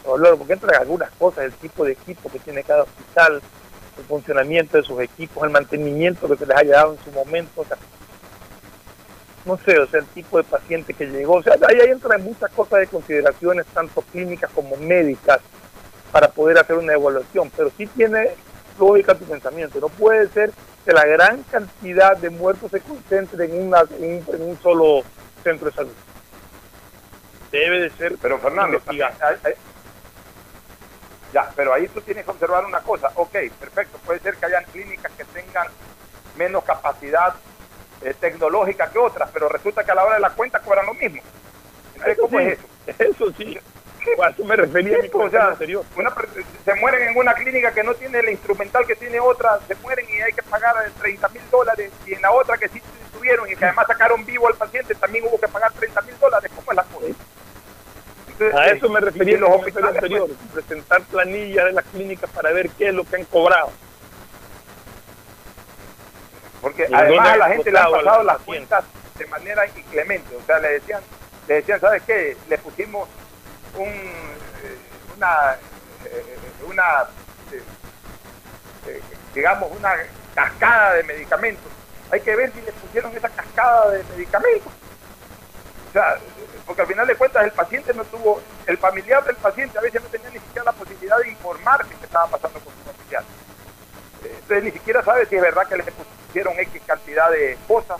hablar, 0.07 0.35
porque 0.35 0.53
entran 0.53 0.81
algunas 0.81 1.09
cosas, 1.11 1.45
el 1.45 1.53
tipo 1.53 1.85
de 1.85 1.93
equipo 1.93 2.29
que 2.29 2.39
tiene 2.39 2.63
cada 2.63 2.83
hospital, 2.83 3.41
el 3.97 4.03
funcionamiento 4.05 4.77
de 4.77 4.83
sus 4.83 4.99
equipos, 4.99 5.43
el 5.43 5.49
mantenimiento 5.49 6.27
que 6.27 6.35
se 6.35 6.45
les 6.45 6.57
haya 6.57 6.75
dado 6.75 6.93
en 6.93 7.03
su 7.03 7.11
momento, 7.11 7.61
o 7.61 7.65
sea, 7.65 7.77
no 9.45 9.57
sé, 9.57 9.77
o 9.79 9.87
sea, 9.87 10.01
el 10.01 10.07
tipo 10.07 10.37
de 10.37 10.43
paciente 10.43 10.93
que 10.93 11.05
llegó, 11.05 11.35
o 11.35 11.43
sea, 11.43 11.53
ahí, 11.67 11.79
ahí 11.79 11.89
entran 11.89 12.21
muchas 12.23 12.51
cosas 12.51 12.81
de 12.81 12.87
consideraciones, 12.87 13.65
tanto 13.67 14.01
clínicas 14.11 14.51
como 14.51 14.75
médicas, 14.77 15.39
para 16.11 16.27
poder 16.27 16.59
hacer 16.59 16.75
una 16.75 16.93
evaluación, 16.93 17.51
pero 17.55 17.71
sí 17.75 17.87
tiene 17.87 18.35
lógica 18.85 19.15
tu 19.15 19.25
pensamiento, 19.25 19.79
no 19.79 19.89
puede 19.89 20.27
ser 20.29 20.51
que 20.85 20.91
la 20.91 21.05
gran 21.05 21.43
cantidad 21.43 22.17
de 22.17 22.29
muertos 22.29 22.71
se 22.71 22.81
concentre 22.81 23.45
en, 23.45 23.67
una, 23.67 23.81
en, 23.99 24.25
un, 24.27 24.35
en 24.35 24.41
un 24.41 24.59
solo 24.61 25.03
centro 25.43 25.69
de 25.69 25.75
salud. 25.75 25.93
Debe 27.51 27.79
de 27.81 27.89
ser 27.91 28.17
Pero 28.21 28.39
Fernando, 28.39 28.81
ya, 31.33 31.51
pero 31.55 31.73
ahí 31.73 31.87
tú 31.87 31.99
tienes 32.01 32.25
que 32.25 32.31
observar 32.31 32.63
una 32.63 32.81
cosa. 32.81 33.11
Ok, 33.15 33.33
perfecto, 33.59 33.97
puede 34.05 34.19
ser 34.19 34.35
que 34.35 34.45
hayan 34.45 34.63
clínicas 34.65 35.11
que 35.13 35.25
tengan 35.25 35.67
menos 36.37 36.63
capacidad 36.63 37.33
eh, 38.01 38.13
tecnológica 38.19 38.89
que 38.91 38.99
otras, 38.99 39.29
pero 39.33 39.49
resulta 39.49 39.83
que 39.83 39.91
a 39.91 39.95
la 39.95 40.05
hora 40.05 40.15
de 40.15 40.21
la 40.21 40.29
cuenta 40.29 40.59
cobran 40.59 40.85
lo 40.85 40.93
mismo. 40.93 41.21
Entonces, 41.95 42.17
Eso 42.17 42.21
¿cómo 42.21 42.39
sí, 42.39 42.45
es 42.45 42.59
eso? 42.59 43.03
Eso 43.03 43.33
sí. 43.35 43.59
A 44.21 44.29
eso 44.29 44.43
me 44.45 44.55
refería 44.55 44.95
en 44.95 45.01
mi 45.01 45.07
o 45.07 45.11
comentario 45.11 45.45
sea, 45.45 45.51
anterior. 45.53 45.85
una 45.95 46.13
per- 46.13 46.29
se 46.65 46.75
mueren 46.75 47.09
en 47.09 47.17
una 47.17 47.33
clínica 47.33 47.71
que 47.73 47.83
no 47.83 47.93
tiene 47.95 48.19
el 48.19 48.29
instrumental 48.29 48.85
que 48.85 48.95
tiene 48.95 49.19
otra, 49.19 49.59
se 49.67 49.75
mueren 49.75 50.05
y 50.09 50.21
hay 50.21 50.33
que 50.33 50.43
pagar 50.43 50.75
eh, 50.87 50.91
30 50.99 51.29
mil 51.29 51.41
dólares, 51.49 51.91
y 52.05 52.13
en 52.13 52.21
la 52.21 52.31
otra 52.31 52.57
que 52.57 52.67
sí 52.69 52.81
tuvieron 53.13 53.49
y 53.51 53.55
que 53.55 53.65
además 53.65 53.87
sacaron 53.87 54.25
vivo 54.25 54.47
al 54.47 54.55
paciente 54.55 54.93
también 54.95 55.25
hubo 55.25 55.39
que 55.39 55.47
pagar 55.47 55.71
30 55.73 56.01
mil 56.01 56.19
dólares. 56.19 56.51
¿Cómo 56.55 56.71
es 56.71 56.75
la 56.75 56.83
cosa? 56.83 57.05
Entonces 58.27 58.55
A 58.55 58.65
eso 58.67 58.89
me 58.89 58.99
eh, 58.99 59.01
refería 59.01 59.31
y 59.31 59.35
en 59.35 59.41
los 59.41 59.49
hospitales, 59.51 59.95
anteriores, 59.95 60.35
presentar 60.53 61.01
planillas 61.03 61.65
de 61.65 61.71
las 61.73 61.85
clínicas 61.85 62.29
para 62.31 62.51
ver 62.51 62.69
qué 62.71 62.87
es 62.89 62.93
lo 62.93 63.03
que 63.03 63.15
han 63.17 63.25
cobrado. 63.25 63.71
Porque 66.61 66.87
¿Y 66.89 66.93
además 66.93 67.29
a 67.29 67.37
la 67.37 67.47
gente 67.49 67.71
le 67.71 67.79
han 67.79 67.91
pasado 67.91 68.23
las 68.23 68.37
cuentas 68.39 68.83
de 69.17 69.25
manera 69.27 69.65
inclemente. 69.67 70.35
O 70.35 70.45
sea, 70.45 70.59
le 70.59 70.69
decían, 70.69 71.01
le 71.47 71.55
decían 71.55 71.79
¿sabes 71.79 72.01
qué? 72.03 72.35
Le 72.47 72.57
pusimos 72.57 73.07
un, 73.75 73.87
eh, 73.87 74.77
una, 75.15 75.57
eh, 76.05 76.37
una 76.67 77.07
eh, 78.87 79.01
digamos, 79.33 79.71
una 79.71 79.93
cascada 80.35 80.93
de 80.95 81.03
medicamentos. 81.03 81.71
Hay 82.11 82.21
que 82.21 82.35
ver 82.35 82.51
si 82.53 82.61
le 82.61 82.71
pusieron 82.73 83.15
esa 83.15 83.29
cascada 83.29 83.91
de 83.91 84.03
medicamentos. 84.03 84.71
O 85.89 85.91
sea, 85.93 86.17
porque 86.65 86.81
al 86.81 86.87
final 86.87 87.07
de 87.07 87.15
cuentas 87.15 87.43
el 87.43 87.51
paciente 87.51 87.93
no 87.93 88.03
tuvo, 88.05 88.41
el 88.65 88.77
familiar 88.77 89.23
del 89.23 89.35
paciente 89.35 89.77
a 89.77 89.81
veces 89.81 90.01
no 90.01 90.09
tenía 90.09 90.29
ni 90.29 90.39
siquiera 90.39 90.65
la 90.65 90.71
posibilidad 90.71 91.17
de 91.19 91.29
informarse 91.29 91.95
qué 91.99 92.05
estaba 92.05 92.27
pasando 92.27 92.59
con 92.59 92.73
su 92.73 92.91
familiar. 92.91 93.23
Entonces 94.23 94.63
ni 94.63 94.71
siquiera 94.71 95.03
sabe 95.03 95.25
si 95.25 95.35
es 95.35 95.41
verdad 95.41 95.67
que 95.67 95.77
le 95.77 95.83
pusieron 95.83 96.59
X 96.59 96.81
cantidad 96.85 97.29
de 97.29 97.57
cosas, 97.67 97.99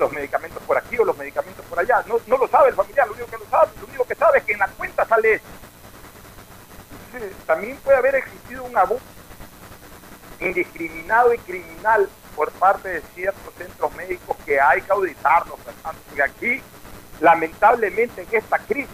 los 0.00 0.12
medicamentos 0.12 0.62
por 0.64 0.76
aquí 0.76 0.98
o 0.98 1.04
los 1.04 1.16
medicamentos 1.16 1.64
por 1.66 1.78
allá. 1.78 2.02
No, 2.08 2.18
no 2.26 2.38
lo 2.38 2.48
sabe 2.48 2.70
el 2.70 2.74
familiar, 2.74 3.06
lo 3.06 3.14
único 3.14 3.30
que 3.30 3.36
lo 3.38 3.46
sabe, 3.50 3.70
lo 3.80 3.86
único 3.86 4.04
que 4.04 4.14
sabe 4.16 4.38
es 4.38 4.44
que 4.44 4.52
en 4.54 4.58
la 4.58 4.68
cuenta 4.68 5.04
sale 5.04 5.34
eso. 5.34 5.44
Entonces, 7.06 7.36
también 7.46 7.76
puede 7.78 7.98
haber 7.98 8.14
existido 8.16 8.64
un 8.64 8.76
abuso 8.76 9.04
indiscriminado 10.40 11.34
y 11.34 11.38
criminal 11.38 12.08
por 12.34 12.50
parte 12.52 12.88
de 12.88 13.02
ciertos 13.14 13.54
centros 13.54 13.94
médicos 13.94 14.36
que 14.46 14.58
hay 14.58 14.80
que 14.80 14.90
auditarlos, 14.90 15.58
Fernando, 15.60 16.00
porque 16.06 16.22
aquí, 16.22 16.62
lamentablemente, 17.20 18.22
en 18.22 18.28
esta 18.32 18.58
crisis, 18.58 18.88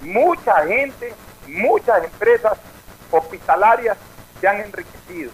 mucha 0.00 0.66
gente, 0.66 1.14
muchas 1.46 2.02
empresas 2.04 2.58
hospitalarias 3.12 3.96
se 4.40 4.48
han 4.48 4.60
enriquecido. 4.60 5.30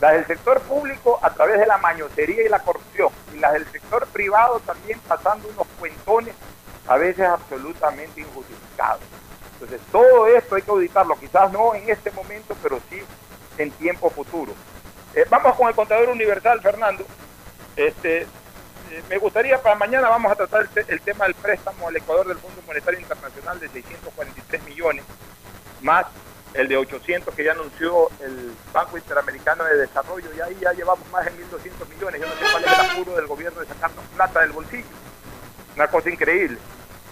Las 0.00 0.12
del 0.12 0.26
sector 0.26 0.60
público 0.62 1.18
a 1.22 1.30
través 1.30 1.58
de 1.60 1.66
la 1.66 1.78
mañotería 1.78 2.44
y 2.44 2.48
la 2.48 2.58
corrupción, 2.58 3.10
y 3.34 3.38
las 3.38 3.52
del 3.54 3.66
sector 3.70 4.06
privado 4.08 4.60
también 4.60 4.98
pasando 5.08 5.48
unos 5.48 5.66
cuentones 5.78 6.34
a 6.86 6.96
veces 6.96 7.26
absolutamente 7.26 8.20
injustificados. 8.20 9.00
Entonces, 9.54 9.80
todo 9.92 10.26
esto 10.26 10.56
hay 10.56 10.62
que 10.62 10.70
auditarlo, 10.70 11.18
quizás 11.18 11.50
no 11.52 11.74
en 11.74 11.88
este 11.88 12.10
momento, 12.10 12.56
pero 12.62 12.80
sí 12.90 13.00
en 13.56 13.70
tiempo 13.70 14.10
futuro. 14.10 14.52
Eh, 15.14 15.24
vamos 15.30 15.54
con 15.56 15.68
el 15.68 15.74
contador 15.74 16.08
universal, 16.10 16.60
Fernando. 16.60 17.04
Este, 17.76 18.22
eh, 18.22 19.02
me 19.08 19.16
gustaría 19.18 19.62
para 19.62 19.76
mañana 19.76 20.08
vamos 20.08 20.30
a 20.32 20.34
tratar 20.34 20.62
el, 20.62 20.68
te- 20.68 20.84
el 20.92 21.00
tema 21.00 21.24
del 21.24 21.34
préstamo 21.34 21.88
al 21.88 21.96
Ecuador 21.96 22.26
del 22.26 22.36
Fondo 22.38 22.60
Monetario 22.66 23.00
Internacional 23.00 23.58
de 23.60 23.68
643 23.68 24.62
millones, 24.64 25.04
más 25.80 26.04
el 26.54 26.68
de 26.68 26.76
800 26.76 27.34
que 27.34 27.44
ya 27.44 27.52
anunció 27.52 28.08
el 28.20 28.52
Banco 28.72 28.96
Interamericano 28.96 29.64
de 29.64 29.76
Desarrollo, 29.76 30.28
y 30.36 30.40
ahí 30.40 30.56
ya 30.60 30.72
llevamos 30.72 31.08
más 31.10 31.24
de 31.24 31.32
1.200 31.32 31.88
millones. 31.88 32.20
Yo 32.20 32.28
no 32.28 32.34
sé 32.34 32.44
cuál 32.50 32.64
es 32.64 32.72
el 32.72 32.80
apuro 32.90 33.16
del 33.16 33.26
gobierno 33.26 33.60
de 33.60 33.66
sacarnos 33.66 34.04
plata 34.14 34.40
del 34.40 34.52
bolsillo. 34.52 34.86
Una 35.74 35.88
cosa 35.88 36.10
increíble. 36.10 36.58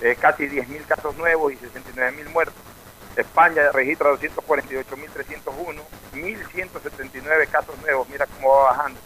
eh, 0.00 0.16
casi 0.18 0.48
10.000 0.48 0.86
casos 0.86 1.14
nuevos 1.16 1.52
y 1.52 1.56
69.000 1.56 2.30
muertos. 2.30 2.69
España 3.16 3.72
registra 3.72 4.10
248.301, 4.10 5.82
1.179 6.14 7.48
casos 7.48 7.76
nuevos, 7.80 8.08
mira 8.08 8.26
cómo 8.26 8.50
va 8.50 8.70
bajando, 8.70 9.00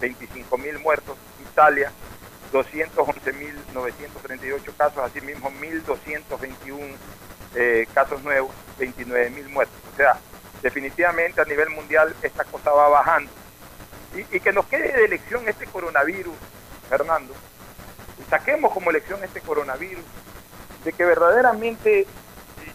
25.000 0.00 0.80
muertos. 0.80 1.16
Italia, 1.40 1.92
211.938 2.52 4.76
casos, 4.76 4.98
asimismo 4.98 5.50
1.221 5.50 6.96
eh, 7.54 7.86
casos 7.94 8.22
nuevos, 8.22 8.50
29.000 8.78 9.48
muertos. 9.48 9.76
O 9.92 9.96
sea, 9.96 10.18
definitivamente 10.62 11.40
a 11.40 11.44
nivel 11.44 11.70
mundial 11.70 12.14
esta 12.22 12.44
cosa 12.44 12.72
va 12.72 12.88
bajando. 12.88 13.30
Y, 14.32 14.40
que 14.40 14.52
nos 14.52 14.66
quede 14.66 14.92
de 14.92 15.04
elección 15.04 15.48
este 15.48 15.66
coronavirus, 15.66 16.34
Fernando, 16.88 17.34
y 18.20 18.24
saquemos 18.30 18.72
como 18.72 18.90
elección 18.90 19.22
este 19.24 19.40
coronavirus, 19.40 20.04
de 20.84 20.92
que 20.92 21.04
verdaderamente, 21.04 22.06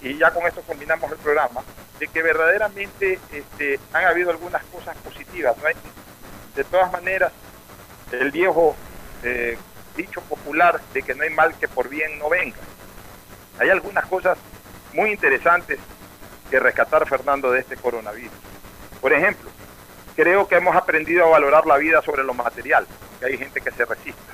y 0.02 0.18
ya 0.18 0.32
con 0.32 0.46
esto 0.48 0.62
combinamos 0.62 1.12
el 1.12 1.18
programa, 1.18 1.62
de 2.00 2.08
que 2.08 2.22
verdaderamente 2.22 3.20
este, 3.32 3.80
han 3.94 4.06
habido 4.06 4.32
algunas 4.32 4.64
cosas 4.66 4.96
positivas. 4.98 5.56
de 6.56 6.64
todas 6.64 6.92
maneras, 6.92 7.32
el 8.12 8.32
viejo 8.32 8.76
eh, 9.24 9.58
dicho 9.96 10.22
popular 10.22 10.80
de 10.94 11.02
que 11.02 11.14
no 11.14 11.24
hay 11.24 11.30
mal 11.30 11.54
que 11.56 11.68
por 11.68 11.90
bien 11.90 12.18
no 12.18 12.30
venga. 12.30 12.58
Hay 13.60 13.70
algunas 13.70 14.06
cosas 14.06 14.38
muy 14.94 15.12
interesantes 15.12 15.80
que 16.50 16.60
rescatar, 16.60 17.08
Fernando, 17.08 17.52
de 17.52 17.60
este 17.60 17.76
coronavirus. 17.76 18.32
Por 19.02 19.14
ejemplo, 19.14 19.50
creo 20.16 20.48
que 20.48 20.56
hemos 20.56 20.76
aprendido 20.76 21.26
a 21.26 21.30
valorar 21.30 21.66
la 21.66 21.78
vida 21.78 22.02
sobre 22.02 22.24
lo 22.24 22.34
material, 22.34 22.88
que 23.20 23.26
hay 23.26 23.38
gente 23.38 23.62
que 23.62 23.72
se 23.72 23.86
resista. 23.86 24.34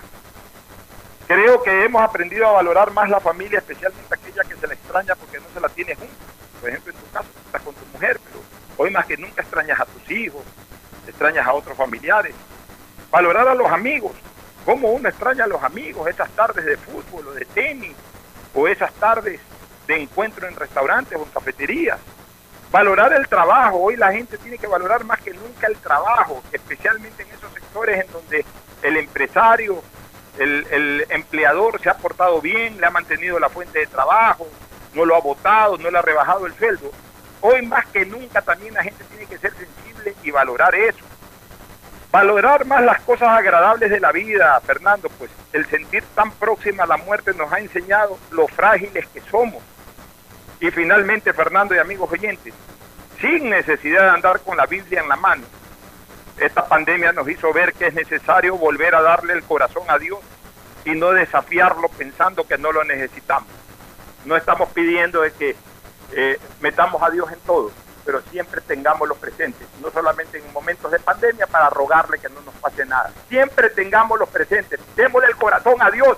Creo 1.28 1.64
que 1.64 1.86
hemos 1.86 2.04
aprendido 2.04 2.48
a 2.48 2.52
valorar 2.52 2.92
más 2.92 3.10
la 3.10 3.20
familia, 3.20 3.58
especialmente 3.58 4.14
aquella 4.14 4.44
que 4.44 4.55
extraña 4.96 5.16
porque 5.16 5.40
no 5.40 5.46
se 5.54 5.60
la 5.60 5.70
tiene 5.70 5.96
junta. 5.96 6.14
Por 6.62 6.70
ejemplo, 6.70 6.94
en 6.94 7.00
tu 7.00 7.12
caso, 7.12 7.28
estás 7.46 7.62
con 7.62 7.76
tu 7.76 7.86
mujer, 7.94 8.20
pero 8.24 8.40
hoy 8.78 8.92
más 8.92 9.06
que 9.06 9.18
nunca 9.18 9.42
extrañas 9.42 9.80
a 9.80 9.86
tus 9.86 10.10
hijos, 10.10 10.42
extrañas 11.06 11.46
a 11.46 11.54
otros 11.54 11.78
familiares. 11.78 12.34
Valorar 13.12 13.48
a 13.48 13.56
los 13.56 13.70
amigos, 13.70 14.14
cómo 14.64 14.92
uno 14.92 15.10
extraña 15.10 15.44
a 15.44 15.48
los 15.48 15.62
amigos, 15.64 16.08
esas 16.08 16.30
tardes 16.32 16.66
de 16.66 16.78
fútbol 16.78 17.28
o 17.28 17.34
de 17.34 17.46
tenis, 17.46 17.94
o 18.54 18.68
esas 18.68 18.94
tardes 18.94 19.40
de 19.88 20.02
encuentro 20.02 20.48
en 20.48 20.56
restaurantes 20.56 21.18
o 21.18 21.24
en 21.24 21.30
cafeterías. 21.30 22.00
Valorar 22.72 23.14
el 23.14 23.28
trabajo, 23.28 23.78
hoy 23.78 23.96
la 23.96 24.12
gente 24.12 24.38
tiene 24.38 24.58
que 24.58 24.68
valorar 24.68 25.04
más 25.04 25.22
que 25.22 25.34
nunca 25.34 25.68
el 25.68 25.76
trabajo, 25.78 26.42
especialmente 26.52 27.24
en 27.24 27.30
esos 27.30 27.52
sectores 27.54 28.04
en 28.06 28.12
donde 28.12 28.46
el 28.82 28.98
empresario, 28.98 29.82
el 30.38 31.06
empleador 31.10 31.80
se 31.82 31.90
ha 31.90 31.98
portado 31.98 32.42
bien, 32.42 32.80
le 32.80 32.86
ha 32.86 32.92
mantenido 32.92 33.40
la 33.40 33.50
fuente 33.50 33.80
de 33.80 33.88
trabajo, 33.88 34.48
no 34.96 35.06
lo 35.06 35.16
ha 35.16 35.20
votado, 35.20 35.78
no 35.78 35.92
le 35.92 35.98
ha 35.98 36.02
rebajado 36.02 36.46
el 36.46 36.56
sueldo. 36.56 36.92
Hoy 37.42 37.66
más 37.66 37.86
que 37.88 38.06
nunca 38.06 38.42
también 38.42 38.74
la 38.74 38.84
gente 38.84 39.04
tiene 39.06 39.26
que 39.26 39.38
ser 39.38 39.54
sensible 39.54 40.16
y 40.24 40.32
valorar 40.32 40.74
eso. 40.74 41.06
Valorar 42.12 42.66
más 42.66 42.82
las 42.84 43.02
cosas 43.02 43.28
agradables 43.30 43.90
de 43.90 44.00
la 44.00 44.12
vida, 44.12 44.60
Fernando, 44.62 45.10
pues 45.18 45.30
el 45.52 45.66
sentir 45.68 46.04
tan 46.16 46.32
próxima 46.32 46.84
a 46.84 46.88
la 46.88 46.98
muerte 46.98 47.34
nos 47.34 47.52
ha 47.52 47.60
enseñado 47.60 48.18
lo 48.32 48.48
frágiles 48.48 49.06
que 49.08 49.22
somos. 49.30 49.62
Y 50.62 50.72
finalmente, 50.72 51.34
Fernando 51.34 51.76
y 51.76 51.80
amigos 51.80 52.10
oyentes, 52.12 52.54
sin 53.20 53.50
necesidad 53.50 54.04
de 54.04 54.10
andar 54.10 54.40
con 54.40 54.56
la 54.56 54.66
Biblia 54.66 55.02
en 55.02 55.10
la 55.10 55.18
mano, 55.18 55.44
esta 56.38 56.66
pandemia 56.66 57.12
nos 57.12 57.30
hizo 57.30 57.52
ver 57.54 57.74
que 57.74 57.88
es 57.88 57.94
necesario 57.94 58.58
volver 58.58 58.96
a 58.96 59.02
darle 59.02 59.34
el 59.34 59.44
corazón 59.44 59.84
a 59.88 59.98
Dios 59.98 60.20
y 60.86 60.92
no 60.92 61.12
desafiarlo 61.12 61.90
pensando 61.90 62.46
que 62.48 62.58
no 62.58 62.72
lo 62.72 62.84
necesitamos. 62.84 63.48
No 64.26 64.36
estamos 64.36 64.70
pidiendo 64.70 65.22
de 65.22 65.32
que 65.32 65.56
eh, 66.12 66.40
metamos 66.60 67.02
a 67.02 67.10
Dios 67.10 67.32
en 67.32 67.40
todo, 67.40 67.72
pero 68.06 68.22
siempre 68.32 68.62
tengámoslo 68.62 69.16
presente, 69.16 69.66
no 69.82 69.92
solamente 69.92 70.38
en 70.38 70.54
momentos 70.54 70.92
de 70.92 71.00
pandemia 71.00 71.48
para 71.48 71.70
rogarle 71.70 72.20
que 72.20 72.30
no 72.30 72.42
nos 72.42 72.54
pase 72.56 72.86
nada. 72.86 73.12
Siempre 73.30 73.70
tengámoslo 73.70 74.26
presente, 74.28 74.78
démosle 74.96 75.28
el 75.28 75.36
corazón 75.36 75.76
a 75.82 75.92
Dios 75.92 76.18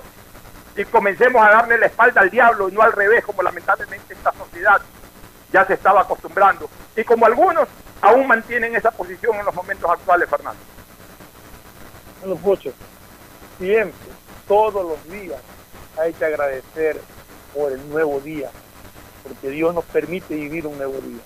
y 0.75 0.85
comencemos 0.85 1.45
a 1.45 1.49
darle 1.49 1.77
la 1.77 1.87
espalda 1.87 2.21
al 2.21 2.29
diablo 2.29 2.69
y 2.69 2.71
no 2.71 2.81
al 2.81 2.91
revés, 2.91 3.25
como 3.25 3.41
lamentablemente 3.41 4.13
esta 4.13 4.31
sociedad 4.33 4.81
ya 5.51 5.65
se 5.65 5.73
estaba 5.73 6.01
acostumbrando. 6.01 6.69
Y 6.95 7.03
como 7.03 7.25
algunos 7.25 7.67
aún 8.01 8.27
mantienen 8.27 8.75
esa 8.75 8.91
posición 8.91 9.35
en 9.37 9.45
los 9.45 9.55
momentos 9.55 9.89
actuales, 9.89 10.29
Fernando. 10.29 10.59
Bueno, 12.21 12.35
Pocho, 12.35 12.71
siempre, 13.57 14.09
todos 14.47 14.85
los 14.85 15.09
días, 15.09 15.41
hay 15.99 16.13
que 16.13 16.25
agradecer 16.25 17.01
por 17.53 17.71
el 17.71 17.89
nuevo 17.89 18.19
día, 18.19 18.49
porque 19.23 19.49
Dios 19.49 19.73
nos 19.73 19.85
permite 19.85 20.35
vivir 20.35 20.67
un 20.67 20.77
nuevo 20.77 20.99
día. 20.99 21.21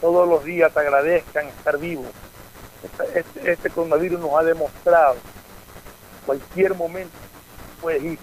Todos 0.00 0.28
los 0.28 0.44
días 0.44 0.72
te 0.72 0.80
agradezcan 0.80 1.46
estar 1.46 1.78
vivos. 1.78 2.06
Este, 3.14 3.52
este- 3.52 3.70
coronavirus 3.70 4.20
nos 4.20 4.34
ha 4.34 4.42
demostrado 4.42 5.16
cualquier 6.26 6.74
momento 6.74 7.16
puedes 7.80 8.02
ir. 8.02 8.18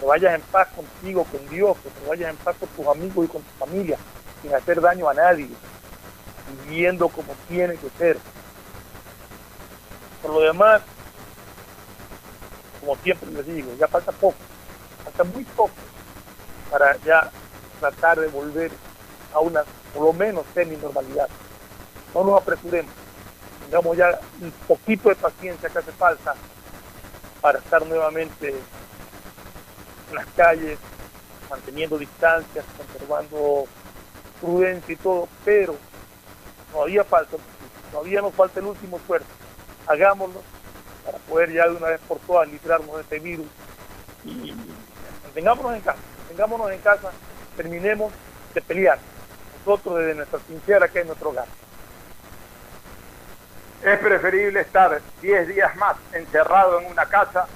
Que 0.00 0.06
vayas 0.06 0.34
en 0.34 0.40
paz 0.42 0.68
contigo, 0.74 1.24
con 1.24 1.48
Dios, 1.48 1.76
que 1.78 1.90
te 1.90 2.08
vayas 2.08 2.30
en 2.30 2.36
paz 2.36 2.56
con 2.58 2.68
tus 2.70 2.86
amigos 2.86 3.26
y 3.26 3.28
con 3.28 3.42
tu 3.42 3.50
familia, 3.58 3.96
sin 4.42 4.54
hacer 4.54 4.80
daño 4.80 5.08
a 5.08 5.14
nadie, 5.14 5.48
viviendo 6.64 7.08
como 7.08 7.34
tiene 7.48 7.76
que 7.76 7.88
ser. 7.96 8.18
Por 10.20 10.32
lo 10.32 10.40
demás, 10.40 10.82
como 12.80 12.96
siempre 12.96 13.30
les 13.30 13.46
digo, 13.46 13.72
ya 13.78 13.88
falta 13.88 14.12
poco, 14.12 14.36
muy 15.24 15.44
poco 15.44 15.74
para 16.70 16.96
ya 16.98 17.30
tratar 17.80 18.20
de 18.20 18.28
volver 18.28 18.70
a 19.34 19.40
una, 19.40 19.64
por 19.94 20.04
lo 20.04 20.12
menos, 20.12 20.44
semi-normalidad. 20.54 21.28
No 22.14 22.24
nos 22.24 22.40
apresuremos, 22.40 22.92
tengamos 23.64 23.96
ya 23.96 24.18
un 24.40 24.50
poquito 24.66 25.08
de 25.08 25.16
paciencia 25.16 25.68
que 25.68 25.78
hace 25.78 25.92
falta 25.92 26.34
para 27.40 27.58
estar 27.58 27.84
nuevamente 27.86 28.48
en 28.48 30.14
las 30.14 30.26
calles, 30.36 30.78
manteniendo 31.50 31.98
distancias, 31.98 32.64
conservando 32.76 33.66
prudencia 34.40 34.92
y 34.92 34.96
todo, 34.96 35.28
pero 35.44 35.76
todavía 36.72 37.04
falta, 37.04 37.36
todavía 37.90 38.20
nos 38.20 38.34
falta 38.34 38.60
el 38.60 38.66
último 38.66 38.96
esfuerzo. 38.96 39.28
Hagámoslo 39.86 40.40
para 41.04 41.18
poder 41.18 41.52
ya 41.52 41.68
de 41.68 41.76
una 41.76 41.88
vez 41.88 42.00
por 42.08 42.18
todas 42.18 42.48
librarnos 42.48 42.96
de 42.96 43.02
este 43.02 43.18
virus 43.20 43.46
y 44.24 44.54
mantengámonos 45.36 45.74
en 45.74 45.80
casa, 45.82 45.98
tengámonos 46.28 46.70
en 46.70 46.80
casa, 46.80 47.10
terminemos 47.56 48.12
de 48.54 48.62
pelear 48.62 48.98
nosotros 49.58 49.98
desde 49.98 50.14
nuestra 50.14 50.38
sincera 50.46 50.88
que 50.88 51.00
es 51.00 51.06
nuestro 51.06 51.28
hogar. 51.28 51.46
Es 53.84 53.98
preferible 53.98 54.60
estar 54.60 54.98
10 55.20 55.48
días 55.48 55.76
más 55.76 55.96
encerrado 56.12 56.80
en 56.80 56.86
una 56.86 57.04
casa 57.04 57.46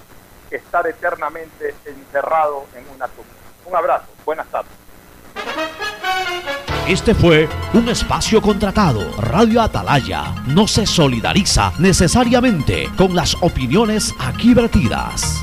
que 0.51 0.57
estar 0.57 0.87
eternamente 0.87 1.75
encerrado 1.87 2.67
en 2.75 2.87
una 2.95 3.09
tumba. 3.09 3.31
Un 3.65 3.75
abrazo, 3.75 4.07
buenas 4.27 4.47
tardes. 4.49 4.73
Este 6.87 7.15
fue 7.15 7.49
un 7.73 7.89
espacio 7.89 8.43
contratado. 8.43 9.01
Radio 9.23 9.63
Atalaya 9.63 10.35
no 10.47 10.67
se 10.67 10.85
solidariza 10.85 11.73
necesariamente 11.79 12.91
con 12.99 13.15
las 13.15 13.35
opiniones 13.41 14.13
aquí 14.19 14.53
vertidas. 14.53 15.43